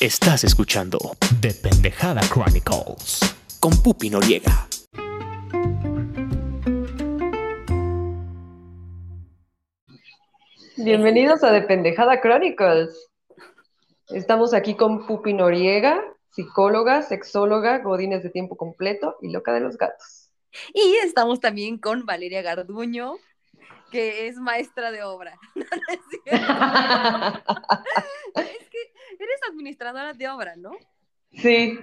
Estás 0.00 0.44
escuchando 0.44 0.96
The 1.40 1.52
Pendejada 1.54 2.20
Chronicles. 2.32 3.18
con 3.58 3.72
Pupi 3.82 4.10
Noriega. 4.10 4.68
Bienvenidos 10.76 11.42
a 11.42 11.50
De 11.50 11.62
Pendejada 11.62 12.20
Chronicles. 12.20 13.08
Estamos 14.10 14.54
aquí 14.54 14.76
con 14.76 15.04
Pupi 15.04 15.32
Noriega, 15.32 16.00
psicóloga, 16.30 17.02
sexóloga, 17.02 17.78
godines 17.78 18.22
de 18.22 18.30
tiempo 18.30 18.56
completo 18.56 19.16
y 19.20 19.32
loca 19.32 19.52
de 19.52 19.58
los 19.58 19.76
gatos. 19.76 20.30
Y 20.72 20.94
estamos 21.02 21.40
también 21.40 21.76
con 21.76 22.06
Valeria 22.06 22.42
Garduño, 22.42 23.16
que 23.90 24.26
es 24.26 24.36
maestra 24.36 24.90
de 24.90 25.02
obra. 25.02 25.38
No, 25.54 25.64
no 28.36 28.44
es 28.44 28.50
es 28.60 28.68
que 28.68 28.78
eres 29.18 29.40
administradora 29.50 30.12
de 30.12 30.28
obra, 30.28 30.56
¿no? 30.56 30.72
Sí, 31.32 31.78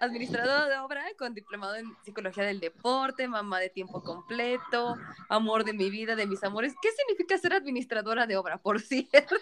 Administradora 0.00 0.68
de 0.68 0.76
obra 0.78 1.04
con 1.16 1.34
diplomado 1.34 1.76
en 1.76 1.86
psicología 2.04 2.44
del 2.44 2.60
deporte, 2.60 3.28
mamá 3.28 3.60
de 3.60 3.70
tiempo 3.70 4.02
completo, 4.02 4.96
amor 5.28 5.64
de 5.64 5.72
mi 5.72 5.88
vida, 5.88 6.16
de 6.16 6.26
mis 6.26 6.42
amores. 6.42 6.74
¿Qué 6.82 6.90
significa 6.92 7.38
ser 7.38 7.54
administradora 7.54 8.26
de 8.26 8.36
obra, 8.36 8.58
por 8.58 8.80
cierto? 8.80 9.36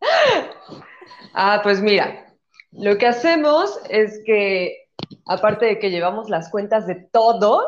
ah, 1.32 1.60
pues 1.62 1.80
mira, 1.80 2.34
lo 2.72 2.98
que 2.98 3.06
hacemos 3.06 3.78
es 3.88 4.20
que, 4.26 4.88
aparte 5.24 5.66
de 5.66 5.78
que 5.78 5.90
llevamos 5.90 6.28
las 6.28 6.50
cuentas 6.50 6.86
de 6.86 6.96
todo, 6.96 7.64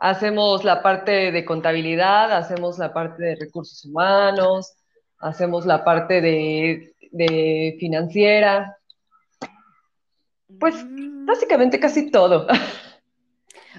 hacemos 0.00 0.64
la 0.64 0.82
parte 0.82 1.30
de 1.30 1.44
contabilidad, 1.44 2.32
hacemos 2.32 2.78
la 2.78 2.92
parte 2.92 3.22
de 3.22 3.36
recursos 3.36 3.84
humanos, 3.84 4.74
hacemos 5.18 5.66
la 5.66 5.84
parte 5.84 6.20
de, 6.20 6.94
de 7.12 7.76
financiera, 7.78 8.76
pues 10.58 10.74
Mm. 10.84 11.26
básicamente 11.26 11.78
casi 11.78 12.10
todo. 12.10 12.46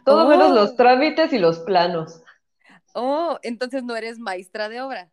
Todo 0.05 0.27
menos 0.27 0.51
Oh. 0.51 0.55
los 0.55 0.75
trámites 0.75 1.31
y 1.33 1.37
los 1.37 1.59
planos. 1.59 2.23
Oh, 2.93 3.37
entonces 3.43 3.83
no 3.83 3.95
eres 3.95 4.17
maestra 4.19 4.67
de 4.69 4.81
obra. 4.81 5.09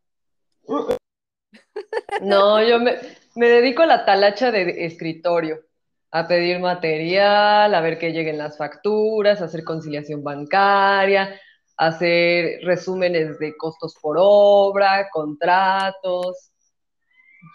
No, 2.22 2.62
yo 2.62 2.78
me, 2.78 2.96
me 3.34 3.48
dedico 3.48 3.83
a 3.83 3.86
la 3.86 4.05
talacha 4.05 4.50
de 4.50 4.86
escritorio, 4.86 5.61
a 6.11 6.27
pedir 6.27 6.59
material, 6.59 7.75
a 7.75 7.81
ver 7.81 7.98
que 7.98 8.12
lleguen 8.12 8.39
las 8.39 8.56
facturas, 8.56 9.41
a 9.41 9.45
hacer 9.45 9.64
conciliación 9.64 10.23
bancaria, 10.23 11.39
a 11.77 11.87
hacer 11.89 12.61
resúmenes 12.64 13.39
de 13.39 13.56
costos 13.56 13.95
por 14.01 14.17
obra, 14.19 15.09
contratos, 15.11 16.51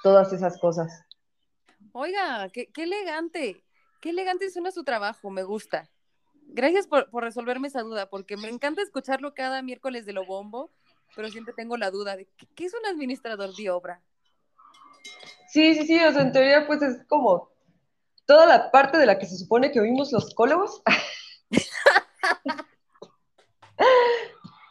todas 0.04 0.31
esas 0.34 0.59
cosas. 0.59 1.04
Oiga, 1.94 2.50
qué, 2.50 2.68
qué 2.72 2.84
elegante, 2.84 3.64
qué 4.02 4.09
elegante 4.12 4.50
suena 4.50 4.72
su 4.72 4.84
trabajo, 4.84 5.30
me 5.30 5.44
gusta. 5.44 5.90
Gracias 6.48 6.88
por, 6.88 7.09
por 7.09 7.24
resolverme 7.24 7.68
esa 7.68 7.81
duda, 7.81 8.09
porque 8.09 8.38
me 8.38 8.50
encanta 8.50 8.81
escucharlo 8.81 9.34
cada 9.34 9.62
miércoles 9.62 10.06
de 10.06 10.14
lo 10.14 10.26
bombo, 10.26 10.72
pero 11.16 11.30
siempre 11.30 11.54
tengo 11.56 11.78
la 11.78 11.90
duda 11.90 12.16
de 12.16 12.28
¿qué, 12.38 12.48
qué 12.56 12.66
es 12.66 12.74
un 12.74 12.86
administrador 12.86 13.56
de 13.56 13.70
obra? 13.72 14.02
Sí, 15.48 15.76
sí, 15.76 15.86
sí, 15.86 16.00
o 16.04 16.12
sea, 16.12 16.22
en 16.22 16.31
teoría 16.31 16.66
pues 16.66 16.81
es 16.81 17.06
como 17.08 17.53
toda 18.25 18.45
la 18.45 18.71
parte 18.71 18.97
de 18.97 19.05
la 19.05 19.19
que 19.19 19.25
se 19.25 19.38
supone 19.38 19.71
que 19.71 19.79
oímos 19.79 20.11
los 20.11 20.27
psicólogos. 20.27 20.81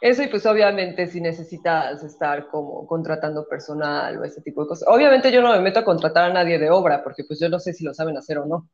Eso 0.01 0.21
y 0.21 0.27
pues 0.27 0.45
obviamente 0.45 1.07
si 1.07 1.21
necesitas 1.21 2.03
estar 2.03 2.49
como 2.49 2.85
contratando 2.85 3.47
personal 3.47 4.17
o 4.17 4.25
ese 4.25 4.41
tipo 4.41 4.63
de 4.63 4.67
cosas. 4.67 4.85
Obviamente 4.89 5.31
yo 5.31 5.41
no 5.41 5.53
me 5.53 5.61
meto 5.61 5.79
a 5.79 5.85
contratar 5.85 6.29
a 6.29 6.33
nadie 6.33 6.59
de 6.59 6.69
obra 6.69 7.01
porque 7.03 7.23
pues 7.23 7.39
yo 7.39 7.47
no 7.47 7.57
sé 7.57 7.73
si 7.73 7.85
lo 7.85 7.93
saben 7.93 8.17
hacer 8.17 8.37
o 8.39 8.45
no. 8.45 8.69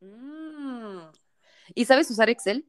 Mm. 0.00 1.10
¿Y 1.74 1.84
sabes 1.86 2.10
usar 2.10 2.28
Excel? 2.28 2.66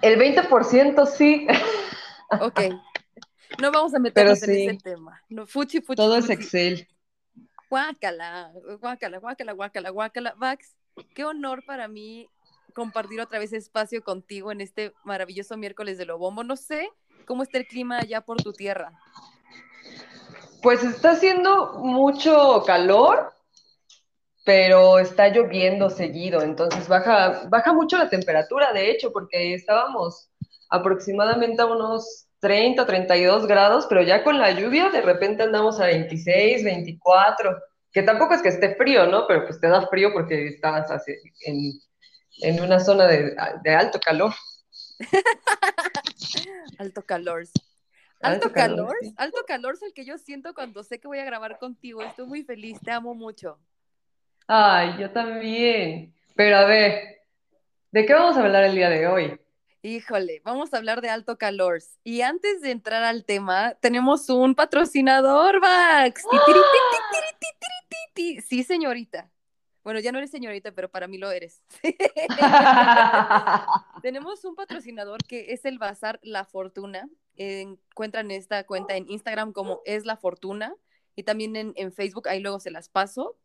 El 0.00 0.18
20% 0.18 1.06
sí, 1.06 1.46
Ok. 2.40 2.60
No 3.60 3.70
vamos 3.70 3.94
a 3.94 3.98
meternos 3.98 4.42
en 4.42 4.50
ese 4.50 4.78
tema. 4.82 5.20
No, 5.28 5.46
fuchi, 5.46 5.80
fuchi, 5.80 5.96
todo 5.96 6.16
es. 6.16 6.30
Excel. 6.30 6.88
Guácala, 7.70 8.52
guácala, 8.80 9.18
guácala, 9.18 9.52
guácala, 9.52 9.90
guácala. 9.90 10.34
Vax, 10.36 10.76
qué 11.14 11.24
honor 11.24 11.64
para 11.66 11.88
mí 11.88 12.28
compartir 12.74 13.20
otra 13.20 13.38
vez 13.38 13.52
espacio 13.52 14.02
contigo 14.02 14.52
en 14.52 14.60
este 14.60 14.92
maravilloso 15.04 15.56
miércoles 15.56 15.98
de 15.98 16.04
lo 16.04 16.18
bombo. 16.18 16.44
No 16.44 16.56
sé 16.56 16.90
cómo 17.26 17.42
está 17.42 17.58
el 17.58 17.66
clima 17.66 17.98
allá 17.98 18.20
por 18.20 18.42
tu 18.42 18.52
tierra. 18.52 18.92
Pues 20.62 20.82
está 20.82 21.12
haciendo 21.12 21.74
mucho 21.74 22.62
calor, 22.66 23.32
pero 24.44 24.98
está 24.98 25.28
lloviendo 25.28 25.90
seguido, 25.90 26.42
entonces 26.42 26.88
baja, 26.88 27.46
baja 27.48 27.72
mucho 27.72 27.98
la 27.98 28.08
temperatura, 28.08 28.72
de 28.72 28.90
hecho, 28.90 29.12
porque 29.12 29.54
estábamos 29.54 30.30
aproximadamente 30.70 31.62
a 31.62 31.66
unos 31.66 32.26
30, 32.44 32.84
32 32.84 33.46
grados, 33.46 33.86
pero 33.88 34.02
ya 34.02 34.22
con 34.22 34.38
la 34.38 34.50
lluvia 34.50 34.90
de 34.90 35.00
repente 35.00 35.42
andamos 35.44 35.80
a 35.80 35.86
26, 35.86 36.62
24, 36.62 37.56
que 37.90 38.02
tampoco 38.02 38.34
es 38.34 38.42
que 38.42 38.50
esté 38.50 38.74
frío, 38.76 39.06
¿no? 39.06 39.26
Pero 39.26 39.46
pues 39.46 39.58
te 39.58 39.68
da 39.68 39.86
frío 39.88 40.12
porque 40.12 40.48
estás 40.48 40.90
así 40.90 41.12
en, 41.46 41.72
en 42.42 42.62
una 42.62 42.80
zona 42.80 43.06
de, 43.06 43.34
de 43.62 43.74
alto 43.74 43.98
calor. 43.98 44.34
Alto 46.78 47.02
calor. 47.02 47.44
Alto 48.20 48.50
Alto, 48.50 48.52
calor, 48.52 48.88
calor, 48.88 48.96
sí. 49.00 49.14
alto 49.16 49.38
calor 49.46 49.74
es 49.74 49.82
el 49.82 49.94
que 49.94 50.04
yo 50.04 50.18
siento 50.18 50.52
cuando 50.54 50.82
sé 50.82 51.00
que 51.00 51.08
voy 51.08 51.20
a 51.20 51.24
grabar 51.24 51.58
contigo. 51.58 52.02
Estoy 52.02 52.26
muy 52.26 52.42
feliz, 52.44 52.78
te 52.82 52.90
amo 52.90 53.14
mucho. 53.14 53.58
Ay, 54.46 54.96
yo 54.98 55.10
también. 55.10 56.14
Pero 56.34 56.56
a 56.58 56.64
ver, 56.66 57.22
¿de 57.92 58.06
qué 58.06 58.14
vamos 58.14 58.36
a 58.36 58.40
hablar 58.42 58.64
el 58.64 58.74
día 58.74 58.90
de 58.90 59.06
hoy? 59.06 59.40
Híjole, 59.86 60.40
vamos 60.42 60.72
a 60.72 60.78
hablar 60.78 61.02
de 61.02 61.10
alto 61.10 61.36
calor. 61.36 61.82
Y 62.04 62.22
antes 62.22 62.62
de 62.62 62.70
entrar 62.70 63.04
al 63.04 63.26
tema, 63.26 63.74
tenemos 63.82 64.30
un 64.30 64.54
patrocinador, 64.54 65.60
Vax. 65.60 66.24
Sí, 68.46 68.64
señorita. 68.64 69.30
Bueno, 69.82 70.00
ya 70.00 70.10
no 70.10 70.16
eres 70.16 70.30
señorita, 70.30 70.72
pero 70.72 70.90
para 70.90 71.06
mí 71.06 71.18
lo 71.18 71.30
eres. 71.30 71.62
Tenemos 74.02 74.42
un 74.46 74.54
patrocinador 74.54 75.22
que 75.22 75.52
es 75.52 75.66
el 75.66 75.78
Bazar 75.78 76.18
La 76.22 76.46
Fortuna. 76.46 77.06
Encuentran 77.36 78.30
esta 78.30 78.64
cuenta 78.64 78.96
en 78.96 79.10
Instagram 79.10 79.52
como 79.52 79.82
es 79.84 80.06
La 80.06 80.16
Fortuna 80.16 80.74
y 81.14 81.24
también 81.24 81.56
en, 81.56 81.74
en 81.76 81.92
Facebook, 81.92 82.30
ahí 82.30 82.40
luego 82.40 82.58
se 82.58 82.70
las 82.70 82.88
paso. 82.88 83.36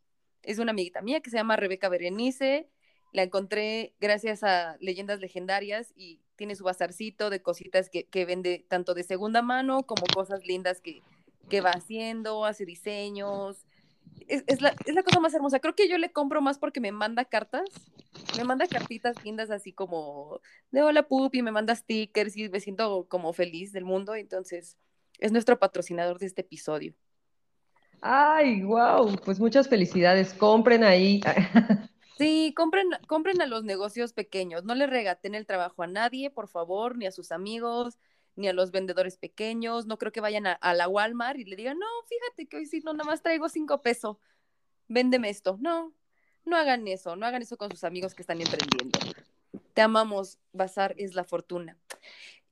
Es 0.41 0.57
una 0.57 0.71
amiguita 0.71 1.01
mía 1.01 1.19
que 1.19 1.31
se 1.31 1.35
llama 1.35 1.57
Rebeca 1.57 1.89
Berenice. 1.89 2.69
La 3.11 3.23
encontré 3.23 3.93
gracias 3.99 4.43
a 4.43 4.77
Leyendas 4.79 5.19
Legendarias 5.19 5.93
y 5.95 6.21
tiene 6.35 6.55
su 6.55 6.63
bazarcito 6.63 7.29
de 7.29 7.41
cositas 7.41 7.89
que, 7.89 8.05
que 8.05 8.25
vende 8.25 8.65
tanto 8.67 8.93
de 8.93 9.03
segunda 9.03 9.41
mano 9.41 9.83
como 9.83 10.03
cosas 10.13 10.45
lindas 10.45 10.79
que, 10.79 11.01
que 11.49 11.61
va 11.61 11.71
haciendo, 11.71 12.45
hace 12.45 12.65
diseños. 12.65 13.65
Es, 14.27 14.43
es, 14.47 14.61
la, 14.61 14.73
es 14.85 14.93
la 14.93 15.03
cosa 15.03 15.19
más 15.19 15.33
hermosa. 15.33 15.59
Creo 15.59 15.75
que 15.75 15.89
yo 15.89 15.97
le 15.97 16.11
compro 16.11 16.41
más 16.41 16.59
porque 16.59 16.79
me 16.79 16.91
manda 16.91 17.25
cartas. 17.25 17.69
Me 18.37 18.43
manda 18.43 18.67
cartitas 18.67 19.23
lindas 19.23 19.49
así 19.49 19.73
como 19.73 20.39
de 20.71 20.81
hola 20.81 21.03
pupi, 21.03 21.41
me 21.41 21.51
manda 21.51 21.75
stickers 21.75 22.37
y 22.37 22.49
me 22.49 22.59
siento 22.59 23.07
como 23.09 23.33
feliz 23.33 23.73
del 23.73 23.85
mundo. 23.85 24.15
Entonces, 24.15 24.77
es 25.17 25.31
nuestro 25.31 25.57
patrocinador 25.57 26.19
de 26.19 26.27
este 26.27 26.41
episodio. 26.41 26.93
Ay, 28.01 28.61
wow, 28.63 29.15
pues 29.25 29.39
muchas 29.39 29.67
felicidades. 29.67 30.33
Compren 30.33 30.83
ahí. 30.83 31.21
Sí, 32.19 32.53
compren, 32.53 32.89
compren 33.07 33.41
a 33.41 33.45
los 33.45 33.63
negocios 33.63 34.11
pequeños. 34.11 34.65
No 34.65 34.75
le 34.75 34.87
regaten 34.87 35.35
el 35.35 35.45
trabajo 35.45 35.83
a 35.83 35.87
nadie, 35.87 36.29
por 36.29 36.49
favor, 36.49 36.97
ni 36.97 37.05
a 37.05 37.11
sus 37.11 37.31
amigos, 37.31 37.97
ni 38.35 38.49
a 38.49 38.53
los 38.53 38.71
vendedores 38.71 39.17
pequeños. 39.17 39.85
No 39.85 39.97
creo 39.97 40.11
que 40.11 40.19
vayan 40.19 40.45
a, 40.45 40.73
la 40.73 40.89
Walmart 40.89 41.39
y 41.39 41.45
le 41.45 41.55
digan, 41.55 41.79
no, 41.79 41.85
fíjate 42.09 42.47
que 42.47 42.57
hoy 42.57 42.65
sí, 42.65 42.81
no, 42.83 42.91
nada 42.91 43.05
más 43.05 43.21
traigo 43.21 43.47
cinco 43.47 43.81
pesos. 43.81 44.17
Véndeme 44.89 45.29
esto. 45.29 45.57
No, 45.61 45.93
no 46.43 46.57
hagan 46.57 46.89
eso. 46.89 47.15
No 47.15 47.25
hagan 47.25 47.41
eso 47.41 47.55
con 47.55 47.71
sus 47.71 47.85
amigos 47.85 48.13
que 48.13 48.23
están 48.23 48.41
emprendiendo. 48.41 48.99
Te 49.73 49.81
amamos. 49.81 50.39
Bazar 50.51 50.95
es 50.97 51.15
la 51.15 51.23
fortuna. 51.23 51.77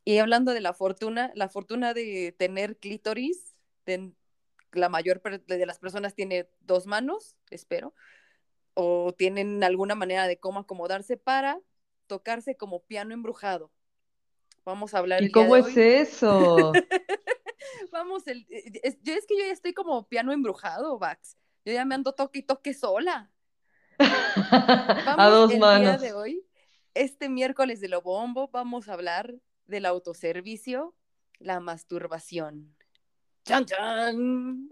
Y 0.05 0.19
hablando 0.19 0.53
de 0.53 0.61
la 0.61 0.73
fortuna, 0.73 1.33
la 1.35 1.49
fortuna 1.49 1.93
de 1.93 2.33
tener 2.39 2.77
clítoris, 2.77 3.53
la 4.71 4.87
mayor 4.87 5.21
de 5.45 5.65
las 5.65 5.79
personas 5.79 6.15
tiene 6.15 6.49
dos 6.61 6.85
manos, 6.85 7.35
espero 7.49 7.93
o 8.79 9.13
tienen 9.17 9.63
alguna 9.63 9.95
manera 9.95 10.27
de 10.27 10.39
cómo 10.39 10.59
acomodarse 10.59 11.17
para 11.17 11.59
tocarse 12.07 12.57
como 12.57 12.83
piano 12.85 13.13
embrujado. 13.15 13.71
Vamos 14.65 14.93
a 14.93 14.99
hablar 14.99 15.23
¿Y 15.23 15.25
el 15.25 15.33
día 15.33 15.45
cómo 15.45 15.49
de 15.49 15.61
es 15.61 15.65
hoy. 15.65 15.77
eso? 15.77 16.73
Vamos, 17.91 18.27
el, 18.27 18.45
es, 18.49 18.97
yo 19.01 19.13
es 19.13 19.25
que 19.25 19.37
yo 19.37 19.45
ya 19.45 19.51
estoy 19.51 19.73
como 19.73 20.07
piano 20.07 20.31
embrujado, 20.31 20.97
Vax. 20.99 21.37
Yo 21.65 21.73
ya 21.73 21.85
me 21.85 21.95
ando 21.95 22.13
toque 22.13 22.39
y 22.39 22.43
toque 22.43 22.73
sola. 22.73 23.31
A 25.15 25.15
Vamos 25.15 25.29
dos 25.29 25.53
el 25.53 25.59
manos. 25.59 25.81
día 25.81 25.97
de 25.97 26.13
hoy, 26.13 26.45
este 26.93 27.29
miércoles 27.29 27.81
de 27.81 27.89
lo 27.89 28.01
bombo, 28.01 28.49
vamos 28.49 28.89
a 28.89 28.93
hablar 28.93 29.35
del 29.65 29.85
autoservicio, 29.85 30.95
la 31.39 31.59
masturbación. 31.59 32.75
¡Chan, 33.45 33.65
chan! 33.65 34.69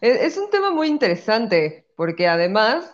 Es 0.00 0.36
un 0.36 0.50
tema 0.50 0.70
muy 0.70 0.88
interesante, 0.88 1.86
porque 1.96 2.28
además, 2.28 2.92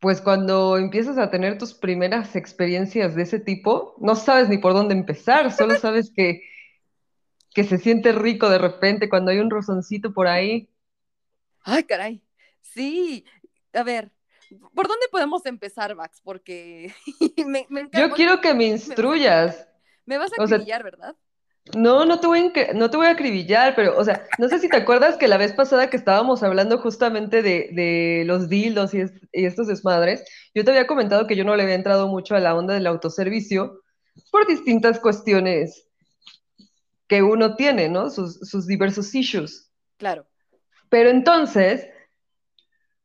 pues 0.00 0.20
cuando 0.20 0.76
empiezas 0.78 1.16
a 1.18 1.30
tener 1.30 1.58
tus 1.58 1.74
primeras 1.74 2.34
experiencias 2.36 3.14
de 3.14 3.22
ese 3.22 3.38
tipo, 3.38 3.94
no 4.00 4.16
sabes 4.16 4.48
ni 4.48 4.58
por 4.58 4.74
dónde 4.74 4.94
empezar, 4.94 5.52
solo 5.52 5.74
sabes 5.80 6.10
que, 6.14 6.42
que 7.54 7.64
se 7.64 7.78
siente 7.78 8.12
rico 8.12 8.48
de 8.48 8.58
repente 8.58 9.08
cuando 9.08 9.30
hay 9.30 9.38
un 9.38 9.50
rozoncito 9.50 10.12
por 10.12 10.26
ahí. 10.26 10.68
Ay, 11.64 11.84
caray. 11.84 12.22
Sí, 12.60 13.24
a 13.72 13.82
ver, 13.82 14.10
¿por 14.74 14.88
dónde 14.88 15.06
podemos 15.10 15.46
empezar, 15.46 15.94
Max? 15.94 16.20
Porque 16.24 16.92
me, 17.46 17.66
me 17.68 17.82
encanta. 17.82 18.08
Yo 18.08 18.14
quiero 18.14 18.40
que 18.40 18.54
me 18.54 18.64
instruyas. 18.64 19.68
Me 20.06 20.18
vas 20.18 20.32
a 20.32 20.42
o 20.42 20.46
sea- 20.48 20.56
acribillar, 20.56 20.82
¿verdad? 20.82 21.16
No, 21.76 22.04
no 22.04 22.18
te 22.18 22.26
voy 22.26 22.52
a, 22.54 22.72
no 22.74 22.90
te 22.90 22.96
voy 22.96 23.06
a 23.06 23.10
acribillar, 23.10 23.74
pero, 23.76 23.96
o 23.96 24.04
sea, 24.04 24.26
no 24.38 24.48
sé 24.48 24.58
si 24.58 24.68
te 24.68 24.76
acuerdas 24.76 25.16
que 25.16 25.28
la 25.28 25.36
vez 25.38 25.52
pasada 25.52 25.88
que 25.90 25.96
estábamos 25.96 26.42
hablando 26.42 26.78
justamente 26.78 27.40
de, 27.40 27.70
de 27.72 28.24
los 28.26 28.48
dildos 28.48 28.92
y, 28.94 29.02
es- 29.02 29.12
y 29.32 29.44
estos 29.46 29.68
desmadres, 29.68 30.24
yo 30.54 30.64
te 30.64 30.72
había 30.72 30.88
comentado 30.88 31.26
que 31.26 31.36
yo 31.36 31.44
no 31.44 31.54
le 31.54 31.62
había 31.62 31.76
entrado 31.76 32.08
mucho 32.08 32.34
a 32.34 32.40
la 32.40 32.56
onda 32.56 32.74
del 32.74 32.86
autoservicio 32.88 33.80
por 34.32 34.46
distintas 34.46 34.98
cuestiones 34.98 35.88
que 37.06 37.22
uno 37.22 37.54
tiene, 37.54 37.88
¿no? 37.88 38.10
Sus, 38.10 38.40
sus 38.40 38.66
diversos 38.66 39.14
issues. 39.14 39.70
Claro. 39.98 40.26
Pero 40.88 41.10
entonces, 41.10 41.86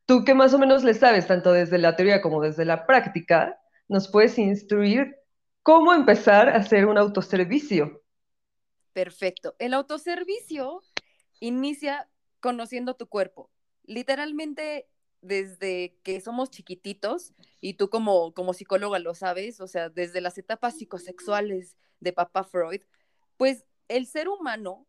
tú 0.06 0.24
que 0.26 0.34
más 0.34 0.54
o 0.54 0.60
menos 0.60 0.84
le 0.84 0.94
sabes, 0.96 1.28
tanto 1.28 1.54
desde 1.54 1.78
la 1.78 1.96
teoría 1.96 2.22
como 2.22 2.42
desde 2.42 2.66
la 2.66 2.86
práctica, 2.88 3.60
nos 3.88 4.08
puedes 4.10 4.38
instruir 4.40 5.16
cómo 5.62 5.94
empezar 5.94 6.50
a 6.50 6.56
hacer 6.58 6.86
un 6.88 6.98
autoservicio. 6.98 8.02
Perfecto. 8.98 9.56
El 9.60 9.76
autoservicio 9.76 10.82
inicia 11.40 12.10
conociendo 12.40 12.96
tu 12.96 13.06
cuerpo. 13.06 13.52
Literalmente, 13.84 14.90
desde 15.22 16.00
que 16.02 16.20
somos 16.20 16.50
chiquititos, 16.50 17.36
y 17.62 17.76
tú 17.76 17.92
como, 17.92 18.34
como 18.34 18.56
psicóloga 18.56 18.98
lo 18.98 19.14
sabes, 19.14 19.62
o 19.62 19.68
sea, 19.68 19.90
desde 19.90 20.20
las 20.20 20.40
etapas 20.40 20.80
psicosexuales 20.80 21.78
de 22.00 22.12
papá 22.12 22.44
Freud, 22.44 22.82
pues 23.38 23.68
el 23.88 24.08
ser 24.08 24.30
humano 24.30 24.88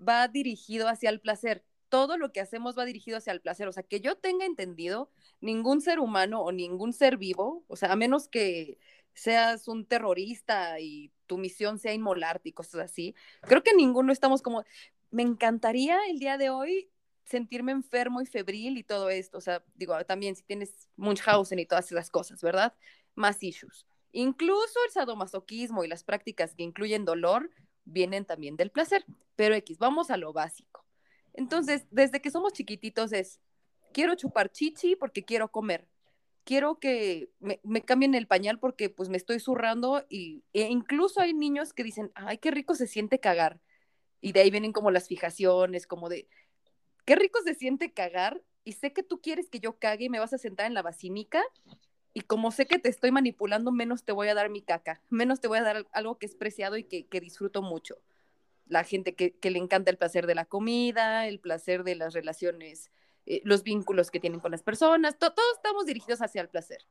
va 0.00 0.28
dirigido 0.28 0.86
hacia 0.86 1.10
el 1.10 1.20
placer. 1.20 1.64
Todo 1.88 2.18
lo 2.18 2.30
que 2.30 2.40
hacemos 2.40 2.78
va 2.78 2.84
dirigido 2.84 3.18
hacia 3.18 3.32
el 3.32 3.40
placer. 3.40 3.66
O 3.66 3.72
sea, 3.72 3.82
que 3.82 4.00
yo 4.00 4.14
tenga 4.14 4.46
entendido, 4.46 5.10
ningún 5.40 5.80
ser 5.80 5.98
humano 5.98 6.40
o 6.40 6.52
ningún 6.52 6.92
ser 6.92 7.16
vivo, 7.16 7.64
o 7.66 7.74
sea, 7.74 7.90
a 7.90 7.96
menos 7.96 8.28
que 8.28 8.78
seas 9.14 9.68
un 9.68 9.86
terrorista 9.86 10.80
y 10.80 11.12
tu 11.26 11.38
misión 11.38 11.78
sea 11.78 11.94
inmolarte 11.94 12.48
y 12.48 12.52
cosas 12.52 12.82
así, 12.82 13.14
creo 13.42 13.62
que 13.62 13.74
ninguno 13.74 14.12
estamos 14.12 14.42
como, 14.42 14.64
me 15.10 15.22
encantaría 15.22 15.98
el 16.08 16.18
día 16.18 16.38
de 16.38 16.50
hoy 16.50 16.90
sentirme 17.24 17.72
enfermo 17.72 18.20
y 18.20 18.26
febril 18.26 18.76
y 18.76 18.82
todo 18.82 19.08
esto, 19.10 19.38
o 19.38 19.40
sea, 19.40 19.64
digo, 19.74 19.96
también 20.04 20.34
si 20.34 20.42
tienes 20.42 20.88
Munchausen 20.96 21.58
y 21.58 21.66
todas 21.66 21.90
esas 21.92 22.10
cosas, 22.10 22.42
¿verdad? 22.42 22.74
Más 23.14 23.42
issues. 23.42 23.86
Incluso 24.12 24.78
el 24.86 24.90
sadomasoquismo 24.90 25.84
y 25.84 25.88
las 25.88 26.02
prácticas 26.02 26.54
que 26.54 26.64
incluyen 26.64 27.04
dolor 27.04 27.50
vienen 27.84 28.24
también 28.24 28.56
del 28.56 28.70
placer, 28.70 29.04
pero 29.36 29.54
X, 29.54 29.78
vamos 29.78 30.10
a 30.10 30.16
lo 30.16 30.32
básico. 30.32 30.84
Entonces, 31.32 31.86
desde 31.90 32.20
que 32.20 32.30
somos 32.30 32.52
chiquititos 32.52 33.12
es, 33.12 33.40
quiero 33.92 34.14
chupar 34.16 34.50
chichi 34.50 34.96
porque 34.96 35.24
quiero 35.24 35.50
comer, 35.52 35.86
quiero 36.44 36.78
que 36.78 37.30
me, 37.40 37.82
cambien 37.82 38.14
el 38.14 38.26
pañal 38.26 38.58
porque 38.58 38.90
pues 38.90 39.08
me 39.08 39.16
estoy 39.16 39.40
zurrando 39.40 40.04
y, 40.08 40.44
e 40.52 40.68
incluso 40.68 41.20
hay 41.20 41.34
niños 41.34 41.72
que 41.72 41.84
dicen, 41.84 42.10
ay, 42.14 42.38
qué 42.38 42.50
rico 42.50 42.74
se 42.74 42.86
siente 42.86 43.20
cagar. 43.20 43.60
Y 44.20 44.32
de 44.32 44.40
ahí 44.40 44.50
vienen 44.50 44.72
como 44.72 44.90
las 44.90 45.08
fijaciones, 45.08 45.86
como 45.86 46.08
de, 46.08 46.28
qué 47.04 47.16
rico 47.16 47.40
se 47.44 47.54
siente 47.54 47.92
cagar 47.92 48.42
y 48.64 48.72
sé 48.72 48.92
que 48.92 49.02
tú 49.02 49.20
quieres 49.20 49.48
que 49.48 49.60
yo 49.60 49.78
cague 49.78 50.06
y 50.06 50.10
me 50.10 50.18
vas 50.18 50.32
a 50.32 50.38
sentar 50.38 50.66
en 50.66 50.74
la 50.74 50.82
vacinica 50.82 51.42
y 52.12 52.22
como 52.22 52.50
sé 52.50 52.66
que 52.66 52.78
te 52.78 52.88
estoy 52.88 53.12
manipulando, 53.12 53.70
menos 53.72 54.04
te 54.04 54.12
voy 54.12 54.28
a 54.28 54.34
dar 54.34 54.50
mi 54.50 54.62
caca, 54.62 55.00
menos 55.10 55.40
te 55.40 55.48
voy 55.48 55.58
a 55.58 55.62
dar 55.62 55.86
algo 55.92 56.18
que 56.18 56.26
es 56.26 56.34
preciado 56.34 56.76
y 56.76 56.84
que, 56.84 57.06
que 57.06 57.20
disfruto 57.20 57.62
mucho. 57.62 57.96
La 58.66 58.84
gente 58.84 59.14
que, 59.14 59.32
que, 59.32 59.50
le 59.50 59.58
encanta 59.58 59.90
el 59.90 59.96
placer 59.96 60.26
de 60.26 60.34
la 60.34 60.44
comida, 60.44 61.26
el 61.26 61.40
placer 61.40 61.84
de 61.84 61.94
las 61.94 62.14
relaciones, 62.14 62.90
eh, 63.30 63.42
los 63.44 63.62
vínculos 63.62 64.10
que 64.10 64.18
tienen 64.18 64.40
con 64.40 64.50
las 64.50 64.64
personas, 64.64 65.16
to 65.16 65.32
todos 65.32 65.52
estamos 65.54 65.86
dirigidos 65.86 66.20
hacia 66.20 66.42
el 66.42 66.48
placer. 66.48 66.84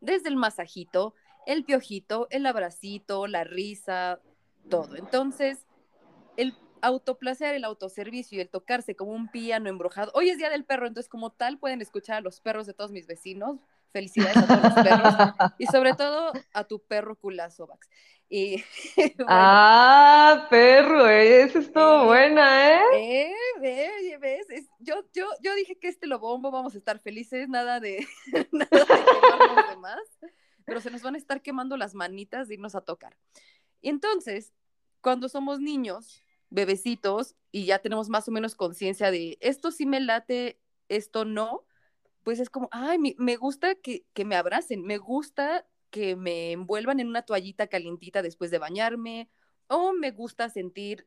Desde 0.00 0.28
el 0.28 0.36
masajito, 0.36 1.14
el 1.46 1.64
piojito, 1.64 2.28
el 2.30 2.46
abracito, 2.46 3.26
la 3.26 3.42
risa, 3.42 4.20
todo. 4.70 4.94
Entonces, 4.94 5.66
el 6.36 6.54
autoplacer, 6.80 7.56
el 7.56 7.64
autoservicio 7.64 8.38
y 8.38 8.40
el 8.40 8.48
tocarse 8.48 8.94
como 8.94 9.10
un 9.10 9.32
piano 9.32 9.68
embrujado. 9.68 10.12
Hoy 10.14 10.30
es 10.30 10.38
Día 10.38 10.48
del 10.48 10.64
Perro, 10.64 10.86
entonces 10.86 11.10
como 11.10 11.30
tal 11.30 11.58
pueden 11.58 11.82
escuchar 11.82 12.18
a 12.18 12.20
los 12.20 12.40
perros 12.40 12.68
de 12.68 12.74
todos 12.74 12.92
mis 12.92 13.08
vecinos. 13.08 13.58
Felicidades 13.90 14.36
a 14.36 14.46
todos 14.46 14.62
los 14.62 14.74
perros 14.74 15.14
y 15.58 15.66
sobre 15.66 15.94
todo 15.94 16.32
a 16.52 16.64
tu 16.64 16.82
perro 16.84 17.16
culazo, 17.16 17.66
Max. 17.66 17.88
Y, 18.28 18.62
bueno. 18.96 19.26
Ah, 19.26 20.46
perro, 20.50 21.08
esa 21.08 21.58
estuvo 21.60 22.02
eh, 22.02 22.06
buena, 22.06 22.76
¿eh? 22.76 22.80
Eh, 22.94 23.34
¿ves? 23.60 24.20
¿ves? 24.20 24.50
Es, 24.50 24.66
yo, 24.80 25.02
yo, 25.14 25.26
yo 25.42 25.54
dije 25.54 25.78
que 25.78 25.88
este 25.88 26.06
lo 26.06 26.18
bombo, 26.18 26.50
vamos 26.50 26.74
a 26.74 26.78
estar 26.78 26.98
felices, 26.98 27.48
nada 27.48 27.80
de, 27.80 28.06
nada 28.52 28.68
de 28.70 28.84
quemar 28.86 29.56
los 29.56 29.68
demás, 29.70 30.00
pero 30.66 30.80
se 30.80 30.90
nos 30.90 31.02
van 31.02 31.14
a 31.14 31.18
estar 31.18 31.40
quemando 31.40 31.76
las 31.78 31.94
manitas 31.94 32.48
de 32.48 32.54
irnos 32.54 32.74
a 32.74 32.82
tocar. 32.82 33.16
Y 33.80 33.88
entonces, 33.88 34.52
cuando 35.00 35.30
somos 35.30 35.60
niños, 35.60 36.22
bebecitos, 36.50 37.34
y 37.50 37.64
ya 37.64 37.78
tenemos 37.78 38.10
más 38.10 38.28
o 38.28 38.30
menos 38.30 38.54
conciencia 38.54 39.10
de 39.10 39.38
esto 39.40 39.70
sí 39.70 39.86
me 39.86 40.00
late, 40.00 40.60
esto 40.88 41.24
no, 41.24 41.64
pues 42.22 42.40
es 42.40 42.50
como, 42.50 42.68
ay, 42.72 42.98
me, 42.98 43.14
me 43.18 43.36
gusta 43.36 43.74
que, 43.74 44.04
que, 44.12 44.24
me 44.24 44.36
abracen, 44.36 44.82
me 44.82 44.98
gusta 44.98 45.66
que 45.90 46.16
me 46.16 46.52
envuelvan 46.52 47.00
en 47.00 47.08
una 47.08 47.22
toallita 47.22 47.66
calientita 47.66 48.22
después 48.22 48.50
de 48.50 48.58
bañarme, 48.58 49.30
o 49.68 49.92
me 49.92 50.10
gusta 50.10 50.48
sentir, 50.48 51.06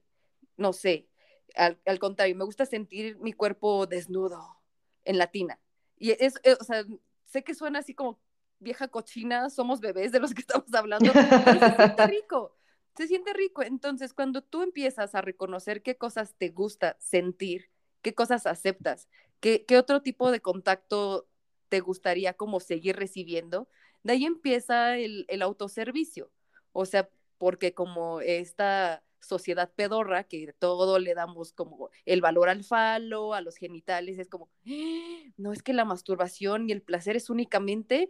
no 0.58 0.74
sé, 0.74 1.08
al, 1.56 1.80
al 1.86 2.00
contrario, 2.00 2.36
me 2.36 2.46
gusta 2.46 2.66
sentir 2.66 3.18
mi 3.20 3.34
cuerpo 3.34 3.86
desnudo 3.88 4.62
en 5.04 5.18
la 5.18 5.28
tina. 5.28 5.60
Y 5.98 6.12
es, 6.12 6.40
es, 6.44 6.60
o 6.60 6.64
sea, 6.64 6.84
sé 7.26 7.44
que 7.44 7.54
suena 7.54 7.80
así 7.80 7.94
como 7.94 8.20
vieja 8.60 8.88
cochina, 8.88 9.50
somos 9.50 9.82
bebés 9.82 10.12
de 10.12 10.20
los 10.20 10.34
que 10.34 10.42
estamos 10.42 10.74
hablando, 10.74 11.12
pero 11.14 11.60
se 11.60 11.76
siente 11.76 12.08
rico, 12.08 12.58
se 12.96 13.08
siente 13.08 13.34
rico. 13.34 13.64
Entonces, 13.64 14.14
cuando 14.14 14.42
tú 14.42 14.62
empiezas 14.62 15.16
a 15.16 15.22
reconocer 15.22 15.82
qué 15.82 15.98
cosas 15.98 16.36
te 16.38 16.50
gusta 16.50 16.96
sentir, 17.00 17.70
qué 18.02 18.14
cosas 18.14 18.46
aceptas, 18.46 19.10
qué, 19.42 19.66
qué 19.66 19.78
otro 19.78 20.02
tipo 20.02 20.32
de 20.32 20.40
contacto 20.40 21.28
te 21.68 21.82
gustaría 21.82 22.34
como 22.34 22.60
seguir 22.62 22.96
recibiendo, 22.96 23.68
de 24.04 24.14
ahí 24.14 24.26
empieza 24.26 24.98
el, 24.98 25.26
el 25.28 25.42
autoservicio. 25.42 26.32
O 26.72 26.86
sea, 26.86 27.10
porque 27.38 27.74
como 27.74 28.22
esta 28.22 29.04
sociedad 29.20 29.72
pedorra 29.74 30.24
que 30.24 30.54
todo 30.58 31.00
le 31.00 31.14
damos 31.14 31.54
como 31.54 31.90
el 32.06 32.22
valor 32.22 32.50
al 32.50 32.64
falo, 32.64 33.34
a 33.34 33.42
los 33.42 33.58
genitales, 33.58 34.20
es 34.20 34.30
como, 34.30 34.50
¡Ah! 34.68 35.32
no 35.38 35.54
es 35.54 35.64
que 35.64 35.74
la 35.74 35.86
masturbación 35.86 36.70
y 36.70 36.72
el 36.72 36.82
placer 36.82 37.16
es 37.16 37.30
únicamente 37.30 38.10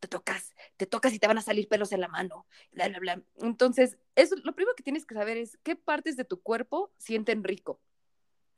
te 0.00 0.08
tocas, 0.08 0.54
te 0.76 0.86
tocas 0.86 1.14
y 1.14 1.18
te 1.18 1.26
van 1.26 1.38
a 1.38 1.42
salir 1.42 1.66
pelos 1.66 1.92
en 1.92 2.00
la 2.02 2.08
mano, 2.08 2.46
bla, 2.72 2.88
bla, 2.88 2.98
bla. 2.98 3.22
Entonces, 3.36 3.96
eso, 4.16 4.36
lo 4.44 4.54
primero 4.54 4.74
que 4.76 4.82
tienes 4.82 5.06
que 5.06 5.14
saber 5.14 5.38
es 5.38 5.58
qué 5.62 5.76
partes 5.76 6.16
de 6.16 6.26
tu 6.26 6.42
cuerpo 6.42 6.92
sienten 6.98 7.42
rico, 7.42 7.80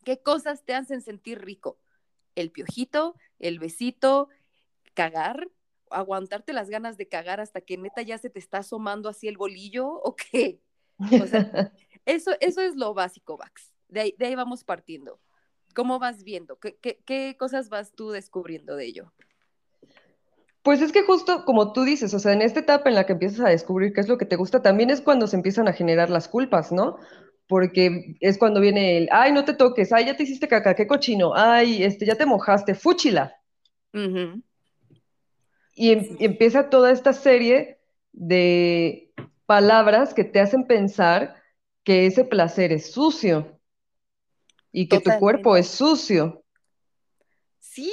qué 0.04 0.20
cosas 0.20 0.64
te 0.64 0.74
hacen 0.74 1.02
sentir 1.02 1.40
rico. 1.40 1.78
El 2.36 2.52
piojito, 2.52 3.16
el 3.40 3.58
besito, 3.58 4.28
cagar, 4.94 5.48
aguantarte 5.90 6.52
las 6.52 6.70
ganas 6.70 6.96
de 6.96 7.08
cagar 7.08 7.40
hasta 7.40 7.60
que 7.60 7.76
neta 7.76 8.02
ya 8.02 8.18
se 8.18 8.30
te 8.30 8.38
está 8.38 8.58
asomando 8.58 9.08
así 9.08 9.26
el 9.28 9.36
bolillo 9.36 9.88
o 9.88 10.14
qué. 10.14 10.60
O 10.98 11.26
sea, 11.26 11.72
eso, 12.06 12.32
eso 12.40 12.60
es 12.60 12.76
lo 12.76 12.94
básico, 12.94 13.36
Vax. 13.36 13.72
De 13.88 14.00
ahí, 14.00 14.14
de 14.18 14.26
ahí 14.26 14.34
vamos 14.34 14.64
partiendo. 14.64 15.20
¿Cómo 15.74 15.98
vas 15.98 16.22
viendo? 16.22 16.58
¿Qué, 16.58 16.76
¿Qué, 16.76 17.02
qué, 17.04 17.36
cosas 17.38 17.68
vas 17.68 17.92
tú 17.92 18.10
descubriendo 18.10 18.76
de 18.76 18.86
ello? 18.86 19.12
Pues 20.62 20.80
es 20.82 20.90
que 20.90 21.02
justo 21.02 21.44
como 21.44 21.72
tú 21.72 21.84
dices, 21.84 22.12
o 22.14 22.18
sea, 22.18 22.32
en 22.32 22.42
esta 22.42 22.60
etapa 22.60 22.88
en 22.88 22.96
la 22.96 23.06
que 23.06 23.12
empiezas 23.12 23.40
a 23.40 23.50
descubrir 23.50 23.92
qué 23.92 24.00
es 24.00 24.08
lo 24.08 24.18
que 24.18 24.24
te 24.24 24.36
gusta, 24.36 24.62
también 24.62 24.90
es 24.90 25.00
cuando 25.00 25.26
se 25.26 25.36
empiezan 25.36 25.68
a 25.68 25.72
generar 25.72 26.10
las 26.10 26.26
culpas, 26.26 26.72
¿no? 26.72 26.98
Porque 27.48 28.16
es 28.20 28.38
cuando 28.38 28.60
viene 28.60 28.98
el, 28.98 29.08
ay, 29.12 29.32
no 29.32 29.44
te 29.44 29.54
toques, 29.54 29.92
ay, 29.92 30.06
ya 30.06 30.16
te 30.16 30.24
hiciste 30.24 30.48
caca, 30.48 30.74
qué 30.74 30.86
cochino, 30.86 31.32
ay, 31.34 31.84
este, 31.84 32.04
ya 32.06 32.16
te 32.16 32.26
mojaste, 32.26 32.74
fúchila. 32.74 33.36
Uh 33.92 33.98
-huh. 33.98 34.42
Y, 35.74 35.92
em, 35.92 36.16
y 36.18 36.24
empieza 36.24 36.70
toda 36.70 36.90
esta 36.90 37.12
serie 37.12 37.78
de 38.12 39.12
palabras 39.46 40.14
que 40.14 40.24
te 40.24 40.40
hacen 40.40 40.66
pensar 40.66 41.36
que 41.84 42.06
ese 42.06 42.24
placer 42.24 42.72
es 42.72 42.90
sucio 42.90 43.60
y 44.72 44.88
que 44.88 44.98
totalmente. 44.98 45.12
tu 45.16 45.20
cuerpo 45.20 45.56
es 45.56 45.68
sucio. 45.68 46.42
Sí, 47.60 47.92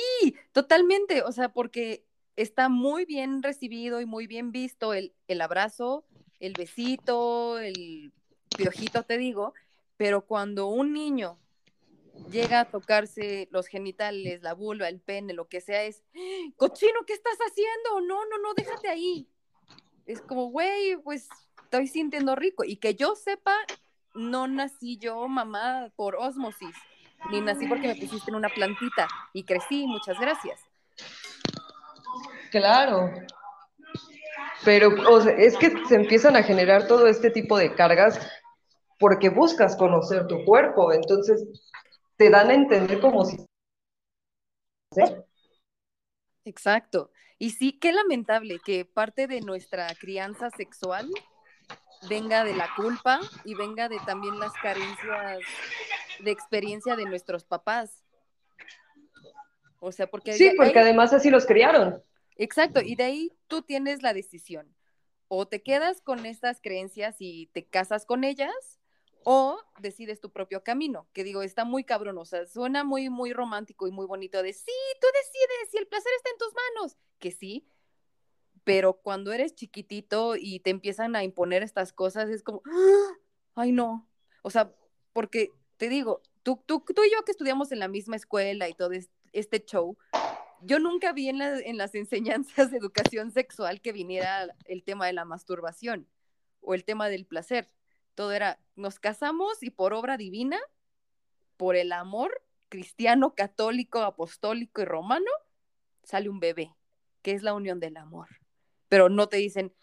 totalmente, 0.52 1.22
o 1.24 1.32
sea, 1.32 1.50
porque 1.50 2.06
está 2.36 2.70
muy 2.70 3.06
bien 3.06 3.44
recibido 3.44 4.02
y 4.02 4.06
muy 4.06 4.28
bien 4.28 4.52
visto 4.52 4.94
el, 4.94 5.14
el 5.28 5.42
abrazo, 5.42 6.06
el 6.40 6.54
besito, 6.54 7.60
el 7.60 8.12
piojito, 8.54 9.04
te 9.04 9.18
digo, 9.18 9.54
pero 9.98 10.26
cuando 10.26 10.68
un 10.68 10.94
niño 10.94 11.38
llega 12.30 12.62
a 12.62 12.66
tocarse 12.66 13.48
los 13.52 13.68
genitales, 13.68 14.42
la 14.42 14.54
vulva, 14.54 14.90
el 14.90 15.00
pene, 15.00 15.34
lo 15.34 15.48
que 15.48 15.62
sea, 15.62 15.84
es, 15.84 16.04
cochino, 16.58 17.00
¿qué 17.06 17.14
estás 17.14 17.38
haciendo? 17.38 18.02
No, 18.02 18.26
no, 18.26 18.38
no, 18.40 18.54
déjate 18.54 18.90
ahí. 18.90 19.28
Es 20.06 20.22
como, 20.22 20.48
güey, 20.48 20.98
pues 20.98 21.28
estoy 21.64 21.88
sintiendo 21.88 22.36
rico. 22.36 22.64
Y 22.64 22.78
que 22.78 22.96
yo 22.96 23.16
sepa, 23.16 23.56
no 24.14 24.48
nací 24.48 24.98
yo, 24.98 25.28
mamá, 25.28 25.92
por 25.96 26.16
osmosis, 26.16 26.76
ni 27.32 27.42
nací 27.42 27.68
porque 27.68 27.88
me 27.88 27.96
pusiste 27.96 28.30
en 28.30 28.36
una 28.36 28.50
plantita 28.50 29.08
y 29.34 29.44
crecí, 29.44 29.88
muchas 29.88 30.20
gracias. 30.20 30.60
Claro. 32.52 33.12
Pero 34.64 35.20
es 35.30 35.58
que 35.58 35.74
se 35.88 35.96
empiezan 35.96 36.36
a 36.36 36.44
generar 36.44 36.88
todo 36.88 37.08
este 37.08 37.32
tipo 37.32 37.58
de 37.58 37.74
cargas 37.74 38.20
porque 39.00 39.30
buscas 39.30 39.76
conocer 39.76 40.28
tu 40.28 40.44
cuerpo, 40.46 40.94
entonces 40.94 41.46
te 42.16 42.30
dan 42.30 42.50
a 42.50 42.54
entender 42.54 43.00
como 43.00 43.26
si... 43.26 43.38
Exacto. 46.46 47.12
Y 47.40 47.52
sí, 47.52 47.80
qué 47.80 47.92
lamentable 47.92 48.60
que 48.64 48.86
parte 48.86 49.28
de 49.28 49.42
nuestra 49.42 49.88
crianza 50.00 50.50
sexual 50.52 51.10
venga 52.10 52.44
de 52.44 52.56
la 52.56 52.70
culpa 52.76 53.20
y 53.44 53.56
venga 53.56 53.90
de 53.90 53.98
también 54.06 54.40
las 54.40 54.54
carencias 54.54 55.40
de 56.20 56.32
experiencia 56.32 56.96
de 56.96 57.06
nuestros 57.06 57.44
papás. 57.44 58.04
O 59.80 59.92
sea, 59.92 60.08
porque... 60.08 60.34
Sí, 60.34 60.52
porque 60.56 60.80
además 60.80 61.14
así 61.14 61.30
los 61.30 61.46
criaron. 61.46 62.02
Exacto, 62.38 62.82
y 62.82 62.96
de 62.96 63.04
ahí 63.04 63.32
tú 63.48 63.62
tienes 63.62 64.02
la 64.02 64.14
decisión. 64.14 64.74
O 65.28 65.48
te 65.48 65.62
quedas 65.64 66.02
con 66.02 66.26
estas 66.26 66.62
creencias 66.62 67.18
y 67.20 67.48
te 67.48 67.66
casas 67.66 68.06
con 68.06 68.24
ellas, 68.24 68.80
o 69.25 69.60
decides 69.80 70.20
tu 70.20 70.32
propio 70.32 70.63
camino, 70.63 71.08
que 71.13 71.24
digo, 71.24 71.42
está 71.42 71.65
muy 71.65 71.84
cabrón, 71.84 72.18
o 72.18 72.25
sea, 72.25 72.46
suena 72.46 72.84
muy, 72.84 73.10
muy 73.10 73.34
romántico 73.34 73.88
y 73.88 73.92
muy 73.92 74.06
bonito 74.06 74.42
de, 74.42 74.53
sí, 74.53 74.72
tú 75.00 75.08
decides 75.13 75.72
si 75.72 75.77
el 75.77 75.88
placer 75.88 76.12
está 76.18 76.30
en 76.30 76.38
tus 76.38 76.53
manos, 76.53 76.98
que 77.20 77.32
sí, 77.32 77.68
pero 78.63 78.94
cuando 78.94 79.32
eres 79.34 79.56
chiquitito 79.56 80.36
y 80.38 80.60
te 80.60 80.70
empiezan 80.70 81.15
a 81.15 81.24
imponer 81.24 81.63
estas 81.63 81.94
cosas, 81.94 82.30
es 82.30 82.44
como, 82.44 82.62
¡Ah! 82.65 83.18
ay 83.56 83.72
no, 83.72 84.10
o 84.42 84.50
sea, 84.50 84.74
porque 85.12 85.51
te 85.77 85.89
digo, 85.89 86.22
tú, 86.44 86.62
tú, 86.65 86.82
tú 86.82 87.03
y 87.03 87.12
yo 87.12 87.24
que 87.25 87.32
estudiamos 87.32 87.72
en 87.72 87.80
la 87.80 87.88
misma 87.88 88.15
escuela 88.15 88.70
y 88.70 88.74
todo 88.74 88.92
este 89.32 89.65
show, 89.65 89.98
yo 90.62 90.80
nunca 90.80 91.12
vi 91.12 91.30
en 91.30 91.77
las 91.77 91.96
enseñanzas 91.96 92.72
de 92.72 92.77
educación 92.77 93.32
sexual 93.32 93.82
que 93.82 93.92
viniera 93.92 94.48
el 94.65 94.84
tema 94.84 95.08
de 95.08 95.13
la 95.13 95.25
masturbación 95.25 96.08
o 96.62 96.74
el 96.74 96.86
tema 96.86 97.10
del 97.10 97.25
placer. 97.25 97.70
Todo 98.15 98.32
era, 98.32 98.60
nos 98.75 99.00
casamos 99.00 99.63
y 99.63 99.70
por 99.70 99.93
obra 99.93 100.17
divina, 100.17 100.60
por 101.58 101.75
el 101.75 101.91
amor 101.91 102.43
cristiano, 102.70 103.36
católico, 103.36 104.00
apostólico 104.00 104.82
y 104.82 104.86
romano, 104.86 105.29
sale 106.03 106.29
un 106.29 106.39
bebé, 106.39 106.75
que 107.22 107.32
es 107.32 107.43
la 107.43 107.53
unión 107.53 107.79
del 107.79 107.98
amor. 107.98 108.27
Pero 108.89 109.10
no 109.10 109.29
te 109.29 109.38
dicen, 109.38 109.74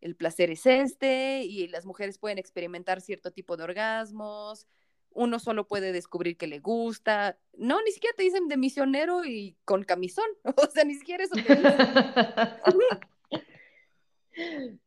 el 0.00 0.16
placer 0.16 0.50
es 0.50 0.66
este 0.66 1.42
y 1.44 1.68
las 1.68 1.86
mujeres 1.86 2.18
pueden 2.18 2.38
experimentar 2.38 3.00
cierto 3.00 3.32
tipo 3.32 3.56
de 3.56 3.64
orgasmos, 3.64 4.66
uno 5.14 5.38
solo 5.38 5.66
puede 5.66 5.92
descubrir 5.92 6.36
que 6.36 6.46
le 6.46 6.58
gusta. 6.58 7.38
No, 7.54 7.80
ni 7.82 7.92
siquiera 7.92 8.14
te 8.16 8.24
dicen 8.24 8.48
de 8.48 8.56
misionero 8.56 9.24
y 9.24 9.56
con 9.64 9.84
camisón. 9.84 10.26
O 10.56 10.70
sea, 10.70 10.84
ni 10.84 10.94
siquiera 10.94 11.24
eso 11.24 11.34
te 11.34 11.54
dicen. 11.54 11.76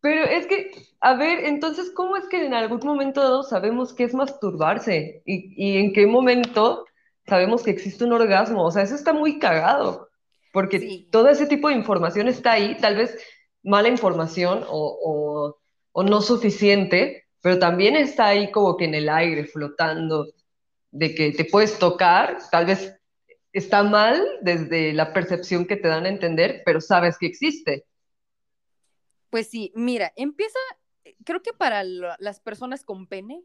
Pero 0.01 0.23
es 0.23 0.45
que, 0.47 0.71
a 1.01 1.15
ver, 1.15 1.45
entonces, 1.45 1.91
¿cómo 1.95 2.17
es 2.17 2.27
que 2.29 2.45
en 2.45 2.53
algún 2.53 2.79
momento 2.83 3.21
dado 3.21 3.43
sabemos 3.43 3.93
qué 3.93 4.03
es 4.05 4.13
masturbarse? 4.13 5.21
¿Y, 5.25 5.53
y 5.57 5.77
en 5.77 5.93
qué 5.93 6.05
momento 6.07 6.85
sabemos 7.27 7.63
que 7.63 7.71
existe 7.71 8.03
un 8.03 8.13
orgasmo? 8.13 8.63
O 8.65 8.71
sea, 8.71 8.83
eso 8.83 8.95
está 8.95 9.13
muy 9.13 9.39
cagado, 9.39 10.09
porque 10.51 10.79
Sí. 10.79 11.07
todo 11.11 11.29
ese 11.29 11.47
tipo 11.47 11.69
de 11.69 11.75
información 11.75 12.27
está 12.27 12.53
ahí, 12.53 12.77
tal 12.77 12.95
vez 12.97 13.17
mala 13.63 13.89
información 13.89 14.63
o, 14.67 14.97
o, 15.03 15.57
o 15.91 16.03
no 16.03 16.21
suficiente, 16.21 17.25
pero 17.41 17.59
también 17.59 17.95
está 17.95 18.27
ahí 18.27 18.51
como 18.51 18.77
que 18.77 18.85
en 18.85 18.95
el 18.95 19.09
aire, 19.09 19.45
flotando, 19.45 20.27
de 20.91 21.15
que 21.15 21.31
te 21.31 21.45
puedes 21.45 21.77
tocar, 21.79 22.37
tal 22.51 22.65
vez 22.65 22.95
está 23.53 23.83
mal 23.83 24.21
desde 24.41 24.93
la 24.93 25.13
percepción 25.13 25.65
que 25.65 25.77
te 25.77 25.87
dan 25.87 26.05
a 26.05 26.09
entender, 26.09 26.61
pero 26.65 26.81
sabes 26.81 27.17
que 27.17 27.27
existe. 27.27 27.85
Pues 29.29 29.49
sí, 29.49 29.71
mira, 29.75 30.13
empieza, 30.15 30.59
eh, 31.03 31.15
creo 31.25 31.41
que 31.41 31.53
para 31.53 31.83
las 31.83 32.39
personas 32.39 32.83
con 32.83 33.07
pene 33.07 33.43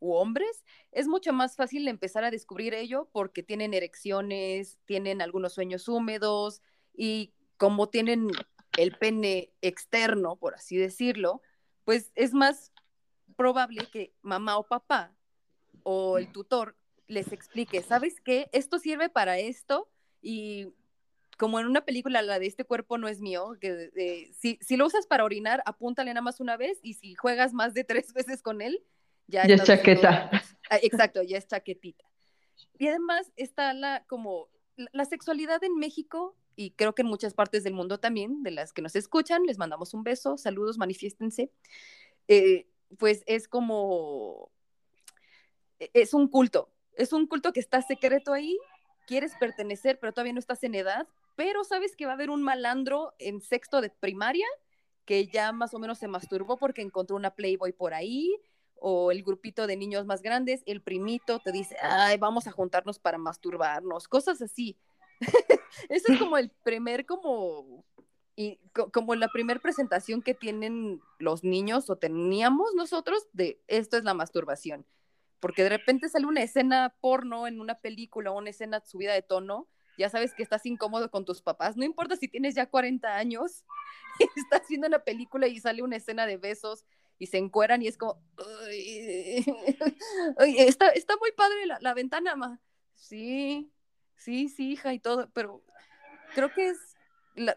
u 0.00 0.14
hombres 0.14 0.64
es 0.92 1.06
mucho 1.06 1.32
más 1.32 1.56
fácil 1.56 1.86
empezar 1.86 2.24
a 2.24 2.30
descubrir 2.30 2.74
ello 2.74 3.08
porque 3.12 3.42
tienen 3.42 3.74
erecciones, 3.74 4.78
tienen 4.86 5.20
algunos 5.20 5.52
sueños 5.52 5.88
húmedos 5.88 6.62
y 6.94 7.32
como 7.58 7.88
tienen 7.88 8.30
el 8.78 8.96
pene 8.96 9.52
externo, 9.60 10.36
por 10.36 10.54
así 10.54 10.76
decirlo, 10.76 11.42
pues 11.84 12.12
es 12.14 12.32
más 12.32 12.72
probable 13.36 13.86
que 13.92 14.14
mamá 14.22 14.56
o 14.56 14.66
papá 14.66 15.14
o 15.82 16.18
el 16.18 16.32
tutor 16.32 16.76
les 17.06 17.32
explique, 17.32 17.82
¿sabes 17.82 18.20
qué? 18.20 18.48
Esto 18.52 18.78
sirve 18.78 19.08
para 19.08 19.38
esto 19.38 19.90
y 20.22 20.68
como 21.40 21.58
en 21.58 21.66
una 21.66 21.86
película, 21.86 22.20
la 22.20 22.38
de 22.38 22.46
este 22.46 22.64
cuerpo 22.64 22.98
no 22.98 23.08
es 23.08 23.22
mío, 23.22 23.56
que 23.58 23.90
eh, 23.96 24.30
si, 24.34 24.58
si 24.60 24.76
lo 24.76 24.84
usas 24.84 25.06
para 25.06 25.24
orinar, 25.24 25.62
apúntale 25.64 26.10
nada 26.12 26.20
más 26.20 26.38
una 26.38 26.58
vez 26.58 26.78
y 26.82 26.92
si 26.94 27.14
juegas 27.14 27.54
más 27.54 27.72
de 27.72 27.82
tres 27.82 28.12
veces 28.14 28.42
con 28.42 28.60
él, 28.60 28.84
ya, 29.26 29.46
Ya 29.46 29.54
es 29.54 29.64
chaqueta. 29.64 30.30
Ah, 30.68 30.78
exacto, 30.82 31.22
ya 31.22 31.38
es 31.38 31.46
chaquetita. 31.46 32.04
Y 32.78 32.88
además 32.88 33.32
está 33.36 33.72
la 33.72 34.04
como 34.06 34.50
la, 34.76 34.90
la 34.92 35.04
sexualidad 35.06 35.64
en 35.64 35.76
México 35.76 36.36
y 36.56 36.72
creo 36.72 36.94
que 36.94 37.00
en 37.02 37.08
muchas 37.08 37.32
partes 37.32 37.64
del 37.64 37.72
mundo 37.72 37.98
también, 37.98 38.42
de 38.42 38.50
las 38.50 38.74
que 38.74 38.82
nos 38.82 38.94
escuchan, 38.94 39.44
les 39.44 39.56
mandamos 39.56 39.94
un 39.94 40.02
beso, 40.02 40.36
saludos, 40.36 40.76
manifiéstense. 40.76 41.50
Eh, 42.28 42.68
pues 42.98 43.22
es 43.26 43.48
como 43.48 44.52
e- 45.78 45.90
es 45.94 46.12
un 46.12 46.28
culto, 46.28 46.70
es 46.96 47.14
un 47.14 47.26
culto 47.26 47.54
que 47.54 47.60
está 47.60 47.80
secreto 47.80 48.34
ahí, 48.34 48.58
quieres 49.06 49.34
pertenecer, 49.36 49.98
pero 49.98 50.12
todavía 50.12 50.34
no 50.34 50.38
estás 50.38 50.62
en 50.64 50.74
edad, 50.74 51.08
pero 51.40 51.64
sabes 51.64 51.96
que 51.96 52.04
va 52.04 52.10
a 52.12 52.14
haber 52.16 52.28
un 52.28 52.42
malandro 52.42 53.14
en 53.18 53.40
sexto 53.40 53.80
de 53.80 53.88
primaria 53.88 54.46
que 55.06 55.26
ya 55.26 55.52
más 55.52 55.72
o 55.72 55.78
menos 55.78 55.96
se 55.96 56.06
masturbó 56.06 56.58
porque 56.58 56.82
encontró 56.82 57.16
una 57.16 57.30
Playboy 57.30 57.72
por 57.72 57.94
ahí, 57.94 58.36
o 58.74 59.10
el 59.10 59.22
grupito 59.22 59.66
de 59.66 59.74
niños 59.78 60.04
más 60.04 60.20
grandes, 60.20 60.62
el 60.66 60.82
primito 60.82 61.38
te 61.38 61.50
dice, 61.50 61.78
ay, 61.80 62.18
vamos 62.18 62.46
a 62.46 62.50
juntarnos 62.52 62.98
para 62.98 63.16
masturbarnos, 63.16 64.06
cosas 64.06 64.42
así. 64.42 64.76
Eso 65.88 66.12
es 66.12 66.18
como 66.18 66.36
el 66.36 66.50
primer, 66.62 67.06
como, 67.06 67.86
y 68.36 68.58
co- 68.74 68.92
como 68.92 69.14
la 69.14 69.28
primer 69.28 69.62
presentación 69.62 70.20
que 70.20 70.34
tienen 70.34 71.00
los 71.18 71.42
niños 71.42 71.88
o 71.88 71.96
teníamos 71.96 72.74
nosotros 72.74 73.26
de 73.32 73.62
esto 73.66 73.96
es 73.96 74.04
la 74.04 74.12
masturbación. 74.12 74.84
Porque 75.40 75.62
de 75.62 75.70
repente 75.70 76.10
sale 76.10 76.26
una 76.26 76.42
escena 76.42 76.94
porno 77.00 77.46
en 77.46 77.62
una 77.62 77.76
película 77.76 78.30
o 78.30 78.36
una 78.36 78.50
escena 78.50 78.82
subida 78.84 79.14
de 79.14 79.22
tono, 79.22 79.68
ya 80.00 80.08
sabes 80.10 80.34
que 80.34 80.42
estás 80.42 80.64
incómodo 80.66 81.10
con 81.10 81.24
tus 81.24 81.42
papás, 81.42 81.76
no 81.76 81.84
importa 81.84 82.16
si 82.16 82.26
tienes 82.26 82.54
ya 82.54 82.66
40 82.66 83.14
años, 83.16 83.64
estás 84.36 84.62
viendo 84.68 84.86
una 84.88 85.00
película 85.04 85.46
y 85.46 85.60
sale 85.60 85.82
una 85.82 85.96
escena 85.96 86.26
de 86.26 86.38
besos 86.38 86.84
y 87.18 87.26
se 87.26 87.36
encueran 87.38 87.82
y 87.82 87.86
es 87.86 87.98
como, 87.98 88.18
"Ay, 88.66 89.44
ay, 90.38 90.56
está, 90.58 90.88
está 90.88 91.16
muy 91.18 91.32
padre 91.32 91.66
la, 91.66 91.78
la 91.80 91.92
ventana, 91.94 92.34
ma. 92.34 92.58
Sí, 92.94 93.70
sí, 94.16 94.48
sí, 94.48 94.72
hija, 94.72 94.92
y 94.94 94.98
todo, 94.98 95.28
pero 95.34 95.62
creo 96.34 96.52
que 96.52 96.68
es 96.70 96.78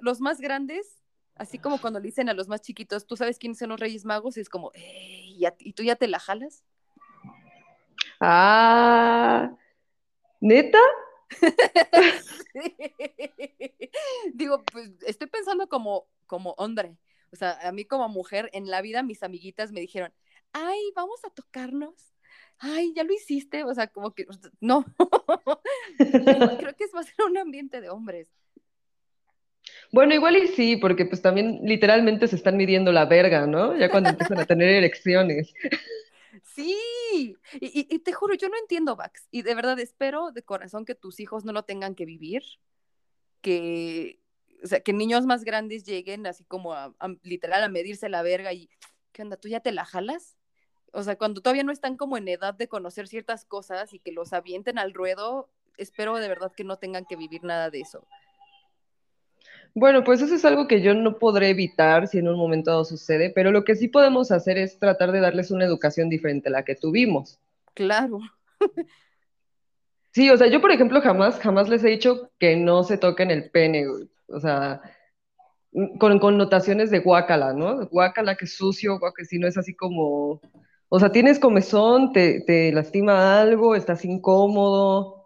los 0.01 0.19
más 0.19 0.39
grandes, 0.41 1.01
así 1.35 1.59
como 1.59 1.79
cuando 1.79 1.99
le 1.99 2.07
dicen 2.07 2.27
a 2.29 2.33
los 2.33 2.47
más 2.49 2.61
chiquitos, 2.61 3.07
¿tú 3.07 3.15
sabes 3.15 3.37
quiénes 3.39 3.57
son 3.57 3.69
los 3.69 3.79
Reyes 3.79 4.03
Magos? 4.05 4.35
Y 4.37 4.41
es 4.41 4.49
como, 4.49 4.71
"Ey, 4.73 5.35
¿y, 5.37 5.45
a- 5.45 5.55
y 5.59 5.73
tú 5.73 5.83
ya 5.83 5.95
te 5.95 6.07
la 6.09 6.19
jalas? 6.19 6.63
Ah, 8.19 9.51
¿neta? 10.41 10.79
Digo, 14.33 14.63
pues 14.71 14.91
estoy 15.05 15.27
pensando 15.27 15.67
como, 15.67 16.07
como 16.27 16.51
hombre. 16.57 16.97
O 17.31 17.35
sea, 17.35 17.57
a 17.67 17.71
mí 17.71 17.85
como 17.85 18.07
mujer, 18.09 18.49
en 18.53 18.69
la 18.69 18.81
vida 18.81 19.03
mis 19.03 19.23
amiguitas 19.23 19.71
me 19.71 19.81
dijeron, 19.81 20.13
ay, 20.51 20.79
vamos 20.95 21.23
a 21.25 21.29
tocarnos. 21.29 22.13
Ay, 22.59 22.93
ya 22.95 23.03
lo 23.03 23.13
hiciste. 23.13 23.63
O 23.63 23.73
sea, 23.73 23.87
como 23.87 24.13
que, 24.13 24.25
no. 24.61 24.85
Creo 25.97 26.75
que 26.75 26.83
es 26.83 26.93
más 26.93 27.07
un 27.27 27.37
ambiente 27.37 27.81
de 27.81 27.89
hombres. 27.89 28.29
Bueno, 29.91 30.13
igual 30.13 30.37
y 30.37 30.47
sí, 30.47 30.75
porque 30.77 31.05
pues 31.05 31.21
también 31.21 31.59
literalmente 31.63 32.27
se 32.27 32.35
están 32.35 32.57
midiendo 32.57 32.91
la 32.91 33.05
verga, 33.05 33.47
¿no? 33.47 33.77
Ya 33.77 33.89
cuando 33.89 34.09
empiezan 34.09 34.39
a 34.39 34.45
tener 34.45 34.69
erecciones. 34.69 35.53
Sí, 36.53 36.77
y, 37.59 37.95
y- 37.95 37.99
te 37.99 38.13
juro, 38.13 38.35
yo 38.35 38.47
no 38.49 38.57
entiendo, 38.57 38.95
Vax, 38.95 39.27
y 39.31 39.41
de 39.41 39.55
verdad 39.55 39.79
espero 39.79 40.31
de 40.31 40.43
corazón 40.43 40.85
que 40.85 40.93
tus 40.95 41.19
hijos 41.19 41.45
no 41.45 41.51
lo 41.53 41.63
tengan 41.63 41.95
que 41.95 42.05
vivir, 42.05 42.43
que, 43.41 44.19
o 44.63 44.67
sea, 44.67 44.81
que 44.81 44.93
niños 44.93 45.25
más 45.25 45.43
grandes 45.43 45.83
lleguen 45.83 46.25
así 46.27 46.43
como 46.45 46.73
a, 46.73 46.93
a- 46.99 47.15
literal 47.23 47.63
a 47.63 47.69
medirse 47.69 48.09
la 48.09 48.21
verga 48.23 48.53
y, 48.53 48.69
¿qué 49.11 49.21
onda? 49.23 49.37
¿Tú 49.37 49.47
ya 49.49 49.59
te 49.59 49.71
la 49.71 49.85
jalas? 49.85 50.37
O 50.93 51.03
sea, 51.03 51.17
cuando 51.17 51.41
todavía 51.41 51.63
no 51.63 51.71
están 51.71 51.97
como 51.97 52.17
en 52.17 52.27
edad 52.27 52.53
de 52.53 52.67
conocer 52.67 53.07
ciertas 53.07 53.45
cosas 53.45 53.93
y 53.93 53.99
que 53.99 54.11
los 54.11 54.33
avienten 54.33 54.77
al 54.79 54.93
ruedo, 54.93 55.49
espero 55.77 56.15
de 56.17 56.27
verdad 56.27 56.53
que 56.55 56.63
no 56.63 56.77
tengan 56.77 57.05
que 57.05 57.15
vivir 57.15 57.43
nada 57.43 57.69
de 57.71 57.81
eso. 57.81 58.07
Bueno, 59.75 60.03
pues 60.03 60.21
eso 60.21 60.35
es 60.35 60.45
algo 60.45 60.67
que 60.67 60.81
yo 60.81 60.93
no 60.93 61.17
podré 61.17 61.49
evitar 61.49 62.07
si 62.07 62.19
en 62.19 62.27
un 62.27 62.37
momento 62.37 62.69
dado 62.71 62.85
sucede, 62.85 63.31
pero 63.31 63.51
lo 63.51 63.63
que 63.63 63.75
sí 63.75 63.87
podemos 63.87 64.31
hacer 64.31 64.57
es 64.57 64.77
tratar 64.77 65.11
de 65.11 65.19
darles 65.19 65.49
una 65.49 65.65
educación 65.65 66.09
diferente 66.09 66.49
a 66.49 66.51
la 66.51 66.63
que 66.63 66.75
tuvimos. 66.75 67.39
Claro. 67.73 68.19
Sí, 70.11 70.29
o 70.29 70.37
sea, 70.37 70.47
yo 70.47 70.61
por 70.61 70.71
ejemplo 70.71 71.01
jamás, 71.01 71.39
jamás 71.39 71.69
les 71.69 71.83
he 71.83 71.89
dicho 71.89 72.29
que 72.39 72.55
no 72.55 72.83
se 72.83 72.97
toquen 72.97 73.31
el 73.31 73.49
pene, 73.49 73.87
güey. 73.87 74.09
O 74.27 74.39
sea, 74.39 74.81
mm, 75.71 75.97
con 75.97 76.19
connotaciones 76.19 76.91
de 76.91 76.99
guácala, 76.99 77.53
¿no? 77.53 77.87
Guácala, 77.87 78.35
que 78.35 78.47
sucio, 78.47 78.99
guácala, 78.99 79.25
si 79.27 79.39
no 79.39 79.47
es 79.47 79.57
así 79.57 79.75
como, 79.75 80.41
o 80.89 80.99
sea, 80.99 81.11
tienes 81.11 81.39
comezón, 81.39 82.13
te, 82.13 82.41
te 82.41 82.71
lastima 82.71 83.41
algo, 83.41 83.75
estás 83.75 84.05
incómodo. 84.05 85.22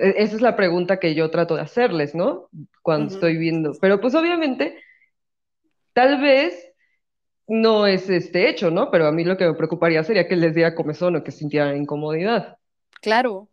E- 0.00 0.14
Esa 0.22 0.36
es 0.36 0.42
la 0.42 0.56
pregunta 0.56 0.98
que 0.98 1.14
yo 1.14 1.30
trato 1.30 1.54
de 1.56 1.62
hacerles, 1.62 2.14
¿no? 2.14 2.48
Cuando 2.82 3.14
estoy 3.14 3.36
viendo. 3.36 3.72
Pero 3.80 4.00
pues 4.00 4.14
obviamente, 4.14 4.78
tal 5.92 6.20
vez 6.20 6.72
no 7.46 7.86
es 7.86 8.08
este 8.08 8.48
hecho, 8.48 8.70
¿no? 8.70 8.90
Pero 8.90 9.06
a 9.06 9.12
mí 9.12 9.24
lo 9.24 9.36
que 9.36 9.46
me 9.46 9.54
preocuparía 9.54 10.04
sería 10.04 10.28
que 10.28 10.36
les 10.36 10.54
diera 10.54 10.74
comezón 10.74 11.16
o 11.16 11.24
que 11.24 11.32
sintieran 11.32 11.76
incomodidad. 11.76 12.58
Claro. 13.02 13.48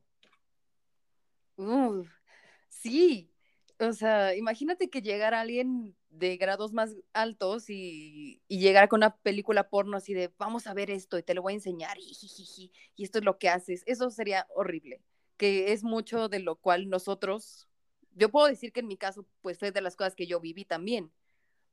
Sí. 2.70 3.32
O 3.80 3.94
sea, 3.94 4.36
imagínate 4.36 4.90
que 4.90 5.02
llegara 5.02 5.42
alguien 5.42 5.96
de 6.10 6.38
grados 6.38 6.74
más 6.74 6.96
altos 7.14 7.70
y, 7.70 8.42
y 8.48 8.60
llegara 8.60 8.88
con 8.88 9.00
una 9.00 9.16
película 9.18 9.70
porno 9.70 9.98
así 9.98 10.16
de 10.16 10.32
vamos 10.40 10.66
a 10.66 10.74
ver 10.74 10.90
esto 10.90 11.20
y 11.20 11.24
te 11.24 11.36
lo 11.36 11.44
voy 11.44 11.54
a 11.54 11.58
enseñar 11.58 11.98
y 12.00 13.04
esto 13.04 13.20
es 13.20 13.26
lo 13.26 13.38
que 13.38 13.50
haces. 13.50 13.84
Eso 13.86 14.10
sería 14.10 14.48
horrible, 14.56 15.02
que 15.38 15.72
es 15.72 15.84
mucho 15.84 16.30
de 16.30 16.40
lo 16.40 16.56
cual 16.56 16.90
nosotros, 16.90 17.68
yo 18.14 18.30
puedo 18.30 18.48
decir 18.48 18.72
que 18.72 18.82
en 18.82 18.88
mi 18.88 18.98
caso, 18.98 19.26
pues 19.42 19.60
fue 19.60 19.72
de 19.72 19.82
las 19.82 19.96
cosas 19.96 20.16
que 20.16 20.28
yo 20.28 20.40
viví 20.40 20.66
también. 20.66 21.12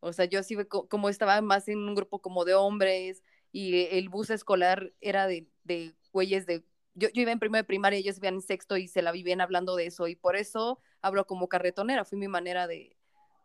O 0.00 0.12
sea, 0.12 0.26
yo 0.26 0.42
sí, 0.42 0.56
como 0.66 1.08
estaba 1.08 1.40
más 1.40 1.68
en 1.68 1.78
un 1.78 1.94
grupo 1.94 2.20
como 2.20 2.44
de 2.44 2.54
hombres 2.54 3.22
y 3.52 3.86
el 3.86 4.08
bus 4.10 4.30
escolar 4.30 4.92
era 5.00 5.26
de, 5.26 5.48
de 5.64 5.94
güeyes 6.12 6.46
de... 6.46 6.64
Yo, 6.94 7.08
yo 7.08 7.22
iba 7.22 7.32
en 7.32 7.38
primero 7.40 7.62
de 7.62 7.66
primaria, 7.66 7.98
ellos 7.98 8.18
iban 8.18 8.34
en 8.34 8.42
sexto 8.42 8.76
y 8.76 8.86
se 8.86 9.02
la 9.02 9.12
vivían 9.12 9.40
hablando 9.40 9.74
de 9.76 9.86
eso 9.86 10.06
y 10.06 10.14
por 10.14 10.36
eso 10.36 10.78
hablo 11.00 11.26
como 11.26 11.48
carretonera, 11.48 12.04
fue 12.04 12.18
mi 12.18 12.28
manera 12.28 12.66
de, 12.66 12.96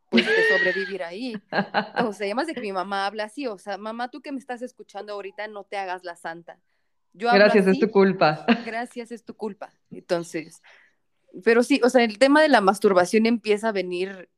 pues, 0.09 0.25
de 0.25 0.57
sobrevivir 0.57 1.03
ahí. 1.03 1.33
O 2.09 2.13
sea, 2.13 2.25
además 2.25 2.47
de 2.47 2.53
que 2.53 2.61
mi 2.61 2.71
mamá 2.71 3.05
habla 3.05 3.25
así, 3.25 3.47
o 3.47 3.57
sea, 3.57 3.77
mamá, 3.77 4.09
tú 4.09 4.21
que 4.21 4.31
me 4.31 4.39
estás 4.39 4.61
escuchando 4.61 5.13
ahorita, 5.13 5.47
no 5.47 5.63
te 5.63 5.77
hagas 5.77 6.03
la 6.03 6.15
santa. 6.15 6.59
Yo 7.13 7.29
Gracias, 7.31 7.65
es 7.67 7.67
así, 7.67 7.79
tu 7.81 7.91
culpa. 7.91 8.45
gracias, 8.65 9.11
es 9.11 9.23
tu 9.23 9.35
culpa. 9.35 9.71
Entonces, 9.91 10.61
pero 11.43 11.63
sí, 11.63 11.81
o 11.83 11.89
sea, 11.89 12.03
el 12.03 12.17
tema 12.19 12.41
de 12.41 12.49
la 12.49 12.61
masturbación 12.61 13.25
empieza 13.25 13.69
a 13.69 13.71
venir 13.71 14.29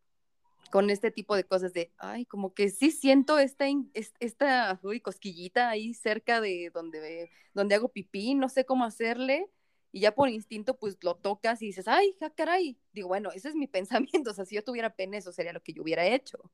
con 0.72 0.90
este 0.90 1.12
tipo 1.12 1.36
de 1.36 1.44
cosas 1.44 1.74
de, 1.74 1.92
ay, 1.98 2.25
como 2.25 2.54
que 2.54 2.70
sí 2.70 2.92
siento 2.92 3.38
esta, 3.40 3.66
es- 3.94 4.13
esta 4.20 4.80
uy, 4.84 5.01
cosquillita 5.01 5.70
ahí 5.70 5.94
cerca 5.94 6.40
de 6.42 6.72
donde, 6.74 7.30
donde 7.54 7.75
hago 7.75 7.90
pipí, 7.90 8.36
no 8.36 8.48
sé 8.50 8.66
cómo 8.66 8.86
hacerle, 8.86 9.50
y 9.92 10.01
ya 10.01 10.13
por 10.16 10.30
instinto 10.30 10.78
pues 10.78 10.98
lo 11.01 11.16
tocas 11.16 11.62
y 11.62 11.68
dices, 11.68 11.88
ay, 11.90 12.16
ja, 12.20 12.30
caray. 12.30 12.78
Digo, 12.94 13.10
bueno, 13.10 13.32
ese 13.32 13.50
es 13.50 13.56
mi 13.56 13.68
pensamiento, 14.24 14.32
o 14.32 14.34
sea, 14.34 14.46
si 14.46 14.56
yo 14.56 14.63
tuviera 14.63 14.96
pene, 14.96 15.18
eso 15.18 15.32
sería 15.34 15.54
lo 15.54 15.62
que 15.62 15.74
yo 15.74 15.84
hubiera 15.84 16.06
hecho. 16.06 16.51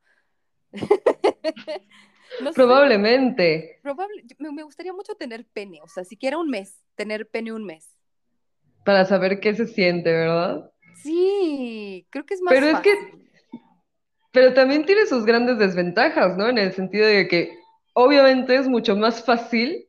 No 2.42 2.52
sé, 2.52 2.56
Probablemente. 2.56 3.80
probable, 3.82 4.24
me, 4.38 4.52
me 4.52 4.64
gustaría 4.64 4.94
mucho 4.94 5.16
tener 5.16 5.46
pene, 5.46 5.80
o 5.82 5.88
sea, 5.88 6.04
siquiera 6.04 6.38
un 6.38 6.50
mes, 6.50 6.84
tener 6.96 7.28
pene 7.28 7.54
un 7.54 7.66
mes. 7.66 7.90
Para 8.84 9.06
saber 9.06 9.40
qué 9.40 9.56
se 9.56 9.66
siente, 9.66 10.12
¿verdad? 10.12 10.72
Sí, 11.02 12.06
creo 12.10 12.26
que 12.26 12.34
es 12.34 12.42
más 12.42 12.54
Pero 12.54 12.68
es 12.68 12.80
que-. 12.82 13.28
Pero 14.32 14.54
también 14.54 14.86
tiene 14.86 15.06
sus 15.08 15.26
grandes 15.26 15.58
desventajas, 15.58 16.38
¿no? 16.38 16.48
En 16.48 16.58
el 16.58 16.74
sentido 16.74 17.08
de 17.08 17.28
que 17.28 17.58
obviamente 17.94 18.56
es 18.56 18.68
mucho 18.68 18.96
más 18.96 19.24
fácil 19.24 19.88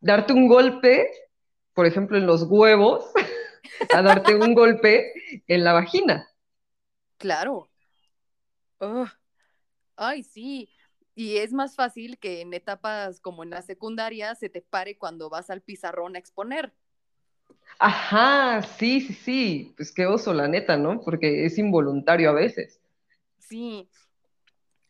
darte 0.00 0.32
un 0.32 0.48
golpe, 0.48 1.06
por 1.74 1.84
ejemplo, 1.86 2.16
en 2.16 2.26
los 2.26 2.44
huevos, 2.48 3.04
a 3.92 4.02
darte 4.02 4.34
un 4.34 4.54
golpe 4.54 5.12
en 5.46 5.64
la 5.64 5.72
vagina. 5.74 6.28
Claro. 7.18 7.68
Ay, 10.00 10.22
sí. 10.22 10.70
Y 11.14 11.36
es 11.38 11.52
más 11.52 11.76
fácil 11.76 12.18
que 12.18 12.40
en 12.40 12.54
etapas 12.54 13.20
como 13.20 13.42
en 13.44 13.50
la 13.50 13.62
secundaria 13.62 14.34
se 14.34 14.48
te 14.48 14.62
pare 14.62 14.96
cuando 14.98 15.28
vas 15.30 15.50
al 15.50 15.62
pizarrón 15.62 16.16
a 16.16 16.18
exponer. 16.18 16.74
Ajá, 17.80 18.62
sí, 18.62 19.00
sí, 19.00 19.12
sí. 19.14 19.74
Pues 19.76 19.92
qué 19.92 20.06
oso, 20.06 20.32
la 20.34 20.46
neta, 20.48 20.76
¿no? 20.76 21.00
Porque 21.02 21.46
es 21.46 21.58
involuntario 21.58 22.30
a 22.30 22.34
veces. 22.34 22.80
Sí. 23.38 23.88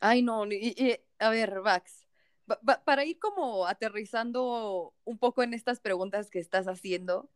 Ay, 0.00 0.22
no. 0.22 0.46
y- 0.46 0.74
y, 0.76 0.96
a 1.18 1.30
ver, 1.30 1.60
Vax, 1.62 2.06
pa- 2.46 2.60
pa- 2.60 2.84
para 2.84 3.04
ir 3.04 3.18
como 3.18 3.66
aterrizando 3.66 4.94
un 5.04 5.18
poco 5.18 5.42
en 5.42 5.54
estas 5.54 5.80
preguntas 5.80 6.30
que 6.30 6.38
estás 6.38 6.66
haciendo, 6.68 7.30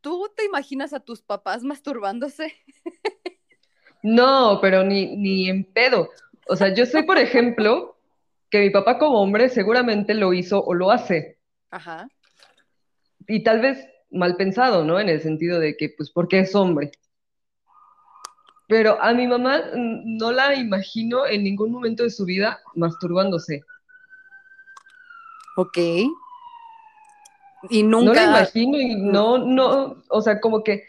¿tú 0.00 0.32
te 0.36 0.44
imaginas 0.44 0.92
a 0.92 1.00
tus 1.00 1.22
papás 1.22 1.62
masturbándose? 1.62 2.52
No, 4.08 4.60
pero 4.60 4.84
ni, 4.84 5.16
ni 5.16 5.48
en 5.48 5.64
pedo. 5.64 6.10
O 6.48 6.54
sea, 6.54 6.72
yo 6.72 6.86
sé, 6.86 7.02
por 7.02 7.18
ejemplo, 7.18 7.96
que 8.50 8.60
mi 8.60 8.70
papá 8.70 8.98
como 8.98 9.20
hombre 9.20 9.48
seguramente 9.48 10.14
lo 10.14 10.32
hizo 10.32 10.62
o 10.62 10.74
lo 10.74 10.92
hace. 10.92 11.38
Ajá. 11.72 12.08
Y 13.26 13.42
tal 13.42 13.60
vez 13.60 13.84
mal 14.12 14.36
pensado, 14.36 14.84
¿no? 14.84 15.00
En 15.00 15.08
el 15.08 15.20
sentido 15.20 15.58
de 15.58 15.76
que, 15.76 15.88
pues, 15.96 16.10
porque 16.10 16.38
es 16.38 16.54
hombre. 16.54 16.92
Pero 18.68 19.00
a 19.02 19.12
mi 19.12 19.26
mamá 19.26 19.60
no 19.74 20.30
la 20.30 20.54
imagino 20.54 21.26
en 21.26 21.42
ningún 21.42 21.72
momento 21.72 22.04
de 22.04 22.10
su 22.10 22.24
vida 22.24 22.60
masturbándose. 22.76 23.62
Ok. 25.56 25.78
Y 27.70 27.82
No 27.82 28.00
la 28.02 28.06
nunca. 28.06 28.24
imagino 28.24 28.78
y 28.78 28.94
no, 28.94 29.38
no, 29.38 30.02
o 30.08 30.20
sea, 30.20 30.40
como 30.40 30.62
que 30.62 30.84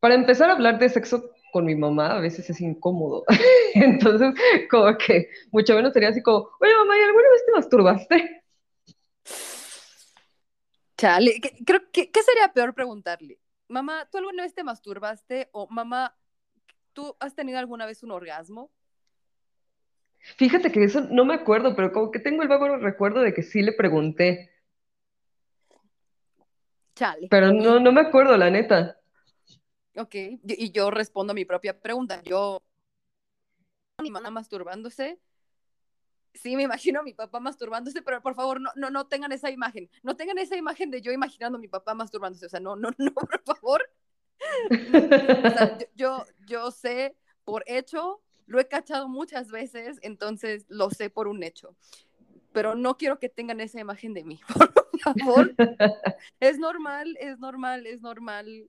para 0.00 0.14
empezar 0.14 0.48
a 0.48 0.54
hablar 0.54 0.78
de 0.78 0.88
sexo 0.88 1.30
con 1.52 1.66
mi 1.66 1.76
mamá 1.76 2.16
a 2.16 2.20
veces 2.20 2.50
es 2.50 2.60
incómodo. 2.62 3.24
Entonces, 3.74 4.34
como 4.70 4.98
que 4.98 5.30
mucho 5.52 5.76
menos 5.76 5.94
sería 5.94 6.10
así 6.10 6.22
como, 6.22 6.50
oye 6.60 6.74
mamá, 6.76 6.98
¿y 6.98 7.02
alguna 7.02 7.30
vez 7.30 7.46
te 7.46 7.52
masturbaste? 7.52 8.44
Chale, 10.96 11.40
¿qué- 11.40 11.56
creo 11.66 11.80
que 11.92 12.10
¿qué 12.10 12.22
sería 12.22 12.52
peor 12.52 12.74
preguntarle? 12.74 13.40
Mamá, 13.68 14.08
¿tú 14.10 14.18
alguna 14.18 14.42
vez 14.44 14.54
te 14.54 14.64
masturbaste? 14.64 15.48
O 15.52 15.68
mamá, 15.70 16.16
¿tú 16.94 17.16
has 17.20 17.34
tenido 17.34 17.58
alguna 17.60 17.86
vez 17.86 18.02
un 18.02 18.12
orgasmo? 18.12 18.72
Fíjate 20.36 20.72
que 20.72 20.82
eso 20.84 21.02
no 21.10 21.24
me 21.24 21.34
acuerdo, 21.34 21.76
pero 21.76 21.92
como 21.92 22.10
que 22.10 22.18
tengo 22.18 22.42
el 22.42 22.48
vago 22.48 22.76
recuerdo 22.78 23.20
de 23.20 23.32
que 23.34 23.42
sí 23.42 23.62
le 23.62 23.72
pregunté, 23.72 24.50
Chale. 26.94 27.28
pero 27.28 27.52
no, 27.52 27.80
no 27.80 27.92
me 27.92 28.00
acuerdo, 28.02 28.36
la 28.36 28.50
neta. 28.50 28.96
Ok, 29.96 30.14
y 30.14 30.72
yo 30.72 30.90
respondo 30.90 31.32
a 31.32 31.34
mi 31.34 31.44
propia 31.44 31.78
pregunta. 31.78 32.22
Yo, 32.22 32.62
mi 34.02 34.10
mamá 34.10 34.30
masturbándose. 34.30 35.20
Sí, 36.34 36.56
me 36.56 36.62
imagino 36.62 37.00
a 37.00 37.02
mi 37.02 37.12
papá 37.12 37.40
masturbándose, 37.40 38.00
pero 38.00 38.22
por 38.22 38.34
favor, 38.34 38.60
no, 38.60 38.70
no, 38.74 38.90
no 38.90 39.06
tengan 39.06 39.32
esa 39.32 39.50
imagen. 39.50 39.90
No 40.02 40.16
tengan 40.16 40.38
esa 40.38 40.56
imagen 40.56 40.90
de 40.90 41.02
yo 41.02 41.12
imaginando 41.12 41.58
a 41.58 41.60
mi 41.60 41.68
papá 41.68 41.94
masturbándose. 41.94 42.46
O 42.46 42.48
sea, 42.48 42.60
no, 42.60 42.74
no, 42.74 42.90
no, 42.98 43.12
por 43.12 43.42
favor. 43.42 43.82
No, 44.70 44.98
o 44.98 45.50
sea, 45.50 45.78
yo, 45.94 46.24
yo 46.46 46.70
sé 46.70 47.16
por 47.44 47.64
hecho, 47.66 48.22
lo 48.46 48.60
he 48.60 48.66
cachado 48.66 49.08
muchas 49.08 49.50
veces, 49.50 49.98
entonces 50.02 50.64
lo 50.68 50.90
sé 50.90 51.10
por 51.10 51.28
un 51.28 51.42
hecho. 51.42 51.76
Pero 52.52 52.74
no 52.74 52.96
quiero 52.96 53.18
que 53.18 53.28
tengan 53.28 53.60
esa 53.60 53.80
imagen 53.80 54.14
de 54.14 54.24
mí, 54.24 54.40
por 55.04 55.18
favor. 55.18 55.54
Es 56.40 56.58
normal, 56.58 57.16
es 57.20 57.38
normal, 57.38 57.86
es 57.86 58.00
normal. 58.00 58.68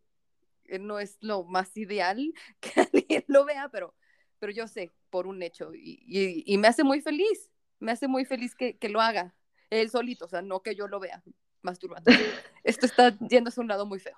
Eh, 0.65 0.79
No 0.79 0.99
es 0.99 1.17
lo 1.21 1.43
más 1.43 1.75
ideal 1.77 2.33
que 2.59 2.81
alguien 2.81 3.23
lo 3.27 3.45
vea, 3.45 3.69
pero, 3.69 3.95
pero 4.39 4.51
yo 4.51 4.67
sé 4.67 4.91
por 5.09 5.27
un 5.27 5.41
hecho 5.43 5.73
y, 5.75 6.03
y- 6.07 6.43
y 6.45 6.57
me 6.57 6.67
hace 6.67 6.83
muy 6.83 7.01
feliz. 7.01 7.51
Me 7.79 7.91
hace 7.91 8.07
muy 8.07 8.25
feliz 8.25 8.55
que, 8.55 8.77
que 8.77 8.89
lo 8.89 9.01
haga 9.01 9.35
él 9.69 9.89
solito, 9.89 10.25
o 10.25 10.27
sea, 10.27 10.41
no 10.41 10.61
que 10.61 10.75
yo 10.75 10.87
lo 10.87 10.99
vea 10.99 11.23
masturbando. 11.63 12.11
Esto 12.63 12.85
está 12.85 13.17
yéndose 13.27 13.59
a 13.59 13.63
un 13.63 13.67
lado 13.67 13.85
muy 13.85 13.99
feo. 13.99 14.15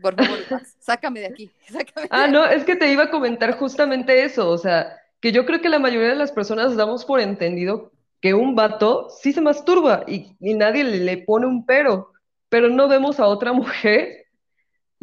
Por 0.00 0.14
favor, 0.16 0.38
Max, 0.50 0.76
sácame 0.80 1.20
de 1.20 1.26
aquí. 1.26 1.50
Sácame 1.68 2.08
Ah, 2.10 2.26
no, 2.26 2.44
es 2.46 2.64
que 2.64 2.76
te 2.76 2.90
iba 2.92 3.04
a 3.04 3.10
comentar 3.10 3.56
justamente 3.58 4.24
eso, 4.24 4.48
o 4.50 4.58
sea, 4.58 4.96
que 5.20 5.32
yo 5.32 5.46
creo 5.46 5.60
que 5.60 5.68
la 5.68 5.78
mayoría 5.78 6.08
de 6.10 6.14
las 6.16 6.32
personas 6.32 6.76
damos 6.76 7.04
por 7.04 7.20
entendido 7.20 7.92
que 8.20 8.34
un 8.34 8.54
vato 8.54 9.08
sí 9.10 9.32
se 9.32 9.40
masturba 9.40 10.04
y, 10.06 10.36
y 10.40 10.54
nadie 10.54 10.84
le, 10.84 10.98
le 10.98 11.18
pone 11.18 11.46
un 11.46 11.64
pero, 11.66 12.12
pero 12.48 12.68
no 12.68 12.88
vemos 12.88 13.20
a 13.20 13.26
otra 13.26 13.52
mujer 13.52 14.23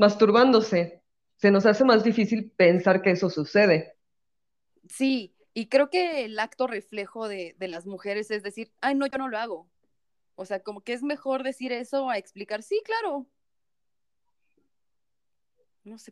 masturbándose. 0.02 1.02
Se 1.38 1.52
nos 1.52 1.66
hace 1.66 1.86
más 1.86 2.04
difícil 2.04 2.52
pensar 2.58 3.02
que 3.02 3.12
eso 3.12 3.30
sucede. 3.30 3.96
Sí, 4.90 5.34
y 5.54 5.68
creo 5.68 5.90
que 5.90 6.26
el 6.26 6.38
acto 6.40 6.66
reflejo 6.68 7.28
de, 7.28 7.56
de 7.60 7.68
las 7.68 7.86
mujeres 7.86 8.32
es 8.32 8.42
decir, 8.44 8.72
ay, 8.82 8.96
no, 8.96 9.06
yo 9.06 9.18
no 9.20 9.30
lo 9.30 9.38
hago. 9.38 9.70
O 10.36 10.46
sea, 10.46 10.60
como 10.62 10.82
que 10.82 10.94
es 10.94 11.04
mejor 11.04 11.44
decir 11.44 11.72
eso 11.72 12.10
a 12.10 12.18
explicar, 12.18 12.64
sí, 12.64 12.82
claro. 12.84 13.28
No 15.84 15.98
sé. 15.98 16.12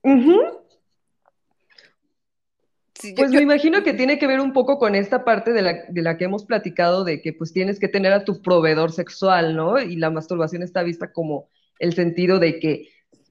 Sí, 2.95 3.09
yo- 3.11 3.15
Pues 3.15 3.31
yo- 3.31 3.37
me 3.37 3.43
imagino 3.43 3.81
que 3.83 3.93
tiene 3.93 4.19
que 4.19 4.27
ver 4.27 4.39
un 4.41 4.51
poco 4.53 4.77
con 4.77 4.93
esta 4.93 5.23
parte 5.23 5.51
de 5.53 5.61
la, 5.61 5.73
de 5.89 6.01
la 6.01 6.17
que 6.17 6.25
hemos 6.25 6.45
platicado, 6.45 7.03
de 7.03 7.21
que 7.21 7.33
pues 7.33 7.53
tienes 7.53 7.79
que 7.79 7.87
tener 7.87 8.11
a 8.13 8.23
tu 8.25 8.41
proveedor 8.41 8.91
sexual, 8.91 9.55
¿no? 9.55 9.79
Y 9.81 9.95
la 9.95 10.09
masturbación 10.09 10.63
está 10.63 10.83
vista 10.83 11.11
como 11.13 11.47
el 11.79 11.93
sentido 11.93 12.39
de 12.39 12.59
que 12.59 12.89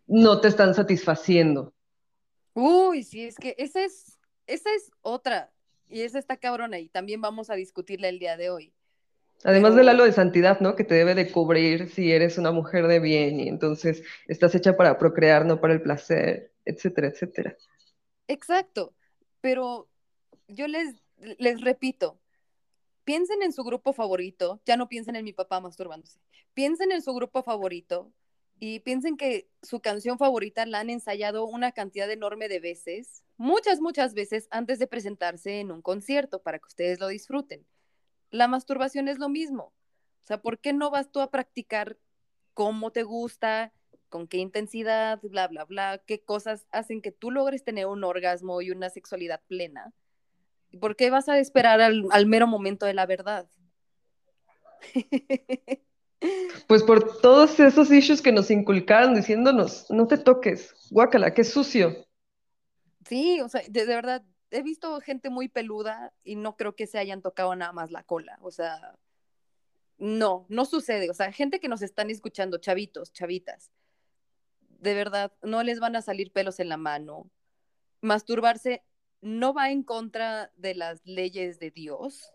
no 0.08 0.40
te 0.40 0.48
están 0.48 0.74
satisfaciendo. 0.74 1.72
Uy, 2.54 3.04
sí, 3.04 3.24
es 3.24 3.36
que 3.36 3.54
esa 3.58 3.84
es, 3.84 4.18
esa 4.46 4.74
es 4.74 4.90
otra. 5.02 5.52
Y 5.88 6.02
esa 6.02 6.18
está 6.18 6.36
cabrona 6.36 6.78
y 6.78 6.88
también 6.88 7.20
vamos 7.20 7.48
a 7.50 7.54
discutirla 7.54 8.08
el 8.08 8.18
día 8.18 8.36
de 8.36 8.50
hoy. 8.50 8.74
Además 9.44 9.76
del 9.76 9.88
halo 9.88 10.04
de 10.04 10.12
santidad, 10.12 10.60
¿no? 10.60 10.74
Que 10.74 10.84
te 10.84 10.94
debe 10.94 11.14
de 11.14 11.30
cubrir 11.30 11.88
si 11.90 12.12
eres 12.12 12.38
una 12.38 12.50
mujer 12.50 12.88
de 12.88 12.98
bien 12.98 13.38
y 13.38 13.48
entonces 13.48 14.02
estás 14.26 14.54
hecha 14.54 14.76
para 14.76 14.98
procrear, 14.98 15.46
no 15.46 15.60
para 15.60 15.74
el 15.74 15.82
placer, 15.82 16.52
etcétera, 16.64 17.08
etcétera. 17.08 17.56
Exacto, 18.26 18.94
pero 19.40 19.88
yo 20.48 20.66
les, 20.66 20.96
les 21.38 21.60
repito, 21.60 22.18
piensen 23.04 23.42
en 23.42 23.52
su 23.52 23.62
grupo 23.62 23.92
favorito, 23.92 24.60
ya 24.66 24.76
no 24.76 24.88
piensen 24.88 25.14
en 25.14 25.24
mi 25.24 25.32
papá 25.32 25.60
masturbándose, 25.60 26.18
piensen 26.52 26.90
en 26.90 27.00
su 27.00 27.14
grupo 27.14 27.42
favorito 27.44 28.12
y 28.60 28.80
piensen 28.80 29.16
que 29.16 29.48
su 29.62 29.80
canción 29.80 30.18
favorita 30.18 30.66
la 30.66 30.80
han 30.80 30.90
ensayado 30.90 31.44
una 31.44 31.72
cantidad 31.72 32.10
enorme 32.10 32.48
de 32.48 32.60
veces, 32.60 33.22
muchas, 33.36 33.80
muchas 33.80 34.14
veces 34.14 34.48
antes 34.50 34.78
de 34.78 34.86
presentarse 34.86 35.60
en 35.60 35.70
un 35.70 35.82
concierto 35.82 36.42
para 36.42 36.58
que 36.58 36.66
ustedes 36.66 37.00
lo 37.00 37.08
disfruten. 37.08 37.64
La 38.30 38.48
masturbación 38.48 39.08
es 39.08 39.18
lo 39.18 39.28
mismo. 39.28 39.72
O 40.24 40.26
sea, 40.26 40.42
¿por 40.42 40.58
qué 40.58 40.72
no 40.72 40.90
vas 40.90 41.10
tú 41.10 41.20
a 41.20 41.30
practicar 41.30 41.96
cómo 42.52 42.90
te 42.90 43.04
gusta, 43.04 43.72
con 44.08 44.26
qué 44.26 44.38
intensidad, 44.38 45.20
bla, 45.22 45.48
bla, 45.48 45.64
bla, 45.64 46.02
qué 46.04 46.20
cosas 46.20 46.66
hacen 46.70 47.00
que 47.00 47.12
tú 47.12 47.30
logres 47.30 47.64
tener 47.64 47.86
un 47.86 48.04
orgasmo 48.04 48.60
y 48.60 48.70
una 48.70 48.90
sexualidad 48.90 49.40
plena? 49.46 49.92
¿Por 50.80 50.96
qué 50.96 51.10
vas 51.10 51.28
a 51.28 51.38
esperar 51.38 51.80
al, 51.80 52.04
al 52.10 52.26
mero 52.26 52.46
momento 52.46 52.86
de 52.86 52.94
la 52.94 53.06
verdad? 53.06 53.48
Pues 56.66 56.82
por 56.82 57.20
todos 57.20 57.58
esos 57.60 57.90
issues 57.90 58.20
que 58.20 58.32
nos 58.32 58.50
inculcaron 58.50 59.14
diciéndonos, 59.14 59.90
no 59.90 60.06
te 60.06 60.18
toques, 60.18 60.74
guácala, 60.90 61.32
qué 61.32 61.44
sucio. 61.44 62.06
Sí, 63.06 63.40
o 63.40 63.48
sea, 63.48 63.62
de, 63.68 63.86
de 63.86 63.94
verdad, 63.94 64.22
he 64.50 64.62
visto 64.62 65.00
gente 65.00 65.30
muy 65.30 65.48
peluda 65.48 66.12
y 66.24 66.36
no 66.36 66.56
creo 66.56 66.74
que 66.74 66.86
se 66.86 66.98
hayan 66.98 67.22
tocado 67.22 67.54
nada 67.56 67.72
más 67.72 67.90
la 67.90 68.02
cola. 68.02 68.38
O 68.42 68.50
sea, 68.50 68.96
no, 69.98 70.46
no 70.48 70.64
sucede. 70.64 71.10
O 71.10 71.14
sea, 71.14 71.32
gente 71.32 71.60
que 71.60 71.68
nos 71.68 71.82
están 71.82 72.10
escuchando, 72.10 72.58
chavitos, 72.58 73.12
chavitas, 73.12 73.70
de 74.60 74.94
verdad, 74.94 75.32
no 75.42 75.62
les 75.62 75.80
van 75.80 75.96
a 75.96 76.02
salir 76.02 76.32
pelos 76.32 76.60
en 76.60 76.68
la 76.68 76.76
mano. 76.76 77.30
Masturbarse 78.00 78.84
no 79.20 79.52
va 79.52 79.70
en 79.70 79.82
contra 79.82 80.52
de 80.56 80.74
las 80.74 81.04
leyes 81.04 81.58
de 81.58 81.70
Dios. 81.70 82.32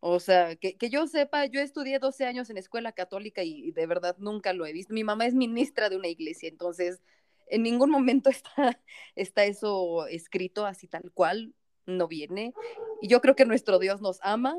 O 0.00 0.20
sea, 0.20 0.54
que, 0.56 0.76
que 0.76 0.90
yo 0.90 1.06
sepa, 1.06 1.46
yo 1.46 1.60
estudié 1.60 1.98
12 1.98 2.24
años 2.24 2.48
en 2.50 2.56
escuela 2.56 2.92
católica 2.92 3.42
y, 3.42 3.72
de 3.72 3.86
verdad 3.86 4.16
nunca 4.18 4.52
lo 4.52 4.64
he 4.64 4.72
visto. 4.72 4.94
Mi 4.94 5.04
mamá 5.04 5.26
es 5.26 5.34
ministra 5.34 5.88
de 5.88 5.96
una 5.96 6.08
iglesia, 6.08 6.48
entonces 6.48 7.02
en 7.48 7.62
ningún 7.62 7.90
momento 7.90 8.30
está, 8.30 8.80
está 9.16 9.44
eso 9.44 10.06
escrito 10.06 10.66
así 10.66 10.86
tal 10.86 11.10
cual, 11.12 11.54
no 11.86 12.06
viene. 12.06 12.54
Y 13.00 13.08
yo 13.08 13.20
creo 13.20 13.34
que 13.34 13.44
nuestro 13.44 13.78
Dios 13.78 14.00
nos 14.00 14.20
ama, 14.22 14.56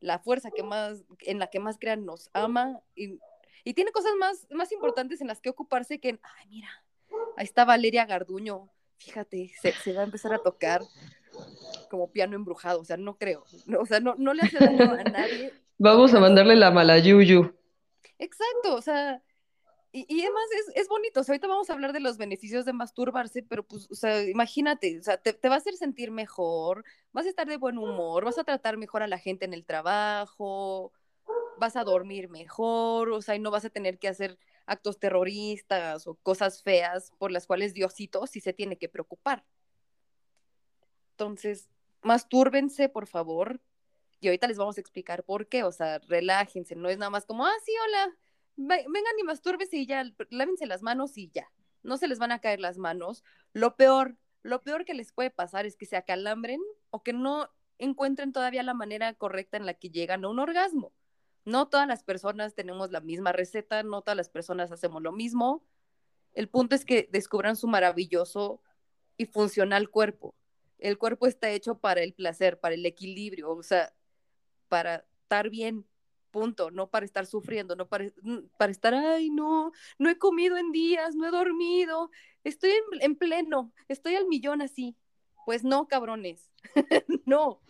la 0.00 0.18
fuerza 0.18 0.50
que 0.50 0.62
más, 0.62 1.04
en 1.20 1.38
la 1.38 1.48
que 1.48 1.60
más 1.60 1.78
crean 1.78 2.04
nos 2.04 2.30
ama 2.32 2.80
y, 2.96 3.20
y 3.64 3.74
tiene 3.74 3.92
cosas 3.92 4.12
más, 4.18 4.46
más 4.50 4.72
importantes 4.72 5.20
en 5.20 5.28
las 5.28 5.40
que 5.40 5.50
ocuparse 5.50 6.00
que, 6.00 6.08
en, 6.08 6.20
ay, 6.22 6.46
mira, 6.48 6.68
ahí 7.36 7.44
está 7.44 7.64
Valeria 7.64 8.06
Garduño, 8.06 8.70
fíjate, 8.96 9.52
se, 9.60 9.72
se 9.72 9.92
va 9.92 10.00
a 10.00 10.04
empezar 10.04 10.32
a 10.32 10.38
tocar 10.38 10.80
como 11.90 12.10
piano 12.12 12.36
embrujado, 12.36 12.80
o 12.80 12.84
sea, 12.84 12.96
no 12.96 13.16
creo, 13.16 13.44
no, 13.66 13.80
o 13.80 13.86
sea, 13.86 14.00
no, 14.00 14.14
no 14.16 14.34
le 14.34 14.42
hace 14.42 14.58
daño 14.58 14.92
a 14.92 15.04
nadie. 15.04 15.52
Vamos 15.78 16.14
a 16.14 16.20
mandarle 16.20 16.56
la 16.56 16.70
malayuyu. 16.70 17.54
Exacto, 18.18 18.74
o 18.74 18.82
sea, 18.82 19.22
y, 19.92 20.06
y 20.08 20.20
además 20.20 20.44
es, 20.58 20.82
es 20.82 20.88
bonito, 20.88 21.20
o 21.20 21.24
sea, 21.24 21.32
ahorita 21.32 21.48
vamos 21.48 21.68
a 21.68 21.72
hablar 21.72 21.92
de 21.92 22.00
los 22.00 22.16
beneficios 22.16 22.64
de 22.64 22.72
masturbarse, 22.72 23.42
pero 23.42 23.66
pues, 23.66 23.90
o 23.90 23.94
sea, 23.94 24.22
imagínate, 24.22 24.98
o 24.98 25.02
sea, 25.02 25.16
te, 25.16 25.32
te 25.32 25.48
va 25.48 25.56
a 25.56 25.58
hacer 25.58 25.74
sentir 25.74 26.10
mejor, 26.10 26.84
vas 27.12 27.26
a 27.26 27.30
estar 27.30 27.48
de 27.48 27.56
buen 27.56 27.76
humor, 27.78 28.24
vas 28.24 28.38
a 28.38 28.44
tratar 28.44 28.76
mejor 28.76 29.02
a 29.02 29.08
la 29.08 29.18
gente 29.18 29.46
en 29.46 29.54
el 29.54 29.64
trabajo, 29.64 30.92
vas 31.58 31.76
a 31.76 31.84
dormir 31.84 32.28
mejor, 32.28 33.10
o 33.10 33.20
sea, 33.20 33.34
y 33.34 33.40
no 33.40 33.50
vas 33.50 33.64
a 33.64 33.70
tener 33.70 33.98
que 33.98 34.08
hacer 34.08 34.38
actos 34.66 34.98
terroristas 34.98 36.06
o 36.06 36.14
cosas 36.14 36.62
feas 36.62 37.12
por 37.18 37.32
las 37.32 37.46
cuales 37.46 37.74
Diosito 37.74 38.26
sí 38.26 38.40
se 38.40 38.52
tiene 38.52 38.76
que 38.76 38.88
preocupar. 38.88 39.44
Entonces, 41.20 41.68
mastúrbense, 42.00 42.88
por 42.88 43.06
favor, 43.06 43.60
y 44.20 44.28
ahorita 44.28 44.48
les 44.48 44.56
vamos 44.56 44.78
a 44.78 44.80
explicar 44.80 45.22
por 45.22 45.48
qué, 45.48 45.64
o 45.64 45.70
sea, 45.70 45.98
relájense, 45.98 46.76
no 46.76 46.88
es 46.88 46.96
nada 46.96 47.10
más 47.10 47.26
como, 47.26 47.44
ah, 47.44 47.52
sí, 47.62 47.72
hola, 47.84 48.16
ve- 48.56 48.86
vengan 48.88 49.18
y 49.18 49.22
mastúrbese 49.22 49.76
y 49.76 49.86
ya, 49.86 50.02
lávense 50.30 50.64
las 50.64 50.80
manos 50.80 51.18
y 51.18 51.28
ya, 51.28 51.52
no 51.82 51.98
se 51.98 52.08
les 52.08 52.18
van 52.18 52.32
a 52.32 52.38
caer 52.40 52.58
las 52.58 52.78
manos. 52.78 53.22
Lo 53.52 53.76
peor, 53.76 54.16
lo 54.42 54.62
peor 54.62 54.86
que 54.86 54.94
les 54.94 55.12
puede 55.12 55.30
pasar 55.30 55.66
es 55.66 55.76
que 55.76 55.84
se 55.84 55.98
acalambren 55.98 56.62
o 56.88 57.02
que 57.02 57.12
no 57.12 57.50
encuentren 57.76 58.32
todavía 58.32 58.62
la 58.62 58.72
manera 58.72 59.12
correcta 59.12 59.58
en 59.58 59.66
la 59.66 59.74
que 59.74 59.90
llegan 59.90 60.24
a 60.24 60.28
un 60.28 60.38
orgasmo. 60.38 60.94
No 61.44 61.68
todas 61.68 61.86
las 61.86 62.02
personas 62.02 62.54
tenemos 62.54 62.92
la 62.92 63.00
misma 63.00 63.32
receta, 63.32 63.82
no 63.82 64.00
todas 64.00 64.16
las 64.16 64.30
personas 64.30 64.72
hacemos 64.72 65.02
lo 65.02 65.12
mismo. 65.12 65.62
El 66.32 66.48
punto 66.48 66.74
es 66.74 66.86
que 66.86 67.10
descubran 67.12 67.56
su 67.56 67.68
maravilloso 67.68 68.62
y 69.18 69.26
funcional 69.26 69.90
cuerpo. 69.90 70.34
El 70.80 70.98
cuerpo 70.98 71.26
está 71.26 71.50
hecho 71.50 71.78
para 71.78 72.02
el 72.02 72.14
placer, 72.14 72.58
para 72.58 72.74
el 72.74 72.84
equilibrio, 72.86 73.50
o 73.50 73.62
sea, 73.62 73.92
para 74.68 75.04
estar 75.22 75.50
bien, 75.50 75.86
punto, 76.30 76.70
no 76.70 76.88
para 76.88 77.04
estar 77.04 77.26
sufriendo, 77.26 77.76
no 77.76 77.88
para, 77.88 78.06
para 78.56 78.72
estar, 78.72 78.94
ay, 78.94 79.30
no, 79.30 79.72
no 79.98 80.10
he 80.10 80.18
comido 80.18 80.56
en 80.56 80.72
días, 80.72 81.14
no 81.14 81.26
he 81.26 81.30
dormido, 81.30 82.10
estoy 82.44 82.70
en, 82.70 83.02
en 83.02 83.16
pleno, 83.16 83.72
estoy 83.88 84.16
al 84.16 84.26
millón 84.26 84.62
así. 84.62 84.96
Pues 85.46 85.64
no, 85.64 85.88
cabrones, 85.88 86.50
no. 87.24 87.60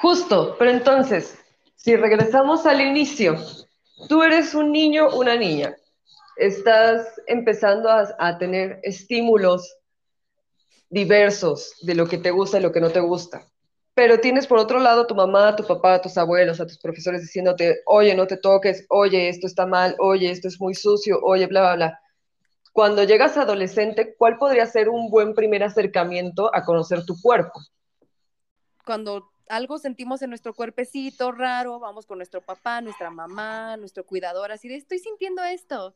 Justo, 0.00 0.56
pero 0.58 0.70
entonces, 0.70 1.38
si 1.74 1.96
regresamos 1.96 2.66
al 2.66 2.80
inicio, 2.80 3.36
tú 4.08 4.22
eres 4.22 4.54
un 4.54 4.72
niño, 4.72 5.08
una 5.16 5.36
niña, 5.36 5.74
estás 6.36 7.20
empezando 7.26 7.88
a, 7.88 8.14
a 8.18 8.36
tener 8.38 8.80
estímulos 8.82 9.76
diversos 10.92 11.74
de 11.80 11.94
lo 11.94 12.06
que 12.06 12.18
te 12.18 12.30
gusta 12.30 12.58
y 12.58 12.62
lo 12.62 12.70
que 12.70 12.80
no 12.80 12.90
te 12.90 13.00
gusta. 13.00 13.48
Pero 13.94 14.20
tienes 14.20 14.46
por 14.46 14.58
otro 14.58 14.78
lado 14.78 15.02
a 15.02 15.06
tu 15.06 15.14
mamá, 15.14 15.48
a 15.48 15.56
tu 15.56 15.66
papá, 15.66 15.94
a 15.94 16.00
tus 16.02 16.16
abuelos, 16.18 16.60
a 16.60 16.66
tus 16.66 16.78
profesores 16.78 17.22
diciéndote, 17.22 17.80
oye, 17.86 18.14
no 18.14 18.26
te 18.26 18.36
toques, 18.36 18.84
oye, 18.90 19.28
esto 19.28 19.46
está 19.46 19.66
mal, 19.66 19.96
oye, 19.98 20.30
esto 20.30 20.48
es 20.48 20.60
muy 20.60 20.74
sucio, 20.74 21.18
oye, 21.22 21.46
bla, 21.46 21.62
bla, 21.62 21.74
bla. 21.76 22.00
Cuando 22.72 23.04
llegas 23.04 23.36
adolescente, 23.36 24.14
¿cuál 24.16 24.36
podría 24.36 24.66
ser 24.66 24.88
un 24.88 25.10
buen 25.10 25.34
primer 25.34 25.62
acercamiento 25.62 26.54
a 26.54 26.64
conocer 26.64 27.04
tu 27.04 27.14
cuerpo? 27.20 27.60
Cuando 28.84 29.30
algo 29.48 29.78
sentimos 29.78 30.20
en 30.22 30.28
nuestro 30.30 30.54
cuerpecito 30.54 31.32
raro, 31.32 31.78
vamos 31.78 32.06
con 32.06 32.18
nuestro 32.18 32.42
papá, 32.42 32.80
nuestra 32.82 33.10
mamá, 33.10 33.76
nuestro 33.78 34.04
cuidador, 34.04 34.52
así 34.52 34.68
de, 34.68 34.76
estoy 34.76 34.98
sintiendo 34.98 35.42
esto. 35.42 35.94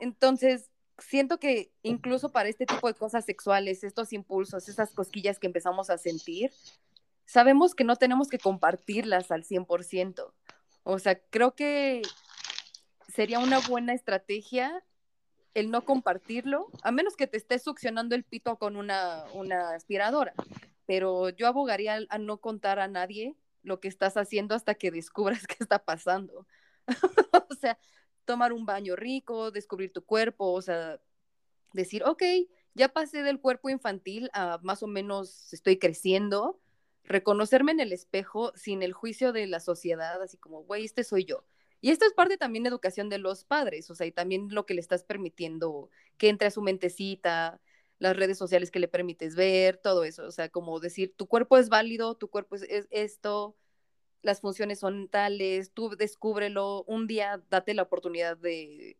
Entonces, 0.00 0.70
siento 0.98 1.38
que 1.38 1.72
incluso 1.82 2.30
para 2.30 2.48
este 2.48 2.66
tipo 2.66 2.86
de 2.88 2.94
cosas 2.94 3.24
sexuales, 3.24 3.84
estos 3.84 4.12
impulsos, 4.12 4.68
estas 4.68 4.92
cosquillas 4.94 5.38
que 5.38 5.46
empezamos 5.46 5.90
a 5.90 5.98
sentir, 5.98 6.50
sabemos 7.24 7.74
que 7.74 7.84
no 7.84 7.96
tenemos 7.96 8.28
que 8.28 8.38
compartirlas 8.38 9.30
al 9.30 9.44
100%. 9.44 10.32
O 10.84 10.98
sea, 10.98 11.18
creo 11.30 11.54
que 11.54 12.02
sería 13.08 13.38
una 13.38 13.58
buena 13.60 13.92
estrategia 13.92 14.84
el 15.54 15.70
no 15.70 15.84
compartirlo, 15.84 16.68
a 16.82 16.92
menos 16.92 17.16
que 17.16 17.26
te 17.26 17.38
estés 17.38 17.62
succionando 17.62 18.14
el 18.14 18.24
pito 18.24 18.58
con 18.58 18.76
una, 18.76 19.24
aspiradora. 19.74 20.34
Pero 20.84 21.30
yo 21.30 21.46
abogaría 21.46 22.00
a 22.10 22.18
no 22.18 22.38
contar 22.38 22.78
a 22.78 22.88
nadie 22.88 23.34
lo 23.62 23.80
que 23.80 23.88
estás 23.88 24.16
haciendo 24.16 24.54
hasta 24.54 24.74
que 24.74 24.90
descubras 24.90 25.46
qué 25.48 25.56
está 25.58 25.78
pasando. 25.78 26.46
o 27.50 27.54
sea, 27.54 27.78
tomar 28.26 28.52
un 28.52 28.66
baño 28.66 28.96
rico, 28.96 29.50
descubrir 29.50 29.92
tu 29.92 30.04
cuerpo, 30.04 30.52
o 30.52 30.60
sea, 30.60 31.00
decir, 31.72 32.04
ok, 32.04 32.22
ya 32.74 32.88
pasé 32.90 33.22
del 33.22 33.40
cuerpo 33.40 33.70
infantil 33.70 34.28
a 34.34 34.58
más 34.62 34.82
o 34.82 34.86
menos 34.86 35.52
estoy 35.52 35.78
creciendo, 35.78 36.60
reconocerme 37.04 37.72
en 37.72 37.80
el 37.80 37.92
espejo 37.92 38.52
sin 38.54 38.82
el 38.82 38.92
juicio 38.92 39.32
de 39.32 39.46
la 39.46 39.60
sociedad, 39.60 40.20
así 40.20 40.36
como, 40.36 40.64
güey, 40.64 40.84
este 40.84 41.04
soy 41.04 41.24
yo. 41.24 41.46
Y 41.80 41.90
esto 41.90 42.04
es 42.04 42.14
parte 42.14 42.36
también 42.36 42.64
de 42.64 42.68
educación 42.68 43.08
de 43.08 43.18
los 43.18 43.44
padres, 43.44 43.90
o 43.90 43.94
sea, 43.94 44.06
y 44.06 44.12
también 44.12 44.48
lo 44.50 44.66
que 44.66 44.74
le 44.74 44.80
estás 44.80 45.04
permitiendo 45.04 45.90
que 46.18 46.28
entre 46.28 46.48
a 46.48 46.50
su 46.50 46.62
mentecita, 46.62 47.60
las 47.98 48.16
redes 48.16 48.36
sociales 48.38 48.70
que 48.70 48.80
le 48.80 48.88
permites 48.88 49.36
ver, 49.36 49.78
todo 49.78 50.04
eso, 50.04 50.26
o 50.26 50.32
sea, 50.32 50.48
como 50.48 50.80
decir, 50.80 51.14
tu 51.16 51.26
cuerpo 51.26 51.56
es 51.56 51.68
válido, 51.68 52.16
tu 52.16 52.28
cuerpo 52.28 52.56
es, 52.56 52.62
es 52.62 52.88
esto, 52.90 53.56
las 54.26 54.40
funciones 54.40 54.80
son 54.80 55.08
tales, 55.08 55.72
tú 55.72 55.90
descúbrelo, 55.96 56.82
un 56.84 57.06
día 57.06 57.42
date 57.48 57.72
la 57.72 57.82
oportunidad 57.82 58.36
de, 58.36 58.98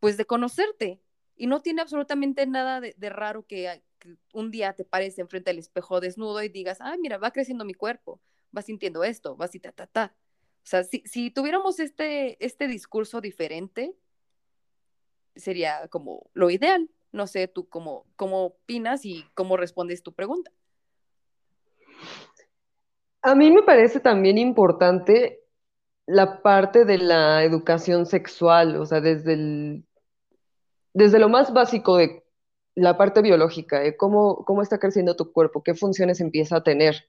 pues, 0.00 0.16
de 0.16 0.24
conocerte. 0.24 1.00
Y 1.36 1.46
no 1.46 1.62
tiene 1.62 1.82
absolutamente 1.82 2.46
nada 2.46 2.80
de, 2.80 3.10
raro 3.10 3.46
que, 3.46 3.82
que 3.98 4.16
un 4.32 4.50
día 4.50 4.72
te 4.72 4.84
pares 4.84 5.18
enfrente 5.18 5.50
del 5.50 5.58
espejo 5.58 6.00
desnudo 6.00 6.42
y 6.42 6.48
digas, 6.48 6.78
ah, 6.80 6.96
mira, 6.98 7.18
va 7.18 7.32
creciendo 7.32 7.64
mi 7.64 7.74
cuerpo, 7.74 8.20
va 8.56 8.62
sintiendo 8.62 9.04
esto, 9.04 9.36
va 9.36 9.46
así, 9.46 9.60
ta, 9.60 9.72
ta, 9.72 9.86
ta. 9.86 10.16
O 10.62 10.66
sea, 10.66 10.82
si, 10.84 11.02
si 11.04 11.30
tuviéramos 11.30 11.78
este, 11.78 12.42
este 12.44 12.68
discurso 12.68 13.20
diferente, 13.20 13.94
sería 15.36 15.88
como 15.88 16.30
lo 16.32 16.50
ideal. 16.50 16.88
No 17.12 17.26
sé 17.26 17.48
tú 17.48 17.68
cómo, 17.68 18.06
cómo 18.16 18.46
opinas 18.46 19.04
y 19.04 19.24
cómo 19.34 19.56
respondes 19.56 20.02
tu 20.02 20.14
pregunta. 20.14 20.50
A 23.24 23.34
mí 23.34 23.50
me 23.50 23.64
parece 23.64 23.98
también 23.98 24.38
importante 24.38 25.40
la 26.06 26.42
parte 26.42 26.84
de 26.84 26.98
la 26.98 27.44
educación 27.44 28.06
sexual, 28.06 28.76
o 28.76 28.86
sea, 28.86 29.00
desde 29.00 29.34
el, 29.34 29.86
desde 30.94 31.18
lo 31.18 31.28
más 31.28 31.52
básico 31.52 31.96
de 31.98 32.24
la 32.74 32.96
parte 32.96 33.20
biológica, 33.22 33.80
de 33.80 33.96
cómo, 33.96 34.44
cómo 34.46 34.62
está 34.62 34.78
creciendo 34.78 35.14
tu 35.16 35.30
cuerpo, 35.32 35.62
qué 35.62 35.74
funciones 35.74 36.20
empieza 36.20 36.56
a 36.56 36.62
tener. 36.62 37.06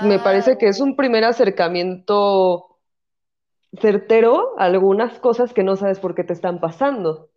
Me 0.00 0.18
parece 0.18 0.58
que 0.58 0.66
es 0.66 0.80
Claro, 0.80 0.86
un 0.86 0.96
primer 0.96 1.22
acercamiento 1.24 2.80
certero 3.80 4.52
a 4.60 4.66
algunas 4.66 5.18
cosas 5.20 5.54
que 5.54 5.64
no 5.64 5.74
sabes 5.76 6.00
por 6.00 6.14
qué 6.14 6.22
te 6.22 6.34
están 6.34 6.60
pasando. 6.60 7.30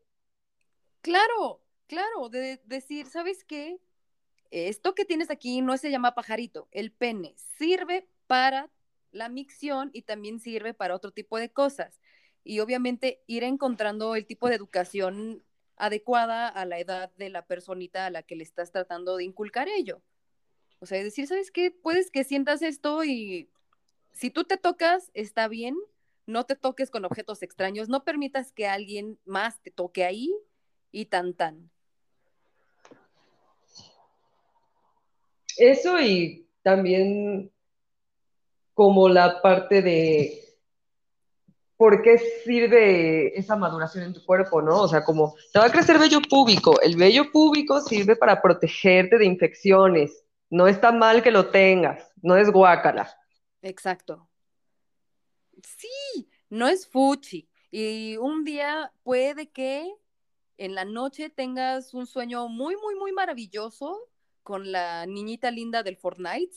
claro, 1.02 1.62
claro, 1.88 2.30
de 2.30 2.62
decir, 2.65 3.08
¿sabes 3.08 3.43
qué? 3.43 3.80
Esto 4.51 4.93
que 4.95 5.05
tienes 5.05 5.31
aquí 5.31 5.61
no 5.61 5.77
se 5.77 5.89
llama 5.89 6.13
pajarito, 6.13 6.67
el 6.71 6.91
pene 6.91 7.33
sirve 7.57 8.07
para 8.27 8.69
la 9.11 9.29
micción 9.29 9.89
y 9.93 10.03
también 10.03 10.39
sirve 10.39 10.73
para 10.73 10.95
otro 10.95 11.11
tipo 11.11 11.37
de 11.37 11.51
cosas. 11.51 12.01
Y 12.43 12.59
obviamente 12.59 13.23
ir 13.27 13.43
encontrando 13.43 14.15
el 14.15 14.25
tipo 14.25 14.49
de 14.49 14.55
educación 14.55 15.43
adecuada 15.77 16.47
a 16.47 16.65
la 16.65 16.79
edad 16.79 17.11
de 17.17 17.29
la 17.29 17.45
personita 17.45 18.05
a 18.05 18.09
la 18.09 18.23
que 18.23 18.35
le 18.35 18.43
estás 18.43 18.71
tratando 18.71 19.17
de 19.17 19.23
inculcar 19.23 19.67
ello. 19.67 20.01
O 20.79 20.85
sea, 20.85 21.01
decir, 21.03 21.27
¿sabes 21.27 21.49
qué? 21.51 21.71
Puedes 21.71 22.11
que 22.11 22.23
sientas 22.23 22.61
esto 22.61 23.03
y 23.03 23.49
si 24.11 24.31
tú 24.31 24.43
te 24.43 24.57
tocas, 24.57 25.11
está 25.13 25.47
bien, 25.47 25.75
no 26.25 26.45
te 26.45 26.55
toques 26.55 26.91
con 26.91 27.05
objetos 27.05 27.41
extraños, 27.41 27.89
no 27.89 28.03
permitas 28.03 28.51
que 28.51 28.67
alguien 28.67 29.19
más 29.25 29.61
te 29.61 29.71
toque 29.71 30.03
ahí 30.03 30.33
y 30.91 31.05
tan 31.05 31.33
tan. 31.33 31.71
Eso 35.57 35.99
y 35.99 36.47
también 36.61 37.51
como 38.73 39.09
la 39.09 39.41
parte 39.41 39.81
de 39.81 40.41
por 41.77 42.03
qué 42.03 42.19
sirve 42.43 43.37
esa 43.37 43.55
maduración 43.55 44.03
en 44.03 44.13
tu 44.13 44.23
cuerpo, 44.23 44.61
¿no? 44.61 44.81
O 44.81 44.87
sea, 44.87 45.03
como 45.03 45.35
te 45.51 45.59
va 45.59 45.65
a 45.65 45.71
crecer 45.71 45.97
vello 45.97 46.21
púbico. 46.21 46.79
El 46.79 46.95
vello 46.95 47.31
púbico 47.31 47.81
sirve 47.81 48.15
para 48.15 48.41
protegerte 48.41 49.17
de 49.17 49.25
infecciones. 49.25 50.23
No 50.49 50.67
está 50.67 50.91
mal 50.91 51.23
que 51.23 51.31
lo 51.31 51.49
tengas, 51.49 52.11
no 52.21 52.37
es 52.37 52.51
guácala. 52.51 53.11
Exacto. 53.63 54.29
Sí, 55.63 56.29
no 56.49 56.67
es 56.67 56.87
fuchi. 56.87 57.49
Y 57.71 58.17
un 58.17 58.43
día 58.43 58.91
puede 59.01 59.49
que 59.49 59.91
en 60.57 60.75
la 60.75 60.85
noche 60.85 61.29
tengas 61.29 61.93
un 61.93 62.05
sueño 62.05 62.47
muy, 62.47 62.75
muy, 62.75 62.93
muy 62.95 63.11
maravilloso 63.11 64.11
con 64.43 64.71
la 64.71 65.06
niñita 65.06 65.51
linda 65.51 65.84
del 65.84 65.97
Fortnite 65.97 66.56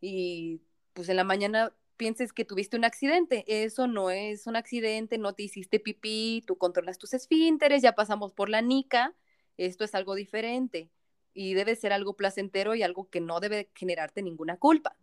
y 0.00 0.62
pues 0.92 1.08
en 1.08 1.16
la 1.16 1.24
mañana 1.24 1.74
pienses 1.96 2.32
que 2.32 2.44
tuviste 2.44 2.76
un 2.76 2.84
accidente. 2.84 3.44
Eso 3.46 3.86
no 3.86 4.10
es 4.10 4.46
un 4.46 4.56
accidente, 4.56 5.18
no 5.18 5.34
te 5.34 5.42
hiciste 5.42 5.80
pipí, 5.80 6.42
tú 6.46 6.56
controlas 6.56 6.98
tus 6.98 7.12
esfínteres, 7.14 7.82
ya 7.82 7.92
pasamos 7.92 8.32
por 8.32 8.48
la 8.48 8.62
nica. 8.62 9.14
Esto 9.56 9.84
es 9.84 9.94
algo 9.94 10.14
diferente 10.14 10.90
y 11.34 11.54
debe 11.54 11.76
ser 11.76 11.92
algo 11.92 12.16
placentero 12.16 12.74
y 12.74 12.82
algo 12.82 13.08
que 13.10 13.20
no 13.20 13.40
debe 13.40 13.70
generarte 13.74 14.22
ninguna 14.22 14.56
culpa. 14.56 14.96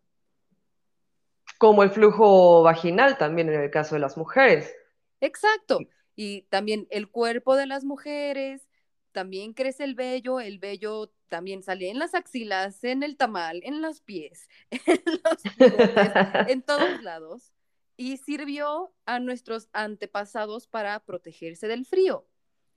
Como 1.58 1.84
el 1.84 1.92
flujo 1.92 2.64
vaginal 2.64 3.18
también 3.18 3.50
en 3.50 3.62
el 3.62 3.72
caso 3.72 3.96
de 3.96 4.02
las 4.02 4.18
mujeres. 4.18 4.76
Exacto. 5.22 5.80
Y 6.16 6.44
también 6.44 6.88
el 6.90 7.10
cuerpo 7.10 7.56
de 7.56 7.68
las 7.68 7.84
mujeres, 7.84 8.68
también 9.12 9.54
crece 9.54 9.84
el 9.84 9.96
vello, 9.96 10.40
el 10.40 10.60
vello 10.60 11.12
también 11.28 11.64
sale 11.64 11.90
en 11.90 12.00
las 12.00 12.16
axilas, 12.16 12.84
en 12.84 13.04
el 13.04 13.18
tamal, 13.18 13.62
en 13.64 13.82
los 13.82 14.02
pies, 14.02 14.48
en 14.72 15.02
los 15.06 15.44
bigotes, 15.58 16.12
en 16.50 16.62
todos 16.62 17.02
lados. 17.04 17.54
Y 18.00 18.18
sirvió 18.18 18.94
a 19.06 19.20
nuestros 19.20 19.70
antepasados 19.74 20.68
para 20.68 21.00
protegerse 21.00 21.68
del 21.68 21.86
frío. 21.86 22.28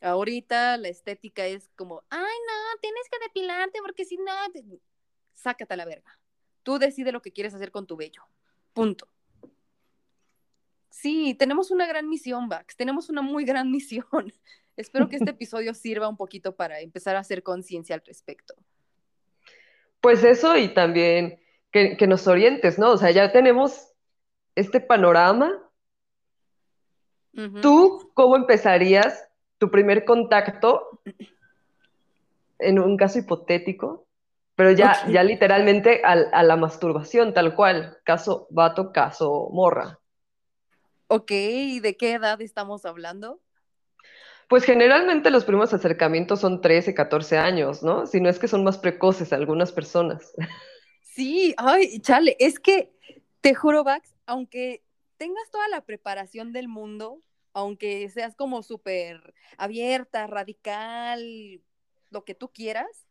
Ahorita 0.01 0.79
la 0.79 0.89
estética 0.89 1.47
es 1.47 1.71
como, 1.77 2.03
ay, 2.09 2.21
no, 2.21 2.81
tienes 2.81 3.03
que 3.11 3.19
depilarte 3.27 3.81
porque 3.83 4.07
si 4.07 4.17
no, 4.17 4.33
te... 4.53 4.65
sácate 5.35 5.75
a 5.75 5.77
la 5.77 5.85
verga. 5.85 6.19
Tú 6.63 6.79
decides 6.79 7.13
lo 7.13 7.21
que 7.21 7.33
quieres 7.33 7.53
hacer 7.53 7.71
con 7.71 7.87
tu 7.87 7.97
vello. 7.97 8.23
Punto. 8.73 9.09
Sí, 10.91 11.35
tenemos 11.35 11.71
una 11.71 11.87
gran 11.87 12.09
misión, 12.09 12.49
Vax. 12.49 12.77
Tenemos 12.77 13.09
una 13.09 13.23
muy 13.23 13.45
gran 13.45 13.71
misión. 13.73 14.33
Espero 14.81 15.09
que 15.09 15.17
este 15.17 15.31
episodio 15.31 15.75
sirva 15.75 16.09
un 16.09 16.17
poquito 16.17 16.57
para 16.57 16.81
empezar 16.81 17.17
a 17.17 17.21
hacer 17.21 17.43
conciencia 17.43 17.95
al 17.95 18.03
respecto. 18.05 18.55
Pues 20.01 20.25
eso 20.25 20.57
y 20.57 20.73
también 20.73 21.41
que, 21.71 21.97
que 21.97 22.07
nos 22.07 22.27
orientes, 22.27 22.79
¿no? 22.79 22.93
O 22.93 22.97
sea, 22.97 23.11
ya 23.11 23.33
tenemos 23.33 23.93
este 24.55 24.81
panorama. 24.81 25.53
¿Tú 27.61 28.11
cómo 28.15 28.37
empezarías 28.37 29.29
tu 29.59 29.71
primer 29.71 30.05
contacto 30.05 31.03
en 32.59 32.79
un 32.79 32.97
caso 32.97 33.19
hipotético? 33.19 34.07
Pero 34.57 34.73
ya, 34.73 35.07
ya 35.09 35.23
literalmente 35.23 36.03
al- 36.05 36.29
a, 36.33 36.43
la 36.43 36.57
masturbación, 36.57 37.33
tal 37.33 37.55
cual. 37.55 37.99
Caso 38.05 38.47
vato, 38.51 38.93
caso 38.93 39.49
morra. 39.53 39.99
Ok, 41.07 41.31
¿y 41.31 41.81
de 41.81 41.97
qué 41.97 42.13
edad 42.13 42.41
estamos 42.43 42.85
hablando? 42.85 43.41
Pues 44.51 44.65
generalmente 44.65 45.31
los 45.31 45.45
primeros 45.45 45.73
acercamientos 45.73 46.41
son 46.41 46.61
13, 46.61 46.93
14 46.93 47.39
años, 47.39 47.85
¿no? 47.85 48.09
Si 48.09 48.21
no 48.21 48.29
es 48.29 48.41
que 48.41 48.49
son 48.49 48.65
más 48.65 48.79
precoces 48.79 49.33
algunas 49.33 49.71
personas. 49.71 50.35
Sí, 51.03 51.55
ay, 51.57 52.01
chale, 52.01 52.37
es 52.41 52.59
que 52.59 52.91
te 53.41 53.55
juro, 53.55 53.85
Vax, 53.85 54.13
aunque 54.27 54.83
tengas 55.19 55.49
toda 55.53 55.69
la 55.69 55.83
preparación 55.83 56.53
del 56.53 56.67
mundo, 56.67 57.23
aunque 57.53 58.09
seas 58.09 58.35
como 58.35 58.65
súper 58.65 59.35
abierta, 59.57 60.27
radical, 60.27 61.63
lo 62.11 62.25
que 62.25 62.35
tú 62.35 62.51
quieras, 62.53 63.07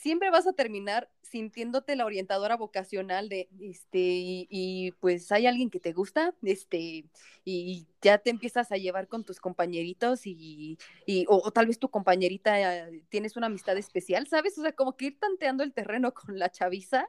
siempre 0.00 0.30
vas 0.30 0.46
a 0.46 0.52
terminar 0.52 1.10
sintiéndote 1.22 1.96
la 1.96 2.04
orientadora 2.04 2.56
vocacional 2.56 3.28
de, 3.28 3.48
este, 3.60 3.98
y, 3.98 4.46
y, 4.50 4.92
pues 4.92 5.32
hay 5.32 5.46
alguien 5.46 5.70
que 5.70 5.80
te 5.80 5.92
gusta, 5.92 6.34
este, 6.42 7.06
y 7.44 7.86
ya 8.02 8.18
te 8.18 8.30
empiezas 8.30 8.70
a 8.72 8.76
llevar 8.76 9.08
con 9.08 9.24
tus 9.24 9.40
compañeritos 9.40 10.26
y, 10.26 10.78
y 11.06 11.24
o, 11.28 11.40
o 11.44 11.50
tal 11.50 11.66
vez 11.66 11.78
tu 11.78 11.88
compañerita 11.88 12.88
eh, 12.88 13.02
tienes 13.08 13.36
una 13.36 13.46
amistad 13.46 13.76
especial, 13.76 14.26
¿sabes? 14.28 14.56
O 14.58 14.62
sea, 14.62 14.72
como 14.72 14.96
que 14.96 15.06
ir 15.06 15.18
tanteando 15.18 15.64
el 15.64 15.72
terreno 15.72 16.12
con 16.12 16.38
la 16.38 16.50
chaviza 16.50 17.08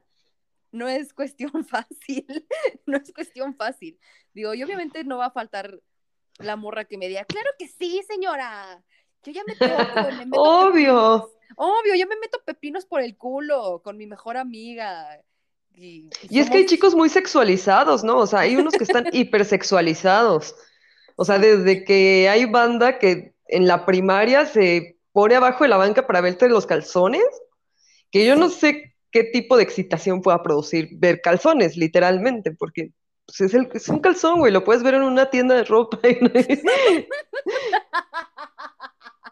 no 0.72 0.88
es 0.88 1.14
cuestión 1.14 1.52
fácil, 1.66 2.26
no 2.86 2.98
es 2.98 3.12
cuestión 3.14 3.56
fácil. 3.56 4.00
Digo, 4.34 4.54
y 4.54 4.64
obviamente 4.64 5.04
no 5.04 5.18
va 5.18 5.28
a 5.28 5.32
faltar 5.32 5.80
la 6.40 6.56
morra 6.56 6.86
que 6.86 6.98
me 6.98 7.08
diga, 7.08 7.26
claro 7.26 7.50
que 7.58 7.68
sí, 7.68 8.02
señora, 8.08 8.84
yo 9.24 9.32
ya 9.32 9.44
me 9.46 9.56
toco, 9.56 10.12
me 10.18 10.26
meto 10.26 10.42
Obvio. 10.42 11.37
Obvio, 11.56 11.96
yo 11.96 12.08
me 12.08 12.16
meto 12.18 12.40
pepinos 12.46 12.86
por 12.86 13.02
el 13.02 13.16
culo 13.18 13.82
con 13.84 13.98
mi 13.98 14.06
mejor 14.08 14.38
amiga. 14.38 15.22
Y 15.74 16.10
Y 16.30 16.40
es 16.40 16.50
que 16.50 16.58
hay 16.58 16.66
chicos 16.66 16.96
muy 16.96 17.10
sexualizados, 17.10 18.04
¿no? 18.04 18.18
O 18.18 18.28
sea, 18.28 18.40
hay 18.40 18.56
unos 18.56 18.74
que 18.74 18.84
están 18.84 19.06
hipersexualizados. 19.14 20.56
O 21.16 21.26
sea, 21.26 21.40
desde 21.40 21.84
que 21.84 22.28
hay 22.30 22.46
banda 22.46 23.00
que 23.00 23.34
en 23.48 23.68
la 23.68 23.86
primaria 23.86 24.46
se 24.46 24.98
pone 25.12 25.36
abajo 25.36 25.64
de 25.64 25.70
la 25.70 25.78
banca 25.78 26.06
para 26.06 26.22
verte 26.22 26.50
los 26.50 26.66
calzones, 26.68 27.24
que 28.12 28.26
yo 28.26 28.36
no 28.36 28.50
sé 28.50 28.96
qué 29.12 29.24
tipo 29.24 29.58
de 29.58 29.64
excitación 29.64 30.22
pueda 30.22 30.44
producir 30.44 30.90
ver 30.94 31.22
calzones, 31.22 31.76
literalmente, 31.78 32.52
porque 32.52 32.92
pues, 33.26 33.42
es, 33.42 33.54
el- 33.54 33.70
es 33.74 33.88
un 33.90 34.00
calzón, 34.00 34.40
güey, 34.40 34.52
lo 34.54 34.64
puedes 34.64 34.84
ver 34.84 34.94
en 34.96 35.04
una 35.04 35.30
tienda 35.30 35.56
de 35.56 35.64
ropa. 35.64 36.00
y 36.08 36.18
no- 36.22 36.30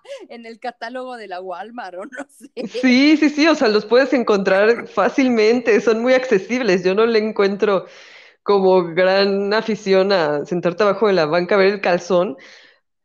en 0.30 0.46
el 0.46 0.60
catálogo 0.60 1.18
de 1.18 1.28
la 1.28 1.42
Walmart 1.42 1.98
o 1.98 2.06
no 2.06 2.28
sé. 2.30 2.52
Sí, 2.64 3.18
sí, 3.18 3.30
sí, 3.30 3.48
o 3.48 3.56
sea, 3.56 3.68
los 3.68 3.86
puedes 3.86 4.14
encontrar 4.14 4.88
fácilmente, 4.88 5.80
son 5.82 6.02
muy 6.02 6.14
accesibles. 6.14 6.84
Yo 6.84 6.96
no 6.96 7.06
le 7.06 7.20
encuentro 7.20 7.86
como 8.44 8.84
gran 8.96 9.54
afición 9.54 10.12
a 10.14 10.46
sentarte 10.46 10.84
abajo 10.84 11.08
de 11.08 11.14
la 11.14 11.26
banca 11.28 11.56
a 11.56 11.58
ver 11.60 11.68
el 11.74 11.82
calzón, 11.82 12.38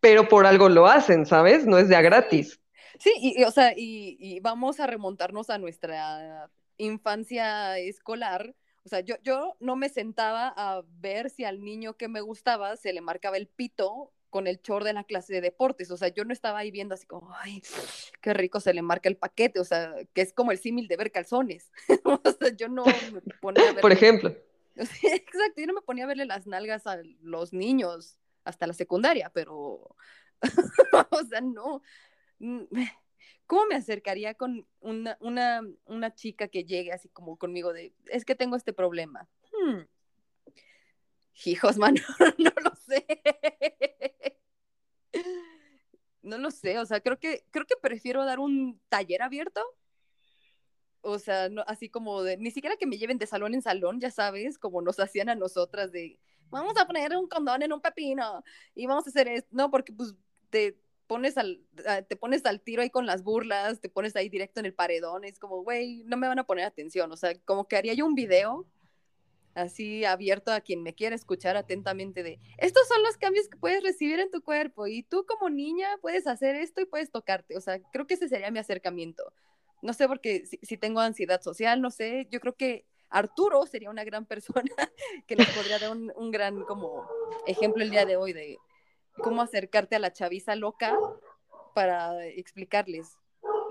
pero 0.00 0.28
por 0.28 0.46
algo 0.46 0.68
lo 0.70 0.86
hacen, 0.88 1.26
¿sabes? 1.26 1.66
No 1.66 1.78
es 1.78 1.88
de 1.88 1.96
a 1.96 2.02
gratis. 2.02 2.60
sí, 2.98 3.12
y, 3.20 3.40
y, 3.40 3.44
o 3.44 3.50
sea, 3.50 3.72
y, 3.76 4.16
y 4.20 4.40
vamos 4.40 4.80
a 4.80 4.86
remontarnos 4.86 5.50
a 5.50 5.58
nuestra 5.58 6.50
infancia 6.76 7.78
escolar 7.78 8.54
O 8.84 8.88
sea, 8.88 9.00
yo, 9.00 9.16
yo 9.22 9.56
no 9.60 9.76
me 9.76 9.88
sentaba 9.88 10.52
a 10.56 10.82
ver 10.86 11.30
si 11.30 11.44
al 11.44 11.62
niño 11.64 11.96
que 11.96 12.08
me 12.08 12.20
gustaba 12.20 12.76
se 12.76 12.92
le 12.92 13.00
marcaba 13.00 13.36
el 13.36 13.48
pito 13.48 14.12
con 14.30 14.46
el 14.46 14.62
chor 14.62 14.84
de 14.84 14.92
la 14.92 15.04
clase 15.04 15.34
de 15.34 15.40
deportes. 15.40 15.90
O 15.90 15.96
sea, 15.96 16.08
yo 16.08 16.24
no 16.24 16.32
estaba 16.32 16.60
ahí 16.60 16.70
viendo 16.70 16.94
así 16.94 17.06
como, 17.06 17.34
ay, 17.34 17.62
qué 18.20 18.32
rico 18.32 18.60
se 18.60 18.72
le 18.72 18.82
marca 18.82 19.08
el 19.08 19.16
paquete. 19.16 19.60
O 19.60 19.64
sea, 19.64 19.94
que 20.14 20.22
es 20.22 20.32
como 20.32 20.52
el 20.52 20.58
símil 20.58 20.88
de 20.88 20.96
ver 20.96 21.12
calzones. 21.12 21.70
o 22.04 22.20
sea, 22.38 22.54
yo 22.56 22.68
no 22.68 22.84
me 22.84 23.20
ponía 23.40 23.68
a 23.68 23.72
ver. 23.72 23.82
Por 23.82 23.92
ejemplo. 23.92 24.34
Exacto, 24.76 25.60
yo 25.60 25.66
no 25.66 25.74
me 25.74 25.82
ponía 25.82 26.04
a 26.04 26.08
verle 26.08 26.24
las 26.24 26.46
nalgas 26.46 26.86
a 26.86 26.98
los 27.20 27.52
niños 27.52 28.16
hasta 28.44 28.66
la 28.66 28.72
secundaria, 28.72 29.30
pero, 29.34 29.94
o 31.10 31.24
sea, 31.28 31.40
no. 31.40 31.82
¿Cómo 33.46 33.66
me 33.66 33.74
acercaría 33.74 34.34
con 34.34 34.66
una, 34.80 35.18
una, 35.20 35.60
una 35.84 36.14
chica 36.14 36.48
que 36.48 36.64
llegue 36.64 36.92
así 36.92 37.08
como 37.08 37.36
conmigo 37.36 37.72
de, 37.72 37.92
es 38.06 38.24
que 38.24 38.34
tengo 38.34 38.56
este 38.56 38.72
problema? 38.72 39.28
Hmm. 39.52 39.80
Hijos, 41.44 41.76
mano, 41.78 42.00
no 42.38 42.52
lo 42.62 42.74
sé. 42.76 43.06
No 46.22 46.38
lo 46.38 46.50
sé, 46.50 46.78
o 46.78 46.86
sea, 46.86 47.00
creo 47.00 47.18
que, 47.18 47.44
creo 47.50 47.66
que 47.66 47.76
prefiero 47.80 48.24
dar 48.24 48.38
un 48.38 48.80
taller 48.88 49.22
abierto. 49.22 49.62
O 51.02 51.18
sea, 51.18 51.48
no, 51.48 51.62
así 51.66 51.88
como 51.88 52.22
de, 52.22 52.36
ni 52.36 52.50
siquiera 52.50 52.76
que 52.76 52.86
me 52.86 52.98
lleven 52.98 53.18
de 53.18 53.26
salón 53.26 53.54
en 53.54 53.62
salón, 53.62 54.00
ya 54.00 54.10
sabes, 54.10 54.58
como 54.58 54.82
nos 54.82 55.00
hacían 55.00 55.30
a 55.30 55.34
nosotras 55.34 55.92
de, 55.92 56.18
vamos 56.50 56.76
a 56.76 56.86
poner 56.86 57.16
un 57.16 57.26
condón 57.26 57.62
en 57.62 57.72
un 57.72 57.80
pepino 57.80 58.44
y 58.74 58.86
vamos 58.86 59.06
a 59.06 59.10
hacer 59.10 59.28
esto, 59.28 59.48
no, 59.52 59.70
porque 59.70 59.94
pues 59.94 60.14
te 60.50 60.78
pones 61.06 61.38
al, 61.38 61.60
ah, 61.86 62.02
te 62.02 62.16
pones 62.16 62.44
al 62.44 62.60
tiro 62.60 62.82
ahí 62.82 62.90
con 62.90 63.06
las 63.06 63.22
burlas, 63.24 63.80
te 63.80 63.88
pones 63.88 64.14
ahí 64.14 64.28
directo 64.28 64.60
en 64.60 64.66
el 64.66 64.74
paredón, 64.74 65.24
es 65.24 65.38
como, 65.38 65.62
güey, 65.62 66.04
no 66.04 66.16
me 66.16 66.28
van 66.28 66.38
a 66.38 66.44
poner 66.44 66.66
atención, 66.66 67.10
o 67.10 67.16
sea, 67.16 67.34
como 67.46 67.66
que 67.66 67.76
haría 67.76 67.94
yo 67.94 68.04
un 68.04 68.14
video 68.14 68.66
así 69.54 70.04
abierto 70.04 70.52
a 70.52 70.60
quien 70.60 70.82
me 70.82 70.94
quiera 70.94 71.14
escuchar 71.14 71.56
atentamente 71.56 72.22
de, 72.22 72.38
estos 72.58 72.86
son 72.88 73.02
los 73.02 73.16
cambios 73.16 73.48
que 73.48 73.58
puedes 73.58 73.82
recibir 73.82 74.20
en 74.20 74.30
tu 74.30 74.42
cuerpo 74.42 74.86
y 74.86 75.02
tú 75.02 75.26
como 75.26 75.50
niña 75.50 75.88
puedes 76.00 76.26
hacer 76.26 76.54
esto 76.56 76.80
y 76.80 76.86
puedes 76.86 77.10
tocarte, 77.10 77.56
o 77.56 77.60
sea, 77.60 77.80
creo 77.92 78.06
que 78.06 78.14
ese 78.14 78.28
sería 78.28 78.50
mi 78.50 78.58
acercamiento. 78.58 79.32
No 79.82 79.94
sé, 79.94 80.06
porque 80.08 80.44
si, 80.46 80.58
si 80.62 80.76
tengo 80.76 81.00
ansiedad 81.00 81.40
social, 81.40 81.80
no 81.80 81.90
sé, 81.90 82.28
yo 82.30 82.40
creo 82.40 82.54
que 82.54 82.84
Arturo 83.08 83.66
sería 83.66 83.90
una 83.90 84.04
gran 84.04 84.26
persona 84.26 84.70
que 85.26 85.36
nos 85.36 85.46
podría 85.48 85.78
dar 85.78 85.90
un, 85.90 86.12
un, 86.16 86.30
gran 86.30 86.64
como 86.64 87.08
ejemplo 87.46 87.82
el 87.82 87.90
día 87.90 88.04
de 88.04 88.16
hoy 88.16 88.32
de 88.32 88.58
cómo 89.22 89.42
acercarte 89.42 89.96
a 89.96 89.98
la 89.98 90.12
chaviza 90.12 90.54
loca 90.54 90.96
para 91.74 92.26
explicarles. 92.26 93.18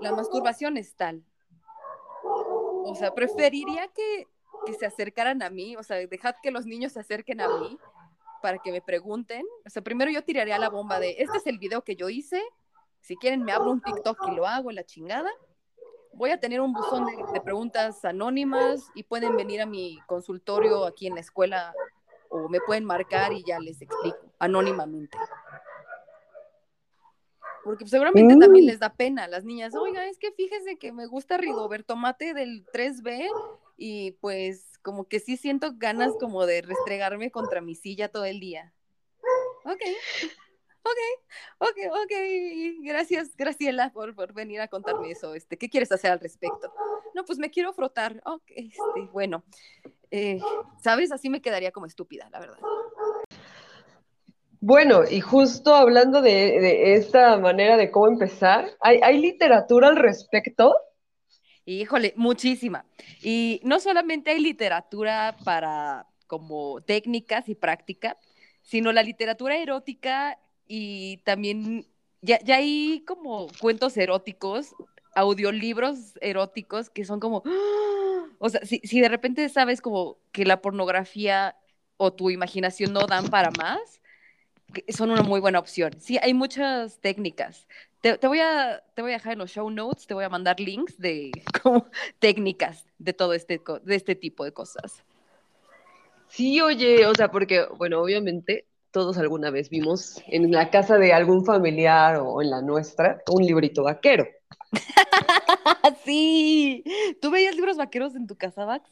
La 0.00 0.12
masturbación 0.12 0.76
es 0.76 0.94
tal. 0.94 1.24
O 2.22 2.94
sea, 2.94 3.14
preferiría 3.14 3.88
que, 3.88 4.26
que 4.66 4.74
se 4.74 4.86
acercaran 4.86 5.42
a 5.42 5.50
mí, 5.50 5.76
o 5.76 5.82
sea, 5.82 5.96
dejad 5.96 6.34
que 6.42 6.50
los 6.50 6.66
niños 6.66 6.92
se 6.92 7.00
acerquen 7.00 7.40
a 7.40 7.48
mí 7.48 7.78
para 8.42 8.58
que 8.58 8.72
me 8.72 8.80
pregunten. 8.80 9.44
O 9.66 9.70
sea, 9.70 9.82
primero 9.82 10.10
yo 10.10 10.22
tiraría 10.24 10.58
la 10.58 10.68
bomba 10.68 10.98
de, 10.98 11.16
este 11.18 11.38
es 11.38 11.46
el 11.46 11.58
video 11.58 11.82
que 11.82 11.96
yo 11.96 12.08
hice, 12.08 12.42
si 13.00 13.16
quieren 13.16 13.42
me 13.42 13.52
abro 13.52 13.70
un 13.70 13.80
TikTok 13.80 14.18
y 14.28 14.34
lo 14.34 14.46
hago, 14.46 14.70
la 14.70 14.84
chingada 14.84 15.30
voy 16.12 16.30
a 16.30 16.40
tener 16.40 16.60
un 16.60 16.72
buzón 16.72 17.06
de, 17.06 17.12
de, 17.32 17.40
preguntas 17.40 18.04
anónimas 18.04 18.90
y 18.94 19.04
pueden 19.04 19.36
venir 19.36 19.60
a 19.62 19.66
mi 19.66 19.98
consultorio 20.06 20.84
aquí 20.84 21.06
en 21.06 21.14
la 21.14 21.20
escuela 21.20 21.72
o 22.28 22.48
me 22.48 22.60
pueden 22.60 22.84
marcar 22.84 23.32
y 23.32 23.44
ya 23.44 23.58
les 23.58 23.80
explico 23.80 24.18
anónimamente. 24.38 25.16
Porque 27.64 27.86
seguramente 27.86 28.36
mm. 28.36 28.40
también 28.40 28.66
les 28.66 28.78
da 28.78 28.94
pena 28.94 29.24
a 29.24 29.28
las 29.28 29.44
niñas. 29.44 29.74
Oiga, 29.74 30.06
es 30.06 30.18
que 30.18 30.32
fíjese 30.32 30.76
que 30.76 30.92
me 30.92 31.06
gusta 31.06 31.36
Rigoberto 31.36 31.96
Mate 31.96 32.32
del 32.32 32.64
3B 32.66 33.28
y 33.80 34.12
pues 34.20 34.78
como 34.82 35.08
que 35.08 35.18
sí 35.18 35.36
siento 35.36 35.72
ganas 35.76 36.12
como 36.20 36.46
de 36.46 36.62
restregarme 36.62 37.30
contra 37.30 37.60
mi 37.60 37.74
silla 37.74 38.08
todo 38.08 38.26
el 38.26 38.38
día. 38.38 38.72
Ok 39.64 39.82
ok, 40.82 40.98
ok, 41.58 41.78
ok, 41.90 42.12
gracias 42.82 43.36
Graciela 43.36 43.92
por, 43.92 44.14
por, 44.14 44.32
venir 44.32 44.60
a 44.60 44.68
contarme 44.68 45.10
eso, 45.10 45.34
este, 45.34 45.56
¿qué 45.56 45.68
quieres 45.68 45.92
hacer 45.92 46.10
al 46.10 46.20
respecto? 46.20 46.72
No, 47.14 47.24
pues 47.24 47.38
me 47.38 47.50
quiero 47.50 47.72
frotar, 47.72 48.20
ok, 48.24 48.42
este, 48.46 49.08
bueno, 49.12 49.42
eh, 50.10 50.40
¿sabes? 50.82 51.12
Así 51.12 51.28
me 51.28 51.42
quedaría 51.42 51.72
como 51.72 51.86
estúpida, 51.86 52.28
la 52.30 52.40
verdad. 52.40 52.58
Bueno, 54.60 55.02
y 55.10 55.20
justo 55.20 55.74
hablando 55.74 56.20
de, 56.20 56.60
de 56.60 56.94
esta 56.94 57.38
manera 57.38 57.76
de 57.76 57.90
cómo 57.90 58.08
empezar, 58.08 58.66
¿hay, 58.80 59.00
¿hay 59.02 59.18
literatura 59.18 59.88
al 59.88 59.96
respecto? 59.96 60.74
Híjole, 61.70 62.14
muchísima. 62.16 62.84
Y 63.22 63.60
no 63.62 63.78
solamente 63.78 64.32
hay 64.32 64.40
literatura 64.40 65.36
para 65.44 66.08
como 66.26 66.80
técnicas 66.80 67.48
y 67.48 67.54
práctica, 67.54 68.16
sino 68.60 68.90
la 68.90 69.04
literatura 69.04 69.56
erótica 69.56 70.36
y 70.66 71.18
también 71.18 71.86
ya, 72.22 72.40
ya 72.40 72.56
hay 72.56 73.04
como 73.06 73.46
cuentos 73.60 73.96
eróticos, 73.96 74.74
audiolibros 75.14 76.14
eróticos 76.20 76.90
que 76.90 77.04
son 77.04 77.20
como, 77.20 77.44
o 78.40 78.48
sea, 78.48 78.62
si, 78.64 78.80
si 78.82 79.00
de 79.00 79.08
repente 79.08 79.48
sabes 79.48 79.80
como 79.80 80.18
que 80.32 80.44
la 80.44 80.60
pornografía 80.60 81.56
o 81.96 82.12
tu 82.12 82.30
imaginación 82.30 82.92
no 82.92 83.06
dan 83.06 83.28
para 83.28 83.52
más, 83.52 84.00
son 84.88 85.10
una 85.10 85.22
muy 85.22 85.40
buena 85.40 85.58
opción. 85.58 85.92
Sí, 85.98 86.18
hay 86.22 86.34
muchas 86.34 87.00
técnicas. 87.00 87.66
Te, 88.00 88.16
te, 88.18 88.26
voy 88.26 88.40
a, 88.40 88.82
te 88.94 89.02
voy 89.02 89.12
a 89.12 89.14
dejar 89.14 89.34
en 89.34 89.40
los 89.40 89.50
show 89.50 89.70
notes, 89.70 90.06
te 90.06 90.14
voy 90.14 90.24
a 90.24 90.28
mandar 90.28 90.58
links 90.58 90.98
de 90.98 91.30
como, 91.62 91.86
técnicas 92.18 92.86
de 92.98 93.12
todo 93.12 93.34
este, 93.34 93.60
de 93.82 93.94
este 93.94 94.14
tipo 94.14 94.44
de 94.44 94.52
cosas. 94.52 95.04
Sí, 96.28 96.60
oye, 96.60 97.06
o 97.06 97.14
sea, 97.14 97.30
porque, 97.30 97.66
bueno, 97.76 98.00
obviamente 98.00 98.66
todos 98.90 99.18
alguna 99.18 99.50
vez 99.50 99.70
vimos 99.70 100.20
en 100.26 100.50
la 100.50 100.70
casa 100.70 100.98
de 100.98 101.12
algún 101.12 101.44
familiar 101.44 102.16
o 102.16 102.42
en 102.42 102.50
la 102.50 102.62
nuestra 102.62 103.22
un 103.30 103.44
librito 103.44 103.82
vaquero. 103.84 104.26
sí, 106.04 106.84
¿tú 107.20 107.30
veías 107.30 107.54
libros 107.54 107.76
vaqueros 107.76 108.14
en 108.14 108.26
tu 108.26 108.36
casa, 108.36 108.64
Vax? 108.64 108.88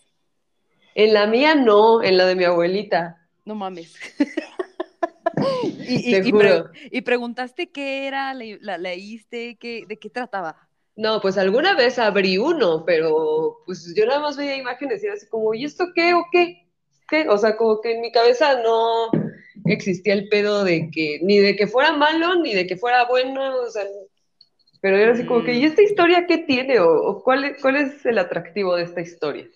En 0.94 1.14
la 1.14 1.26
mía 1.26 1.54
no, 1.54 2.02
en 2.02 2.16
la 2.16 2.26
de 2.26 2.34
mi 2.34 2.44
abuelita. 2.44 3.28
No 3.44 3.54
mames. 3.54 3.94
y, 5.62 6.14
y, 6.14 6.16
y, 6.16 6.32
pre 6.32 6.62
y, 6.90 7.00
preguntaste 7.02 7.70
qué 7.70 8.06
era, 8.06 8.34
le, 8.34 8.58
la, 8.60 8.78
leíste, 8.78 9.56
qué, 9.58 9.84
de 9.86 9.98
qué 9.98 10.10
trataba. 10.10 10.68
No, 10.96 11.20
pues 11.20 11.38
alguna 11.38 11.74
vez 11.74 11.98
abrí 11.98 12.38
uno, 12.38 12.84
pero 12.84 13.58
pues 13.66 13.94
yo 13.96 14.04
nada 14.04 14.20
más 14.20 14.36
veía 14.36 14.56
imágenes 14.56 15.02
y 15.02 15.06
era 15.06 15.14
así 15.14 15.28
como, 15.28 15.54
¿y 15.54 15.64
esto 15.64 15.86
qué 15.94 16.14
o 16.14 16.24
qué? 16.32 16.66
¿Qué? 17.08 17.28
O 17.28 17.38
sea, 17.38 17.56
como 17.56 17.80
que 17.80 17.92
en 17.92 18.00
mi 18.00 18.10
cabeza 18.10 18.60
no, 18.62 19.10
existía 19.64 20.14
el 20.14 20.28
pedo 20.28 20.64
de 20.64 20.90
que, 20.90 21.20
ni 21.22 21.38
de 21.38 21.56
que 21.56 21.66
fuera 21.66 21.92
malo, 21.92 22.36
ni 22.36 22.54
de 22.54 22.66
que 22.66 22.76
fuera 22.76 23.04
bueno, 23.06 23.60
o 23.60 23.70
sea, 23.70 23.84
pero 24.80 24.96
era 24.96 25.12
así 25.12 25.24
como 25.24 25.44
que, 25.44 25.54
¿y 25.54 25.64
esta 25.64 25.82
historia 25.82 26.26
qué 26.26 26.38
tiene? 26.38 26.80
¿O, 26.80 26.90
o 26.90 27.22
cuál, 27.22 27.44
es, 27.44 27.62
cuál 27.62 27.76
es 27.76 28.04
el 28.06 28.18
atractivo 28.18 28.76
de 28.76 28.84
esta 28.84 29.00
historia? 29.00 29.48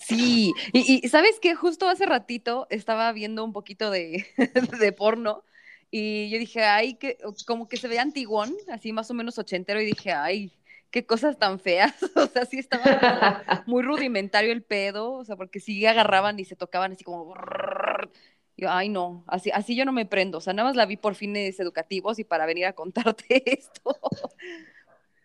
Sí, 0.00 0.52
y, 0.72 1.06
sabes 1.08 1.38
que 1.40 1.54
justo 1.54 1.88
hace 1.88 2.06
ratito 2.06 2.66
estaba 2.70 3.12
viendo 3.12 3.44
un 3.44 3.52
poquito 3.52 3.90
de, 3.90 4.26
de 4.80 4.92
porno 4.92 5.44
y 5.90 6.30
yo 6.30 6.38
dije, 6.38 6.64
ay, 6.64 6.94
que 6.94 7.18
como 7.46 7.68
que 7.68 7.76
se 7.76 7.88
ve 7.88 7.98
antiguón, 7.98 8.54
así 8.72 8.92
más 8.92 9.10
o 9.10 9.14
menos 9.14 9.38
ochentero, 9.38 9.80
y 9.80 9.86
dije, 9.86 10.12
ay, 10.12 10.52
qué 10.90 11.04
cosas 11.04 11.38
tan 11.38 11.58
feas, 11.58 11.94
o 12.16 12.26
sea, 12.26 12.44
sí 12.46 12.58
estaba 12.58 13.64
muy 13.66 13.82
rudimentario 13.82 14.52
el 14.52 14.62
pedo, 14.62 15.12
o 15.12 15.24
sea, 15.24 15.36
porque 15.36 15.60
sí 15.60 15.84
agarraban 15.86 16.38
y 16.38 16.44
se 16.44 16.56
tocaban 16.56 16.92
así 16.92 17.04
como 17.04 17.34
yo, 18.56 18.70
ay, 18.70 18.88
no, 18.88 19.24
así, 19.26 19.50
así 19.52 19.74
yo 19.74 19.84
no 19.84 19.92
me 19.92 20.06
prendo. 20.06 20.38
O 20.38 20.40
sea, 20.40 20.52
nada 20.52 20.68
más 20.68 20.76
la 20.76 20.86
vi 20.86 20.96
por 20.96 21.14
fines 21.14 21.58
educativos 21.58 22.18
y 22.18 22.24
para 22.24 22.46
venir 22.46 22.66
a 22.66 22.74
contarte 22.74 23.42
esto. 23.58 23.98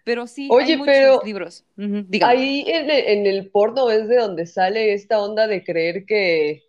Pero 0.05 0.27
sí, 0.27 0.47
Oye, 0.51 0.73
hay 0.73 0.77
muchos 0.77 0.93
pero 0.93 1.21
libros. 1.25 1.65
Uh 1.77 1.81
-huh, 1.81 2.23
ahí 2.23 2.63
en 2.67 2.89
el, 2.89 3.07
en 3.07 3.25
el 3.25 3.49
porno 3.49 3.89
es 3.91 4.07
de 4.07 4.17
donde 4.17 4.45
sale 4.45 4.93
esta 4.93 5.19
onda 5.19 5.47
de 5.47 5.63
creer 5.63 6.05
que 6.05 6.63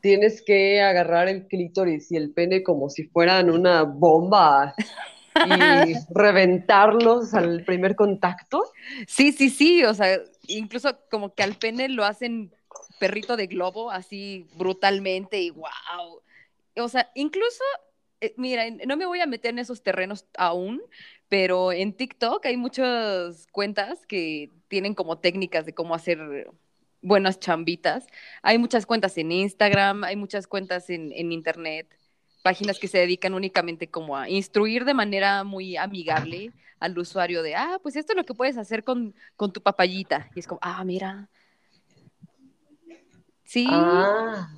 tienes 0.00 0.42
que 0.42 0.82
agarrar 0.82 1.28
el 1.28 1.46
clítoris 1.46 2.10
y 2.10 2.16
el 2.16 2.32
pene 2.32 2.62
como 2.62 2.90
si 2.90 3.04
fueran 3.04 3.50
una 3.50 3.84
bomba 3.84 4.74
y 5.34 5.94
reventarlos 6.14 7.32
al 7.34 7.64
primer 7.64 7.94
contacto. 7.94 8.64
Sí, 9.06 9.32
sí, 9.32 9.50
sí, 9.50 9.84
o 9.84 9.94
sea, 9.94 10.20
incluso 10.48 10.98
como 11.10 11.34
que 11.34 11.42
al 11.42 11.54
pene 11.54 11.88
lo 11.88 12.04
hacen 12.04 12.52
perrito 12.98 13.36
de 13.36 13.46
globo 13.46 13.90
así 13.90 14.46
brutalmente 14.56 15.40
y 15.40 15.50
wow. 15.50 16.20
O 16.76 16.88
sea, 16.88 17.10
incluso, 17.14 17.62
eh, 18.20 18.34
mira, 18.36 18.64
no 18.86 18.96
me 18.96 19.06
voy 19.06 19.20
a 19.20 19.26
meter 19.26 19.50
en 19.50 19.58
esos 19.58 19.82
terrenos 19.82 20.26
aún, 20.36 20.82
pero 21.30 21.72
en 21.72 21.94
TikTok 21.94 22.46
hay 22.46 22.58
muchas 22.58 23.48
cuentas 23.52 24.06
que 24.06 24.52
tienen 24.68 24.94
como 24.94 25.18
técnicas 25.20 25.66
de 25.66 25.74
cómo 25.74 25.94
hacer 25.96 26.52
buenas 27.02 27.40
chambitas. 27.40 28.06
Hay 28.42 28.58
muchas 28.58 28.86
cuentas 28.86 29.16
en 29.18 29.32
Instagram, 29.32 30.04
hay 30.04 30.16
muchas 30.16 30.46
cuentas 30.48 30.90
en, 30.90 31.12
en 31.14 31.32
Internet, 31.32 31.88
páginas 32.42 32.80
que 32.80 32.88
se 32.88 32.98
dedican 32.98 33.34
únicamente 33.34 33.88
como 33.90 34.16
a 34.18 34.28
instruir 34.30 34.84
de 34.86 34.94
manera 34.94 35.44
muy 35.44 35.76
amigable 35.78 36.52
al 36.80 36.98
usuario 36.98 37.42
de, 37.44 37.56
ah, 37.56 37.80
pues 37.82 37.96
esto 37.96 38.12
es 38.14 38.18
lo 38.18 38.26
que 38.26 38.34
puedes 38.34 38.58
hacer 38.58 38.84
con, 38.84 39.14
con 39.36 39.52
tu 39.52 39.62
papayita. 39.62 40.30
Y 40.34 40.40
es 40.40 40.48
como, 40.48 40.60
ah, 40.62 40.84
mira, 40.84 41.30
Sí, 43.44 43.66
Ah, 43.68 44.48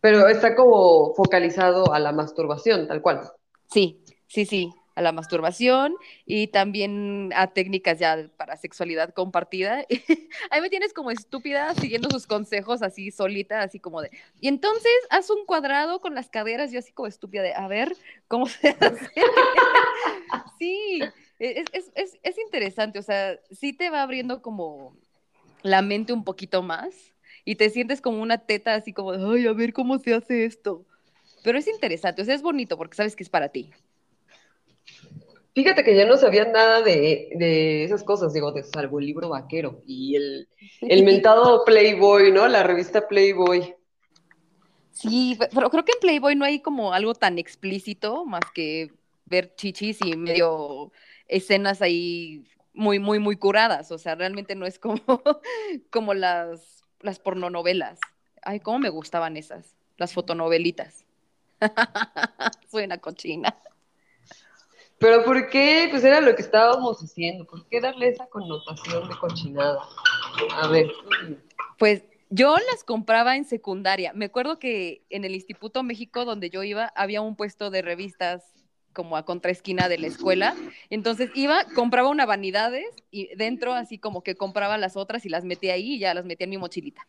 pero 0.00 0.28
está 0.28 0.54
como 0.56 1.14
focalizado 1.14 1.92
a 1.92 1.98
la 2.00 2.12
masturbación, 2.12 2.86
tal 2.88 3.02
cual. 3.02 3.32
sí, 3.70 4.04
sí, 4.26 4.46
sí, 4.46 4.72
a 4.98 5.00
la 5.00 5.12
masturbación 5.12 5.94
y 6.26 6.48
también 6.48 7.30
a 7.36 7.46
técnicas 7.46 8.00
ya 8.00 8.28
para 8.36 8.56
sexualidad 8.56 9.14
compartida. 9.14 9.86
Ahí 10.50 10.60
me 10.60 10.70
tienes 10.70 10.92
como 10.92 11.12
estúpida 11.12 11.72
siguiendo 11.76 12.10
sus 12.10 12.26
consejos 12.26 12.82
así 12.82 13.12
solita, 13.12 13.62
así 13.62 13.78
como 13.78 14.02
de, 14.02 14.10
y 14.40 14.48
entonces 14.48 14.92
haz 15.10 15.30
un 15.30 15.46
cuadrado 15.46 16.00
con 16.00 16.16
las 16.16 16.28
caderas, 16.28 16.72
yo 16.72 16.80
así 16.80 16.92
como 16.92 17.06
estúpida 17.06 17.42
de, 17.42 17.54
a 17.54 17.68
ver, 17.68 17.96
¿cómo 18.26 18.46
se 18.46 18.70
hace? 18.70 19.08
Sí, 20.58 21.00
es, 21.38 21.66
es, 21.72 21.92
es, 21.94 22.18
es 22.24 22.38
interesante, 22.38 22.98
o 22.98 23.02
sea, 23.02 23.38
sí 23.52 23.72
te 23.72 23.90
va 23.90 24.02
abriendo 24.02 24.42
como 24.42 24.96
la 25.62 25.82
mente 25.82 26.12
un 26.12 26.24
poquito 26.24 26.62
más 26.62 26.92
y 27.44 27.54
te 27.54 27.70
sientes 27.70 28.00
como 28.00 28.20
una 28.20 28.38
teta 28.38 28.74
así 28.74 28.92
como, 28.92 29.12
ay, 29.12 29.46
a 29.46 29.52
ver 29.52 29.72
cómo 29.72 29.98
se 29.98 30.14
hace 30.14 30.44
esto. 30.44 30.84
Pero 31.44 31.58
es 31.58 31.68
interesante, 31.68 32.22
o 32.22 32.24
sea, 32.24 32.34
es 32.34 32.42
bonito 32.42 32.76
porque 32.76 32.96
sabes 32.96 33.14
que 33.14 33.22
es 33.22 33.30
para 33.30 33.50
ti. 33.50 33.70
Fíjate 35.58 35.82
que 35.82 35.96
ya 35.96 36.06
no 36.06 36.16
sabía 36.16 36.44
nada 36.44 36.82
de, 36.82 37.30
de 37.34 37.82
esas 37.82 38.04
cosas, 38.04 38.32
digo, 38.32 38.52
de 38.52 38.62
salvo 38.62 39.00
el 39.00 39.06
libro 39.06 39.28
vaquero 39.30 39.82
y 39.88 40.14
el, 40.14 40.48
el 40.82 41.04
mentado 41.04 41.64
Playboy, 41.64 42.30
¿no? 42.30 42.46
La 42.46 42.62
revista 42.62 43.08
Playboy. 43.08 43.74
Sí, 44.92 45.34
pe- 45.36 45.48
pero 45.52 45.68
creo 45.68 45.84
que 45.84 45.90
en 45.94 46.00
Playboy 46.00 46.36
no 46.36 46.44
hay 46.44 46.60
como 46.60 46.92
algo 46.92 47.12
tan 47.14 47.40
explícito 47.40 48.24
más 48.24 48.42
que 48.54 48.92
ver 49.26 49.52
chichis 49.56 49.98
y 50.04 50.16
medio 50.16 50.92
escenas 51.26 51.82
ahí 51.82 52.44
muy, 52.72 53.00
muy, 53.00 53.18
muy 53.18 53.34
curadas. 53.34 53.90
O 53.90 53.98
sea, 53.98 54.14
realmente 54.14 54.54
no 54.54 54.64
es 54.64 54.78
como, 54.78 55.00
como 55.90 56.14
las, 56.14 56.84
las 57.00 57.18
pornonovelas. 57.18 57.98
Ay, 58.42 58.60
cómo 58.60 58.78
me 58.78 58.90
gustaban 58.90 59.36
esas, 59.36 59.74
las 59.96 60.12
fotonovelitas. 60.12 61.04
Soy 62.70 62.84
una 62.84 62.98
cochina. 62.98 63.56
Pero 64.98 65.24
¿por 65.24 65.48
qué? 65.48 65.88
Pues 65.90 66.02
era 66.04 66.20
lo 66.20 66.34
que 66.34 66.42
estábamos 66.42 66.98
haciendo. 67.00 67.44
¿Por 67.44 67.66
qué 67.68 67.80
darle 67.80 68.08
esa 68.08 68.26
connotación 68.26 69.08
de 69.08 69.16
cochinada? 69.16 69.80
A 70.54 70.68
ver. 70.68 70.90
Pues 71.78 72.02
yo 72.30 72.56
las 72.72 72.84
compraba 72.84 73.36
en 73.36 73.44
secundaria. 73.44 74.12
Me 74.12 74.26
acuerdo 74.26 74.58
que 74.58 75.02
en 75.08 75.24
el 75.24 75.34
Instituto 75.34 75.82
México, 75.82 76.24
donde 76.24 76.50
yo 76.50 76.62
iba, 76.64 76.92
había 76.96 77.20
un 77.20 77.36
puesto 77.36 77.70
de 77.70 77.82
revistas 77.82 78.52
como 78.92 79.16
a 79.16 79.24
contraesquina 79.24 79.88
de 79.88 79.98
la 79.98 80.06
escuela. 80.06 80.56
Entonces 80.90 81.30
iba, 81.34 81.64
compraba 81.74 82.08
una 82.08 82.26
vanidades 82.26 82.86
y 83.10 83.34
dentro 83.36 83.74
así 83.74 83.98
como 83.98 84.22
que 84.22 84.34
compraba 84.34 84.78
las 84.78 84.96
otras 84.96 85.24
y 85.24 85.28
las 85.28 85.44
metía 85.44 85.74
ahí 85.74 85.94
y 85.94 85.98
ya 86.00 86.14
las 86.14 86.24
metía 86.24 86.44
en 86.44 86.50
mi 86.50 86.58
mochilita. 86.58 87.06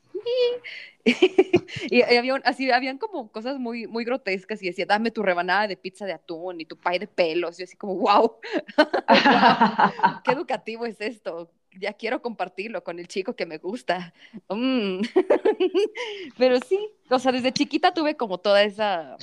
y, 1.89 2.01
había 2.01 2.35
así, 2.45 2.69
habían 2.71 2.97
como 2.97 3.31
cosas 3.31 3.57
muy, 3.59 3.87
muy 3.87 4.03
grotescas 4.03 4.61
y 4.61 4.67
decía, 4.67 4.85
dame 4.85 5.11
tu 5.11 5.23
rebanada 5.23 5.67
de 5.67 5.77
pizza 5.77 6.05
de 6.05 6.13
atún 6.13 6.61
y 6.61 6.65
tu 6.65 6.77
pay 6.77 6.99
de 6.99 7.07
pelos. 7.07 7.57
Y 7.57 7.61
yo 7.61 7.63
así 7.65 7.77
como, 7.77 7.95
wow, 7.95 8.35
qué 10.23 10.31
educativo 10.31 10.85
es 10.85 10.99
esto. 11.01 11.51
Ya 11.79 11.93
quiero 11.93 12.21
compartirlo 12.21 12.83
con 12.83 12.99
el 12.99 13.07
chico 13.07 13.35
que 13.35 13.45
me 13.45 13.57
gusta. 13.57 14.13
Mm. 14.49 15.01
Pero 16.37 16.59
sí, 16.67 16.79
o 17.09 17.19
sea, 17.19 17.31
desde 17.31 17.51
chiquita 17.51 17.93
tuve 17.93 18.17
como 18.17 18.39
toda 18.39 18.63
esa, 18.63 19.17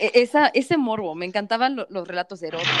esa 0.00 0.48
ese 0.48 0.76
morbo. 0.76 1.14
Me 1.14 1.26
encantaban 1.26 1.76
lo- 1.76 1.86
los 1.90 2.06
relatos 2.06 2.42
eróticos, 2.42 2.72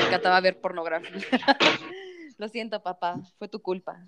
me 0.00 0.06
encantaba 0.06 0.40
ver 0.40 0.60
pornografía. 0.60 1.10
Lo 2.38 2.48
siento, 2.48 2.82
papá, 2.82 3.18
fue 3.38 3.48
tu 3.48 3.60
culpa. 3.62 3.98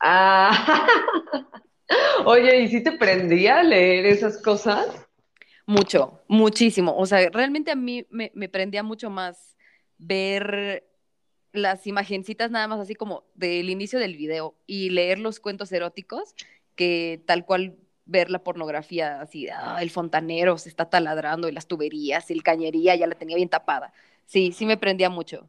Ah. 0.00 0.86
Oye, 2.24 2.60
¿y 2.60 2.68
si 2.68 2.82
te 2.82 2.92
prendía 2.92 3.58
a 3.58 3.62
leer 3.64 4.06
esas 4.06 4.40
cosas? 4.40 4.86
Mucho, 5.66 6.20
muchísimo. 6.28 6.96
O 6.96 7.04
sea, 7.06 7.28
realmente 7.30 7.70
a 7.70 7.74
mí 7.76 8.06
me, 8.10 8.30
me 8.34 8.48
prendía 8.48 8.82
mucho 8.82 9.10
más 9.10 9.56
ver 9.98 10.86
las 11.52 11.86
imagencitas 11.86 12.50
nada 12.50 12.66
más 12.68 12.80
así 12.80 12.94
como 12.94 13.24
del 13.34 13.68
inicio 13.70 13.98
del 13.98 14.16
video 14.16 14.54
y 14.66 14.90
leer 14.90 15.18
los 15.18 15.38
cuentos 15.38 15.70
eróticos 15.72 16.34
que 16.76 17.22
tal 17.26 17.44
cual 17.44 17.76
ver 18.04 18.30
la 18.30 18.40
pornografía 18.40 19.20
así, 19.20 19.48
ah, 19.48 19.78
el 19.80 19.90
fontanero 19.90 20.58
se 20.58 20.68
está 20.68 20.90
taladrando 20.90 21.48
y 21.48 21.52
las 21.52 21.66
tuberías, 21.66 22.30
y 22.30 22.34
el 22.34 22.42
cañería 22.42 22.94
ya 22.96 23.06
la 23.06 23.14
tenía 23.14 23.36
bien 23.36 23.48
tapada. 23.48 23.92
Sí, 24.26 24.52
sí 24.52 24.66
me 24.66 24.76
prendía 24.76 25.10
mucho. 25.10 25.48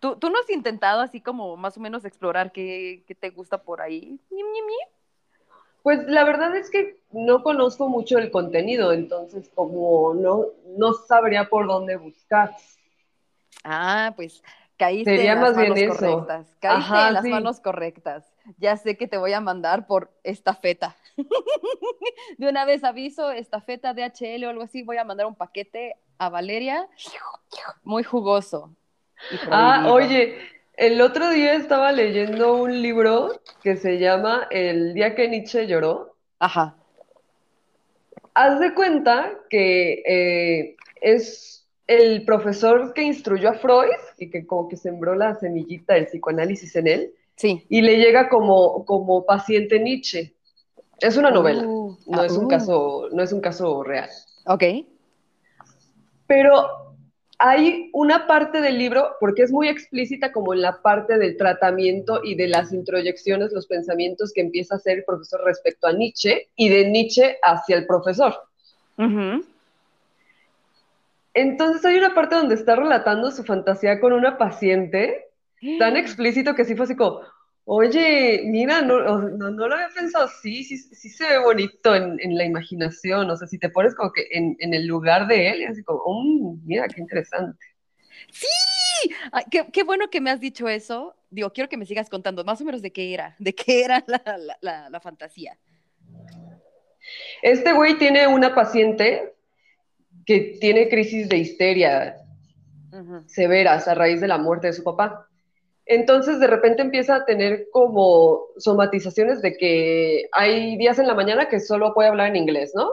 ¿Tú, 0.00 0.16
tú 0.16 0.30
no 0.30 0.38
has 0.38 0.50
intentado 0.50 1.00
así 1.00 1.20
como 1.20 1.56
más 1.56 1.76
o 1.76 1.80
menos 1.80 2.04
explorar 2.04 2.52
qué, 2.52 3.02
qué 3.06 3.14
te 3.14 3.30
gusta 3.30 3.62
por 3.62 3.80
ahí? 3.80 4.20
Pues 5.82 6.06
la 6.06 6.24
verdad 6.24 6.54
es 6.56 6.70
que 6.70 7.00
no 7.10 7.42
conozco 7.42 7.88
mucho 7.88 8.18
el 8.18 8.30
contenido, 8.30 8.92
entonces 8.92 9.50
como 9.54 10.14
no, 10.14 10.46
no 10.76 10.92
sabría 10.92 11.48
por 11.48 11.66
dónde 11.66 11.96
buscar. 11.96 12.54
Ah, 13.64 14.12
pues 14.14 14.42
caíste 14.76 15.16
Sería 15.16 15.32
en 15.32 15.40
las 15.40 15.56
más 15.56 15.66
bien 15.66 15.78
eso. 15.78 16.26
Caíste 16.60 16.68
Ajá, 16.68 17.08
en 17.08 17.14
las 17.14 17.24
sí. 17.24 17.30
manos 17.30 17.60
correctas. 17.60 18.24
Ya 18.56 18.76
sé 18.76 18.96
que 18.96 19.06
te 19.06 19.18
voy 19.18 19.32
a 19.32 19.40
mandar 19.40 19.86
por 19.86 20.10
estafeta. 20.22 20.96
De 22.38 22.48
una 22.48 22.64
vez 22.64 22.84
aviso, 22.84 23.30
estafeta 23.30 23.92
DHL 23.92 24.44
o 24.44 24.50
algo 24.50 24.62
así, 24.62 24.82
voy 24.82 24.96
a 24.96 25.04
mandar 25.04 25.26
un 25.26 25.34
paquete 25.34 25.96
a 26.18 26.28
Valeria 26.28 26.88
muy 27.82 28.02
jugoso. 28.02 28.74
Ah, 29.50 29.86
oye, 29.90 30.38
el 30.76 31.00
otro 31.00 31.30
día 31.30 31.54
estaba 31.54 31.92
leyendo 31.92 32.54
un 32.54 32.82
libro 32.82 33.40
que 33.62 33.76
se 33.76 33.98
llama 33.98 34.46
El 34.50 34.94
día 34.94 35.14
que 35.14 35.28
Nietzsche 35.28 35.66
lloró. 35.66 36.14
Ajá. 36.38 36.76
Haz 38.34 38.60
de 38.60 38.74
cuenta 38.74 39.32
que 39.50 40.02
eh, 40.06 40.76
es 41.00 41.66
el 41.88 42.24
profesor 42.24 42.92
que 42.94 43.02
instruyó 43.02 43.50
a 43.50 43.54
Freud 43.54 43.88
y 44.18 44.30
que 44.30 44.46
como 44.46 44.68
que 44.68 44.76
sembró 44.76 45.14
la 45.14 45.34
semillita 45.34 45.94
del 45.94 46.06
psicoanálisis 46.06 46.76
en 46.76 46.86
él 46.86 47.14
Sí. 47.38 47.64
y 47.68 47.82
le 47.82 47.96
llega 47.98 48.28
como, 48.28 48.84
como 48.84 49.24
paciente 49.24 49.78
Nietzsche. 49.78 50.34
Es 51.00 51.16
una 51.16 51.30
novela, 51.30 51.62
Uh, 51.64 51.96
no 52.06 52.20
ah, 52.20 52.26
es 52.26 52.32
un 52.32 52.46
uh. 52.46 52.48
caso, 52.48 53.08
no 53.12 53.22
es 53.22 53.32
un 53.32 53.40
caso 53.40 53.84
real. 53.84 54.10
Ok. 54.46 54.64
Pero 56.26 56.88
hay 57.38 57.90
una 57.92 58.26
parte 58.26 58.60
del 58.60 58.76
libro, 58.76 59.14
porque 59.20 59.42
es 59.42 59.52
muy 59.52 59.68
explícita 59.68 60.32
como 60.32 60.52
en 60.52 60.60
la 60.62 60.82
parte 60.82 61.16
del 61.16 61.36
tratamiento 61.36 62.20
y 62.24 62.34
de 62.34 62.48
las 62.48 62.72
introyecciones, 62.72 63.52
los 63.52 63.68
pensamientos 63.68 64.32
que 64.32 64.40
empieza 64.40 64.74
a 64.74 64.78
hacer 64.78 64.98
el 64.98 65.04
profesor 65.04 65.44
respecto 65.44 65.86
a 65.86 65.92
Nietzsche 65.92 66.48
y 66.56 66.68
de 66.68 66.90
Nietzsche 66.90 67.38
hacia 67.42 67.76
el 67.76 67.86
profesor. 67.86 68.34
Entonces 71.32 71.84
hay 71.84 71.96
una 71.96 72.12
parte 72.12 72.34
donde 72.34 72.56
está 72.56 72.74
relatando 72.74 73.30
su 73.30 73.44
fantasía 73.44 74.00
con 74.00 74.12
una 74.12 74.36
paciente, 74.36 75.27
tan 75.78 75.96
explícito 75.96 76.54
que 76.54 76.64
sí 76.64 76.74
fue 76.74 76.84
así 76.84 76.96
como, 76.96 77.20
oye, 77.64 78.42
mira, 78.46 78.80
no, 78.82 79.00
no, 79.00 79.50
no 79.50 79.68
lo 79.68 79.74
había 79.74 79.88
pensado, 79.94 80.28
sí, 80.42 80.64
sí, 80.64 80.78
sí 80.78 81.08
se 81.10 81.28
ve 81.28 81.38
bonito 81.38 81.94
en, 81.94 82.18
en 82.20 82.36
la 82.36 82.44
imaginación, 82.44 83.30
o 83.30 83.36
sea, 83.36 83.46
si 83.46 83.58
te 83.58 83.68
pones 83.70 83.94
como 83.94 84.12
que 84.12 84.26
en, 84.32 84.56
en 84.60 84.74
el 84.74 84.86
lugar 84.86 85.26
de 85.26 85.50
él, 85.50 85.60
y 85.62 85.64
así 85.64 85.82
como, 85.82 86.00
"Mm, 86.06 86.60
mira, 86.66 86.86
qué 86.88 87.00
interesante. 87.00 87.58
Ay, 89.32 89.44
qué, 89.50 89.66
qué 89.72 89.82
bueno 89.84 90.08
que 90.10 90.20
me 90.20 90.30
has 90.30 90.40
dicho 90.40 90.68
eso. 90.68 91.14
Digo, 91.30 91.52
quiero 91.52 91.68
que 91.68 91.76
me 91.76 91.86
sigas 91.86 92.08
contando 92.08 92.44
más 92.44 92.60
o 92.60 92.64
menos 92.64 92.82
de 92.82 92.90
qué 92.92 93.14
era, 93.14 93.36
de 93.38 93.54
qué 93.54 93.84
era 93.84 94.02
la, 94.06 94.22
la- 94.24 94.58
la- 94.60 94.90
la 94.90 95.00
fantasía. 95.00 95.58
Este 97.42 97.72
güey 97.72 97.96
tiene 97.98 98.26
una 98.26 98.54
paciente 98.54 99.34
que 100.26 100.56
tiene 100.60 100.88
crisis 100.88 101.28
de 101.28 101.38
histeria 101.38 102.16
severas 103.26 103.86
a 103.88 103.94
raíz 103.94 104.20
de 104.20 104.28
la 104.28 104.38
muerte 104.38 104.66
de 104.68 104.72
su 104.72 104.82
papá. 104.82 105.27
Entonces, 105.88 106.38
de 106.38 106.46
repente 106.46 106.82
empieza 106.82 107.16
a 107.16 107.24
tener 107.24 107.68
como 107.72 108.42
somatizaciones 108.58 109.40
de 109.40 109.56
que 109.56 110.28
hay 110.32 110.76
días 110.76 110.98
en 110.98 111.06
la 111.06 111.14
mañana 111.14 111.48
que 111.48 111.60
solo 111.60 111.94
puede 111.94 112.10
hablar 112.10 112.28
en 112.28 112.36
inglés, 112.36 112.72
¿no? 112.74 112.90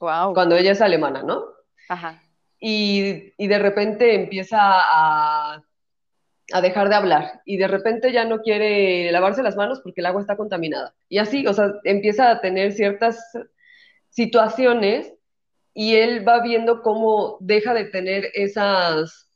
Wow. 0.00 0.32
Cuando 0.32 0.56
ella 0.56 0.72
es 0.72 0.80
alemana, 0.80 1.22
¿no? 1.22 1.44
Ajá. 1.90 2.22
Y, 2.58 3.34
y 3.36 3.46
de 3.48 3.58
repente 3.58 4.14
empieza 4.14 4.58
a, 4.60 5.62
a 6.52 6.60
dejar 6.62 6.88
de 6.88 6.94
hablar 6.94 7.42
y 7.44 7.58
de 7.58 7.68
repente 7.68 8.12
ya 8.12 8.24
no 8.24 8.40
quiere 8.40 9.12
lavarse 9.12 9.42
las 9.42 9.56
manos 9.56 9.80
porque 9.82 10.00
el 10.00 10.06
agua 10.06 10.22
está 10.22 10.36
contaminada. 10.36 10.94
Y 11.08 11.18
así, 11.18 11.46
o 11.46 11.52
sea, 11.52 11.74
empieza 11.84 12.30
a 12.30 12.40
tener 12.40 12.72
ciertas 12.72 13.22
situaciones 14.08 15.12
y 15.74 15.96
él 15.96 16.26
va 16.26 16.40
viendo 16.40 16.82
cómo 16.82 17.36
deja 17.40 17.74
de 17.74 17.84
tener 17.84 18.30
esas 18.34 19.27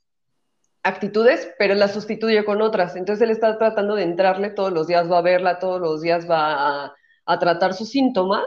actitudes, 0.82 1.50
pero 1.58 1.74
las 1.74 1.92
sustituye 1.92 2.44
con 2.44 2.62
otras. 2.62 2.96
Entonces 2.96 3.22
él 3.22 3.30
está 3.30 3.56
tratando 3.58 3.94
de 3.94 4.02
entrarle 4.02 4.50
todos 4.50 4.72
los 4.72 4.86
días, 4.86 5.10
va 5.10 5.18
a 5.18 5.22
verla, 5.22 5.58
todos 5.58 5.80
los 5.80 6.02
días 6.02 6.28
va 6.28 6.84
a, 6.84 6.94
a 7.26 7.38
tratar 7.38 7.74
sus 7.74 7.90
síntomas, 7.90 8.44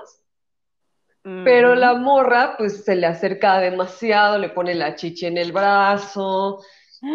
pero 1.43 1.73
la 1.73 1.95
morra 1.95 2.53
pues 2.55 2.83
se 2.83 2.95
le 2.95 3.07
acerca 3.07 3.59
demasiado, 3.59 4.37
le 4.37 4.49
pone 4.49 4.75
la 4.75 4.93
chicha 4.93 5.25
en 5.25 5.39
el 5.39 5.51
brazo, 5.51 6.63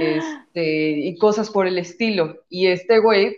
este, 0.01 0.91
y 0.91 1.17
cosas 1.17 1.49
por 1.51 1.69
el 1.69 1.79
estilo. 1.79 2.41
Y 2.49 2.67
este 2.67 2.99
güey 2.99 3.37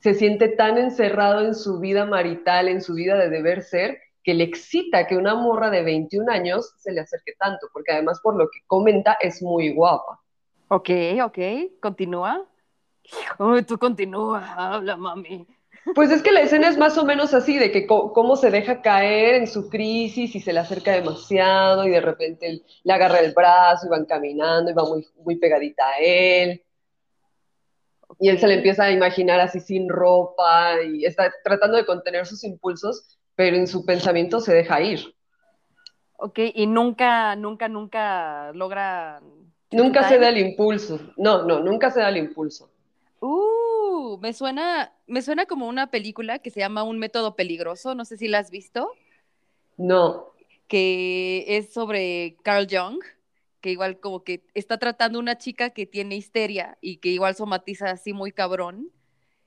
se 0.00 0.12
siente 0.12 0.48
tan 0.48 0.76
encerrado 0.76 1.40
en 1.40 1.54
su 1.54 1.80
vida 1.80 2.04
marital, 2.04 2.68
en 2.68 2.82
su 2.82 2.92
vida 2.92 3.16
de 3.16 3.30
deber 3.30 3.62
ser, 3.62 3.98
que 4.22 4.34
le 4.34 4.44
excita 4.44 5.06
que 5.06 5.16
una 5.16 5.34
morra 5.34 5.70
de 5.70 5.82
21 5.82 6.30
años 6.30 6.74
se 6.76 6.92
le 6.92 7.00
acerque 7.00 7.32
tanto, 7.38 7.68
porque 7.72 7.92
además 7.92 8.20
por 8.22 8.36
lo 8.36 8.50
que 8.50 8.60
comenta 8.66 9.16
es 9.20 9.40
muy 9.40 9.72
guapa. 9.72 10.20
Ok, 10.68 10.90
ok, 11.22 11.38
continúa. 11.80 12.44
Uy, 13.38 13.62
tú 13.62 13.78
continúa, 13.78 14.74
habla, 14.74 14.96
mami. 14.96 15.46
Pues 15.94 16.10
es 16.10 16.22
que 16.22 16.32
la 16.32 16.40
escena 16.40 16.68
es 16.68 16.76
más 16.76 16.98
o 16.98 17.04
menos 17.04 17.32
así, 17.32 17.58
de 17.58 17.70
que 17.70 17.86
cómo 17.86 18.34
se 18.34 18.50
deja 18.50 18.82
caer 18.82 19.36
en 19.36 19.46
su 19.46 19.68
crisis 19.70 20.34
y 20.34 20.40
se 20.40 20.52
le 20.52 20.58
acerca 20.58 20.90
demasiado 20.90 21.86
y 21.86 21.90
de 21.90 22.00
repente 22.00 22.62
le 22.82 22.92
agarra 22.92 23.20
el 23.20 23.32
brazo 23.32 23.86
y 23.86 23.90
van 23.90 24.04
caminando 24.04 24.70
y 24.70 24.74
va 24.74 24.84
muy, 24.84 25.06
muy 25.24 25.36
pegadita 25.36 25.86
a 25.86 25.98
él. 26.00 26.64
Y 28.18 28.30
él 28.30 28.40
se 28.40 28.48
le 28.48 28.54
empieza 28.54 28.84
a 28.84 28.90
imaginar 28.90 29.38
así 29.38 29.60
sin 29.60 29.88
ropa 29.88 30.82
y 30.82 31.04
está 31.04 31.32
tratando 31.44 31.76
de 31.76 31.86
contener 31.86 32.26
sus 32.26 32.42
impulsos, 32.42 33.16
pero 33.36 33.56
en 33.56 33.68
su 33.68 33.86
pensamiento 33.86 34.40
se 34.40 34.54
deja 34.54 34.80
ir. 34.80 35.14
Ok, 36.18 36.40
y 36.54 36.66
nunca, 36.66 37.36
nunca, 37.36 37.68
nunca 37.68 38.52
logra... 38.54 39.20
Nunca 39.72 40.08
se 40.08 40.18
da 40.18 40.28
el 40.28 40.38
impulso. 40.38 41.00
No, 41.16 41.42
no, 41.44 41.60
nunca 41.60 41.90
se 41.90 42.00
da 42.00 42.08
el 42.08 42.16
impulso. 42.16 42.70
Uh, 43.20 44.18
me 44.18 44.32
suena, 44.32 44.92
me 45.06 45.22
suena 45.22 45.46
como 45.46 45.66
una 45.68 45.90
película 45.90 46.38
que 46.38 46.50
se 46.50 46.60
llama 46.60 46.84
Un 46.84 46.98
método 46.98 47.34
peligroso, 47.34 47.94
no 47.94 48.04
sé 48.04 48.16
si 48.16 48.28
la 48.28 48.38
has 48.38 48.50
visto. 48.50 48.90
No. 49.76 50.32
Que 50.68 51.44
es 51.48 51.72
sobre 51.72 52.36
Carl 52.42 52.66
Jung, 52.70 53.02
que 53.60 53.70
igual 53.70 53.98
como 53.98 54.22
que 54.22 54.44
está 54.54 54.78
tratando 54.78 55.18
una 55.18 55.38
chica 55.38 55.70
que 55.70 55.86
tiene 55.86 56.16
histeria 56.16 56.78
y 56.80 56.98
que 56.98 57.08
igual 57.08 57.34
somatiza 57.34 57.90
así 57.90 58.12
muy 58.12 58.32
cabrón 58.32 58.90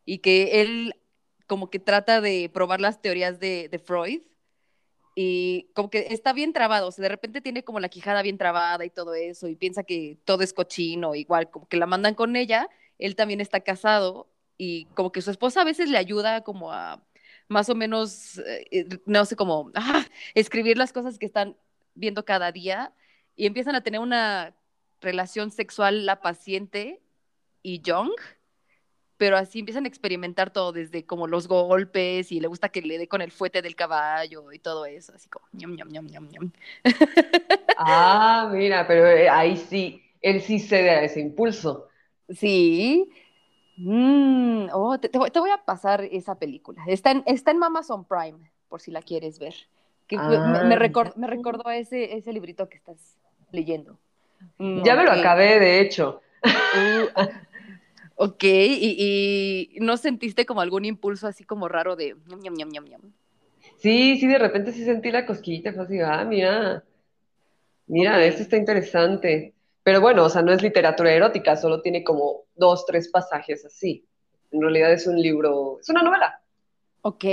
y 0.05 0.19
que 0.19 0.61
él 0.61 0.95
como 1.47 1.69
que 1.69 1.79
trata 1.79 2.21
de 2.21 2.49
probar 2.53 2.81
las 2.81 3.01
teorías 3.01 3.39
de, 3.39 3.69
de 3.69 3.79
Freud 3.79 4.21
y 5.21 5.69
como 5.73 5.89
que 5.89 6.07
está 6.11 6.31
bien 6.31 6.53
trabado, 6.53 6.87
o 6.87 6.91
sea, 6.91 7.03
de 7.03 7.09
repente 7.09 7.41
tiene 7.41 7.63
como 7.63 7.81
la 7.81 7.89
quijada 7.89 8.21
bien 8.21 8.37
trabada 8.37 8.85
y 8.85 8.89
todo 8.89 9.15
eso 9.15 9.49
y 9.49 9.55
piensa 9.55 9.83
que 9.83 10.17
todo 10.23 10.43
es 10.43 10.53
cochino, 10.53 11.13
igual 11.13 11.49
como 11.51 11.67
que 11.67 11.75
la 11.75 11.85
mandan 11.87 12.15
con 12.15 12.37
ella 12.37 12.69
él 12.99 13.15
también 13.15 13.41
está 13.41 13.61
casado 13.61 14.29
y 14.57 14.85
como 14.93 15.11
que 15.11 15.21
su 15.21 15.31
esposa 15.31 15.61
a 15.61 15.65
veces 15.65 15.89
le 15.89 15.97
ayuda 15.97 16.43
como 16.43 16.71
a 16.71 17.03
más 17.47 17.69
o 17.69 17.75
menos, 17.75 18.37
eh, 18.39 18.67
eh, 18.71 18.85
no 19.05 19.25
sé, 19.25 19.35
como 19.35 19.71
ah, 19.75 20.05
escribir 20.35 20.77
las 20.77 20.93
cosas 20.93 21.17
que 21.17 21.25
están 21.25 21.57
viendo 21.95 22.23
cada 22.25 22.51
día 22.51 22.93
y 23.35 23.47
empiezan 23.47 23.75
a 23.75 23.81
tener 23.83 24.01
una 24.01 24.55
relación 25.01 25.51
sexual 25.51 26.05
la 26.05 26.21
paciente 26.21 27.01
y 27.63 27.81
Young, 27.81 28.11
pero 29.19 29.37
así 29.37 29.59
empiezan 29.61 29.85
a 29.85 29.89
experimentar 29.89 30.51
todo 30.51 30.73
desde 30.73 31.05
como 31.05 31.27
los 31.27 31.47
golpes 31.49 32.31
y 32.33 32.41
le 32.41 32.47
gusta 32.49 32.69
que 32.69 32.81
le 32.81 32.97
dé 32.99 33.07
con 33.09 33.21
el 33.21 33.31
fuete 33.31 33.61
del 33.61 33.75
caballo 33.77 34.51
y 34.53 34.59
todo 34.59 34.87
eso, 34.87 35.13
así 35.15 35.29
como 35.29 35.45
ñam, 35.53 35.75
ñam, 35.77 35.89
ñam, 35.91 36.07
ñam, 36.07 36.29
ñam. 36.29 36.51
Ah, 37.75 38.49
mira, 38.53 38.85
pero 38.87 39.07
eh, 39.07 39.29
ahí 39.29 39.55
sí, 39.57 40.03
él 40.21 40.41
sí 40.41 40.59
cede 40.59 40.89
a 40.91 41.03
ese 41.03 41.21
impulso. 41.21 41.89
Sí. 42.29 43.09
Mm, 43.77 44.69
oh, 44.73 44.99
te, 44.99 45.09
voy 45.17 45.51
a 45.51 45.65
pasar 45.65 46.03
esa 46.05 46.35
película. 46.39 46.83
Está 46.87 47.11
en, 47.11 47.23
está 47.27 47.51
en 47.51 47.63
Amazon 47.63 48.05
Prime, 48.05 48.51
por 48.69 48.81
si 48.81 48.91
la 48.91 49.01
quieres 49.01 49.39
ver. 49.39 49.55
me, 50.25 50.39
Ah, 50.41 50.63
me, 50.63 50.77
recor- 50.77 51.15
me 51.17 51.27
recordó 51.27 51.67
a 51.67 51.77
ese, 51.77 52.15
ese 52.17 52.33
librito 52.33 52.69
que 52.69 52.77
estás 52.77 53.17
leyendo. 53.51 53.99
Mm, 54.59 54.81
Ya 54.83 54.95
me 54.95 55.03
lo 55.03 55.11
ok. 55.11 55.11
acabé, 55.11 55.59
de 55.59 55.81
hecho. 55.81 56.21
Uh, 56.71 57.09
ok, 58.19 58.43
y, 58.43 59.69
y 59.75 59.79
¿no 59.79 59.97
sentiste 59.97 60.45
como 60.45 60.61
algún 60.61 60.85
impulso 60.85 61.27
así 61.27 61.43
como 61.43 61.67
raro 61.67 61.95
de 61.95 62.15
ñam, 62.27 62.53
ñam, 62.53 62.69
ñam, 62.69 62.85
ñam? 62.85 63.01
Sí, 63.77 64.17
sí, 64.19 64.27
de 64.27 64.37
repente 64.37 64.71
sí 64.71 64.85
sentí 64.85 65.11
la 65.11 65.25
cosquillita, 65.25 65.73
fue 65.73 65.83
así, 65.83 65.99
ah, 66.01 66.23
mira, 66.25 66.83
mira, 67.87 68.23
esto 68.25 68.43
está 68.43 68.57
interesante. 68.57 69.53
Pero 69.83 70.01
bueno, 70.01 70.23
o 70.25 70.29
sea, 70.29 70.41
no 70.41 70.51
es 70.53 70.61
literatura 70.61 71.11
erótica, 71.13 71.55
solo 71.55 71.81
tiene 71.81 72.03
como 72.03 72.43
dos, 72.55 72.85
tres 72.85 73.09
pasajes 73.09 73.65
así. 73.65 74.05
En 74.51 74.61
realidad 74.61 74.93
es 74.93 75.07
un 75.07 75.19
libro, 75.21 75.79
es 75.79 75.89
una 75.89 76.03
novela. 76.03 76.41
Ok, 77.01 77.25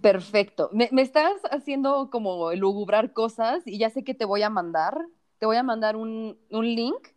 perfecto. 0.00 0.70
Me, 0.72 0.88
me 0.92 1.02
estás 1.02 1.32
haciendo 1.50 2.10
como 2.10 2.50
elugubrar 2.50 3.12
cosas 3.12 3.66
y 3.66 3.78
ya 3.78 3.90
sé 3.90 4.04
que 4.04 4.14
te 4.14 4.24
voy 4.24 4.42
a 4.42 4.50
mandar. 4.50 4.96
Te 5.38 5.46
voy 5.46 5.56
a 5.56 5.62
mandar 5.62 5.96
un, 5.96 6.38
un 6.50 6.66
link 6.66 7.08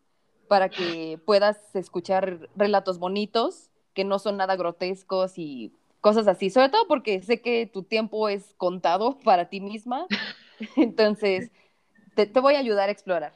para 0.51 0.67
que 0.67 1.17
puedas 1.25 1.57
escuchar 1.77 2.49
relatos 2.57 2.99
bonitos 2.99 3.69
que 3.93 4.03
no 4.03 4.19
son 4.19 4.35
nada 4.35 4.57
grotescos 4.57 5.37
y 5.37 5.71
cosas 6.01 6.27
así. 6.27 6.49
Sobre 6.49 6.67
todo 6.67 6.89
porque 6.89 7.21
sé 7.21 7.39
que 7.39 7.67
tu 7.67 7.83
tiempo 7.83 8.27
es 8.27 8.53
contado 8.57 9.17
para 9.23 9.47
ti 9.47 9.61
misma. 9.61 10.07
Entonces, 10.75 11.51
te, 12.15 12.25
te 12.25 12.39
voy 12.41 12.55
a 12.55 12.59
ayudar 12.59 12.89
a 12.89 12.91
explorar. 12.91 13.31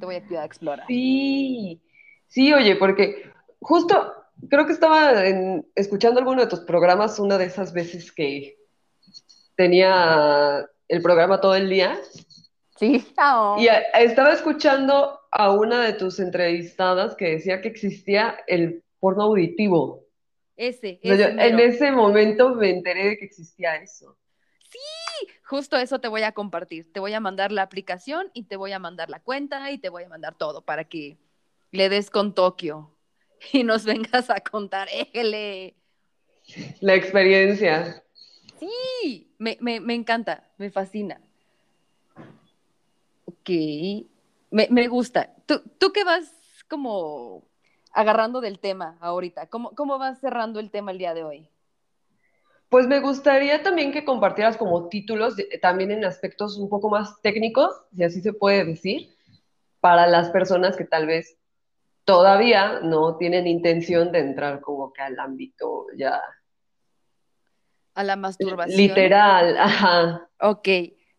Te 0.00 0.06
voy 0.06 0.14
a 0.14 0.18
ayudar 0.24 0.42
a 0.44 0.46
explorar. 0.46 0.86
Sí, 0.86 1.82
sí, 2.28 2.50
oye, 2.54 2.76
porque 2.76 3.30
justo 3.60 4.14
creo 4.48 4.64
que 4.64 4.72
estaba 4.72 5.26
en- 5.26 5.66
escuchando 5.74 6.18
alguno 6.18 6.40
de 6.40 6.46
tus 6.48 6.60
programas 6.60 7.18
una 7.18 7.36
de 7.36 7.44
esas 7.44 7.74
veces 7.74 8.10
que 8.10 8.56
tenía 9.54 10.64
el 10.88 11.02
programa 11.02 11.42
todo 11.42 11.54
el 11.56 11.68
día 11.68 11.98
Sí. 12.78 13.06
Oh. 13.22 13.56
y 13.58 13.68
a- 13.68 13.80
estaba 14.00 14.32
escuchando 14.32 15.17
a 15.30 15.52
una 15.52 15.84
de 15.84 15.92
tus 15.92 16.20
entrevistadas 16.20 17.14
que 17.14 17.30
decía 17.30 17.60
que 17.60 17.68
existía 17.68 18.38
el 18.46 18.82
porno 19.00 19.24
auditivo. 19.24 20.04
Ese, 20.56 21.00
O 21.04 21.06
sea, 21.06 21.16
yo 21.16 21.24
ese 21.24 21.48
en 21.48 21.60
ese 21.60 21.92
momento 21.92 22.54
me 22.54 22.70
enteré 22.70 23.10
de 23.10 23.18
que 23.18 23.26
existía 23.26 23.76
eso. 23.76 24.16
Justo 25.44 25.78
eso 25.78 25.98
te 25.98 26.08
voy 26.08 26.22
a 26.22 26.32
compartir. 26.32 26.92
Te 26.92 27.00
voy 27.00 27.14
a 27.14 27.20
mandar 27.20 27.52
la 27.52 27.62
aplicación 27.62 28.30
y 28.34 28.44
te 28.44 28.56
voy 28.56 28.72
a 28.72 28.78
mandar 28.78 29.08
la 29.08 29.20
cuenta 29.20 29.70
y 29.70 29.78
te 29.78 29.88
voy 29.88 30.04
a 30.04 30.08
mandar 30.08 30.34
todo 30.36 30.62
para 30.62 30.84
que 30.84 31.16
le 31.70 31.88
des 31.88 32.10
con 32.10 32.34
Tokio 32.34 32.94
y 33.52 33.64
nos 33.64 33.84
vengas 33.84 34.30
a 34.30 34.40
contar. 34.40 34.88
¡Éjele! 34.92 35.74
La 36.80 36.94
experiencia. 36.94 38.02
Sí, 38.58 39.34
me, 39.38 39.56
me, 39.60 39.80
me 39.80 39.94
encanta, 39.94 40.50
me 40.58 40.70
fascina. 40.70 41.20
Ok, 43.26 43.50
me, 44.50 44.68
me 44.70 44.88
gusta. 44.88 45.34
¿Tú, 45.46 45.62
¿Tú 45.78 45.92
qué 45.92 46.04
vas 46.04 46.32
como 46.68 47.44
agarrando 47.92 48.40
del 48.40 48.58
tema 48.58 48.96
ahorita? 49.00 49.46
¿Cómo, 49.48 49.70
¿Cómo 49.74 49.98
vas 49.98 50.20
cerrando 50.20 50.60
el 50.60 50.70
tema 50.70 50.90
el 50.90 50.98
día 50.98 51.14
de 51.14 51.24
hoy? 51.24 51.48
Pues 52.68 52.86
me 52.86 53.00
gustaría 53.00 53.62
también 53.62 53.92
que 53.92 54.04
compartieras 54.04 54.58
como 54.58 54.88
títulos, 54.88 55.36
también 55.62 55.90
en 55.90 56.04
aspectos 56.04 56.58
un 56.58 56.68
poco 56.68 56.90
más 56.90 57.20
técnicos, 57.22 57.74
si 57.96 58.04
así 58.04 58.20
se 58.20 58.34
puede 58.34 58.62
decir, 58.64 59.08
para 59.80 60.06
las 60.06 60.28
personas 60.30 60.76
que 60.76 60.84
tal 60.84 61.06
vez 61.06 61.38
todavía 62.04 62.80
no 62.80 63.16
tienen 63.16 63.46
intención 63.46 64.12
de 64.12 64.18
entrar 64.18 64.60
como 64.60 64.92
que 64.92 65.00
al 65.00 65.18
ámbito 65.18 65.86
ya 65.96 66.20
A 67.94 68.04
la 68.04 68.16
masturbación. 68.16 68.76
literal. 68.76 69.56
Ajá. 69.58 70.28
Ok, 70.40 70.68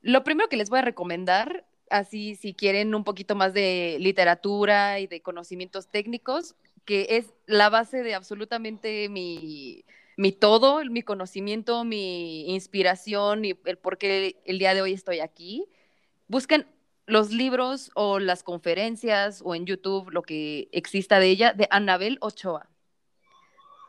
lo 0.01 0.23
primero 0.23 0.49
que 0.49 0.57
les 0.57 0.69
voy 0.69 0.79
a 0.79 0.83
recomendar, 0.83 1.65
así 1.89 2.35
si 2.35 2.53
quieren 2.53 2.95
un 2.95 3.03
poquito 3.03 3.35
más 3.35 3.53
de 3.53 3.97
literatura 3.99 4.99
y 4.99 5.07
de 5.07 5.21
conocimientos 5.21 5.87
técnicos, 5.87 6.55
que 6.85 7.07
es 7.11 7.33
la 7.45 7.69
base 7.69 8.03
de 8.03 8.15
absolutamente 8.15 9.09
mi, 9.09 9.83
todo, 10.39 10.83
mi 10.85 11.01
conocimiento, 11.01 11.83
mi 11.83 12.49
inspiración 12.53 13.45
y 13.45 13.53
el 13.65 13.77
por 13.77 13.97
qué 13.97 14.41
el 14.45 14.59
día 14.59 14.73
de 14.73 14.81
hoy 14.81 14.93
estoy 14.93 15.19
aquí. 15.19 15.67
Busquen 16.27 16.67
los 17.05 17.31
libros 17.31 17.91
o 17.95 18.19
las 18.19 18.43
conferencias 18.43 19.41
o 19.43 19.55
en 19.55 19.65
YouTube 19.65 20.11
lo 20.11 20.21
que 20.21 20.69
exista 20.71 21.19
de 21.19 21.27
ella, 21.29 21.53
de 21.53 21.67
Anabel 21.71 22.17
Ochoa. 22.21 22.69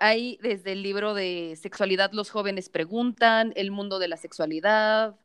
Hay 0.01 0.39
desde 0.41 0.73
el 0.73 0.83
libro 0.83 1.13
de 1.13 1.59
Sexualidad 1.61 2.13
los 2.13 2.31
jóvenes 2.31 2.71
preguntan, 2.71 3.53
El 3.57 3.71
mundo 3.71 3.99
de 3.99 4.09
la 4.09 4.17
sexualidad, 4.17 5.17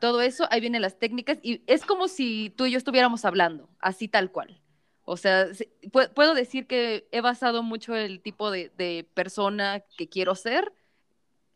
todo 0.00 0.20
eso, 0.22 0.46
ahí 0.50 0.60
vienen 0.60 0.82
las 0.82 0.98
técnicas 0.98 1.38
y 1.42 1.62
es 1.66 1.84
como 1.84 2.08
si 2.08 2.52
tú 2.56 2.66
y 2.66 2.72
yo 2.72 2.78
estuviéramos 2.78 3.24
hablando, 3.24 3.68
así 3.80 4.08
tal 4.08 4.30
cual. 4.30 4.60
O 5.04 5.16
sea, 5.16 5.52
se- 5.54 5.70
pu- 5.82 6.10
puedo 6.14 6.34
decir 6.34 6.66
que 6.66 7.06
he 7.12 7.20
basado 7.20 7.62
mucho 7.62 7.94
el 7.94 8.20
tipo 8.20 8.50
de, 8.50 9.06
persona 9.14 9.82
que 9.96 10.08
quiero 10.08 10.34
ser 10.34 10.72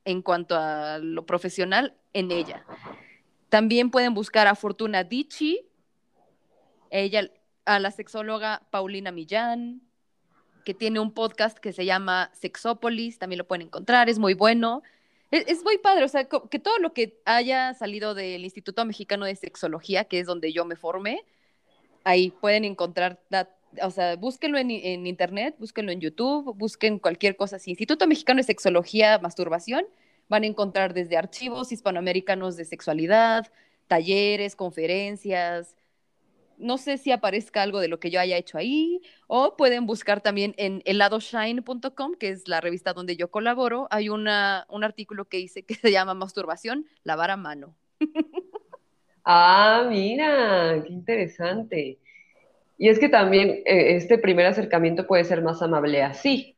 en 0.04 0.22
cuanto 0.22 0.54
a 0.56 0.98
lo 0.98 1.26
profesional 1.26 1.94
en 2.12 2.30
ella. 2.30 2.64
También 3.48 3.90
pueden 3.90 4.14
buscar 4.14 4.46
a 4.46 4.54
Fortuna 4.54 5.04
Dichi, 5.04 5.60
ella, 6.90 7.30
a 7.64 7.78
la 7.78 7.90
sexóloga 7.90 8.62
Paulina 8.70 9.12
Millán, 9.12 9.82
que 10.64 10.74
tiene 10.74 11.00
un 11.00 11.12
podcast 11.12 11.58
que 11.58 11.72
se 11.72 11.84
llama 11.86 12.30
Sexópolis, 12.34 13.18
también 13.18 13.38
lo 13.38 13.46
pueden 13.46 13.66
encontrar, 13.66 14.08
es 14.08 14.18
muy 14.18 14.34
bueno. 14.34 14.82
Es, 15.30 15.62
muy 15.62 15.76
padre, 15.78 16.04
o 16.04 16.08
sea, 16.08 16.24
que 16.24 16.58
todo 16.58 16.78
lo 16.78 16.94
que 16.94 17.20
haya 17.26 17.74
salido 17.74 18.14
del 18.14 18.44
Instituto 18.44 18.84
Mexicano 18.86 19.26
de 19.26 19.36
Sexología, 19.36 20.04
que 20.04 20.20
es 20.20 20.26
donde 20.26 20.52
yo 20.52 20.64
me 20.64 20.74
formé, 20.74 21.22
ahí 22.04 22.30
pueden 22.30 22.64
encontrar 22.64 23.20
o 23.82 23.90
sea, 23.90 24.16
búsquenlo 24.16 24.58
en, 24.58 24.70
en, 24.70 25.06
internet, 25.06 25.54
búsquenlo 25.58 25.92
en 25.92 26.00
YouTube, 26.00 26.56
busquen 26.56 26.98
cualquier 26.98 27.36
cosa 27.36 27.56
así. 27.56 27.70
Instituto 27.70 28.06
Mexicano 28.06 28.38
de 28.38 28.44
Sexología, 28.44 29.18
Masturbación, 29.18 29.84
van 30.28 30.42
a 30.42 30.46
encontrar 30.46 30.94
desde 30.94 31.16
archivos 31.16 31.72
hispanoamericanos 31.72 32.56
de 32.56 32.64
sexualidad, 32.64 33.46
talleres, 33.86 34.56
conferencias. 34.56 35.74
No 36.58 36.78
sé 36.78 36.98
si 36.98 37.12
aparezca 37.12 37.62
algo 37.62 37.80
de 37.80 37.88
lo 37.88 38.00
que 38.00 38.10
yo 38.10 38.20
haya 38.20 38.36
hecho 38.36 38.58
ahí, 38.58 39.00
o 39.26 39.56
pueden 39.56 39.86
buscar 39.86 40.20
también 40.20 40.54
en 40.56 40.82
heladoshine.com, 40.84 42.14
que 42.18 42.30
es 42.30 42.48
la 42.48 42.60
revista 42.60 42.92
donde 42.92 43.16
yo 43.16 43.30
colaboro. 43.30 43.88
Hay 43.90 44.08
una, 44.08 44.66
un 44.68 44.84
artículo 44.84 45.26
que 45.26 45.38
hice 45.40 45.64
que 45.64 45.74
se 45.74 45.92
llama 45.92 46.14
Masturbación, 46.14 46.86
lavar 47.04 47.30
a 47.30 47.36
mano. 47.36 47.76
Ah, 49.24 49.86
mira, 49.88 50.82
qué 50.86 50.92
interesante. 50.92 51.98
Y 52.78 52.88
es 52.88 52.98
que 52.98 53.08
también 53.08 53.50
eh, 53.66 53.96
este 53.96 54.16
primer 54.16 54.46
acercamiento 54.46 55.06
puede 55.06 55.24
ser 55.24 55.42
más 55.42 55.60
amable 55.60 56.02
así. 56.02 56.56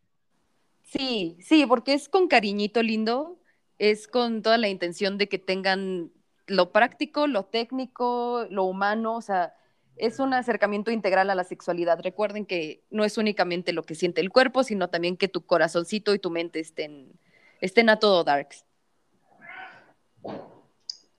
Sí, 0.83 1.37
sí, 1.41 1.67
porque 1.67 1.95
es 1.95 2.09
con 2.09 2.29
cariñito 2.29 2.83
lindo, 2.83 3.39
es 3.79 4.07
con 4.07 4.43
toda 4.43 4.59
la 4.59 4.69
intención 4.69 5.19
de 5.19 5.29
que 5.29 5.39
tengan 5.39 6.13
lo 6.47 6.73
práctico, 6.73 7.27
lo 7.27 7.45
técnico, 7.45 8.47
lo 8.51 8.65
humano, 8.65 9.17
o 9.17 9.23
sea, 9.23 9.55
es 9.97 10.19
un 10.19 10.33
acercamiento 10.33 10.91
integral 10.91 11.31
a 11.31 11.35
la 11.35 11.45
sexualidad. 11.45 12.01
Recuerden 12.03 12.47
que 12.47 12.83
no 12.91 13.05
es 13.05 13.19
únicamente 13.19 13.73
lo 13.73 13.83
que 13.83 13.95
siente 13.95 14.21
el 14.21 14.31
cuerpo, 14.31 14.65
sino 14.65 14.89
también 14.89 15.17
que 15.17 15.29
tu 15.29 15.45
corazoncito 15.45 16.15
y 16.15 16.19
tu 16.19 16.31
mente 16.31 16.61
estén, 16.61 17.13
estén 17.61 17.91
a 17.91 17.99
todo 17.99 18.25
darks. 18.25 18.65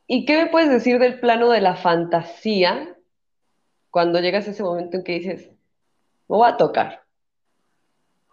¿Y 0.07 0.25
qué 0.25 0.43
me 0.43 0.49
puedes 0.49 0.69
decir 0.69 0.99
del 0.99 1.19
plano 1.19 1.49
de 1.49 1.61
la 1.61 1.75
fantasía 1.75 2.97
cuando 3.91 4.19
llegas 4.19 4.47
a 4.47 4.51
ese 4.51 4.63
momento 4.63 4.97
en 4.97 5.03
que 5.03 5.13
dices, 5.13 5.47
me 6.27 6.37
voy 6.37 6.49
a 6.49 6.57
tocar? 6.57 7.03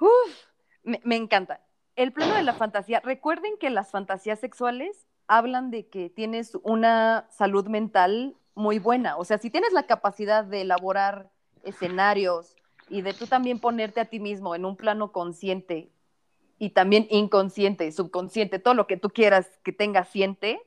Uf, 0.01 0.47
me, 0.83 1.01
me 1.05 1.17
encanta. 1.17 1.61
El 1.95 2.13
plano 2.13 2.35
de 2.35 2.43
la 2.43 2.55
fantasía, 2.55 3.01
recuerden 3.01 3.59
que 3.59 3.71
las 3.71 3.91
fantasías 3.91 4.39
sexuales 4.41 5.07
hablan 5.27 5.71
de 5.71 5.87
que 5.87 6.09
tienes 6.09 6.57
una 6.63 7.29
salud 7.31 7.67
mental 7.67 8.35
muy 8.59 8.79
buena. 8.81 9.17
O 9.17 9.25
sea, 9.25 9.39
si 9.39 9.51
tienes 9.51 9.73
la 9.73 9.85
capacidad 9.85 10.45
de 10.45 10.63
elaborar 10.63 11.31
escenarios 11.63 12.57
y 12.89 13.03
de 13.03 13.15
tú 13.15 13.27
también 13.27 13.61
ponerte 13.61 14.01
a 14.01 14.07
ti 14.07 14.19
mismo 14.19 14.55
en 14.55 14.65
un 14.65 14.77
plano 14.77 15.13
consciente 15.13 15.93
y 16.59 16.71
también 16.71 17.07
inconsciente, 17.09 17.91
subconsciente, 17.93 18.59
todo 18.59 18.75
lo 18.75 18.89
que 18.89 18.97
tú 18.97 19.11
quieras 19.11 19.49
que 19.63 19.73
tenga 19.73 20.05
siente, 20.05 20.61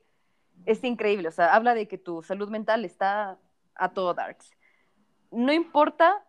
es 0.66 0.84
increíble. 0.86 1.28
O 1.28 1.32
sea, 1.32 1.54
habla 1.54 1.74
de 1.74 1.88
que 1.88 1.98
tu 1.98 2.24
salud 2.24 2.50
mental 2.50 2.86
está 2.86 3.38
a 3.76 3.90
todo 3.90 4.14
darks. 4.14 4.52
No 5.30 5.52
importa 5.52 6.24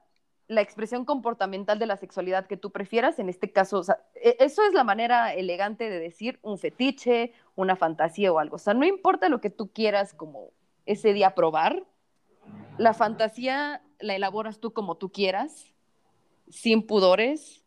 la 0.48 0.62
expresión 0.62 1.04
comportamental 1.04 1.78
de 1.78 1.86
la 1.86 1.96
sexualidad 1.96 2.46
que 2.46 2.56
tú 2.56 2.72
prefieras, 2.72 3.20
en 3.20 3.28
este 3.28 3.52
caso, 3.52 3.78
o 3.78 3.84
sea, 3.84 3.98
e, 4.16 4.36
eso 4.40 4.64
es 4.64 4.74
la 4.74 4.82
manera 4.82 5.32
elegante 5.32 5.88
de 5.88 6.00
decir 6.00 6.40
un 6.42 6.58
fetiche, 6.58 7.32
una 7.54 7.76
fantasía 7.76 8.32
o 8.32 8.40
algo. 8.40 8.56
O 8.56 8.58
sea, 8.58 8.74
no 8.74 8.84
importa 8.84 9.28
lo 9.28 9.40
que 9.40 9.50
tú 9.50 9.72
quieras 9.72 10.12
como 10.12 10.50
ese 10.86 11.12
día 11.12 11.34
probar, 11.34 11.84
la 12.78 12.94
fantasía 12.94 13.82
la 14.00 14.16
elaboras 14.16 14.58
tú 14.58 14.72
como 14.72 14.96
tú 14.96 15.10
quieras, 15.10 15.72
sin 16.48 16.82
pudores, 16.82 17.62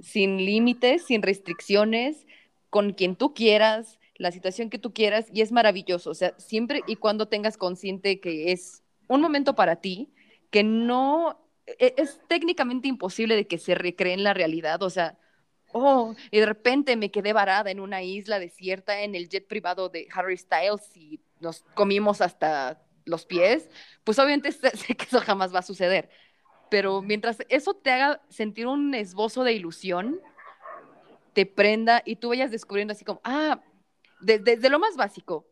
sin 0.00 0.38
límites, 0.38 1.04
sin 1.06 1.22
restricciones, 1.22 2.26
con 2.70 2.92
quien 2.92 3.16
tú 3.16 3.34
quieras, 3.34 3.98
la 4.16 4.32
situación 4.32 4.68
que 4.68 4.78
tú 4.78 4.92
quieras, 4.92 5.26
y 5.32 5.42
es 5.42 5.52
maravilloso. 5.52 6.10
O 6.10 6.14
sea, 6.14 6.34
siempre 6.38 6.82
y 6.86 6.96
cuando 6.96 7.28
tengas 7.28 7.56
consciente 7.56 8.20
que 8.20 8.52
es 8.52 8.82
un 9.06 9.20
momento 9.20 9.54
para 9.54 9.76
ti, 9.76 10.12
que 10.50 10.62
no 10.62 11.40
e, 11.66 11.94
es 11.96 12.20
técnicamente 12.28 12.88
imposible 12.88 13.36
de 13.36 13.46
que 13.46 13.58
se 13.58 13.74
recree 13.74 14.12
en 14.12 14.24
la 14.24 14.34
realidad, 14.34 14.82
o 14.82 14.90
sea, 14.90 15.18
oh, 15.72 16.14
y 16.30 16.38
de 16.38 16.46
repente 16.46 16.96
me 16.96 17.10
quedé 17.10 17.32
varada 17.32 17.70
en 17.70 17.80
una 17.80 18.02
isla 18.02 18.38
desierta 18.38 19.02
en 19.02 19.14
el 19.14 19.28
jet 19.28 19.46
privado 19.46 19.88
de 19.88 20.08
Harry 20.14 20.36
Styles 20.36 20.90
nos 21.40 21.64
comimos 21.74 22.20
hasta 22.20 22.82
los 23.04 23.24
pies, 23.24 23.68
pues 24.04 24.18
obviamente 24.18 24.52
sé 24.52 24.94
que 24.96 25.04
eso 25.04 25.20
jamás 25.20 25.54
va 25.54 25.60
a 25.60 25.62
suceder. 25.62 26.10
Pero 26.70 27.00
mientras 27.00 27.38
eso 27.48 27.74
te 27.74 27.90
haga 27.90 28.20
sentir 28.28 28.66
un 28.66 28.94
esbozo 28.94 29.44
de 29.44 29.54
ilusión, 29.54 30.20
te 31.32 31.46
prenda 31.46 32.02
y 32.04 32.16
tú 32.16 32.28
vayas 32.28 32.50
descubriendo 32.50 32.92
así 32.92 33.04
como, 33.04 33.20
ah, 33.24 33.60
desde 34.20 34.68
lo 34.68 34.78
más 34.78 34.96
básico, 34.96 35.46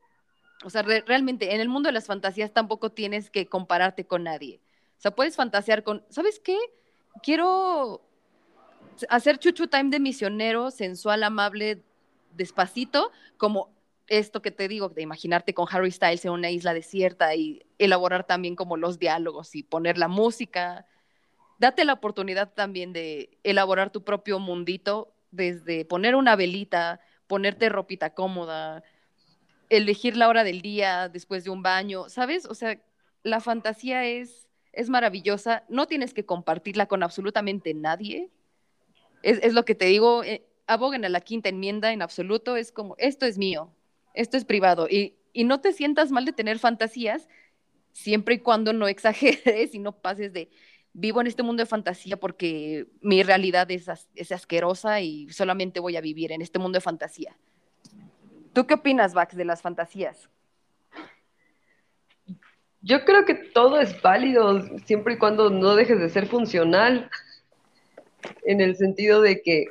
o 0.64 0.70
sea, 0.70 0.82
realmente 0.82 1.54
en 1.54 1.60
el 1.60 1.68
mundo 1.68 1.88
de 1.88 1.92
las 1.92 2.06
fantasías 2.06 2.52
tampoco 2.52 2.90
tienes 2.90 3.30
que 3.30 3.46
compararte 3.46 4.06
con 4.06 4.24
nadie. 4.24 4.60
O 4.98 5.00
sea, 5.00 5.14
puedes 5.14 5.36
fantasear 5.36 5.84
con, 5.84 6.04
¿sabes 6.08 6.40
qué? 6.40 6.58
Quiero 7.22 8.02
hacer 9.08 9.38
chuchu 9.38 9.66
time 9.66 9.90
de 9.90 10.00
misionero, 10.00 10.70
sensual, 10.70 11.22
amable, 11.22 11.82
despacito, 12.32 13.12
como 13.36 13.75
esto 14.08 14.42
que 14.42 14.50
te 14.50 14.68
digo, 14.68 14.88
de 14.88 15.02
imaginarte 15.02 15.54
con 15.54 15.66
Harry 15.70 15.90
Styles 15.90 16.24
en 16.24 16.32
una 16.32 16.50
isla 16.50 16.74
desierta 16.74 17.34
y 17.34 17.64
elaborar 17.78 18.26
también 18.26 18.56
como 18.56 18.76
los 18.76 18.98
diálogos 18.98 19.54
y 19.54 19.62
poner 19.62 19.98
la 19.98 20.08
música. 20.08 20.86
Date 21.58 21.84
la 21.84 21.94
oportunidad 21.94 22.52
también 22.52 22.92
de 22.92 23.38
elaborar 23.42 23.90
tu 23.90 24.04
propio 24.04 24.38
mundito, 24.38 25.12
desde 25.30 25.84
poner 25.84 26.14
una 26.14 26.36
velita, 26.36 27.00
ponerte 27.26 27.68
ropita 27.68 28.14
cómoda, 28.14 28.82
elegir 29.68 30.16
la 30.16 30.28
hora 30.28 30.44
del 30.44 30.62
día 30.62 31.08
después 31.08 31.44
de 31.44 31.50
un 31.50 31.62
baño, 31.62 32.08
¿sabes? 32.08 32.46
O 32.46 32.54
sea, 32.54 32.80
la 33.22 33.40
fantasía 33.40 34.04
es 34.04 34.46
es 34.76 34.90
maravillosa, 34.90 35.64
no 35.68 35.86
tienes 35.86 36.14
que 36.14 36.26
compartirla 36.26 36.86
con 36.86 37.02
absolutamente 37.02 37.74
nadie. 37.74 38.30
Es, 39.22 39.54
lo 39.54 39.64
que 39.64 39.74
te 39.74 39.86
digo, 39.86 40.22
eh, 40.22 40.46
aboguen 40.66 41.04
a 41.04 41.08
la 41.08 41.22
quinta 41.22 41.48
enmienda 41.48 41.92
en 41.92 42.02
absoluto, 42.02 42.56
es 42.56 42.70
como, 42.70 42.94
esto 42.98 43.26
es 43.26 43.38
mío, 43.38 43.72
esto 44.16 44.36
es 44.36 44.44
privado, 44.44 44.88
y, 44.88 45.14
no 45.44 45.60
te 45.60 45.74
sientas 45.74 46.10
mal 46.10 46.24
de 46.24 46.32
tener 46.32 46.58
fantasías, 46.58 47.28
siempre 47.92 48.36
y 48.36 48.38
cuando 48.38 48.72
no 48.72 48.88
exageres 48.88 49.74
y 49.74 49.78
no 49.78 49.92
pases 49.92 50.32
de, 50.32 50.50
vivo 50.92 51.20
en 51.20 51.26
este 51.26 51.42
mundo 51.42 51.62
de 51.62 51.66
fantasía 51.66 52.16
porque 52.16 52.86
mi 53.02 53.22
realidad 53.22 53.70
es, 53.70 53.86
es 54.14 54.32
asquerosa 54.32 55.02
y 55.02 55.28
solamente 55.28 55.78
voy 55.78 55.96
a 55.96 56.00
vivir 56.00 56.32
en 56.32 56.40
este 56.40 56.58
mundo 56.58 56.78
de 56.78 56.80
fantasía. 56.80 57.36
¿Tú 58.54 58.66
qué 58.66 58.74
opinas, 58.74 59.12
Vax, 59.12 59.36
de 59.36 59.44
las 59.44 59.60
fantasías? 59.60 60.30
Yo 62.80 63.04
creo 63.04 63.26
que 63.26 63.34
todo 63.34 63.78
es 63.78 64.00
válido 64.00 64.62
siempre 64.86 65.14
y 65.14 65.18
cuando 65.18 65.50
no 65.50 65.74
dejes 65.74 65.98
de 65.98 66.08
ser 66.08 66.26
funcional, 66.28 67.10
en 68.44 68.60
el 68.60 68.76
sentido 68.76 69.20
de 69.20 69.42
que, 69.42 69.66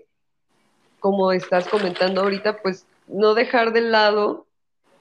como 1.00 1.32
estás 1.32 1.68
comentando 1.68 2.22
ahorita, 2.22 2.62
pues 2.62 2.86
no 3.08 3.34
dejar 3.34 3.74
de 3.74 3.82
lado 3.82 4.48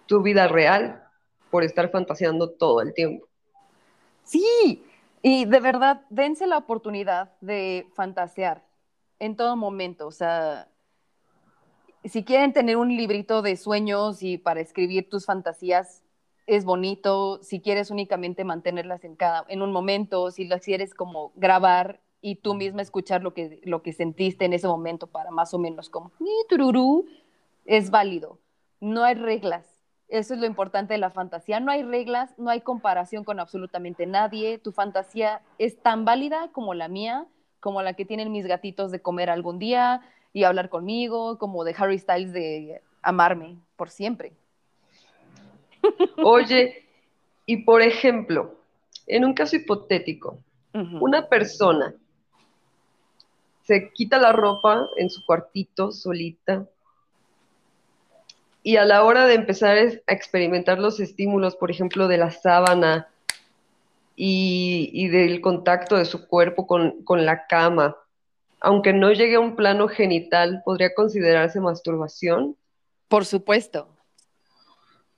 tu 0.07 0.23
vida 0.23 0.49
real 0.49 1.03
por 1.51 1.65
estar 1.65 1.91
fantaseando 1.91 2.51
todo 2.51 2.81
el 2.81 2.93
tiempo. 2.95 3.27
Sí, 4.25 4.85
y 5.23 5.45
de 5.45 5.61
verdad, 5.61 6.03
dense 6.11 6.47
la 6.47 6.59
oportunidad 6.59 7.33
de 7.41 7.87
fantasear 7.95 8.65
en 9.19 9.37
todo 9.37 9.57
momento. 9.57 10.07
O 10.07 10.13
sea, 10.13 10.69
si 12.05 12.25
quieren 12.25 12.53
tener 12.53 12.77
un 12.77 12.95
librito 12.95 13.41
de 13.43 13.57
sueños 13.57 14.23
y 14.23 14.39
para 14.39 14.61
escribir 14.61 15.09
tus 15.09 15.27
fantasías, 15.27 16.03
es 16.47 16.65
bonito, 16.65 17.43
si 17.43 17.61
quieres 17.61 17.91
únicamente 17.91 18.45
mantenerlas 18.45 19.05
en 19.05 19.17
cada, 19.17 19.47
en 19.49 19.63
un 19.63 19.73
momento, 19.73 20.31
si 20.31 20.45
lo 20.45 20.59
quieres 20.59 20.95
como 20.95 21.33
grabar 21.37 22.01
y 22.21 22.37
tú 22.37 22.55
misma 22.55 22.83
escuchar 22.83 23.23
lo 23.23 23.33
que, 23.33 23.61
lo 23.65 23.83
que 23.83 23.93
sentiste 23.93 24.45
en 24.45 24.53
ese 24.53 24.67
momento 24.67 25.07
para 25.07 25.31
más 25.31 25.55
o 25.55 25.59
menos 25.59 25.89
como, 25.89 26.13
es 27.65 27.91
válido. 27.91 28.39
No 28.81 29.05
hay 29.05 29.15
reglas. 29.15 29.81
Eso 30.09 30.35
es 30.35 30.41
lo 30.41 30.47
importante 30.47 30.95
de 30.95 30.99
la 30.99 31.11
fantasía. 31.11 31.61
No 31.61 31.71
hay 31.71 31.83
reglas, 31.83 32.39
no 32.39 32.51
hay 32.51 32.61
comparación 32.61 33.25
con 33.25 33.41
absolutamente 33.41 34.07
nadie. 34.07 34.59
Tu 34.59 34.73
fantasía 34.73 35.41
es 35.59 35.81
tan 35.83 36.05
válida 36.05 36.51
como 36.53 36.75
la 36.75 36.89
mía, 36.89 37.27
como 37.61 37.83
la 37.83 37.95
que 37.95 38.05
tienen 38.05 38.31
mis 38.31 38.47
gatitos 38.47 38.91
de 38.91 39.01
comer 39.01 39.31
algún 39.31 39.59
día 39.59 40.03
y 40.33 40.45
hablar 40.45 40.69
conmigo, 40.69 41.39
como 41.39 41.65
de 41.65 41.75
Harry 41.79 41.99
Styles 41.99 42.33
de 42.33 42.83
amarme 43.03 43.57
por 43.77 43.89
siempre. 43.89 44.33
Oye, 46.23 46.85
y 47.47 47.59
por 47.59 47.83
ejemplo, 47.83 48.57
en 49.07 49.25
un 49.25 49.35
caso 49.35 49.57
hipotético, 49.57 50.39
una 51.01 51.29
persona 51.29 51.95
se 53.63 53.91
quita 53.93 54.19
la 54.19 54.33
ropa 54.33 54.89
en 54.97 55.09
su 55.09 55.25
cuartito 55.25 55.93
solita 55.93 56.67
y 58.67 58.79
a 58.79 58.87
la 58.87 59.05
hora 59.05 59.27
de 59.27 59.35
empezar 59.35 59.77
a 59.77 60.13
experimentar 60.13 60.79
los 60.79 60.99
estímulos, 60.99 61.55
por 61.55 61.71
ejemplo, 61.71 62.09
de 62.09 62.17
la 62.17 62.31
sábana 62.31 63.09
y, 64.17 65.07
del 65.09 65.43
contacto 65.43 65.97
de 65.97 66.07
su 66.07 66.27
cuerpo 66.27 66.67
con, 66.67 67.05
con 67.05 67.27
la 67.27 67.47
cama, 67.47 67.95
aunque 68.61 68.95
no 68.95 69.13
llegue 69.13 69.35
a 69.35 69.41
un 69.41 69.55
plano 69.55 69.87
genital, 69.87 70.63
¿podría 70.65 70.95
considerarse 70.95 71.61
masturbación? 71.61 72.57
Por 73.09 73.27
supuesto, 73.27 73.87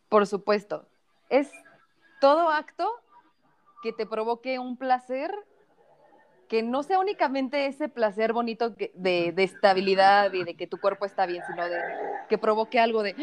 por 0.08 0.26
supuesto. 0.26 0.88
Es 1.28 1.48
todo 2.20 2.48
acto 2.48 2.90
que 3.80 3.92
te 3.92 4.06
provoque 4.06 4.58
un 4.58 4.76
placer 4.76 5.30
que 6.48 6.62
no 6.62 6.82
sea 6.82 6.98
únicamente 6.98 7.66
ese 7.66 7.88
placer 7.88 8.32
bonito 8.32 8.70
de, 8.70 8.92
de, 8.94 9.42
estabilidad 9.42 10.32
y 10.32 10.44
de 10.44 10.54
que 10.54 10.66
tu 10.66 10.78
cuerpo 10.78 11.04
está 11.04 11.26
bien, 11.26 11.42
sino 11.46 11.68
de 11.68 11.78
que 12.28 12.38
provoque 12.38 12.78
algo 12.78 13.02
de... 13.02 13.14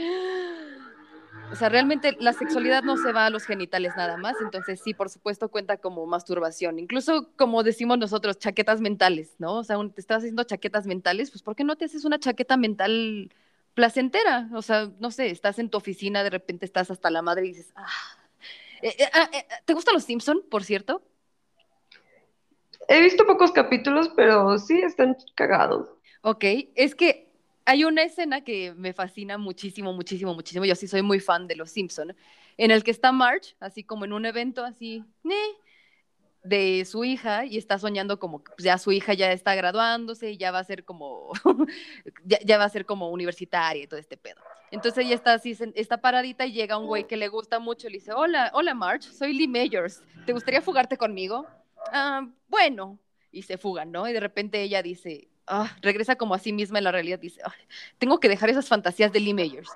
O 1.51 1.55
sea, 1.55 1.69
realmente 1.69 2.15
la 2.19 2.33
sexualidad 2.33 2.83
no 2.83 2.97
se 2.97 3.11
va 3.11 3.27
a 3.27 3.29
los 3.29 3.45
genitales 3.45 3.93
nada 3.95 4.17
más, 4.17 4.35
entonces 4.41 4.81
sí, 4.83 4.93
por 4.93 5.09
supuesto, 5.09 5.49
cuenta 5.49 5.77
como 5.77 6.05
masturbación. 6.05 6.79
Incluso, 6.79 7.29
como 7.35 7.63
decimos 7.63 7.97
nosotros, 7.97 8.39
chaquetas 8.39 8.81
mentales, 8.81 9.35
¿no? 9.37 9.59
O 9.59 9.63
sea, 9.63 9.77
te 9.93 10.01
estás 10.01 10.19
haciendo 10.19 10.43
chaquetas 10.43 10.87
mentales, 10.87 11.29
pues 11.29 11.43
¿por 11.43 11.55
qué 11.55 11.63
no 11.63 11.75
te 11.75 11.85
haces 11.85 12.05
una 12.05 12.17
chaqueta 12.17 12.57
mental 12.57 13.31
placentera? 13.75 14.49
O 14.53 14.61
sea, 14.61 14.89
no 14.99 15.11
sé, 15.11 15.29
estás 15.29 15.59
en 15.59 15.69
tu 15.69 15.77
oficina, 15.77 16.23
de 16.23 16.31
repente 16.31 16.65
estás 16.65 16.89
hasta 16.89 17.11
la 17.11 17.21
madre 17.21 17.45
y 17.45 17.49
dices, 17.49 17.71
ah. 17.75 17.87
Eh, 18.81 18.95
eh, 18.97 19.09
ah 19.13 19.29
eh, 19.31 19.45
¿Te 19.65 19.73
gustan 19.73 19.93
los 19.93 20.03
Simpson, 20.03 20.41
por 20.49 20.63
cierto? 20.63 21.03
He 22.87 23.01
visto 23.01 23.25
pocos 23.25 23.51
capítulos, 23.51 24.09
pero 24.15 24.57
sí 24.57 24.79
están 24.79 25.15
cagados. 25.35 25.89
Ok, 26.21 26.43
es 26.75 26.95
que 26.95 27.31
hay 27.65 27.85
una 27.85 28.03
escena 28.03 28.43
que 28.43 28.73
me 28.75 28.93
fascina 28.93 29.37
muchísimo, 29.37 29.93
muchísimo, 29.93 30.33
muchísimo. 30.33 30.65
Yo 30.65 30.75
sí 30.75 30.87
soy 30.87 31.01
muy 31.01 31.19
fan 31.19 31.47
de 31.47 31.55
Los 31.55 31.71
Simpson, 31.71 32.15
en 32.57 32.71
el 32.71 32.83
que 32.83 32.91
está 32.91 33.11
Marge, 33.11 33.55
así 33.59 33.83
como 33.83 34.05
en 34.05 34.13
un 34.13 34.25
evento 34.25 34.63
así, 34.63 35.03
de 36.43 36.83
su 36.85 37.05
hija 37.05 37.45
y 37.45 37.57
está 37.57 37.79
soñando 37.79 38.19
como 38.19 38.43
pues, 38.43 38.65
ya 38.65 38.77
su 38.77 38.91
hija 38.91 39.13
ya 39.13 39.31
está 39.31 39.55
graduándose 39.55 40.31
y 40.31 40.37
ya 40.37 40.51
va 40.51 40.59
a 40.59 40.63
ser 40.65 40.83
como 40.83 41.31
ya, 42.25 42.57
va 42.57 42.65
a 42.65 42.69
ser 42.69 42.85
como 42.85 43.09
universitaria 43.11 43.83
y 43.83 43.87
todo 43.87 43.99
este 43.99 44.17
pedo. 44.17 44.41
Entonces 44.69 45.05
ella 45.05 45.15
está 45.15 45.33
así, 45.33 45.57
está 45.75 46.01
paradita 46.01 46.45
y 46.45 46.51
llega 46.51 46.77
un 46.77 46.87
güey 46.87 47.05
que 47.05 47.15
le 47.15 47.29
gusta 47.29 47.59
mucho 47.59 47.87
y 47.87 47.91
le 47.91 47.97
dice, 47.99 48.11
hola, 48.11 48.51
hola 48.53 48.73
Marge, 48.73 49.09
soy 49.11 49.33
Lee 49.33 49.47
Mayors, 49.47 50.01
¿te 50.25 50.33
gustaría 50.33 50.61
fugarte 50.61 50.97
conmigo? 50.97 51.47
Ah, 51.91 52.27
bueno, 52.47 52.99
y 53.31 53.41
se 53.41 53.57
fugan, 53.57 53.91
¿no? 53.91 54.07
Y 54.07 54.13
de 54.13 54.19
repente 54.19 54.61
ella 54.61 54.81
dice, 54.81 55.27
ah, 55.47 55.75
regresa 55.81 56.15
como 56.15 56.35
a 56.35 56.39
sí 56.39 56.53
misma 56.53 56.77
en 56.77 56.85
la 56.85 56.91
realidad, 56.91 57.19
dice, 57.19 57.41
tengo 57.97 58.19
que 58.19 58.29
dejar 58.29 58.49
esas 58.49 58.67
fantasías 58.67 59.11
de 59.11 59.19
Lee 59.19 59.33
Mayors. 59.33 59.71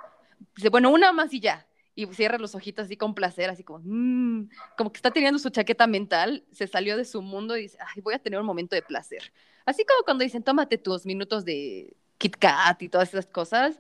Dice, 0.56 0.70
bueno, 0.70 0.92
una 0.92 1.12
más 1.12 1.34
y 1.34 1.40
ya. 1.40 1.68
Y 1.96 2.06
cierra 2.14 2.38
los 2.38 2.54
ojitos 2.54 2.86
así 2.86 2.96
con 2.96 3.16
placer, 3.16 3.50
así 3.50 3.64
como, 3.64 3.80
mm", 3.84 4.50
como 4.78 4.92
que 4.92 4.98
está 4.98 5.10
teniendo 5.10 5.40
su 5.40 5.50
chaqueta 5.50 5.88
mental, 5.88 6.46
se 6.52 6.68
salió 6.68 6.96
de 6.96 7.06
su 7.06 7.24
mundo 7.24 7.58
y 7.58 7.64
dice, 7.64 7.78
ay, 7.80 8.02
voy 8.02 8.14
a 8.14 8.20
tener 8.20 8.40
un 8.40 8.46
momento 8.46 8.76
de 8.76 8.84
placer. 8.84 9.34
Así 9.66 9.84
como 9.84 10.04
cuando 10.04 10.24
dicen, 10.24 10.44
tómate 10.44 10.78
tus 10.78 11.06
minutos 11.08 11.44
de 11.44 11.98
Kit 12.20 12.38
Kat 12.38 12.82
y 12.84 12.90
todas 12.90 13.10
esas 13.10 13.26
cosas, 13.26 13.80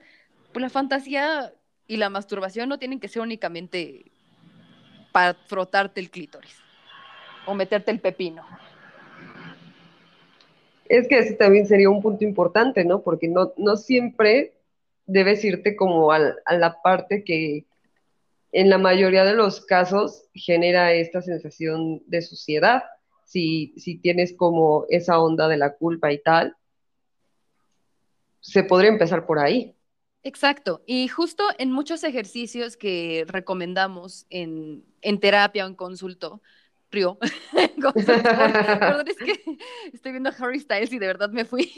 pues 0.51 0.61
la 0.61 0.69
fantasía 0.69 1.53
y 1.87 1.97
la 1.97 2.09
masturbación 2.09 2.67
no 2.67 2.79
tienen 2.79 2.99
que 2.99 3.07
ser 3.07 3.21
únicamente 3.21 4.11
para 5.11 5.35
frotarte 5.35 6.01
el 6.01 6.09
clítoris 6.09 6.66
o 7.47 7.55
meterte 7.55 7.89
el 7.91 7.99
pepino. 7.99 8.45
Es 10.85 11.07
que 11.07 11.19
ese 11.19 11.33
también 11.33 11.67
sería 11.67 11.89
un 11.89 12.01
punto 12.01 12.23
importante, 12.23 12.85
¿no? 12.85 13.01
Porque 13.01 13.27
no, 13.27 13.53
no 13.57 13.75
siempre 13.75 14.53
debes 15.05 15.43
irte 15.43 15.75
como 15.75 16.11
a, 16.11 16.19
la 16.19 16.81
parte 16.81 17.23
que 17.23 17.65
en 18.51 18.69
la 18.69 18.77
mayoría 18.77 19.25
de 19.25 19.33
los 19.33 19.65
casos 19.65 20.25
genera 20.33 20.93
esta 20.93 21.21
sensación 21.21 22.03
de 22.07 22.21
suciedad. 22.21 22.83
Si, 23.25 23.73
si 23.77 23.97
tienes 23.97 24.33
como 24.33 24.85
esa 24.89 25.19
onda 25.19 25.47
de 25.47 25.57
la 25.57 25.75
culpa 25.75 26.13
y 26.13 26.19
tal, 26.19 26.55
se 28.39 28.63
podría 28.63 28.89
empezar 28.89 29.25
por 29.25 29.39
ahí. 29.39 29.73
Exacto. 30.23 30.81
Y 30.85 31.07
justo 31.09 31.43
en 31.57 31.71
muchos 31.71 32.03
ejercicios 32.03 32.77
que 32.77 33.25
recomendamos 33.27 34.25
en, 34.29 34.85
en 35.01 35.19
terapia 35.19 35.65
o 35.65 35.67
en 35.67 35.75
consulto, 35.75 36.41
Río. 36.91 37.17
Perdón, 37.51 37.93
es 39.07 39.17
que 39.17 39.57
estoy 39.93 40.11
viendo 40.11 40.31
Harry 40.39 40.59
Styles 40.59 40.91
y 40.93 40.99
de 40.99 41.07
verdad 41.07 41.29
me 41.29 41.45
fui. 41.45 41.73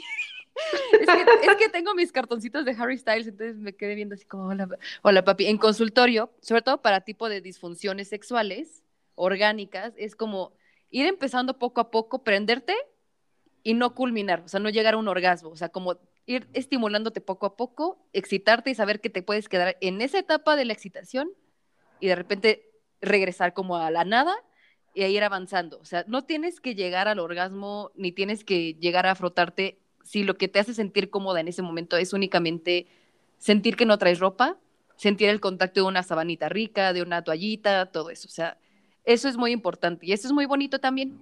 es, 0.92 1.56
que, 1.56 1.68
tengo 1.68 1.94
mis 1.94 2.12
cartoncitos 2.12 2.64
de 2.64 2.72
Harry 2.72 2.98
Styles, 2.98 3.26
entonces 3.26 3.56
me 3.56 3.74
quedé 3.74 3.94
viendo 3.94 4.14
así 4.14 4.24
como, 4.24 4.44
hola, 4.48 4.68
hola 5.02 5.24
papi. 5.24 5.46
En 5.46 5.58
consultorio, 5.58 6.32
sobre 6.42 6.62
todo 6.62 6.82
para 6.82 7.02
tipo 7.02 7.28
de 7.28 7.40
disfunciones 7.40 8.08
sexuales 8.08 8.82
orgánicas, 9.14 9.94
es 9.96 10.16
como 10.16 10.52
ir 10.90 11.06
empezando 11.06 11.58
poco 11.58 11.80
a 11.80 11.90
poco, 11.90 12.24
prenderte 12.24 12.74
y 13.62 13.74
no 13.74 13.94
culminar, 13.94 14.42
o 14.44 14.48
sea, 14.48 14.60
no 14.60 14.70
llegar 14.70 14.94
a 14.94 14.96
un 14.96 15.08
orgasmo, 15.08 15.50
o 15.50 15.56
sea, 15.56 15.68
como 15.68 15.98
ir 16.26 16.48
estimulándote 16.52 17.20
poco 17.20 17.46
a 17.46 17.56
poco, 17.56 18.06
excitarte 18.12 18.70
y 18.70 18.74
saber 18.74 19.00
que 19.00 19.10
te 19.10 19.22
puedes 19.22 19.48
quedar 19.48 19.76
en 19.80 20.00
esa 20.00 20.18
etapa 20.18 20.56
de 20.56 20.64
la 20.64 20.72
excitación 20.72 21.30
y 22.00 22.08
de 22.08 22.14
repente 22.14 22.70
regresar 23.00 23.52
como 23.52 23.76
a 23.76 23.90
la 23.90 24.04
nada 24.04 24.36
y 24.94 25.02
a 25.02 25.08
ir 25.08 25.22
avanzando. 25.22 25.78
O 25.78 25.84
sea, 25.84 26.04
no 26.08 26.24
tienes 26.24 26.60
que 26.60 26.74
llegar 26.74 27.08
al 27.08 27.18
orgasmo 27.18 27.90
ni 27.94 28.12
tienes 28.12 28.44
que 28.44 28.74
llegar 28.74 29.06
a 29.06 29.14
frotarte 29.14 29.78
si 30.02 30.24
lo 30.24 30.36
que 30.36 30.48
te 30.48 30.58
hace 30.58 30.74
sentir 30.74 31.10
cómoda 31.10 31.40
en 31.40 31.48
ese 31.48 31.62
momento 31.62 31.96
es 31.96 32.12
únicamente 32.12 32.86
sentir 33.38 33.76
que 33.76 33.86
no 33.86 33.98
traes 33.98 34.18
ropa, 34.18 34.58
sentir 34.96 35.28
el 35.28 35.40
contacto 35.40 35.80
de 35.80 35.86
una 35.86 36.02
sabanita 36.02 36.48
rica, 36.48 36.92
de 36.92 37.02
una 37.02 37.22
toallita, 37.22 37.86
todo 37.86 38.10
eso. 38.10 38.26
O 38.28 38.30
sea, 38.30 38.58
eso 39.04 39.28
es 39.28 39.36
muy 39.36 39.52
importante 39.52 40.06
y 40.06 40.12
eso 40.12 40.26
es 40.26 40.32
muy 40.32 40.46
bonito 40.46 40.80
también 40.80 41.18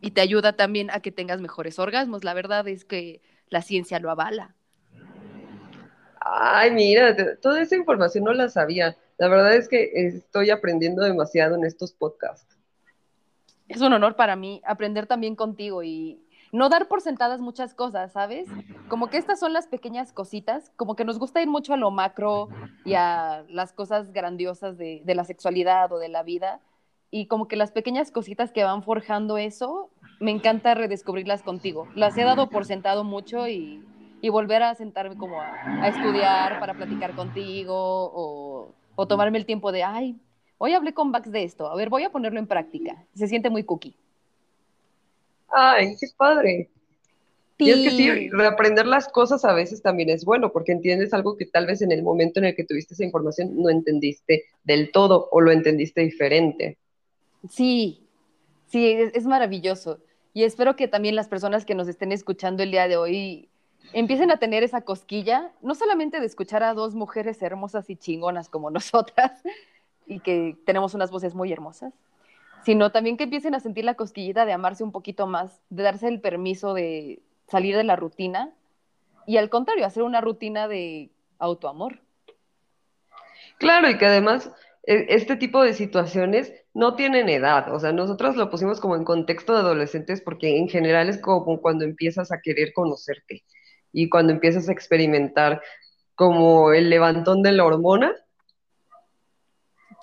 y 0.00 0.10
te 0.10 0.20
ayuda 0.20 0.54
también 0.54 0.90
a 0.90 1.00
que 1.00 1.12
tengas 1.12 1.40
mejores 1.40 1.78
orgasmos. 1.78 2.24
La 2.24 2.34
verdad 2.34 2.66
es 2.66 2.84
que 2.84 3.22
la 3.48 3.62
ciencia 3.62 4.00
lo 4.00 4.10
avala. 4.10 4.56
Ay, 6.20 6.70
mira, 6.70 7.16
toda 7.40 7.62
esa 7.62 7.76
información 7.76 8.24
no 8.24 8.32
la 8.32 8.48
sabía. 8.48 8.96
La 9.18 9.28
verdad 9.28 9.54
es 9.54 9.68
que 9.68 9.90
estoy 9.94 10.50
aprendiendo 10.50 11.02
demasiado 11.02 11.56
en 11.56 11.64
estos 11.64 11.92
podcasts 11.92 12.51
es 13.74 13.82
un 13.82 13.92
honor 13.92 14.16
para 14.16 14.36
mí 14.36 14.62
aprender 14.64 15.06
también 15.06 15.36
contigo 15.36 15.82
y 15.82 16.20
no 16.52 16.68
dar 16.68 16.86
por 16.86 17.00
sentadas 17.00 17.40
muchas 17.40 17.74
cosas, 17.74 18.12
¿sabes? 18.12 18.48
Como 18.88 19.08
que 19.08 19.16
estas 19.16 19.40
son 19.40 19.54
las 19.54 19.66
pequeñas 19.66 20.12
cositas, 20.12 20.70
como 20.76 20.94
que 20.96 21.04
nos 21.04 21.18
gusta 21.18 21.40
ir 21.40 21.48
mucho 21.48 21.72
a 21.72 21.78
lo 21.78 21.90
macro 21.90 22.50
y 22.84 22.92
a 22.94 23.44
las 23.48 23.72
cosas 23.72 24.12
grandiosas 24.12 24.76
de, 24.76 25.02
la 25.06 25.24
sexualidad 25.24 25.90
o 25.92 25.98
de 25.98 26.10
la 26.10 26.22
vida. 26.22 26.60
Y 27.10 27.26
como 27.26 27.48
que 27.48 27.56
las 27.56 27.72
pequeñas 27.72 28.10
cositas 28.10 28.52
que 28.52 28.64
van 28.64 28.82
forjando 28.82 29.38
eso, 29.38 29.90
me 30.20 30.30
encanta 30.30 30.74
redescubrirlas 30.74 31.42
contigo. 31.42 31.88
Las 31.94 32.16
he 32.18 32.24
dado 32.24 32.50
por 32.50 32.66
sentado 32.66 33.02
mucho 33.02 33.48
y, 33.48 33.82
volver 34.30 34.62
a 34.62 34.74
sentarme 34.74 35.16
como 35.16 35.40
a, 35.40 35.88
estudiar 35.88 36.60
para 36.60 36.74
platicar 36.74 37.14
contigo 37.14 37.74
o, 37.74 38.74
o 38.94 39.06
tomarme 39.06 39.38
el 39.38 39.46
tiempo 39.46 39.72
de, 39.72 39.84
ay, 39.84 40.20
Hoy 40.64 40.74
hablé 40.74 40.94
con 40.94 41.10
Bax 41.10 41.32
de 41.32 41.42
esto. 41.42 41.66
A 41.66 41.74
ver, 41.74 41.88
voy 41.88 42.04
a 42.04 42.10
ponerlo 42.10 42.38
en 42.38 42.46
práctica. 42.46 43.04
Se 43.16 43.26
siente 43.26 43.50
muy 43.50 43.64
cookie. 43.64 43.96
Ay, 45.48 45.96
qué 46.00 46.06
padre. 46.16 46.70
Y 47.58 47.70
es 47.70 47.80
que 47.80 47.90
sí, 47.90 48.30
reaprender 48.30 48.86
las 48.86 49.08
cosas 49.08 49.44
a 49.44 49.54
veces 49.54 49.82
también 49.82 50.08
es 50.08 50.24
bueno, 50.24 50.52
porque 50.52 50.70
entiendes 50.70 51.12
algo 51.12 51.36
que 51.36 51.46
tal 51.46 51.66
vez 51.66 51.82
en 51.82 51.90
el 51.90 52.04
momento 52.04 52.38
en 52.38 52.46
el 52.46 52.54
que 52.54 52.62
tuviste 52.62 52.94
esa 52.94 53.02
información 53.02 53.60
no 53.60 53.70
entendiste 53.70 54.44
del 54.62 54.92
todo 54.92 55.28
o 55.32 55.40
lo 55.40 55.50
entendiste 55.50 56.02
diferente. 56.02 56.78
Sí, 57.50 58.06
sí, 58.68 58.88
es, 58.88 59.12
es 59.16 59.24
maravilloso. 59.24 59.98
Y 60.32 60.44
espero 60.44 60.76
que 60.76 60.86
también 60.86 61.16
las 61.16 61.26
personas 61.26 61.64
que 61.64 61.74
nos 61.74 61.88
estén 61.88 62.12
escuchando 62.12 62.62
el 62.62 62.70
día 62.70 62.86
de 62.86 62.96
hoy 62.96 63.48
empiecen 63.92 64.30
a 64.30 64.38
tener 64.38 64.62
esa 64.62 64.82
cosquilla, 64.82 65.50
no 65.60 65.74
solamente 65.74 66.20
de 66.20 66.26
escuchar 66.26 66.62
a 66.62 66.72
dos 66.72 66.94
mujeres 66.94 67.42
hermosas 67.42 67.90
y 67.90 67.96
chingonas 67.96 68.48
como 68.48 68.70
nosotras, 68.70 69.42
y 70.12 70.20
que 70.20 70.56
tenemos 70.64 70.94
unas 70.94 71.10
voces 71.10 71.34
muy 71.34 71.52
hermosas, 71.52 71.92
sino 72.64 72.92
también 72.92 73.16
que 73.16 73.24
empiecen 73.24 73.54
a 73.54 73.60
sentir 73.60 73.84
la 73.84 73.94
cosquillita 73.94 74.46
de 74.46 74.52
amarse 74.52 74.84
un 74.84 74.92
poquito 74.92 75.26
más, 75.26 75.60
de 75.70 75.82
darse 75.82 76.08
el 76.08 76.20
permiso 76.20 76.74
de 76.74 77.20
salir 77.48 77.76
de 77.76 77.84
la 77.84 77.96
rutina 77.96 78.52
y 79.26 79.36
al 79.36 79.50
contrario, 79.50 79.86
hacer 79.86 80.02
una 80.02 80.20
rutina 80.20 80.68
de 80.68 81.10
autoamor. 81.38 82.00
Claro, 83.58 83.88
y 83.88 83.98
que 83.98 84.06
además 84.06 84.50
e, 84.84 85.06
este 85.10 85.36
tipo 85.36 85.62
de 85.62 85.74
situaciones 85.74 86.52
no 86.74 86.94
tienen 86.94 87.28
edad, 87.28 87.72
o 87.74 87.78
sea, 87.78 87.92
nosotros 87.92 88.36
lo 88.36 88.50
pusimos 88.50 88.80
como 88.80 88.96
en 88.96 89.04
contexto 89.04 89.52
de 89.52 89.60
adolescentes 89.60 90.20
porque 90.20 90.58
en 90.58 90.68
general 90.68 91.08
es 91.08 91.18
como 91.18 91.60
cuando 91.60 91.84
empiezas 91.84 92.32
a 92.32 92.40
querer 92.40 92.72
conocerte 92.72 93.44
y 93.92 94.08
cuando 94.08 94.32
empiezas 94.32 94.68
a 94.68 94.72
experimentar 94.72 95.62
como 96.14 96.72
el 96.72 96.90
levantón 96.90 97.42
de 97.42 97.52
la 97.52 97.64
hormona 97.64 98.14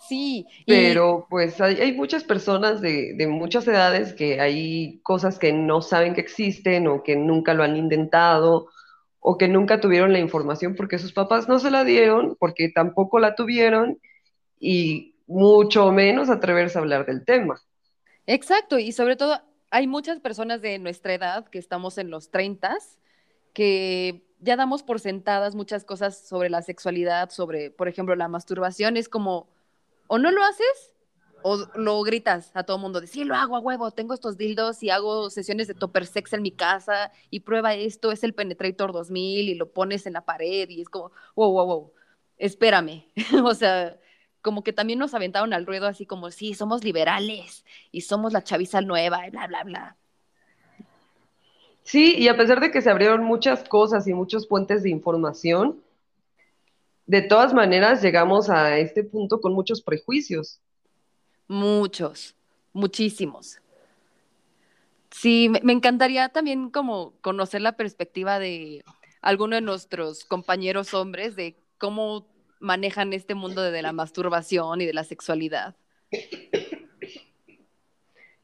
Sí. 0.10 0.48
Pero 0.66 1.28
pues 1.30 1.62
hay, 1.62 1.94
muchas 1.94 2.24
personas 2.24 2.82
de, 2.82 3.16
muchas 3.30 3.68
edades 3.68 4.14
que 4.14 4.42
hay 4.42 5.00
cosas 5.04 5.38
que 5.38 5.54
no 5.54 5.84
saben 5.84 6.16
que 6.16 6.22
existen 6.22 6.88
o 6.88 7.04
que 7.04 7.16
nunca 7.16 7.54
lo 7.54 7.64
han 7.64 7.78
intentado 7.78 8.70
o 9.20 9.38
que 9.38 9.48
nunca 9.48 9.80
tuvieron 9.80 10.12
la 10.12 10.18
información 10.18 10.76
porque 10.76 10.98
sus 10.98 11.14
papás 11.14 11.48
no 11.48 11.60
se 11.60 11.70
la 11.70 11.84
dieron, 11.84 12.36
porque 12.40 12.70
tampoco 12.70 13.20
la 13.20 13.36
tuvieron 13.36 14.00
y 14.60 15.14
mucho 15.28 15.92
menos 15.92 16.32
atreverse 16.32 16.80
a 16.80 16.82
hablar 16.82 17.06
del 17.06 17.24
tema. 17.24 17.62
Exacto, 18.26 18.80
y 18.80 18.92
sobre 18.92 19.16
todo 19.16 19.40
hay 19.70 19.86
muchas 19.86 20.20
personas 20.20 20.62
de 20.62 20.80
nuestra 20.80 21.14
edad 21.14 21.48
que 21.48 21.60
estamos 21.60 22.00
en 22.00 22.10
los 22.10 22.32
30 22.32 22.78
que 23.54 24.24
ya 24.40 24.56
damos 24.56 24.82
por 24.82 25.00
sentadas 25.00 25.54
muchas 25.54 25.84
cosas 25.84 26.18
sobre 26.28 26.50
la 26.50 26.64
sexualidad, 26.64 27.30
sobre, 27.30 27.70
por 27.70 27.88
ejemplo, 27.88 28.16
la 28.16 28.28
masturbación, 28.28 28.98
es 28.98 29.08
como 29.08 29.50
o 30.10 30.18
no 30.18 30.32
lo 30.32 30.44
haces 30.44 30.94
o 31.44 31.68
lo 31.76 32.02
gritas 32.02 32.52
a 32.54 32.64
todo 32.64 32.78
mundo 32.78 33.00
de 33.00 33.08
sí, 33.08 33.24
lo 33.24 33.36
hago 33.36 33.56
a 33.56 33.60
huevo, 33.60 33.92
tengo 33.92 34.14
estos 34.14 34.38
dildos 34.38 34.84
y 34.84 34.90
hago 34.90 35.30
sesiones 35.30 35.68
de 35.68 35.76
topper 35.76 36.06
sex 36.06 36.34
en 36.34 36.42
mi 36.42 36.52
casa 36.52 37.12
y 37.30 37.42
prueba 37.42 37.76
esto, 37.76 38.12
es 38.12 38.24
el 38.24 38.34
Penetrator 38.34 38.92
2000 38.92 39.48
y 39.48 39.56
lo 39.56 39.72
pones 39.72 40.06
en 40.06 40.14
la 40.14 40.26
pared 40.26 40.68
y 40.68 40.82
es 40.82 40.90
como, 40.90 41.12
wow, 41.36 41.52
wow, 41.52 41.66
wow, 41.66 41.92
espérame. 42.38 43.06
o 43.46 43.54
sea, 43.54 43.98
como 44.42 44.64
que 44.64 44.74
también 44.74 45.00
nos 45.00 45.14
aventaron 45.14 45.54
al 45.54 45.66
ruedo 45.66 45.88
así 45.88 46.06
como, 46.06 46.32
sí, 46.32 46.56
somos 46.56 46.84
liberales 46.84 47.64
y 47.92 48.02
somos 48.02 48.34
la 48.34 48.44
chaviza 48.44 48.82
nueva 48.82 49.30
bla, 49.30 49.48
bla, 49.48 49.64
bla. 49.64 49.96
Sí, 51.84 52.16
y 52.18 52.28
a 52.28 52.36
pesar 52.36 52.60
de 52.60 52.72
que 52.72 52.82
se 52.82 52.90
abrieron 52.90 53.24
muchas 53.24 53.64
cosas 53.68 54.08
y 54.08 54.14
muchos 54.14 54.48
puentes 54.48 54.84
de 54.84 54.90
información, 54.90 55.82
de 57.10 57.24
todas 57.24 57.56
maneras 57.56 58.04
llegamos 58.04 58.52
a 58.52 58.78
este 58.78 59.04
punto 59.04 59.42
con 59.42 59.52
muchos 59.54 59.82
prejuicios. 59.82 60.62
Muchos, 61.48 62.36
muchísimos. 62.72 63.58
Sí, 65.10 65.50
me, 65.64 65.74
encantaría 65.74 66.30
también 66.30 66.70
como 66.70 67.14
conocer 67.22 67.62
la 67.62 67.72
perspectiva 67.72 68.38
de 68.38 68.84
alguno 69.22 69.56
de 69.56 69.64
nuestros 69.64 70.24
compañeros 70.24 70.94
hombres 70.94 71.36
de 71.36 71.56
cómo 71.80 72.28
manejan 72.60 73.12
este 73.14 73.34
mundo 73.34 73.64
de, 73.64 73.72
de 73.72 73.82
la 73.82 73.92
masturbación 73.92 74.80
y 74.82 74.86
de 74.86 74.94
la 74.94 75.04
sexualidad. 75.04 75.76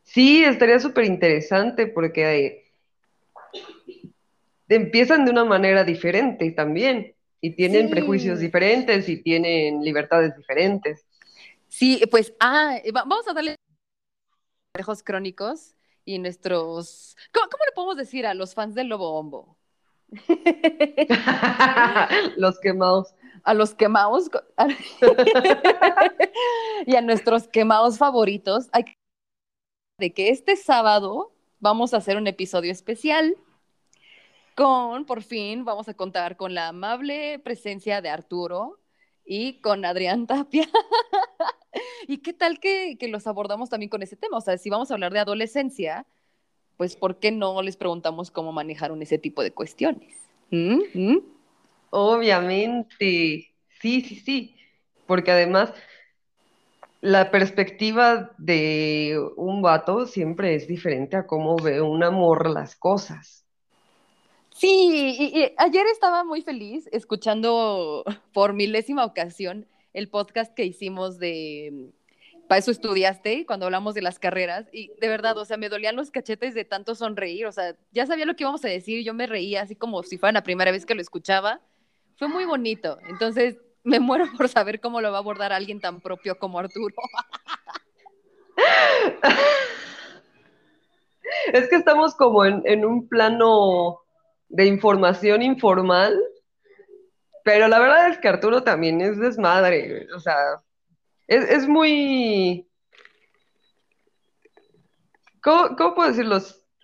Sí, 0.02 0.44
estaría 0.44 0.80
súper 0.80 1.06
interesante 1.06 1.86
porque 1.86 2.36
eh, 2.36 2.66
empiezan 4.70 5.24
de 5.24 5.30
una 5.30 5.46
manera 5.46 5.84
diferente 5.84 6.50
también 6.50 7.15
y 7.46 7.56
tienen 7.56 7.88
Sí. 7.88 7.92
prejuicios 7.94 8.40
diferentes 8.40 9.08
y 9.10 9.22
tienen 9.22 9.84
libertades 9.84 10.36
diferentes. 10.36 11.06
Sí, 11.68 12.02
pues, 12.10 12.34
ah, 12.40 12.78
va- 12.96 13.04
vamos 13.06 13.28
a 13.28 13.34
darle 13.34 13.56
consejos 14.74 15.04
crónicos 15.04 15.76
y 16.06 16.20
nuestros, 16.20 17.16
¿cómo, 17.34 17.48
cómo 17.50 17.64
le 17.66 17.72
podemos 17.74 17.98
decir 17.98 18.26
a 18.26 18.34
los 18.34 18.54
fans 18.54 18.76
del 18.76 18.88
Lobo 18.88 19.20
Hombo? 19.20 19.58
Los 22.38 22.60
quemados. 22.60 23.14
a 23.44 23.54
los 23.54 23.74
quemados 23.76 24.30
y 26.86 26.96
a 26.96 27.02
nuestros 27.02 27.48
quemados 27.48 27.98
favoritos, 27.98 28.68
hay 28.72 28.84
que 28.86 28.94
de 30.00 30.14
que 30.14 30.30
este 30.30 30.56
sábado 30.56 31.34
vamos 31.60 31.94
a 31.94 31.98
hacer 31.98 32.18
un 32.18 32.28
episodio 32.28 32.72
especial 32.72 33.36
con, 34.56 35.06
por 35.06 35.22
fin, 35.22 35.66
vamos 35.66 35.88
a 35.90 35.94
contar 35.94 36.38
con 36.38 36.54
la 36.54 36.70
amable 36.70 37.40
presencia 37.40 38.02
de 38.02 38.10
Arturo 38.10 38.80
y 39.26 39.60
con 39.60 39.86
Adrián 39.86 40.28
Tapia. 40.28 40.68
¿Y 42.08 42.20
qué 42.20 42.34
tal 42.34 42.60
que, 42.60 42.98
que 42.98 43.08
los 43.08 43.28
abordamos 43.28 43.70
también 43.70 43.90
con 43.90 44.02
ese 44.02 44.16
tema? 44.16 44.38
O 44.38 44.42
sea, 44.42 44.58
si 44.58 44.70
vamos 44.70 44.90
a 44.90 44.94
hablar 44.94 45.12
de 45.12 45.20
adolescencia, 45.20 46.06
pues 46.78 46.96
¿por 46.96 47.20
qué 47.20 47.32
no 47.32 47.62
les 47.62 47.78
preguntamos 47.78 48.32
cómo 48.32 48.52
manejaron 48.52 49.02
ese 49.02 49.18
tipo 49.18 49.44
de 49.44 49.52
cuestiones? 49.52 50.16
¿Mm? 50.52 50.82
¿Mm? 50.94 51.20
Obviamente. 51.90 53.52
Sí, 53.82 54.02
sí, 54.02 54.22
sí. 54.24 54.56
Porque 55.06 55.32
además 55.32 55.74
la 57.02 57.30
perspectiva 57.30 58.32
de 58.38 59.20
un 59.36 59.62
vato 59.62 60.08
siempre 60.08 60.56
es 60.56 60.68
diferente 60.68 61.18
a 61.18 61.28
cómo 61.28 61.56
ve 61.58 61.82
un 61.82 62.04
amor 62.04 62.50
las 62.50 62.76
cosas. 62.76 63.45
Sí, 64.58 65.18
y, 65.20 65.54
ayer 65.58 65.86
estaba 65.88 66.24
muy 66.24 66.42
feliz 66.42 66.88
escuchando 66.94 68.06
por 68.34 68.54
milésima 68.54 69.04
ocasión 69.04 69.68
el 69.94 70.08
podcast 70.08 70.54
que 70.54 70.64
hicimos 70.64 71.20
de 71.20 71.92
Para 72.48 72.60
eso 72.60 72.72
estudiaste, 72.72 73.46
cuando 73.46 73.66
hablamos 73.66 73.96
de 73.96 74.02
las 74.02 74.18
carreras, 74.18 74.68
y 74.72 74.92
de 75.02 75.10
verdad, 75.10 75.38
o 75.38 75.44
sea, 75.44 75.58
me 75.58 75.68
dolían 75.68 75.98
los 75.98 76.10
cachetes 76.10 76.54
de 76.54 76.64
tanto 76.64 76.96
sonreír, 76.96 77.48
o 77.48 77.52
sea, 77.52 77.76
ya 77.92 78.06
sabía 78.06 78.26
lo 78.26 78.36
que 78.38 78.44
íbamos 78.44 78.64
a 78.64 78.70
decir, 78.70 79.04
yo 79.04 79.14
me 79.14 79.28
reía 79.28 79.62
así 79.62 79.76
como 79.76 80.04
si 80.04 80.18
fuera 80.18 80.32
la 80.32 80.44
primera 80.44 80.72
vez 80.72 80.86
que 80.86 80.96
lo 80.96 81.02
escuchaba. 81.02 81.60
Fue 82.18 82.30
muy 82.30 82.46
bonito, 82.46 82.98
entonces 83.10 83.58
me 83.84 84.00
muero 84.00 84.26
por 84.38 84.48
saber 84.48 84.80
cómo 84.80 85.02
lo 85.02 85.12
va 85.12 85.18
a 85.18 85.22
abordar 85.22 85.52
alguien 85.52 85.82
tan 85.82 86.00
propio 86.00 86.40
como 86.40 86.60
Arturo. 86.60 86.96
Es 91.52 91.68
que 91.70 91.76
estamos 91.76 92.16
como 92.16 92.46
en, 92.46 92.62
en 92.66 92.86
un 92.86 93.08
plano 93.08 94.05
de 94.56 94.66
información 94.68 95.42
informal, 95.42 96.18
pero 97.44 97.68
la 97.68 97.78
verdad 97.78 98.10
es 98.10 98.18
que 98.20 98.30
Arturo 98.30 98.64
también 98.64 99.02
es 99.02 99.20
desmadre, 99.20 100.08
o 100.16 100.20
sea, 100.20 100.64
es, 101.28 101.44
es 101.50 101.68
muy... 101.68 102.66
¿Cómo, 105.42 105.76
cómo 105.76 105.94
puedo 105.94 106.10
decirlo? 106.10 106.40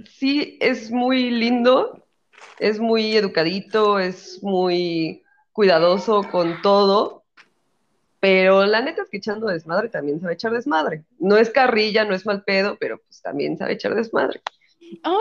Sí, 0.05 0.57
es 0.59 0.91
muy 0.91 1.32
lindo, 1.32 2.05
es 2.59 2.78
muy 2.80 3.15
educadito, 3.15 3.99
es 3.99 4.43
muy 4.43 5.24
cuidadoso 5.53 6.24
con 6.30 6.61
todo, 6.61 7.24
pero 8.19 8.65
la 8.65 8.82
neta 8.82 9.03
es 9.03 9.09
que 9.09 9.17
echando 9.17 9.47
desmadre 9.47 9.88
también 9.88 10.19
sabe 10.19 10.34
echar 10.34 10.51
desmadre. 10.51 11.05
No 11.19 11.38
es 11.38 11.49
carrilla, 11.49 12.03
no 12.03 12.13
es 12.13 12.26
mal 12.26 12.43
pedo, 12.43 12.76
pero 12.80 12.97
pues 12.99 13.22
también 13.22 13.57
sabe 13.57 13.74
echar 13.74 13.95
desmadre. 13.95 14.41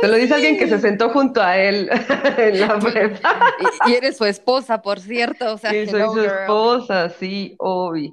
Te 0.00 0.08
lo 0.08 0.14
dice 0.16 0.28
sí. 0.28 0.32
alguien 0.34 0.58
que 0.58 0.68
se 0.68 0.78
sentó 0.80 1.10
junto 1.10 1.40
a 1.42 1.56
él 1.58 1.88
en 2.38 2.60
la 2.60 2.78
prepa. 2.78 3.54
Y, 3.86 3.90
y 3.90 3.94
eres 3.94 4.16
su 4.16 4.24
esposa, 4.24 4.82
por 4.82 4.98
cierto, 5.00 5.54
o 5.54 5.58
sea, 5.58 5.74
Y 5.74 5.86
soy 5.86 6.02
su 6.02 6.14
girl. 6.14 6.24
esposa, 6.26 7.08
sí, 7.10 7.54
Obi. 7.58 8.12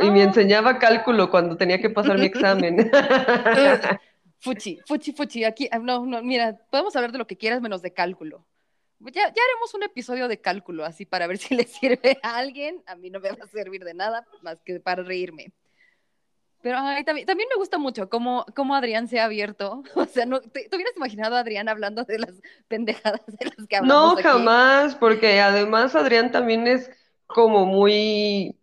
Y 0.00 0.10
me 0.10 0.20
Ah. 0.22 0.24
enseñaba 0.24 0.78
cálculo 0.78 1.30
cuando 1.30 1.56
tenía 1.56 1.80
que 1.80 1.90
pasar 1.90 2.18
mi 2.18 2.26
examen. 2.32 2.90
Fuchi, 4.40 4.78
fuchi, 4.86 5.12
fuchi, 5.12 5.44
aquí, 5.44 5.68
ah, 5.72 5.78
no, 5.78 6.04
no, 6.04 6.22
mira, 6.22 6.58
podemos 6.70 6.94
hablar 6.96 7.12
de 7.12 7.18
lo 7.18 7.26
que 7.26 7.36
quieras 7.38 7.62
menos 7.62 7.80
de 7.80 7.92
cálculo. 7.94 8.44
Ya, 9.00 9.22
ya 9.22 9.42
haremos 9.50 9.72
un 9.74 9.82
episodio 9.82 10.28
de 10.28 10.38
cálculo, 10.40 10.84
así 10.84 11.06
para 11.06 11.26
ver 11.26 11.38
si 11.38 11.54
le 11.54 11.64
sirve 11.64 12.18
a 12.22 12.36
alguien. 12.36 12.82
A 12.86 12.94
mí 12.94 13.08
no 13.10 13.20
me 13.20 13.30
va 13.30 13.38
a 13.42 13.46
servir 13.46 13.84
de 13.84 13.94
nada 13.94 14.26
más 14.42 14.60
que 14.62 14.80
para 14.80 15.02
reírme. 15.02 15.52
Pero 16.64 16.78
ay, 16.80 17.04
también, 17.04 17.26
también 17.26 17.48
me 17.50 17.56
gusta 17.58 17.78
mucho 17.78 18.08
cómo, 18.08 18.46
cómo 18.56 18.74
Adrián 18.74 19.08
se 19.08 19.20
ha 19.20 19.26
abierto. 19.26 19.82
O 19.96 20.06
sea, 20.06 20.26
no, 20.26 20.40
¿te, 20.40 20.68
te 20.68 20.76
hubieras 20.76 20.96
imaginado 20.96 21.36
a 21.36 21.40
Adrián 21.40 21.68
hablando 21.68 22.04
de 22.04 22.18
las 22.20 22.32
pendejadas 22.68 23.22
de 23.26 23.46
las 23.56 23.66
que 23.68 23.76
hablamos 23.76 24.14
No, 24.14 24.16
aquí? 24.16 24.22
jamás, 24.22 24.94
porque 24.96 25.40
además 25.40 25.94
Adrián 25.94 26.30
también 26.32 26.66
es 26.66 26.90
como 27.26 27.66
muy 27.66 28.56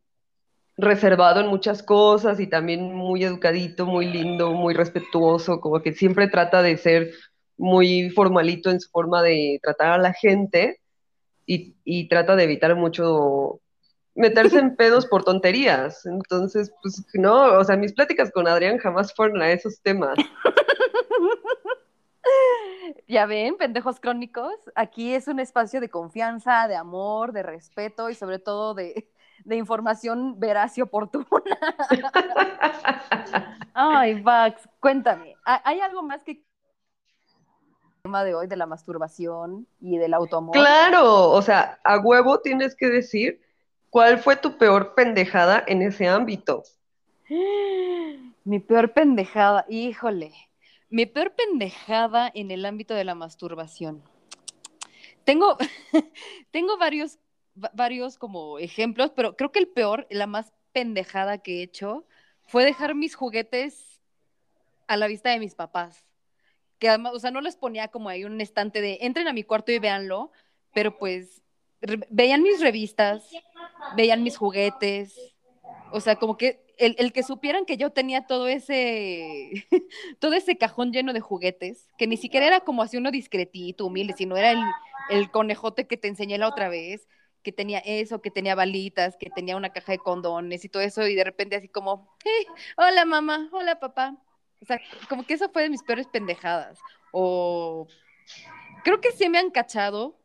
reservado 0.77 1.41
en 1.41 1.47
muchas 1.47 1.83
cosas 1.83 2.39
y 2.39 2.47
también 2.47 2.93
muy 2.95 3.23
educadito, 3.23 3.85
muy 3.87 4.07
lindo, 4.07 4.51
muy 4.53 4.73
respetuoso, 4.75 5.61
como 5.61 5.81
que 5.81 5.93
siempre 5.93 6.27
trata 6.29 6.61
de 6.63 6.77
ser 6.77 7.11
muy 7.57 8.09
formalito 8.11 8.71
en 8.71 8.81
su 8.81 8.89
forma 8.91 9.23
de 9.23 9.59
tratar 9.63 9.93
a 9.93 9.97
la 9.99 10.13
gente 10.13 10.81
y, 11.45 11.77
y 11.85 12.09
trata 12.09 12.35
de 12.35 12.43
evitar 12.45 12.75
mucho 12.75 13.61
meterse 14.15 14.59
en 14.59 14.75
pedos 14.75 15.05
por 15.05 15.23
tonterías. 15.23 16.05
Entonces, 16.05 16.71
pues 16.81 17.05
no, 17.13 17.57
o 17.59 17.63
sea, 17.63 17.75
mis 17.77 17.93
pláticas 17.93 18.31
con 18.31 18.47
Adrián 18.47 18.77
jamás 18.77 19.13
fueron 19.13 19.41
a 19.41 19.51
esos 19.51 19.81
temas. 19.81 20.17
Ya 23.07 23.25
ven, 23.25 23.57
pendejos 23.57 23.99
crónicos, 23.99 24.53
aquí 24.75 25.13
es 25.13 25.27
un 25.27 25.39
espacio 25.39 25.81
de 25.81 25.89
confianza, 25.89 26.67
de 26.67 26.75
amor, 26.75 27.33
de 27.33 27.43
respeto 27.43 28.09
y 28.09 28.15
sobre 28.15 28.39
todo 28.39 28.73
de, 28.73 29.09
de 29.43 29.55
información 29.57 30.39
veraz 30.39 30.77
y 30.77 30.81
oportuna. 30.81 31.25
Ay, 33.73 34.21
Vax, 34.21 34.67
cuéntame, 34.79 35.35
¿ha- 35.45 35.61
¿hay 35.65 35.81
algo 35.81 36.03
más 36.03 36.23
que 36.23 36.31
el 36.31 36.43
tema 38.03 38.23
de 38.23 38.33
hoy 38.35 38.47
de 38.47 38.55
la 38.55 38.65
masturbación 38.65 39.67
y 39.79 39.97
del 39.97 40.13
autoamor? 40.13 40.53
Claro, 40.55 41.29
o 41.31 41.41
sea, 41.41 41.79
a 41.83 41.97
huevo 41.99 42.39
tienes 42.39 42.75
que 42.75 42.87
decir 42.87 43.41
cuál 43.91 44.17
fue 44.17 44.37
tu 44.37 44.57
peor 44.57 44.95
pendejada 44.95 45.63
en 45.67 45.83
ese 45.83 46.07
ámbito. 46.07 46.63
Mi 48.43 48.59
peor 48.59 48.93
pendejada, 48.93 49.65
híjole, 49.69 50.31
mi 50.89 51.05
peor 51.05 51.33
pendejada 51.35 52.31
en 52.33 52.49
el 52.49 52.65
ámbito 52.65 52.95
de 52.95 53.03
la 53.03 53.13
masturbación. 53.13 54.01
Tengo, 55.23 55.57
tengo 56.51 56.77
varios, 56.77 57.19
va- 57.55 57.71
varios 57.73 58.17
como 58.17 58.57
ejemplos, 58.57 59.11
pero 59.15 59.35
creo 59.35 59.51
que 59.51 59.59
el 59.59 59.67
peor, 59.67 60.07
la 60.09 60.25
más 60.25 60.53
pendejada 60.73 61.37
que 61.37 61.59
he 61.59 61.63
hecho 61.63 62.05
fue 62.41 62.65
dejar 62.65 62.95
mis 62.95 63.13
juguetes 63.15 64.01
a 64.87 64.97
la 64.97 65.07
vista 65.07 65.29
de 65.29 65.39
mis 65.39 65.53
papás. 65.53 66.03
Que 66.79 66.89
además, 66.89 67.13
o 67.13 67.19
sea, 67.19 67.29
no 67.31 67.41
les 67.41 67.55
ponía 67.55 67.89
como 67.89 68.09
ahí 68.09 68.23
un 68.25 68.41
estante 68.41 68.81
de 68.81 68.97
entren 69.01 69.27
a 69.27 69.33
mi 69.33 69.43
cuarto 69.43 69.71
y 69.71 69.77
véanlo, 69.79 70.31
pero 70.73 70.97
pues 70.97 71.40
veían 72.09 72.43
mis 72.43 72.61
revistas, 72.61 73.39
veían 73.89 74.23
mis 74.23 74.37
juguetes, 74.37 75.33
o 75.89 75.99
sea, 76.01 76.17
como 76.17 76.37
que 76.37 76.63
el, 76.77 76.95
el 76.99 77.13
que 77.13 77.23
supieran 77.23 77.65
que 77.65 77.77
yo 77.77 77.91
tenía 77.91 78.27
todo 78.27 78.47
ese, 78.47 79.67
todo 80.19 80.33
ese 80.33 80.57
cajón 80.57 80.91
lleno 80.93 81.13
de 81.13 81.21
juguetes, 81.21 81.89
que 81.97 82.07
ni 82.07 82.17
siquiera 82.17 82.47
era 82.47 82.61
como 82.61 82.83
así 82.83 82.97
uno 82.97 83.11
discretito, 83.11 83.85
humilde, 83.87 84.13
sino 84.13 84.37
era 84.37 84.51
el, 84.51 84.77
el 85.07 85.31
conejote 85.31 85.87
que 85.87 85.97
te 85.97 86.07
enseñé 86.07 86.37
la 86.37 86.47
otra 86.47 86.69
vez, 86.69 87.07
que 87.43 87.51
tenía 87.51 87.79
eso, 87.79 88.21
que 88.21 88.31
tenía 88.31 88.55
balitas, 88.55 89.17
que 89.17 89.29
tenía 89.31 89.57
una 89.57 89.71
caja 89.73 89.93
de 89.93 90.03
condones 90.03 90.65
y 90.65 90.69
todo 90.69 90.83
eso, 90.83 91.07
y 91.07 91.15
de 91.15 91.23
repente 91.23 91.55
así 91.55 91.67
como, 91.69 92.11
"Eh, 92.25 92.53
hola 92.77 93.05
mamá, 93.05 93.49
hola 93.51 93.79
papá. 93.79 94.17
O 94.61 94.65
sea, 94.65 94.81
como 95.09 95.25
que 95.25 95.33
eso 95.35 95.49
fue 95.51 95.63
de 95.63 95.69
mis 95.71 95.83
peores 95.83 96.07
pendejadas. 96.07 96.85
O 97.11 97.91
creo 98.83 99.01
que 99.01 99.11
sí 99.11 99.29
me 99.29 99.39
han 99.39 99.51
cachado 99.51 100.20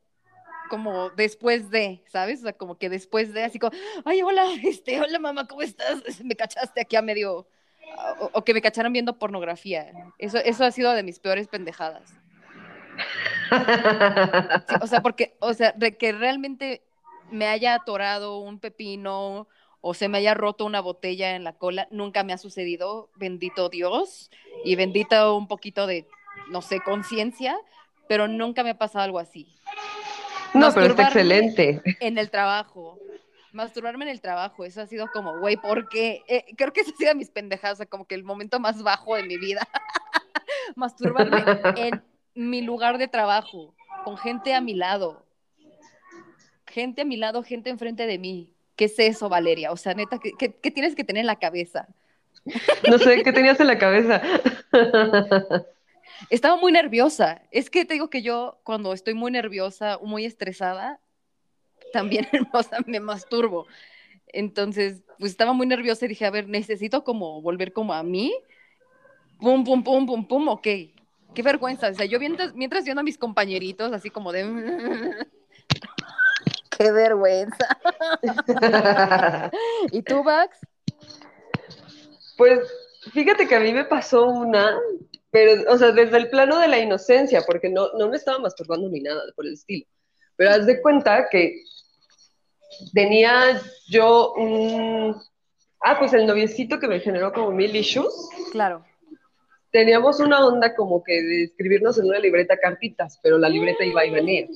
como 0.68 1.10
después 1.10 1.70
de, 1.70 2.02
¿sabes? 2.06 2.40
O 2.40 2.42
sea, 2.44 2.52
como 2.52 2.78
que 2.78 2.88
después 2.88 3.32
de, 3.32 3.44
así 3.44 3.58
como, 3.58 3.72
ay, 4.04 4.22
hola, 4.22 4.46
este, 4.62 5.00
hola 5.00 5.18
mamá, 5.18 5.46
¿cómo 5.46 5.62
estás? 5.62 6.02
Me 6.24 6.36
cachaste 6.36 6.80
aquí 6.80 6.96
a 6.96 7.02
medio, 7.02 7.46
o, 8.18 8.30
o 8.32 8.44
que 8.44 8.54
me 8.54 8.62
cacharon 8.62 8.92
viendo 8.92 9.18
pornografía. 9.18 9.92
Eso, 10.18 10.38
eso 10.38 10.64
ha 10.64 10.70
sido 10.70 10.92
de 10.92 11.02
mis 11.02 11.20
peores 11.20 11.48
pendejadas. 11.48 12.12
O 14.80 14.86
sea, 14.86 15.02
porque, 15.02 15.36
o 15.40 15.54
sea, 15.54 15.72
de 15.72 15.96
que 15.96 16.12
realmente 16.12 16.82
me 17.30 17.46
haya 17.46 17.74
atorado 17.74 18.38
un 18.38 18.58
pepino 18.58 19.48
o 19.80 19.94
se 19.94 20.08
me 20.08 20.18
haya 20.18 20.34
roto 20.34 20.64
una 20.64 20.80
botella 20.80 21.36
en 21.36 21.44
la 21.44 21.52
cola, 21.52 21.86
nunca 21.90 22.24
me 22.24 22.32
ha 22.32 22.38
sucedido, 22.38 23.10
bendito 23.14 23.68
Dios, 23.68 24.30
y 24.64 24.74
bendito 24.74 25.36
un 25.36 25.46
poquito 25.46 25.86
de, 25.86 26.08
no 26.50 26.60
sé, 26.60 26.80
conciencia, 26.80 27.56
pero 28.08 28.26
nunca 28.26 28.64
me 28.64 28.70
ha 28.70 28.78
pasado 28.78 29.04
algo 29.04 29.18
así. 29.18 29.55
No, 30.54 30.72
pero 30.72 30.86
está 30.88 31.04
excelente. 31.04 31.82
En 32.00 32.18
el 32.18 32.30
trabajo. 32.30 32.98
Masturbarme 33.52 34.04
en 34.04 34.10
el 34.10 34.20
trabajo, 34.20 34.64
eso 34.66 34.82
ha 34.82 34.86
sido 34.86 35.10
como, 35.12 35.38
güey, 35.38 35.56
¿por 35.56 35.88
qué? 35.88 36.22
Eh, 36.28 36.44
creo 36.56 36.72
que 36.74 36.82
eso 36.82 36.92
ha 36.92 36.96
sido 36.96 37.14
mis 37.14 37.30
pendejadas, 37.30 37.76
o 37.76 37.78
sea, 37.78 37.86
como 37.86 38.06
que 38.06 38.14
el 38.14 38.22
momento 38.22 38.60
más 38.60 38.82
bajo 38.82 39.16
de 39.16 39.22
mi 39.22 39.38
vida. 39.38 39.66
Masturbarme 40.76 41.42
en 41.76 42.02
mi 42.34 42.60
lugar 42.60 42.98
de 42.98 43.08
trabajo, 43.08 43.74
con 44.04 44.18
gente 44.18 44.52
a 44.52 44.60
mi 44.60 44.74
lado. 44.74 45.24
Gente 46.66 47.02
a 47.02 47.04
mi 47.06 47.16
lado, 47.16 47.42
gente 47.42 47.70
enfrente 47.70 48.06
de 48.06 48.18
mí. 48.18 48.52
¿Qué 48.76 48.86
es 48.86 48.98
eso, 48.98 49.30
Valeria? 49.30 49.72
O 49.72 49.76
sea, 49.78 49.94
neta, 49.94 50.18
¿qué, 50.18 50.32
qué- 50.38 50.54
qué 50.56 50.70
tienes 50.70 50.94
que 50.94 51.04
tener 51.04 51.20
en 51.20 51.26
la 51.26 51.36
cabeza? 51.36 51.88
No 52.88 52.98
sé, 52.98 53.22
¿qué 53.22 53.32
tenías 53.32 53.58
en 53.60 53.68
la 53.68 53.78
cabeza? 53.78 54.20
Estaba 56.30 56.56
muy 56.56 56.72
nerviosa. 56.72 57.42
Es 57.50 57.70
que 57.70 57.84
te 57.84 57.94
digo 57.94 58.10
que 58.10 58.22
yo, 58.22 58.60
cuando 58.64 58.92
estoy 58.92 59.14
muy 59.14 59.30
nerviosa 59.30 59.96
o 59.96 60.06
muy 60.06 60.24
estresada, 60.24 61.00
también 61.92 62.26
sea, 62.70 62.78
me 62.86 63.00
masturbo. 63.00 63.66
Entonces, 64.28 65.02
pues 65.18 65.30
estaba 65.32 65.52
muy 65.52 65.66
nerviosa 65.66 66.04
y 66.04 66.08
dije, 66.08 66.26
a 66.26 66.30
ver, 66.30 66.48
necesito 66.48 67.04
como 67.04 67.40
volver 67.40 67.72
como 67.72 67.94
a 67.94 68.02
mí. 68.02 68.34
Pum, 69.38 69.64
pum, 69.64 69.82
pum, 69.82 70.06
pum, 70.06 70.26
pum, 70.26 70.48
ok. 70.48 70.66
Qué 71.34 71.42
vergüenza. 71.42 71.88
O 71.88 71.94
sea, 71.94 72.06
yo 72.06 72.18
mientras, 72.18 72.54
mientras 72.54 72.84
viendo 72.84 73.00
a 73.00 73.04
mis 73.04 73.18
compañeritos, 73.18 73.92
así 73.92 74.10
como 74.10 74.32
de... 74.32 74.44
Qué 76.76 76.92
vergüenza. 76.92 77.78
¿Y 79.92 80.02
tú, 80.02 80.22
Vax? 80.22 80.58
Pues 82.36 82.60
fíjate 83.12 83.48
que 83.48 83.54
a 83.54 83.60
mí 83.60 83.72
me 83.72 83.84
pasó 83.84 84.26
una, 84.26 84.78
pero, 85.36 85.70
o 85.70 85.76
sea, 85.76 85.92
desde 85.92 86.16
el 86.16 86.30
plano 86.30 86.58
de 86.58 86.66
la 86.66 86.78
inocencia, 86.78 87.42
porque 87.46 87.68
no, 87.68 87.92
no 87.98 88.08
me 88.08 88.16
estaba 88.16 88.38
masturbando 88.38 88.88
ni 88.88 89.00
nada 89.00 89.20
por 89.34 89.44
el 89.44 89.52
estilo. 89.52 89.84
Pero 90.34 90.48
haz 90.48 90.64
de 90.64 90.80
cuenta 90.80 91.28
que 91.30 91.62
tenía 92.94 93.60
yo 93.86 94.32
un... 94.32 95.14
Ah, 95.82 95.98
pues 95.98 96.14
el 96.14 96.26
noviecito 96.26 96.78
que 96.78 96.88
me 96.88 97.00
generó 97.00 97.34
como 97.34 97.50
mil 97.50 97.76
issues. 97.76 98.14
Claro. 98.50 98.82
Teníamos 99.70 100.20
una 100.20 100.42
onda 100.42 100.74
como 100.74 101.04
que 101.04 101.20
de 101.20 101.42
escribirnos 101.42 101.98
en 101.98 102.06
una 102.06 102.18
libreta 102.18 102.56
cartitas, 102.56 103.20
pero 103.22 103.36
la 103.36 103.50
libreta 103.50 103.84
iba 103.84 104.06
y 104.06 104.10
venía. 104.12 104.46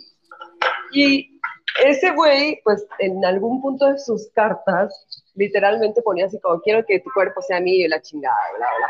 Y 0.93 1.39
ese 1.85 2.13
güey, 2.13 2.63
pues 2.65 2.87
en 3.01 3.23
algún 3.27 3.61
punto 3.61 3.93
de 3.93 3.99
sus 3.99 4.31
cartas, 4.31 4.95
literalmente 5.35 6.01
ponía 6.01 6.25
así 6.25 6.41
como, 6.41 6.59
quiero 6.63 6.87
que 6.87 7.01
tu 7.01 7.11
cuerpo 7.13 7.43
sea 7.43 7.61
mío 7.61 7.85
y 7.85 7.89
la 7.89 8.01
chingada, 8.01 8.35
bla, 8.57 8.67
bla. 8.79 8.89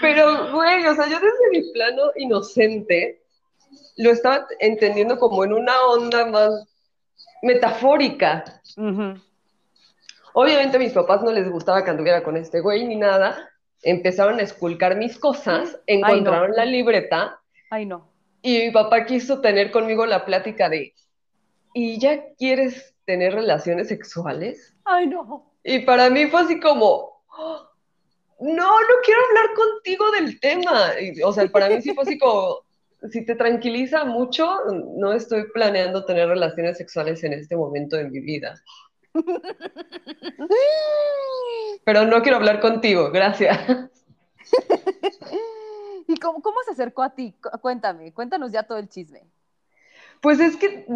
Pero, 0.00 0.52
güey, 0.52 0.86
o 0.86 0.94
sea, 0.94 1.06
yo 1.08 1.18
desde 1.20 1.50
mi 1.52 1.72
plano 1.72 2.02
inocente 2.16 3.22
lo 3.96 4.10
estaba 4.10 4.46
entendiendo 4.60 5.18
como 5.18 5.44
en 5.44 5.52
una 5.52 5.80
onda 5.86 6.26
más 6.26 6.66
metafórica. 7.42 8.60
Obviamente 10.34 10.76
a 10.76 10.80
mis 10.80 10.92
papás 10.92 11.22
no 11.22 11.32
les 11.32 11.50
gustaba 11.50 11.84
que 11.84 11.90
anduviera 11.90 12.22
con 12.22 12.36
este 12.36 12.60
güey 12.60 12.86
ni 12.86 12.96
nada. 12.96 13.50
Empezaron 13.82 14.38
a 14.38 14.42
esculcar 14.42 14.96
mis 14.96 15.18
cosas, 15.18 15.78
encontraron 15.86 16.52
la 16.54 16.64
libreta 16.64 17.40
Ay, 17.70 17.86
no. 17.86 18.10
y 18.42 18.58
mi 18.58 18.70
papá 18.72 19.04
quiso 19.04 19.40
tener 19.40 19.70
conmigo 19.70 20.04
la 20.06 20.24
plática 20.24 20.68
de, 20.68 20.94
¿y 21.74 21.98
ya 22.00 22.24
quieres 22.36 22.94
tener 23.04 23.34
relaciones 23.34 23.88
sexuales? 23.88 24.74
Ay, 24.84 25.06
no. 25.06 25.52
Y 25.62 25.80
para 25.80 26.10
mí 26.10 26.26
fue 26.26 26.40
así 26.40 26.58
como, 26.60 27.22
"Oh, 27.36 27.67
no, 28.40 28.80
no 28.80 28.94
quiero 29.04 29.20
hablar 29.28 29.54
contigo 29.54 30.10
del 30.12 30.40
tema. 30.40 30.92
O 31.24 31.32
sea, 31.32 31.46
para 31.48 31.68
mí 31.68 31.82
sí 31.82 31.94
fue 31.94 32.04
así 32.04 32.18
como, 32.18 32.60
si 33.10 33.24
te 33.24 33.34
tranquiliza 33.34 34.04
mucho, 34.04 34.58
no 34.96 35.12
estoy 35.12 35.44
planeando 35.52 36.04
tener 36.04 36.28
relaciones 36.28 36.78
sexuales 36.78 37.22
en 37.24 37.32
este 37.32 37.56
momento 37.56 37.96
de 37.96 38.04
mi 38.10 38.20
vida. 38.20 38.54
Pero 41.84 42.04
no 42.04 42.22
quiero 42.22 42.36
hablar 42.36 42.60
contigo, 42.60 43.10
gracias. 43.10 43.58
¿Y 46.06 46.16
cómo, 46.16 46.40
cómo 46.40 46.56
se 46.64 46.72
acercó 46.72 47.02
a 47.02 47.14
ti? 47.14 47.34
Cu- 47.42 47.58
Cuéntame, 47.60 48.12
cuéntanos 48.12 48.52
ya 48.52 48.62
todo 48.62 48.78
el 48.78 48.88
chisme. 48.88 49.24
Pues 50.20 50.40
es 50.40 50.56
que, 50.56 50.86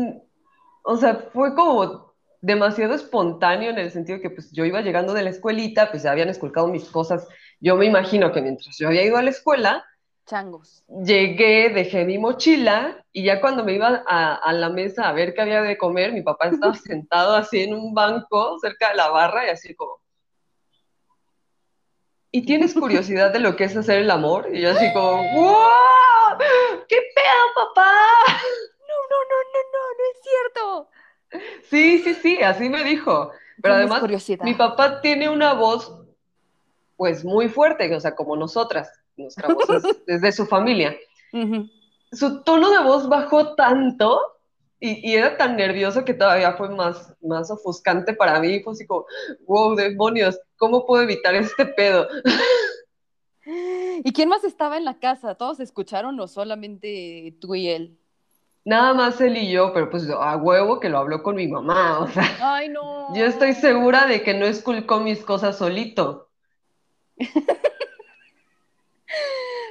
o 0.84 0.96
sea, 0.96 1.28
fue 1.32 1.54
como 1.54 2.11
demasiado 2.42 2.92
espontáneo 2.94 3.70
en 3.70 3.78
el 3.78 3.90
sentido 3.92 4.20
que 4.20 4.28
pues 4.28 4.50
yo 4.52 4.64
iba 4.64 4.82
llegando 4.82 5.14
de 5.14 5.22
la 5.22 5.30
escuelita, 5.30 5.90
pues 5.90 6.02
ya 6.02 6.10
habían 6.10 6.28
esculcado 6.28 6.66
mis 6.66 6.84
cosas. 6.84 7.26
Yo 7.60 7.76
me 7.76 7.86
imagino 7.86 8.32
que 8.32 8.42
mientras 8.42 8.76
yo 8.78 8.88
había 8.88 9.04
ido 9.04 9.16
a 9.16 9.22
la 9.22 9.30
escuela, 9.30 9.84
Changos. 10.26 10.84
llegué, 10.88 11.70
dejé 11.70 12.04
mi 12.04 12.18
mochila 12.18 13.04
y 13.12 13.24
ya 13.24 13.40
cuando 13.40 13.64
me 13.64 13.74
iba 13.74 14.02
a, 14.06 14.34
a 14.34 14.52
la 14.52 14.70
mesa 14.70 15.08
a 15.08 15.12
ver 15.12 15.34
qué 15.34 15.42
había 15.42 15.62
de 15.62 15.78
comer, 15.78 16.12
mi 16.12 16.22
papá 16.22 16.48
estaba 16.48 16.74
sentado 16.74 17.36
así 17.36 17.62
en 17.62 17.74
un 17.74 17.94
banco 17.94 18.58
cerca 18.60 18.90
de 18.90 18.96
la 18.96 19.08
barra 19.08 19.46
y 19.46 19.50
así 19.50 19.74
como... 19.74 20.02
¿Y 22.34 22.44
tienes 22.46 22.74
curiosidad 22.74 23.30
de 23.30 23.40
lo 23.40 23.54
que 23.56 23.64
es 23.64 23.76
hacer 23.76 23.98
el 23.98 24.10
amor? 24.10 24.48
Y 24.52 24.62
yo 24.62 24.70
así 24.70 24.90
como, 24.94 25.22
¡wow! 25.34 26.38
¿Qué 26.88 26.96
pedo, 27.14 27.44
papá? 27.54 27.92
No, 28.26 28.98
no, 29.10 29.18
no, 29.30 29.36
no, 29.52 29.60
no, 29.72 29.82
no 29.98 30.04
es 30.10 30.18
cierto. 30.22 30.88
Sí, 31.70 31.98
sí, 31.98 32.14
sí, 32.14 32.42
así 32.42 32.68
me 32.68 32.84
dijo. 32.84 33.30
Pero 33.60 33.74
además, 33.74 34.00
curiosidad. 34.00 34.44
mi 34.44 34.54
papá 34.54 35.00
tiene 35.00 35.28
una 35.28 35.54
voz, 35.54 35.98
pues 36.96 37.24
muy 37.24 37.48
fuerte, 37.48 37.94
o 37.94 38.00
sea, 38.00 38.14
como 38.14 38.36
nosotras, 38.36 38.90
nuestra 39.16 39.52
voz 39.52 39.68
es, 39.70 39.84
es 40.06 40.20
de 40.20 40.32
su 40.32 40.46
familia. 40.46 40.96
Su 42.12 42.42
tono 42.42 42.70
de 42.70 42.82
voz 42.82 43.08
bajó 43.08 43.54
tanto 43.54 44.20
y, 44.80 45.10
y 45.10 45.14
era 45.14 45.36
tan 45.36 45.56
nervioso 45.56 46.04
que 46.04 46.12
todavía 46.12 46.52
fue 46.54 46.68
más, 46.68 47.14
más 47.22 47.50
ofuscante 47.50 48.12
para 48.12 48.40
mí. 48.40 48.60
Fue 48.60 48.72
así 48.72 48.86
como, 48.86 49.06
wow, 49.46 49.74
demonios, 49.74 50.38
¿cómo 50.56 50.84
puedo 50.84 51.04
evitar 51.04 51.34
este 51.34 51.64
pedo? 51.66 52.08
¿Y 53.44 54.12
quién 54.12 54.28
más 54.28 54.44
estaba 54.44 54.76
en 54.76 54.84
la 54.84 54.98
casa? 54.98 55.34
¿Todos 55.34 55.60
escucharon 55.60 56.18
o 56.20 56.28
solamente 56.28 57.36
tú 57.40 57.54
y 57.54 57.68
él? 57.68 57.98
Nada 58.64 58.94
más 58.94 59.20
él 59.20 59.36
y 59.36 59.50
yo, 59.50 59.72
pero 59.72 59.90
pues 59.90 60.08
a 60.08 60.36
huevo 60.36 60.78
que 60.78 60.88
lo 60.88 60.98
habló 60.98 61.22
con 61.22 61.34
mi 61.36 61.48
mamá, 61.48 61.98
o 62.00 62.08
sea, 62.08 62.24
Ay, 62.40 62.68
no. 62.70 63.14
yo 63.14 63.26
estoy 63.26 63.54
segura 63.54 64.06
de 64.06 64.22
que 64.22 64.34
no 64.34 64.46
esculcó 64.46 65.00
mis 65.00 65.22
cosas 65.24 65.58
solito. 65.58 66.28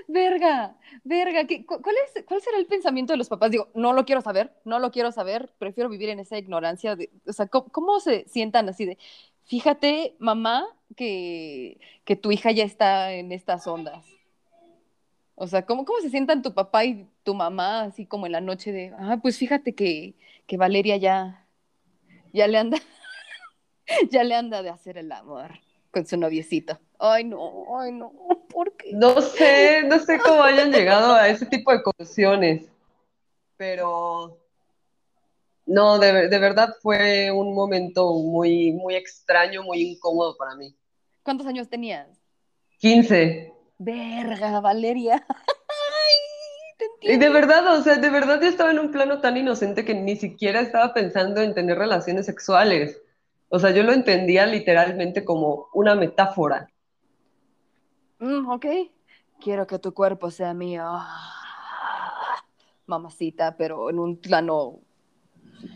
Verga, 0.07 0.75
verga. 1.03 1.45
¿qué- 1.47 1.65
cu- 1.65 1.81
cuál, 1.81 1.95
es, 2.05 2.23
¿Cuál 2.25 2.41
será 2.41 2.57
el 2.57 2.65
pensamiento 2.67 3.13
de 3.13 3.17
los 3.17 3.29
papás? 3.29 3.49
Digo, 3.51 3.69
no 3.73 3.93
lo 3.93 4.05
quiero 4.05 4.21
saber, 4.21 4.53
no 4.65 4.77
lo 4.79 4.91
quiero 4.91 5.11
saber, 5.11 5.51
prefiero 5.57 5.89
vivir 5.89 6.09
en 6.09 6.19
esa 6.19 6.37
ignorancia. 6.37 6.95
De, 6.95 7.09
o 7.27 7.33
sea, 7.33 7.47
¿cómo, 7.47 7.69
cómo 7.69 7.99
se 7.99 8.27
sientan 8.27 8.67
así 8.69 8.85
de, 8.85 8.97
fíjate, 9.45 10.15
mamá, 10.19 10.65
que, 10.95 11.79
que 12.03 12.15
tu 12.15 12.31
hija 12.31 12.51
ya 12.51 12.63
está 12.65 13.13
en 13.13 13.31
estas 13.31 13.65
ondas? 13.67 14.05
O 15.41 15.47
sea, 15.47 15.65
¿cómo, 15.65 15.85
¿cómo 15.85 15.99
se 16.01 16.11
sientan 16.11 16.43
tu 16.43 16.53
papá 16.53 16.85
y 16.85 17.07
tu 17.23 17.33
mamá 17.33 17.81
así 17.81 18.05
como 18.05 18.27
en 18.27 18.33
la 18.33 18.41
noche 18.41 18.71
de, 18.71 18.93
ah, 18.99 19.17
pues 19.23 19.39
fíjate 19.39 19.73
que, 19.73 20.13
que 20.45 20.55
Valeria 20.55 20.97
ya, 20.97 21.47
ya 22.31 22.45
le 22.45 22.59
anda, 22.59 22.77
ya 24.11 24.23
le 24.23 24.35
anda 24.35 24.61
de 24.61 24.69
hacer 24.69 24.99
el 24.99 25.11
amor 25.11 25.53
con 25.89 26.05
su 26.05 26.15
noviecito? 26.15 26.79
Ay, 26.99 27.23
no, 27.23 27.75
ay, 27.75 27.91
no, 27.91 28.13
¿por 28.49 28.77
qué? 28.77 28.91
No 28.93 29.19
sé, 29.19 29.81
no 29.81 29.97
sé 29.97 30.19
cómo 30.19 30.43
hayan 30.43 30.71
llegado 30.71 31.15
a 31.15 31.27
ese 31.27 31.47
tipo 31.47 31.71
de 31.71 31.81
conclusiones, 31.81 32.71
pero 33.57 34.37
no, 35.65 35.97
de, 35.97 36.29
de 36.29 36.37
verdad 36.37 36.75
fue 36.83 37.31
un 37.31 37.55
momento 37.55 38.13
muy, 38.13 38.73
muy 38.73 38.93
extraño, 38.93 39.63
muy 39.63 39.81
incómodo 39.81 40.37
para 40.37 40.53
mí. 40.53 40.75
¿Cuántos 41.23 41.47
años 41.47 41.67
tenías? 41.67 42.07
15. 42.77 43.60
Verga, 43.83 44.59
Valeria. 44.59 45.25
Ay, 45.27 46.75
te 46.77 47.13
Y 47.13 47.17
de 47.17 47.29
verdad, 47.29 47.79
o 47.79 47.81
sea, 47.81 47.95
de 47.95 48.09
verdad 48.11 48.39
yo 48.39 48.47
estaba 48.47 48.69
en 48.69 48.77
un 48.77 48.91
plano 48.91 49.21
tan 49.21 49.37
inocente 49.37 49.83
que 49.83 49.95
ni 49.95 50.15
siquiera 50.15 50.61
estaba 50.61 50.93
pensando 50.93 51.41
en 51.41 51.55
tener 51.55 51.79
relaciones 51.79 52.27
sexuales. 52.27 53.01
O 53.49 53.57
sea, 53.57 53.71
yo 53.71 53.81
lo 53.81 53.91
entendía 53.91 54.45
literalmente 54.45 55.25
como 55.25 55.69
una 55.73 55.95
metáfora. 55.95 56.69
Mm, 58.19 58.49
ok. 58.49 58.65
Quiero 59.39 59.65
que 59.65 59.79
tu 59.79 59.95
cuerpo 59.95 60.29
sea 60.29 60.53
mío. 60.53 60.85
Mamacita, 62.85 63.57
pero 63.57 63.89
en 63.89 63.97
un 63.97 64.17
plano. 64.17 64.79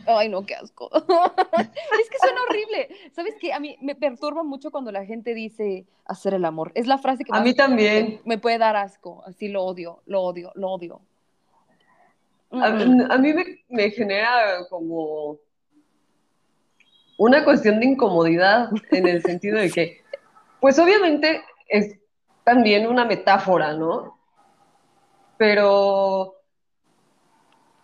Ay, 0.07 0.29
no, 0.29 0.45
qué 0.45 0.55
asco. 0.55 0.89
es 0.93 2.09
que 2.09 2.17
suena 2.19 2.41
horrible. 2.47 2.89
¿Sabes 3.13 3.35
qué? 3.39 3.53
A 3.53 3.59
mí 3.59 3.77
me 3.81 3.95
perturba 3.95 4.43
mucho 4.43 4.71
cuando 4.71 4.91
la 4.91 5.05
gente 5.05 5.33
dice 5.33 5.85
hacer 6.05 6.33
el 6.33 6.45
amor. 6.45 6.71
Es 6.75 6.87
la 6.87 6.97
frase 6.97 7.23
que 7.23 7.31
A 7.35 7.41
mí 7.41 7.53
también. 7.53 8.21
me 8.25 8.37
puede 8.37 8.57
dar 8.57 8.75
asco. 8.75 9.23
Así 9.25 9.47
lo 9.47 9.63
odio, 9.63 10.01
lo 10.05 10.21
odio, 10.21 10.51
lo 10.55 10.69
odio. 10.71 11.01
A, 12.51 12.69
Mm. 12.69 13.11
a 13.11 13.17
mí 13.17 13.33
me, 13.33 13.43
me 13.69 13.89
genera 13.91 14.65
como 14.69 15.37
una 17.17 17.43
cuestión 17.43 17.79
de 17.79 17.85
incomodidad 17.87 18.69
en 18.91 19.07
el 19.07 19.21
sentido 19.23 19.57
de 19.59 19.71
que, 19.71 20.01
pues 20.61 20.77
obviamente 20.79 21.41
es 21.67 21.97
también 22.43 22.87
una 22.87 23.05
metáfora, 23.05 23.73
¿no? 23.73 24.17
Pero 25.37 26.34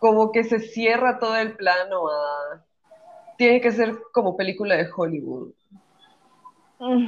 como 0.02 0.32
que 0.32 0.43
se 0.43 0.60
cierra 0.60 1.20
todo 1.20 1.38
el 1.38 1.56
plano 1.56 2.10
a... 2.10 2.66
Tiene 3.38 3.62
que 3.62 3.72
ser 3.72 3.97
como 4.12 4.36
película 4.36 4.76
de 4.76 4.89
Hollywood. 4.93 5.52
Mm. 6.80 7.08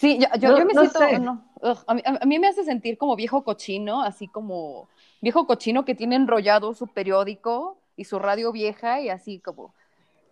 Sí, 0.00 0.18
yo, 0.18 0.26
yo, 0.38 0.48
No- 0.50 0.58
yo 0.58 0.64
me 0.64 0.74
no 0.74 0.80
siento, 0.80 0.98
sé. 0.98 1.18
no, 1.18 1.44
ugh, 1.60 1.78
a, 1.86 1.94
mí, 1.94 2.02
a 2.06 2.24
mí 2.24 2.38
me 2.38 2.48
hace 2.48 2.64
sentir 2.64 2.96
como 2.96 3.16
viejo 3.16 3.44
cochino, 3.44 4.02
así 4.02 4.28
como 4.28 4.88
viejo 5.20 5.46
cochino 5.46 5.84
que 5.84 5.94
tiene 5.94 6.16
enrollado 6.16 6.72
su 6.72 6.86
periódico 6.86 7.76
y 7.96 8.04
su 8.04 8.18
radio 8.18 8.50
vieja 8.50 9.00
y 9.02 9.10
así 9.10 9.40
como, 9.40 9.74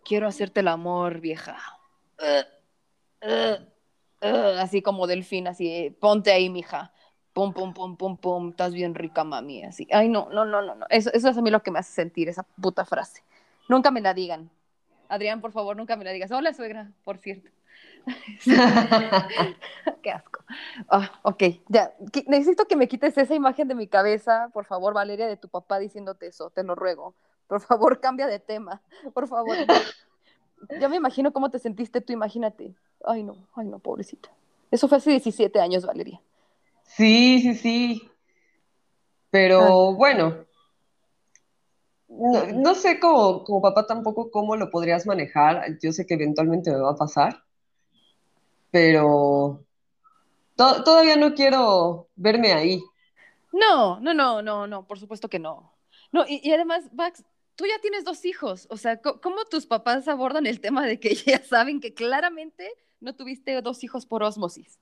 quiero 0.06 0.26
hacerte 0.26 0.60
el 0.60 0.68
amor, 0.68 1.20
vieja. 1.20 1.58
Ugh, 2.18 2.46
ugh, 3.30 3.68
ugh, 4.22 4.58
así 4.58 4.80
como 4.80 5.06
delfín, 5.06 5.46
así, 5.48 5.68
eh, 5.70 5.96
ponte 6.00 6.32
ahí, 6.32 6.48
mija. 6.48 6.92
Pum, 7.38 7.52
pum, 7.52 7.72
pum, 7.72 7.96
pum, 7.96 8.16
pum, 8.16 8.48
estás 8.48 8.74
bien 8.74 8.96
rica, 8.96 9.22
mami, 9.22 9.62
así. 9.62 9.86
Ay, 9.92 10.08
no, 10.08 10.28
no, 10.32 10.44
no, 10.44 10.60
no, 10.60 10.74
no. 10.74 10.86
Eso, 10.90 11.08
eso 11.12 11.28
es 11.28 11.38
a 11.38 11.40
mí 11.40 11.52
lo 11.52 11.62
que 11.62 11.70
me 11.70 11.78
hace 11.78 11.92
sentir, 11.92 12.28
esa 12.28 12.42
puta 12.42 12.84
frase. 12.84 13.22
Nunca 13.68 13.92
me 13.92 14.00
la 14.00 14.12
digan. 14.12 14.50
Adrián, 15.08 15.40
por 15.40 15.52
favor, 15.52 15.76
nunca 15.76 15.94
me 15.94 16.04
la 16.04 16.10
digas. 16.10 16.32
Hola, 16.32 16.52
suegra, 16.52 16.90
por 17.04 17.18
cierto. 17.18 17.48
Qué 20.02 20.10
asco. 20.10 20.42
Ah, 20.88 21.12
ok, 21.22 21.44
ya. 21.68 21.94
Necesito 22.26 22.64
que 22.64 22.74
me 22.74 22.88
quites 22.88 23.16
esa 23.16 23.36
imagen 23.36 23.68
de 23.68 23.76
mi 23.76 23.86
cabeza, 23.86 24.50
por 24.52 24.64
favor, 24.64 24.92
Valeria, 24.92 25.28
de 25.28 25.36
tu 25.36 25.48
papá 25.48 25.78
diciéndote 25.78 26.26
eso, 26.26 26.50
te 26.50 26.64
lo 26.64 26.74
ruego. 26.74 27.14
Por 27.46 27.60
favor, 27.60 28.00
cambia 28.00 28.26
de 28.26 28.40
tema, 28.40 28.82
por 29.14 29.28
favor. 29.28 29.54
Ya 30.80 30.88
me 30.88 30.96
imagino 30.96 31.32
cómo 31.32 31.52
te 31.52 31.60
sentiste 31.60 32.00
tú, 32.00 32.12
imagínate. 32.12 32.74
Ay, 33.04 33.22
no, 33.22 33.36
ay, 33.54 33.68
no, 33.68 33.78
pobrecita. 33.78 34.28
Eso 34.72 34.88
fue 34.88 34.98
hace 34.98 35.10
17 35.10 35.60
años, 35.60 35.86
Valeria. 35.86 36.20
Sí, 36.96 37.40
sí, 37.40 37.54
sí. 37.54 38.10
Pero 39.30 39.94
bueno, 39.94 40.44
no, 42.08 42.46
no 42.52 42.74
sé 42.74 43.00
como, 43.00 43.44
como 43.44 43.62
papá 43.62 43.86
tampoco 43.86 44.30
cómo 44.30 44.56
lo 44.56 44.70
podrías 44.70 45.06
manejar. 45.06 45.78
Yo 45.82 45.92
sé 45.92 46.04
que 46.06 46.14
eventualmente 46.14 46.70
me 46.70 46.78
va 46.80 46.90
a 46.90 46.96
pasar, 46.96 47.42
pero 48.70 49.64
to- 50.56 50.84
todavía 50.84 51.16
no 51.16 51.34
quiero 51.34 52.08
verme 52.16 52.52
ahí. 52.52 52.82
No, 53.52 54.00
no, 54.00 54.14
no, 54.14 54.42
no, 54.42 54.66
no, 54.66 54.86
por 54.86 54.98
supuesto 54.98 55.28
que 55.28 55.38
no. 55.38 55.72
No, 56.12 56.24
y, 56.28 56.40
y 56.46 56.52
además, 56.52 56.92
Max, 56.92 57.24
tú 57.56 57.64
ya 57.66 57.80
tienes 57.80 58.04
dos 58.04 58.24
hijos. 58.24 58.66
O 58.70 58.76
sea, 58.76 59.00
¿cómo 59.00 59.44
tus 59.50 59.66
papás 59.66 60.08
abordan 60.08 60.46
el 60.46 60.60
tema 60.60 60.86
de 60.86 61.00
que 61.00 61.14
ya 61.14 61.42
saben 61.42 61.80
que 61.80 61.94
claramente 61.94 62.70
no 63.00 63.14
tuviste 63.14 63.60
dos 63.62 63.82
hijos 63.84 64.06
por 64.06 64.22
ósmosis? 64.22 64.78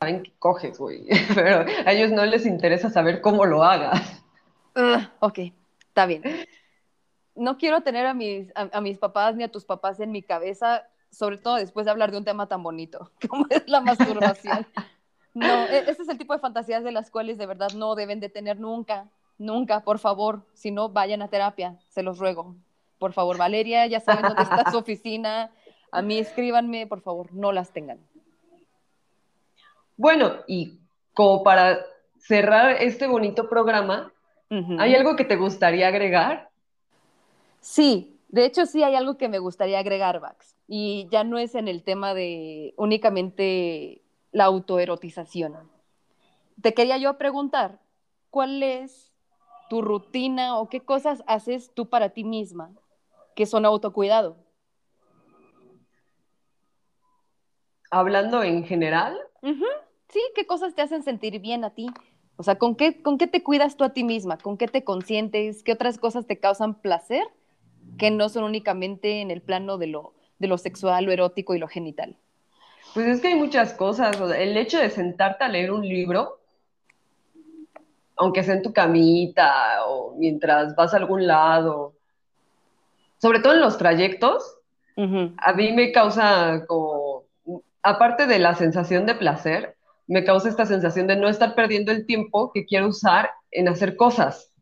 Saben 0.00 0.22
que 0.22 0.32
coges, 0.38 0.78
güey, 0.78 1.06
pero 1.34 1.64
a 1.86 1.92
ellos 1.92 2.10
no 2.10 2.24
les 2.26 2.44
interesa 2.46 2.90
saber 2.90 3.20
cómo 3.20 3.46
lo 3.46 3.64
hagas. 3.64 4.22
Ok, 5.20 5.38
está 5.88 6.06
bien. 6.06 6.22
No 7.34 7.56
quiero 7.58 7.82
tener 7.82 8.06
a 8.06 8.14
mis, 8.14 8.52
a, 8.54 8.80
mis 8.80 8.98
papás 8.98 9.34
ni 9.34 9.44
a 9.44 9.50
tus 9.50 9.64
papás 9.64 9.98
en 10.00 10.12
mi 10.12 10.22
cabeza, 10.22 10.86
sobre 11.10 11.38
todo 11.38 11.56
después 11.56 11.86
de 11.86 11.90
hablar 11.90 12.10
de 12.10 12.18
un 12.18 12.24
tema 12.24 12.48
tan 12.48 12.62
bonito 12.62 13.10
como 13.28 13.46
es 13.50 13.66
la 13.66 13.80
masturbación. 13.80 14.66
No, 15.32 15.66
e- 15.68 15.84
este 15.88 16.02
es 16.02 16.08
el 16.08 16.18
tipo 16.18 16.32
de 16.32 16.40
fantasías 16.40 16.84
de 16.84 16.92
las 16.92 17.10
cuales 17.10 17.38
de 17.38 17.46
verdad 17.46 17.72
no 17.74 17.94
deben 17.94 18.20
de 18.20 18.28
tener 18.28 18.60
nunca, 18.60 19.08
nunca, 19.38 19.80
por 19.80 19.98
favor. 19.98 20.46
Si 20.54 20.70
no, 20.70 20.90
vayan 20.90 21.22
a 21.22 21.28
terapia, 21.28 21.78
se 21.88 22.02
los 22.02 22.18
ruego. 22.18 22.56
Por 22.98 23.12
favor, 23.12 23.36
Valeria, 23.36 23.86
ya 23.86 24.00
saben 24.00 24.22
dónde 24.22 24.42
está 24.42 24.70
su 24.70 24.78
oficina. 24.84 25.50
A 25.90 26.02
mí 26.02 26.18
escríbanme, 26.18 26.86
por 26.86 27.00
favor, 27.00 27.32
no 27.32 27.52
las 27.52 27.72
tengan. 27.72 27.98
Bueno, 29.96 30.32
y 30.46 30.80
como 31.12 31.42
para 31.42 31.84
cerrar 32.18 32.82
este 32.82 33.06
bonito 33.06 33.48
programa. 33.48 34.10
¿hay 34.78 34.94
algo 34.94 35.16
que 35.16 35.24
te 35.24 35.34
gustaría 35.34 35.88
agregar? 35.88 36.48
Sí, 37.60 38.20
de 38.28 38.44
hecho 38.44 38.66
sí 38.66 38.84
hay 38.84 38.94
algo 38.94 39.16
que 39.16 39.28
me 39.28 39.40
gustaría 39.40 39.80
agregar, 39.80 40.20
Vax, 40.20 40.56
y 40.68 41.08
ya 41.10 41.24
no 41.24 41.38
es 41.38 41.56
en 41.56 41.66
el 41.66 41.82
tema 41.82 42.14
de 42.14 42.72
únicamente 42.76 44.02
la 44.30 44.44
autoerotización. 44.44 45.54
Te 46.62 46.72
quería 46.72 46.98
yo 46.98 47.18
preguntar, 47.18 47.80
¿cuál 48.30 48.62
es 48.62 49.12
tu 49.68 49.82
rutina 49.82 50.58
o 50.58 50.68
qué 50.68 50.80
cosas 50.80 51.24
haces 51.26 51.72
tú 51.74 51.88
para 51.88 52.10
ti 52.10 52.22
misma 52.22 52.70
que 53.34 53.46
son 53.46 53.64
autocuidado? 53.64 54.36
Hablando 57.90 58.42
en 58.42 58.64
general, 58.64 59.16
Sí, 60.14 60.20
¿qué 60.36 60.46
cosas 60.46 60.74
te 60.76 60.82
hacen 60.82 61.02
sentir 61.02 61.40
bien 61.40 61.64
a 61.64 61.70
ti? 61.70 61.88
O 62.36 62.44
sea, 62.44 62.56
¿con 62.56 62.76
qué, 62.76 63.02
¿con 63.02 63.18
qué 63.18 63.26
te 63.26 63.42
cuidas 63.42 63.76
tú 63.76 63.82
a 63.82 63.92
ti 63.92 64.04
misma? 64.04 64.38
¿Con 64.38 64.56
qué 64.56 64.68
te 64.68 64.84
consientes? 64.84 65.64
¿Qué 65.64 65.72
otras 65.72 65.98
cosas 65.98 66.26
te 66.26 66.38
causan 66.38 66.80
placer 66.80 67.24
que 67.98 68.12
no 68.12 68.28
son 68.28 68.44
únicamente 68.44 69.20
en 69.20 69.32
el 69.32 69.42
plano 69.42 69.76
de 69.76 69.88
lo, 69.88 70.14
de 70.38 70.46
lo 70.46 70.56
sexual, 70.56 71.04
lo 71.04 71.12
erótico 71.12 71.56
y 71.56 71.58
lo 71.58 71.66
genital? 71.66 72.16
Pues 72.92 73.08
es 73.08 73.20
que 73.20 73.28
hay 73.28 73.34
muchas 73.34 73.74
cosas. 73.74 74.20
o 74.20 74.28
sea, 74.28 74.40
el 74.40 74.56
hecho 74.56 74.78
de 74.78 74.90
sentarte 74.90 75.42
a 75.42 75.48
leer 75.48 75.72
un 75.72 75.86
libro, 75.86 76.38
aunque 78.16 78.44
sea 78.44 78.54
en 78.54 78.62
tu 78.62 78.72
camita 78.72 79.84
o 79.88 80.14
mientras 80.16 80.76
vas 80.76 80.94
a 80.94 80.98
algún 80.98 81.26
lado, 81.26 81.93
sobre 83.24 83.40
todo 83.40 83.54
en 83.54 83.62
los 83.62 83.78
trayectos, 83.78 84.58
a 84.98 85.52
mí 85.54 85.72
me 85.72 85.92
causa 85.92 86.66
como, 86.66 87.24
aparte 87.82 88.26
de 88.26 88.38
la 88.38 88.54
sensación 88.54 89.06
de 89.06 89.14
placer, 89.14 89.78
me 90.06 90.24
causa 90.24 90.50
esta 90.50 90.66
sensación 90.66 91.06
de 91.06 91.16
no 91.16 91.30
estar 91.30 91.54
perdiendo 91.54 91.90
el 91.90 92.04
tiempo 92.04 92.52
que 92.52 92.66
quiero 92.66 92.88
usar 92.88 93.30
en 93.50 93.68
hacer 93.68 93.96
cosas. 93.96 94.52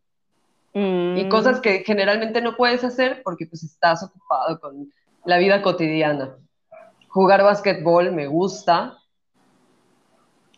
Y 0.74 1.24
Mm, 1.24 1.28
cosas 1.28 1.61
que 1.61 1.82
generalmente 1.85 2.41
no 2.41 2.55
puedes 2.55 2.85
hacer 2.85 3.23
porque 3.24 3.47
pues 3.47 3.65
estás 3.65 4.05
ocupado 4.05 4.61
con 4.61 4.93
la 5.24 5.39
vida 5.39 5.61
cotidiana. 5.61 6.36
Jugar 7.09 7.43
básquetbol 7.43 8.12
me 8.12 8.28
gusta. 8.28 8.97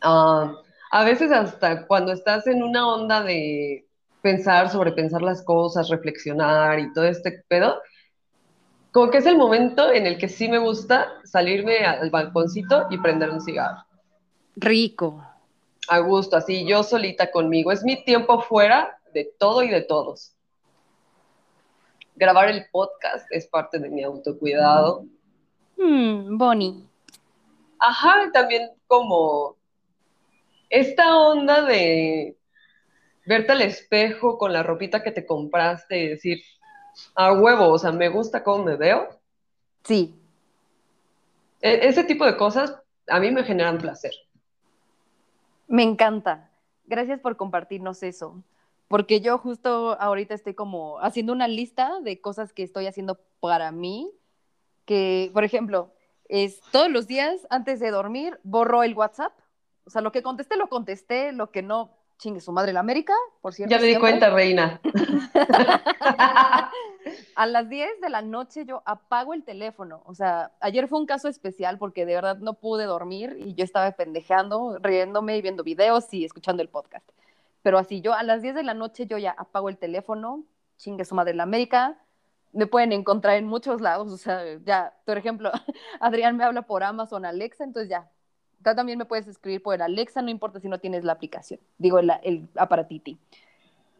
Ah, 0.02 0.52
a 0.90 1.04
veces 1.04 1.32
hasta 1.32 1.86
cuando 1.86 2.12
estás 2.12 2.46
en 2.48 2.62
una 2.62 2.86
onda 2.86 3.22
de 3.22 3.86
pensar, 4.20 4.68
sobrepensar 4.68 5.22
las 5.22 5.42
cosas, 5.42 5.88
reflexionar 5.88 6.78
y 6.80 6.92
todo 6.92 7.06
este 7.06 7.44
pedo, 7.48 7.80
como 8.94 9.10
que 9.10 9.18
es 9.18 9.26
el 9.26 9.36
momento 9.36 9.92
en 9.92 10.06
el 10.06 10.18
que 10.18 10.28
sí 10.28 10.48
me 10.48 10.58
gusta 10.58 11.14
salirme 11.24 11.78
al 11.78 12.10
balconcito 12.10 12.86
y 12.90 12.98
prender 12.98 13.28
un 13.30 13.40
cigarro. 13.40 13.84
Rico. 14.54 15.20
A 15.88 15.98
gusto, 15.98 16.36
así 16.36 16.64
yo 16.64 16.84
solita 16.84 17.32
conmigo. 17.32 17.72
Es 17.72 17.82
mi 17.82 18.04
tiempo 18.04 18.40
fuera 18.42 19.00
de 19.12 19.34
todo 19.36 19.64
y 19.64 19.68
de 19.68 19.82
todos. 19.82 20.36
Grabar 22.14 22.48
el 22.48 22.66
podcast 22.70 23.26
es 23.32 23.48
parte 23.48 23.80
de 23.80 23.90
mi 23.90 24.04
autocuidado. 24.04 25.04
Mm, 25.76 26.38
Bonnie. 26.38 26.84
Ajá, 27.80 28.30
también 28.32 28.70
como 28.86 29.56
esta 30.70 31.18
onda 31.18 31.62
de 31.62 32.36
verte 33.26 33.50
al 33.50 33.62
espejo 33.62 34.38
con 34.38 34.52
la 34.52 34.62
ropita 34.62 35.02
que 35.02 35.10
te 35.10 35.26
compraste 35.26 35.98
y 35.98 36.08
decir, 36.10 36.38
a 37.14 37.32
huevo, 37.32 37.68
o 37.68 37.78
sea, 37.78 37.92
me 37.92 38.08
gusta 38.08 38.42
cómo 38.42 38.64
me 38.64 38.76
veo. 38.76 39.08
Sí, 39.84 40.14
E- 41.60 41.88
ese 41.88 42.04
tipo 42.04 42.24
de 42.26 42.36
cosas 42.36 42.74
a 43.08 43.20
mí 43.20 43.30
me 43.30 43.42
generan 43.44 43.78
placer. 43.78 44.12
me 45.66 45.82
encanta. 45.82 46.50
Gracias 46.86 47.20
por 47.20 47.36
compartirnos 47.36 48.02
eso. 48.02 48.42
Porque 48.88 49.20
yo 49.20 49.38
justo 49.38 49.96
ahorita 49.98 50.34
estoy 50.34 50.54
como 50.54 50.98
haciendo 51.00 51.32
una 51.32 51.48
lista 51.48 52.00
de 52.02 52.20
cosas 52.20 52.52
que 52.52 52.62
estoy 52.62 52.86
haciendo 52.86 53.18
para 53.40 53.72
mí 53.72 54.10
que, 54.84 55.30
por 55.32 55.42
ejemplo, 55.42 55.90
es 56.28 56.60
todos 56.70 56.90
los 56.90 57.06
días 57.06 57.46
antes 57.48 57.80
de 57.80 57.90
dormir 57.90 58.38
borro 58.42 58.82
el 58.82 58.94
WhatsApp. 58.94 59.32
O 59.86 59.90
sea, 59.90 60.02
lo 60.02 60.12
que 60.12 60.22
contesté, 60.22 60.56
lo 60.56 60.68
contesté, 60.68 61.32
lo 61.32 61.50
que 61.50 61.62
no, 61.62 61.90
chingue 62.24 62.40
su 62.40 62.52
madre 62.52 62.72
la 62.72 62.80
América, 62.80 63.12
por 63.42 63.52
cierto. 63.52 63.70
Ya 63.70 63.76
me 63.76 63.84
di 63.84 63.90
siempre. 63.90 64.12
cuenta, 64.12 64.30
reina. 64.30 64.80
A 67.36 67.46
las 67.46 67.68
10 67.68 68.00
de 68.00 68.08
la 68.08 68.22
noche 68.22 68.64
yo 68.64 68.82
apago 68.86 69.34
el 69.34 69.44
teléfono. 69.44 70.02
O 70.06 70.14
sea, 70.14 70.52
ayer 70.60 70.88
fue 70.88 70.98
un 70.98 71.04
caso 71.04 71.28
especial 71.28 71.76
porque 71.76 72.06
de 72.06 72.14
verdad 72.14 72.38
no 72.38 72.54
pude 72.54 72.86
dormir 72.86 73.36
y 73.38 73.52
yo 73.54 73.62
estaba 73.62 73.90
pendejando, 73.92 74.78
riéndome 74.78 75.36
y 75.36 75.42
viendo 75.42 75.62
videos 75.62 76.12
y 76.14 76.24
escuchando 76.24 76.62
el 76.62 76.70
podcast. 76.70 77.06
Pero 77.62 77.76
así, 77.76 78.00
yo 78.00 78.14
a 78.14 78.22
las 78.22 78.40
10 78.40 78.54
de 78.54 78.62
la 78.62 78.72
noche 78.72 79.06
yo 79.06 79.18
ya 79.18 79.32
apago 79.32 79.68
el 79.68 79.76
teléfono, 79.76 80.44
chingue 80.78 81.04
su 81.04 81.14
madre 81.14 81.34
la 81.34 81.42
América. 81.42 81.98
Me 82.52 82.66
pueden 82.66 82.92
encontrar 82.92 83.36
en 83.36 83.46
muchos 83.46 83.82
lados. 83.82 84.10
O 84.10 84.16
sea, 84.16 84.42
ya, 84.64 84.94
por 85.04 85.18
ejemplo, 85.18 85.50
Adrián 86.00 86.38
me 86.38 86.44
habla 86.44 86.62
por 86.62 86.84
Amazon 86.84 87.26
Alexa, 87.26 87.64
entonces 87.64 87.90
ya. 87.90 88.08
También 88.64 88.98
me 88.98 89.04
puedes 89.04 89.26
escribir 89.26 89.62
por 89.62 89.74
el 89.74 89.82
Alexa, 89.82 90.22
no 90.22 90.30
importa 90.30 90.60
si 90.60 90.68
no 90.68 90.78
tienes 90.78 91.04
la 91.04 91.12
aplicación, 91.12 91.60
digo, 91.76 91.98
el, 91.98 92.10
el 92.22 92.48
aparatiti. 92.56 93.18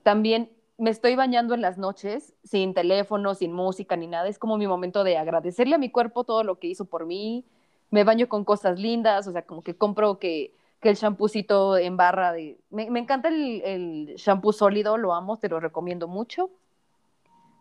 También 0.03 0.51
me 0.79 0.91
estoy 0.91 1.15
bañando 1.17 1.55
en 1.55 1.61
las 1.61 1.79
noches, 1.79 2.35
sin 2.43 2.75
teléfono, 2.75 3.35
sin 3.35 3.53
música 3.53 3.97
ni 3.97 4.07
nada. 4.07 4.29
Es 4.29 4.39
como 4.39 4.57
mi 4.57 4.67
momento 4.67 5.05
de 5.05 5.17
agradecerle 5.17 5.75
a 5.75 5.79
mi 5.79 5.91
cuerpo 5.91 6.25
todo 6.25 6.43
lo 6.45 6.59
que 6.59 6.69
hizo 6.69 6.85
por 6.85 7.07
mí. 7.07 7.45
Me 7.91 8.05
baño 8.05 8.29
con 8.29 8.45
cosas 8.45 8.79
lindas, 8.79 9.27
o 9.27 9.33
sea, 9.33 9.43
como 9.43 9.63
que 9.63 9.77
compro 9.77 10.19
que, 10.19 10.53
que 10.81 10.91
el 10.91 10.97
champucito 10.97 11.77
en 11.77 11.97
barra. 11.97 12.35
Me, 12.71 12.91
me 12.91 13.01
encanta 13.01 13.29
el, 13.29 13.63
el 13.65 14.15
shampoo 14.17 14.53
sólido, 14.53 14.97
lo 14.97 15.15
amo, 15.15 15.39
te 15.39 15.49
lo 15.49 15.61
recomiendo 15.61 16.09
mucho. 16.09 16.51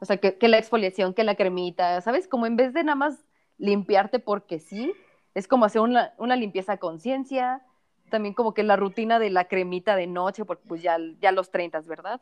O 0.02 0.06
sea, 0.06 0.18
que, 0.18 0.38
que 0.38 0.48
la 0.48 0.58
exfoliación, 0.58 1.14
que 1.14 1.24
la 1.24 1.36
cremita, 1.36 2.02
¿sabes? 2.02 2.28
Como 2.28 2.46
en 2.46 2.56
vez 2.56 2.74
de 2.74 2.84
nada 2.84 2.96
más 2.96 3.24
limpiarte 3.58 4.20
porque 4.20 4.60
sí, 4.60 4.92
es 5.34 5.48
como 5.48 5.66
hacer 5.66 5.82
una, 5.82 6.14
una 6.18 6.36
limpieza 6.36 6.74
a 6.74 6.78
conciencia. 6.78 7.62
También 8.10 8.34
como 8.34 8.54
que 8.54 8.64
la 8.64 8.76
rutina 8.76 9.18
de 9.20 9.30
la 9.30 9.46
cremita 9.46 9.96
de 9.96 10.08
noche, 10.08 10.46
porque 10.46 10.64
pues 10.68 10.82
ya, 10.82 10.98
ya 11.20 11.32
los 11.32 11.52
30, 11.52 11.82
¿verdad? 11.82 12.22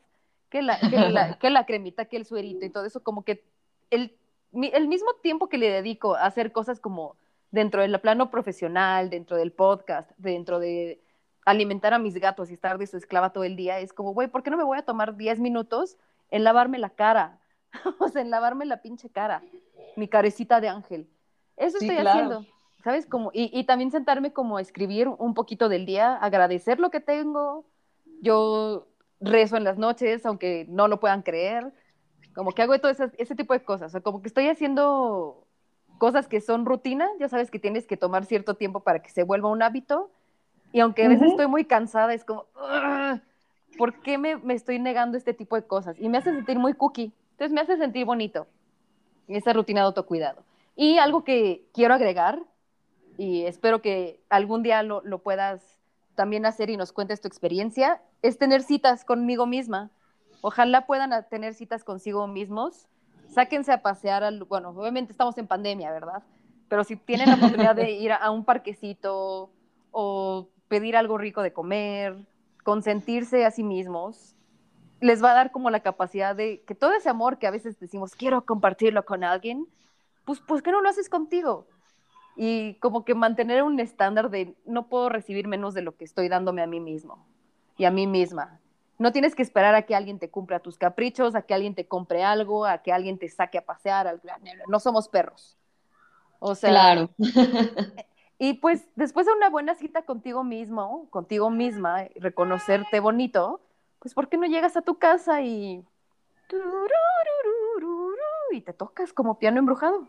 que 0.52 0.60
la, 0.60 0.78
que, 0.78 0.98
la, 0.98 1.38
que 1.38 1.50
la 1.50 1.66
cremita, 1.66 2.04
que 2.04 2.18
el 2.18 2.26
suerito 2.26 2.64
y 2.66 2.70
todo 2.70 2.84
eso, 2.84 3.02
como 3.02 3.24
que 3.24 3.42
el, 3.90 4.14
el 4.52 4.86
mismo 4.86 5.14
tiempo 5.22 5.48
que 5.48 5.56
le 5.56 5.70
dedico 5.70 6.14
a 6.14 6.26
hacer 6.26 6.52
cosas 6.52 6.78
como 6.78 7.16
dentro 7.50 7.80
del 7.80 7.98
plano 8.00 8.30
profesional, 8.30 9.08
dentro 9.08 9.36
del 9.36 9.52
podcast, 9.52 10.10
dentro 10.18 10.58
de 10.58 11.02
alimentar 11.46 11.94
a 11.94 11.98
mis 11.98 12.14
gatos 12.14 12.50
y 12.50 12.54
estar 12.54 12.78
de 12.78 12.86
su 12.86 12.98
esclava 12.98 13.32
todo 13.32 13.44
el 13.44 13.56
día, 13.56 13.80
es 13.80 13.92
como, 13.92 14.12
güey, 14.12 14.28
¿por 14.28 14.42
qué 14.42 14.50
no 14.50 14.56
me 14.56 14.62
voy 14.62 14.78
a 14.78 14.84
tomar 14.84 15.16
10 15.16 15.40
minutos 15.40 15.96
en 16.30 16.44
lavarme 16.44 16.78
la 16.78 16.90
cara? 16.90 17.40
o 17.98 18.08
sea, 18.08 18.20
en 18.20 18.30
lavarme 18.30 18.66
la 18.66 18.82
pinche 18.82 19.08
cara, 19.08 19.42
mi 19.96 20.06
carecita 20.06 20.60
de 20.60 20.68
ángel. 20.68 21.08
Eso 21.56 21.78
Sí, 21.78 21.86
estoy 21.88 22.02
claro. 22.02 22.10
haciendo, 22.10 22.46
¿sabes? 22.82 23.06
Como, 23.06 23.30
y, 23.32 23.50
y 23.58 23.64
también 23.64 23.90
sentarme 23.90 24.32
como 24.32 24.56
a 24.56 24.60
escribir 24.60 25.08
un 25.08 25.34
poquito 25.34 25.68
del 25.68 25.86
día, 25.86 26.16
agradecer 26.16 26.80
lo 26.80 26.90
que 26.90 27.00
tengo. 27.00 27.64
Yo 28.20 28.88
rezo 29.20 29.56
en 29.56 29.64
las 29.64 29.78
noches, 29.78 30.26
aunque 30.26 30.66
no 30.68 30.88
lo 30.88 31.00
puedan 31.00 31.22
creer. 31.22 31.72
Como 32.34 32.52
que 32.52 32.62
hago 32.62 32.78
todo 32.78 32.90
ese, 32.90 33.10
ese 33.18 33.34
tipo 33.34 33.52
de 33.54 33.62
cosas. 33.64 33.88
O 33.88 33.92
sea, 33.92 34.00
como 34.00 34.22
que 34.22 34.28
estoy 34.28 34.48
haciendo 34.48 35.46
cosas 35.98 36.26
que 36.28 36.40
son 36.40 36.64
rutina. 36.66 37.08
Ya 37.20 37.28
sabes 37.28 37.50
que 37.50 37.58
tienes 37.58 37.86
que 37.86 37.96
tomar 37.96 38.24
cierto 38.24 38.54
tiempo 38.54 38.80
para 38.80 39.00
que 39.00 39.10
se 39.10 39.22
vuelva 39.22 39.48
un 39.48 39.62
hábito. 39.62 40.10
Y 40.72 40.80
aunque 40.80 41.04
a 41.04 41.08
veces 41.08 41.22
Ujú. 41.24 41.30
estoy 41.32 41.46
muy 41.46 41.64
cansada, 41.64 42.14
es 42.14 42.24
como, 42.24 42.46
"Ugh, 42.56 43.20
¿por 43.78 44.00
qué 44.00 44.18
me, 44.18 44.36
me 44.36 44.54
estoy 44.54 44.78
negando 44.78 45.18
este 45.18 45.34
tipo 45.34 45.56
de 45.56 45.62
cosas? 45.66 45.96
Y 46.00 46.08
me 46.08 46.18
hace 46.18 46.32
sentir 46.32 46.58
muy 46.58 46.74
cookie. 46.74 47.12
Entonces 47.32 47.52
me 47.52 47.60
hace 47.60 47.76
sentir 47.76 48.06
bonito 48.06 48.46
esa 49.28 49.52
rutina 49.52 49.80
de 49.80 49.86
autocuidado. 49.86 50.42
Y 50.74 50.98
algo 50.98 51.24
que 51.24 51.68
quiero 51.74 51.94
agregar, 51.94 52.42
y 53.18 53.44
espero 53.44 53.82
que 53.82 54.22
algún 54.28 54.62
día 54.62 54.82
lo, 54.82 55.02
lo 55.04 55.22
puedas 55.22 55.80
también 56.14 56.46
hacer 56.46 56.70
y 56.70 56.76
nos 56.76 56.92
cuentes 56.92 57.20
tu 57.20 57.28
experiencia, 57.28 58.02
es 58.22 58.38
tener 58.38 58.62
citas 58.62 59.04
conmigo 59.04 59.46
misma. 59.46 59.90
Ojalá 60.40 60.86
puedan 60.86 61.10
tener 61.28 61.54
citas 61.54 61.84
consigo 61.84 62.26
mismos. 62.26 62.88
Sáquense 63.28 63.72
a 63.72 63.82
pasear, 63.82 64.22
al, 64.22 64.44
bueno, 64.44 64.70
obviamente 64.70 65.12
estamos 65.12 65.38
en 65.38 65.46
pandemia, 65.46 65.90
¿verdad? 65.90 66.22
Pero 66.68 66.84
si 66.84 66.96
tienen 66.96 67.28
la 67.28 67.36
oportunidad 67.36 67.74
de 67.74 67.90
ir 67.92 68.12
a, 68.12 68.16
a 68.16 68.30
un 68.30 68.44
parquecito 68.44 69.50
o 69.90 70.48
pedir 70.68 70.96
algo 70.96 71.18
rico 71.18 71.42
de 71.42 71.52
comer, 71.52 72.16
consentirse 72.62 73.44
a 73.44 73.50
sí 73.50 73.62
mismos, 73.62 74.34
les 75.00 75.22
va 75.22 75.32
a 75.32 75.34
dar 75.34 75.50
como 75.50 75.70
la 75.70 75.80
capacidad 75.80 76.36
de 76.36 76.62
que 76.62 76.74
todo 76.74 76.92
ese 76.92 77.08
amor 77.08 77.38
que 77.38 77.46
a 77.46 77.50
veces 77.50 77.78
decimos, 77.80 78.14
quiero 78.14 78.44
compartirlo 78.44 79.04
con 79.04 79.24
alguien, 79.24 79.66
pues, 80.24 80.40
pues 80.40 80.62
¿qué 80.62 80.70
no 80.70 80.80
lo 80.80 80.88
haces 80.88 81.08
contigo? 81.08 81.66
Y 82.36 82.74
como 82.74 83.04
que 83.04 83.14
mantener 83.14 83.62
un 83.62 83.78
estándar 83.80 84.30
de 84.30 84.54
no 84.64 84.88
puedo 84.88 85.08
recibir 85.08 85.48
menos 85.48 85.74
de 85.74 85.82
lo 85.82 85.96
que 85.96 86.04
estoy 86.04 86.28
dándome 86.28 86.62
a 86.62 86.66
mí 86.66 86.80
mismo 86.80 87.24
y 87.76 87.84
a 87.84 87.90
mí 87.90 88.06
misma. 88.06 88.60
No 88.98 89.12
tienes 89.12 89.34
que 89.34 89.42
esperar 89.42 89.74
a 89.74 89.82
que 89.82 89.94
alguien 89.94 90.18
te 90.18 90.30
cumpla 90.30 90.60
tus 90.60 90.78
caprichos, 90.78 91.34
a 91.34 91.42
que 91.42 91.54
alguien 91.54 91.74
te 91.74 91.86
compre 91.86 92.22
algo, 92.22 92.66
a 92.66 92.78
que 92.78 92.92
alguien 92.92 93.18
te 93.18 93.28
saque 93.28 93.58
a 93.58 93.64
pasear. 93.64 94.20
No 94.68 94.80
somos 94.80 95.08
perros. 95.08 95.56
O 96.38 96.54
sea, 96.54 96.70
Claro. 96.70 97.10
y 98.38 98.54
pues 98.54 98.86
después 98.96 99.26
de 99.26 99.32
una 99.32 99.50
buena 99.50 99.74
cita 99.74 100.02
contigo 100.02 100.44
mismo, 100.44 101.06
contigo 101.10 101.50
misma, 101.50 102.06
reconocerte 102.16 103.00
bonito, 103.00 103.60
pues 103.98 104.14
¿por 104.14 104.28
qué 104.28 104.36
no 104.36 104.46
llegas 104.46 104.76
a 104.76 104.82
tu 104.82 104.98
casa 104.98 105.42
y 105.42 105.84
y 108.52 108.60
te 108.60 108.72
tocas 108.72 109.12
como 109.12 109.38
piano 109.38 109.58
embrujado? 109.58 110.06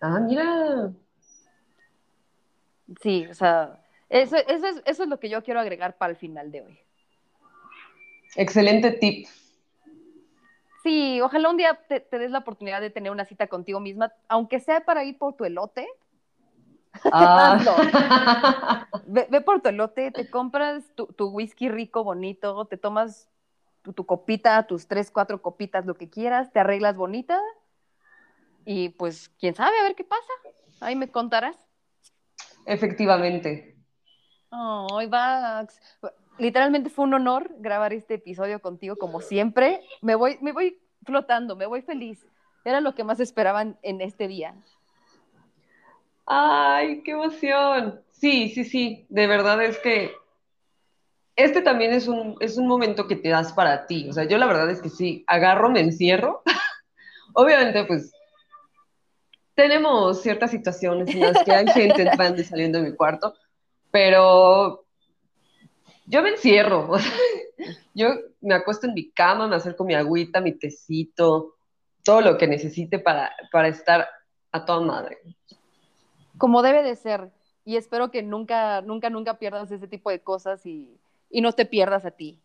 Ah, 0.00 0.18
mira. 0.18 0.92
Sí, 3.00 3.26
o 3.30 3.34
sea, 3.34 3.80
eso, 4.08 4.36
eso, 4.36 4.66
es, 4.66 4.82
eso 4.84 5.02
es 5.02 5.08
lo 5.08 5.20
que 5.20 5.28
yo 5.28 5.42
quiero 5.42 5.60
agregar 5.60 5.96
para 5.98 6.10
el 6.10 6.16
final 6.16 6.50
de 6.50 6.62
hoy. 6.62 6.78
Excelente 8.36 8.92
tip. 8.92 9.26
Sí, 10.82 11.20
ojalá 11.20 11.50
un 11.50 11.58
día 11.58 11.78
te, 11.88 12.00
te 12.00 12.18
des 12.18 12.30
la 12.30 12.38
oportunidad 12.38 12.80
de 12.80 12.90
tener 12.90 13.12
una 13.12 13.26
cita 13.26 13.46
contigo 13.46 13.80
misma, 13.80 14.12
aunque 14.28 14.60
sea 14.60 14.80
para 14.80 15.04
ir 15.04 15.18
por 15.18 15.34
tu 15.34 15.44
elote. 15.44 15.86
Ah. 17.12 18.88
Ve, 19.06 19.26
ve 19.30 19.40
por 19.40 19.60
tu 19.60 19.68
elote, 19.68 20.10
te 20.10 20.30
compras 20.30 20.84
tu, 20.94 21.06
tu 21.06 21.28
whisky 21.28 21.68
rico, 21.68 22.04
bonito, 22.04 22.64
te 22.66 22.76
tomas 22.76 23.28
tu, 23.82 23.92
tu 23.92 24.06
copita, 24.06 24.62
tus 24.66 24.86
tres, 24.86 25.10
cuatro 25.10 25.42
copitas, 25.42 25.84
lo 25.84 25.94
que 25.94 26.08
quieras, 26.08 26.52
te 26.52 26.60
arreglas 26.60 26.96
bonita 26.96 27.40
y 28.64 28.90
pues 28.90 29.30
quién 29.38 29.54
sabe, 29.54 29.78
a 29.78 29.82
ver 29.82 29.94
qué 29.94 30.04
pasa. 30.04 30.32
Ahí 30.80 30.96
me 30.96 31.10
contarás. 31.10 31.56
Efectivamente. 32.66 33.76
Ay, 34.50 35.06
Vax. 35.06 35.80
Literalmente 36.38 36.90
fue 36.90 37.04
un 37.04 37.14
honor 37.14 37.50
grabar 37.58 37.92
este 37.92 38.14
episodio 38.14 38.60
contigo, 38.60 38.96
como 38.96 39.20
siempre. 39.20 39.80
Me 40.00 40.14
voy, 40.14 40.38
me 40.40 40.52
voy 40.52 40.80
flotando, 41.04 41.56
me 41.56 41.66
voy 41.66 41.82
feliz. 41.82 42.26
Era 42.64 42.80
lo 42.80 42.94
que 42.94 43.04
más 43.04 43.20
esperaban 43.20 43.78
en 43.82 44.00
este 44.00 44.28
día. 44.28 44.54
Ay, 46.26 47.02
qué 47.02 47.12
emoción. 47.12 48.00
Sí, 48.10 48.50
sí, 48.50 48.64
sí. 48.64 49.06
De 49.08 49.26
verdad 49.26 49.62
es 49.62 49.78
que 49.78 50.14
este 51.36 51.62
también 51.62 51.92
es 51.92 52.06
un, 52.06 52.36
es 52.40 52.56
un 52.58 52.66
momento 52.66 53.06
que 53.06 53.16
te 53.16 53.30
das 53.30 53.52
para 53.52 53.86
ti. 53.86 54.08
O 54.08 54.12
sea, 54.12 54.24
yo 54.24 54.38
la 54.38 54.46
verdad 54.46 54.70
es 54.70 54.80
que 54.80 54.90
sí, 54.90 55.24
agarro, 55.26 55.70
me 55.70 55.80
encierro. 55.80 56.42
Obviamente, 57.34 57.84
pues 57.84 58.12
tenemos 59.60 60.22
ciertas 60.22 60.50
situaciones 60.50 61.14
en 61.14 61.20
las 61.20 61.44
que 61.44 61.52
hay 61.52 61.66
gente 61.68 62.02
entrando 62.02 62.40
y 62.40 62.44
saliendo 62.44 62.80
de 62.80 62.90
mi 62.90 62.96
cuarto, 62.96 63.34
pero 63.90 64.86
yo 66.06 66.22
me 66.22 66.30
encierro. 66.30 66.96
yo 67.94 68.08
me 68.40 68.54
acuesto 68.54 68.86
en 68.86 68.94
mi 68.94 69.10
cama, 69.10 69.46
me 69.46 69.56
acerco 69.56 69.84
mi 69.84 69.94
agüita, 69.94 70.40
mi 70.40 70.52
tecito, 70.52 71.56
todo 72.02 72.22
lo 72.22 72.38
que 72.38 72.46
necesite 72.46 72.98
para, 72.98 73.32
para 73.52 73.68
estar 73.68 74.08
a 74.50 74.64
toda 74.64 74.80
madre. 74.80 75.18
Como 76.38 76.62
debe 76.62 76.82
de 76.82 76.96
ser. 76.96 77.30
Y 77.66 77.76
espero 77.76 78.10
que 78.10 78.22
nunca, 78.22 78.80
nunca, 78.80 79.10
nunca 79.10 79.38
pierdas 79.38 79.70
ese 79.70 79.88
tipo 79.88 80.10
de 80.10 80.22
cosas 80.22 80.64
y, 80.64 80.98
y 81.28 81.42
no 81.42 81.52
te 81.52 81.66
pierdas 81.66 82.06
a 82.06 82.12
ti. 82.12 82.40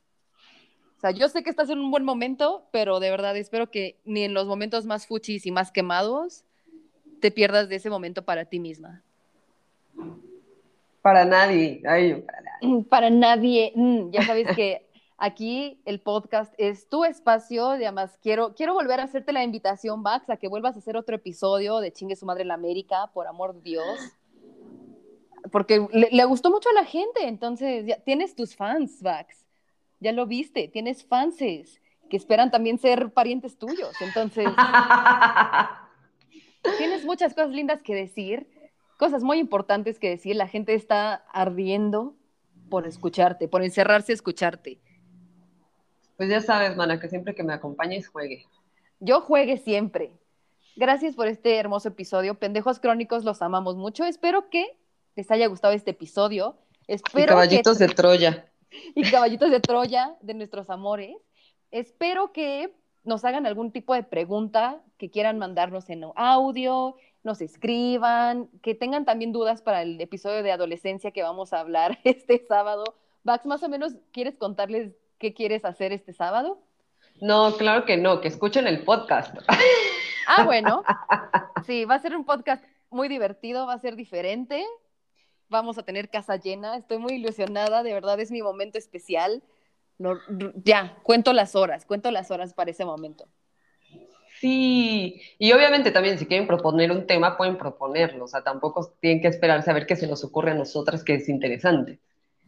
O 0.98 1.00
sea, 1.00 1.12
yo 1.12 1.30
sé 1.30 1.44
que 1.44 1.50
estás 1.50 1.70
en 1.70 1.80
un 1.80 1.92
buen 1.92 2.04
momento, 2.04 2.68
pero 2.72 3.00
de 3.00 3.10
verdad 3.10 3.38
espero 3.38 3.72
que 3.72 4.02
ni 4.04 4.24
en 4.24 4.34
los 4.34 4.48
momentos 4.48 4.86
más 4.86 5.08
fuchis 5.08 5.46
y 5.46 5.52
más 5.52 5.72
quemados 5.72 6.45
te 7.26 7.32
pierdas 7.32 7.68
de 7.70 7.78
ese 7.78 7.90
momento 7.90 8.24
para 8.24 8.46
ti 8.46 8.60
misma. 8.60 9.02
Para 11.02 11.26
nadie. 11.26 11.82
Ay, 11.88 12.22
para 12.22 12.42
nadie. 12.42 12.84
Para 12.84 13.10
nadie. 13.10 13.74
Mm, 13.74 14.12
Ya 14.12 14.22
sabes 14.22 14.56
que 14.56 14.88
aquí 15.18 15.82
el 15.86 16.02
podcast 16.02 16.54
es 16.60 16.88
tu 16.88 17.04
espacio. 17.04 17.78
Y 17.78 17.84
además, 17.84 18.20
quiero, 18.22 18.54
quiero 18.54 18.76
volver 18.76 19.00
a 19.00 19.06
hacerte 19.06 19.34
la 19.34 19.44
invitación, 19.44 20.04
Max, 20.04 20.30
a 20.30 20.38
que 20.38 20.48
vuelvas 20.48 20.76
a 20.76 20.80
hacer 20.80 20.98
otro 20.98 21.16
episodio 21.16 21.80
de 21.80 21.92
Chingue 21.92 22.16
su 22.16 22.28
madre 22.28 22.44
en 22.44 22.50
la 22.50 22.54
América, 22.54 23.10
por 23.12 23.26
amor 23.26 23.56
de 23.56 23.62
Dios. 23.62 24.00
Porque 25.52 25.84
le, 25.92 26.10
le 26.12 26.26
gustó 26.26 26.52
mucho 26.52 26.70
a 26.70 26.74
la 26.74 26.86
gente. 26.86 27.28
Entonces, 27.28 27.88
ya 27.88 27.98
tienes 28.04 28.36
tus 28.36 28.56
fans, 28.56 29.02
Vax. 29.02 29.48
Ya 30.00 30.12
lo 30.12 30.28
viste. 30.28 30.68
Tienes 30.68 31.04
fanses 31.04 31.82
que 32.08 32.18
esperan 32.18 32.52
también 32.52 32.78
ser 32.78 33.10
parientes 33.14 33.58
tuyos. 33.58 34.00
Entonces, 34.00 34.46
tenemos 36.78 37.06
muchas 37.06 37.34
cosas 37.34 37.52
lindas 37.52 37.82
que 37.82 37.96
decir, 37.96 38.48
cosas 38.98 39.24
muy 39.24 39.40
importantes 39.40 40.00
que 40.00 40.10
decir. 40.10 40.36
La 40.36 40.48
gente 40.48 40.74
está 40.74 41.26
ardiendo 41.32 42.16
por 42.70 42.88
escucharte, 42.88 43.48
por 43.48 43.64
encerrarse 43.64 44.12
a 44.12 44.16
escucharte. 44.16 44.80
Pues 46.18 46.30
ya 46.30 46.42
sabes, 46.42 46.76
mana, 46.76 47.00
que 47.00 47.10
siempre 47.10 47.36
que 47.36 47.44
me 47.44 47.54
acompañes 47.54 48.08
juegue. 48.08 48.46
Yo 49.00 49.22
juegue 49.22 49.58
siempre. 49.58 50.12
Gracias 50.76 51.16
por 51.16 51.28
este 51.28 51.58
hermoso 51.58 51.90
episodio. 51.90 52.36
Pendejos 52.36 52.80
Crónicos, 52.80 53.24
los 53.24 53.42
amamos 53.42 53.76
mucho. 53.76 54.06
Espero 54.06 54.50
que 54.50 54.78
les 55.16 55.30
haya 55.32 55.48
gustado 55.48 55.74
este 55.74 55.92
episodio. 55.92 56.58
Espero 56.88 57.26
y 57.26 57.28
caballitos 57.28 57.78
que... 57.78 57.88
de 57.88 57.94
Troya. 57.94 58.46
Y 58.94 59.10
caballitos 59.10 59.52
de 59.52 59.62
Troya 59.62 60.18
de 60.22 60.34
nuestros 60.34 60.70
amores. 60.70 61.16
Espero 61.72 62.34
que 62.34 62.76
nos 63.06 63.24
hagan 63.24 63.46
algún 63.46 63.72
tipo 63.72 63.94
de 63.94 64.04
pregunta 64.04 64.82
que 64.98 65.10
quieran 65.10 65.38
mandarnos 65.38 65.90
en 65.90 66.06
audio, 66.16 66.96
nos 67.24 67.42
escriban, 67.42 68.50
que 68.62 68.76
tengan 68.76 69.06
también 69.06 69.32
dudas 69.32 69.62
para 69.62 69.82
el 69.82 70.00
episodio 70.00 70.44
de 70.44 70.52
adolescencia 70.52 71.12
que 71.12 71.24
vamos 71.24 71.54
a 71.54 71.60
hablar 71.60 72.00
este 72.04 72.46
sábado. 72.48 72.84
Vax, 73.24 73.46
más 73.46 73.64
o 73.64 73.70
menos, 73.70 73.96
¿quieres 74.12 74.38
contarles 74.38 74.92
qué 75.18 75.34
quieres 75.34 75.66
hacer 75.66 75.92
este 75.92 76.14
sábado? 76.14 76.60
No, 77.22 77.56
claro 77.58 77.86
que 77.86 77.98
no, 77.98 78.22
que 78.22 78.28
escuchen 78.28 78.68
el 78.68 78.84
podcast. 78.84 79.36
Ah, 80.28 80.44
bueno. 80.44 80.82
Sí, 81.68 81.86
va 81.86 81.94
a 81.94 82.00
ser 82.00 82.16
un 82.16 82.26
podcast 82.26 82.64
muy 82.90 83.08
divertido, 83.08 83.68
va 83.68 83.74
a 83.74 83.80
ser 83.80 83.96
diferente. 83.96 84.66
Vamos 85.50 85.78
a 85.78 85.84
tener 85.84 86.10
casa 86.10 86.38
llena. 86.38 86.78
Estoy 86.78 86.98
muy 86.98 87.14
ilusionada, 87.14 87.84
de 87.84 87.94
verdad 87.94 88.20
es 88.20 88.32
mi 88.32 88.42
momento 88.42 88.80
especial. 88.80 89.44
No, 89.98 90.20
ya, 90.64 90.98
cuento 91.04 91.34
las 91.34 91.56
horas, 91.56 91.86
cuento 91.86 92.12
las 92.12 92.32
horas 92.32 92.54
para 92.54 92.72
ese 92.72 92.86
momento. 92.86 93.28
Sí, 94.40 95.22
y 95.40 95.54
obviamente 95.54 95.92
también 95.92 96.20
si 96.20 96.26
quieren 96.26 96.48
proponer 96.48 96.92
un 96.92 97.08
tema, 97.08 97.38
pueden 97.38 97.58
proponerlo, 97.58 98.26
o 98.26 98.28
sea, 98.28 98.44
tampoco 98.44 98.94
tienen 99.00 99.22
que 99.22 99.30
esperar 99.30 99.64
a 99.66 99.74
ver 99.74 99.86
qué 99.88 99.96
se 99.96 100.08
nos 100.08 100.24
ocurre 100.24 100.52
a 100.52 100.56
nosotras 100.56 101.04
que 101.04 101.16
es 101.16 101.30
interesante. 101.30 102.00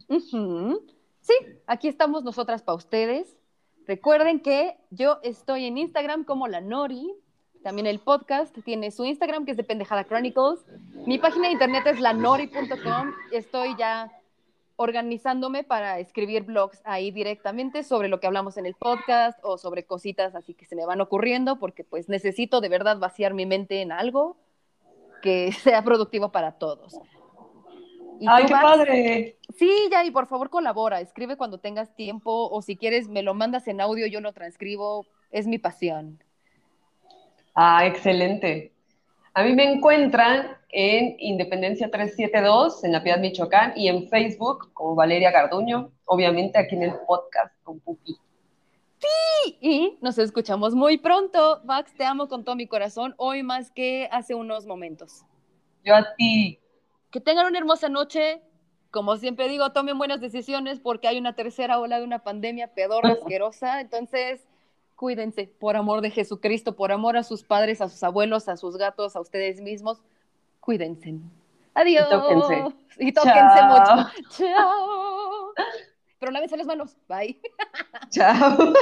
Uh 0.08 0.18
-huh. 0.18 0.82
Sí, 1.20 1.34
aquí 1.66 1.88
estamos 1.88 2.24
nosotras 2.24 2.62
para 2.62 2.76
ustedes. 2.76 3.36
Recuerden 3.86 4.40
que 4.40 4.76
yo 4.90 5.18
estoy 5.22 5.64
en 5.64 5.78
Instagram 5.78 6.24
como 6.24 6.46
la 6.46 6.60
Nori, 6.60 7.10
también 7.62 7.86
el 7.86 7.98
podcast 7.98 8.56
tiene 8.64 8.90
su 8.90 9.04
Instagram 9.04 9.44
que 9.44 9.52
es 9.52 9.56
de 9.56 9.64
Pendejada 9.64 10.04
Chronicles. 10.04 10.60
Mi 11.06 11.18
página 11.18 11.48
de 11.48 11.54
internet 11.54 11.86
es 11.86 12.00
lanori.com. 12.00 13.12
Estoy 13.32 13.74
ya 13.76 14.10
organizándome 14.80 15.64
para 15.64 15.98
escribir 15.98 16.44
blogs 16.44 16.80
ahí 16.84 17.10
directamente 17.10 17.82
sobre 17.82 18.08
lo 18.08 18.20
que 18.20 18.28
hablamos 18.28 18.56
en 18.58 18.64
el 18.64 18.74
podcast 18.74 19.36
o 19.42 19.58
sobre 19.58 19.84
cositas 19.84 20.36
así 20.36 20.54
que 20.54 20.66
se 20.66 20.76
me 20.76 20.86
van 20.86 21.00
ocurriendo 21.00 21.58
porque 21.58 21.82
pues 21.82 22.08
necesito 22.08 22.60
de 22.60 22.68
verdad 22.68 22.96
vaciar 22.98 23.34
mi 23.34 23.44
mente 23.44 23.82
en 23.82 23.90
algo 23.90 24.36
que 25.20 25.50
sea 25.64 25.82
productivo 25.82 26.30
para 26.30 26.52
todos. 26.52 26.96
¿Y 28.20 28.26
¡Ay, 28.28 28.46
qué 28.46 28.52
vas? 28.52 28.62
padre! 28.62 29.38
Sí, 29.56 29.70
ya, 29.90 30.04
y 30.04 30.12
por 30.12 30.28
favor 30.28 30.48
colabora, 30.48 31.00
escribe 31.00 31.36
cuando 31.36 31.58
tengas 31.58 31.94
tiempo 31.96 32.48
o 32.48 32.62
si 32.62 32.76
quieres 32.76 33.08
me 33.08 33.22
lo 33.22 33.34
mandas 33.34 33.66
en 33.66 33.80
audio, 33.80 34.06
yo 34.06 34.20
lo 34.20 34.32
transcribo, 34.32 35.06
es 35.32 35.48
mi 35.48 35.58
pasión. 35.58 36.22
Ah, 37.54 37.84
excelente. 37.84 38.72
A 39.34 39.44
mí 39.44 39.54
me 39.54 39.64
encuentran 39.64 40.56
en 40.70 41.16
Independencia 41.18 41.90
372, 41.90 42.84
en 42.84 42.92
La 42.92 43.02
Piedad, 43.02 43.18
Michoacán, 43.18 43.72
y 43.76 43.88
en 43.88 44.08
Facebook 44.08 44.72
como 44.72 44.94
Valeria 44.94 45.30
Garduño, 45.30 45.90
obviamente 46.04 46.58
aquí 46.58 46.74
en 46.74 46.84
el 46.84 46.94
podcast 47.06 47.54
con 47.62 47.80
Pupi. 47.80 48.16
Sí, 48.98 49.58
y 49.60 49.98
nos 50.00 50.18
escuchamos 50.18 50.74
muy 50.74 50.98
pronto. 50.98 51.60
Max, 51.64 51.94
te 51.96 52.04
amo 52.04 52.28
con 52.28 52.44
todo 52.44 52.56
mi 52.56 52.66
corazón, 52.66 53.14
hoy 53.16 53.42
más 53.42 53.70
que 53.70 54.08
hace 54.10 54.34
unos 54.34 54.66
momentos. 54.66 55.24
Yo 55.84 55.94
a 55.94 56.14
ti. 56.16 56.58
Que 57.10 57.20
tengan 57.20 57.46
una 57.46 57.58
hermosa 57.58 57.88
noche. 57.88 58.42
Como 58.90 59.16
siempre 59.16 59.48
digo, 59.48 59.70
tomen 59.72 59.98
buenas 59.98 60.20
decisiones 60.20 60.80
porque 60.80 61.08
hay 61.08 61.18
una 61.18 61.34
tercera 61.34 61.78
ola 61.78 61.98
de 61.98 62.04
una 62.04 62.24
pandemia 62.24 62.74
pedorra, 62.74 63.10
asquerosa. 63.22 63.80
Entonces, 63.80 64.46
cuídense, 64.98 65.46
por 65.60 65.76
amor 65.76 66.00
de 66.00 66.10
Jesucristo, 66.10 66.74
por 66.74 66.90
amor 66.90 67.16
a 67.16 67.22
sus 67.22 67.44
padres, 67.44 67.80
a 67.80 67.88
sus 67.88 68.02
abuelos, 68.02 68.48
a 68.48 68.56
sus 68.56 68.76
gatos, 68.76 69.14
a 69.14 69.20
ustedes 69.20 69.60
mismos, 69.60 70.02
cuídense. 70.58 71.14
Adiós. 71.72 72.08
Y 72.08 72.10
tóquense. 72.10 72.64
Y 72.98 73.12
tóquense 73.12 73.62
mucho. 73.62 74.10
Chao. 74.36 75.52
Pero 76.18 76.32
lávense 76.32 76.56
las 76.56 76.66
manos. 76.66 76.96
Bye. 77.08 77.40
Chao. 78.10 78.74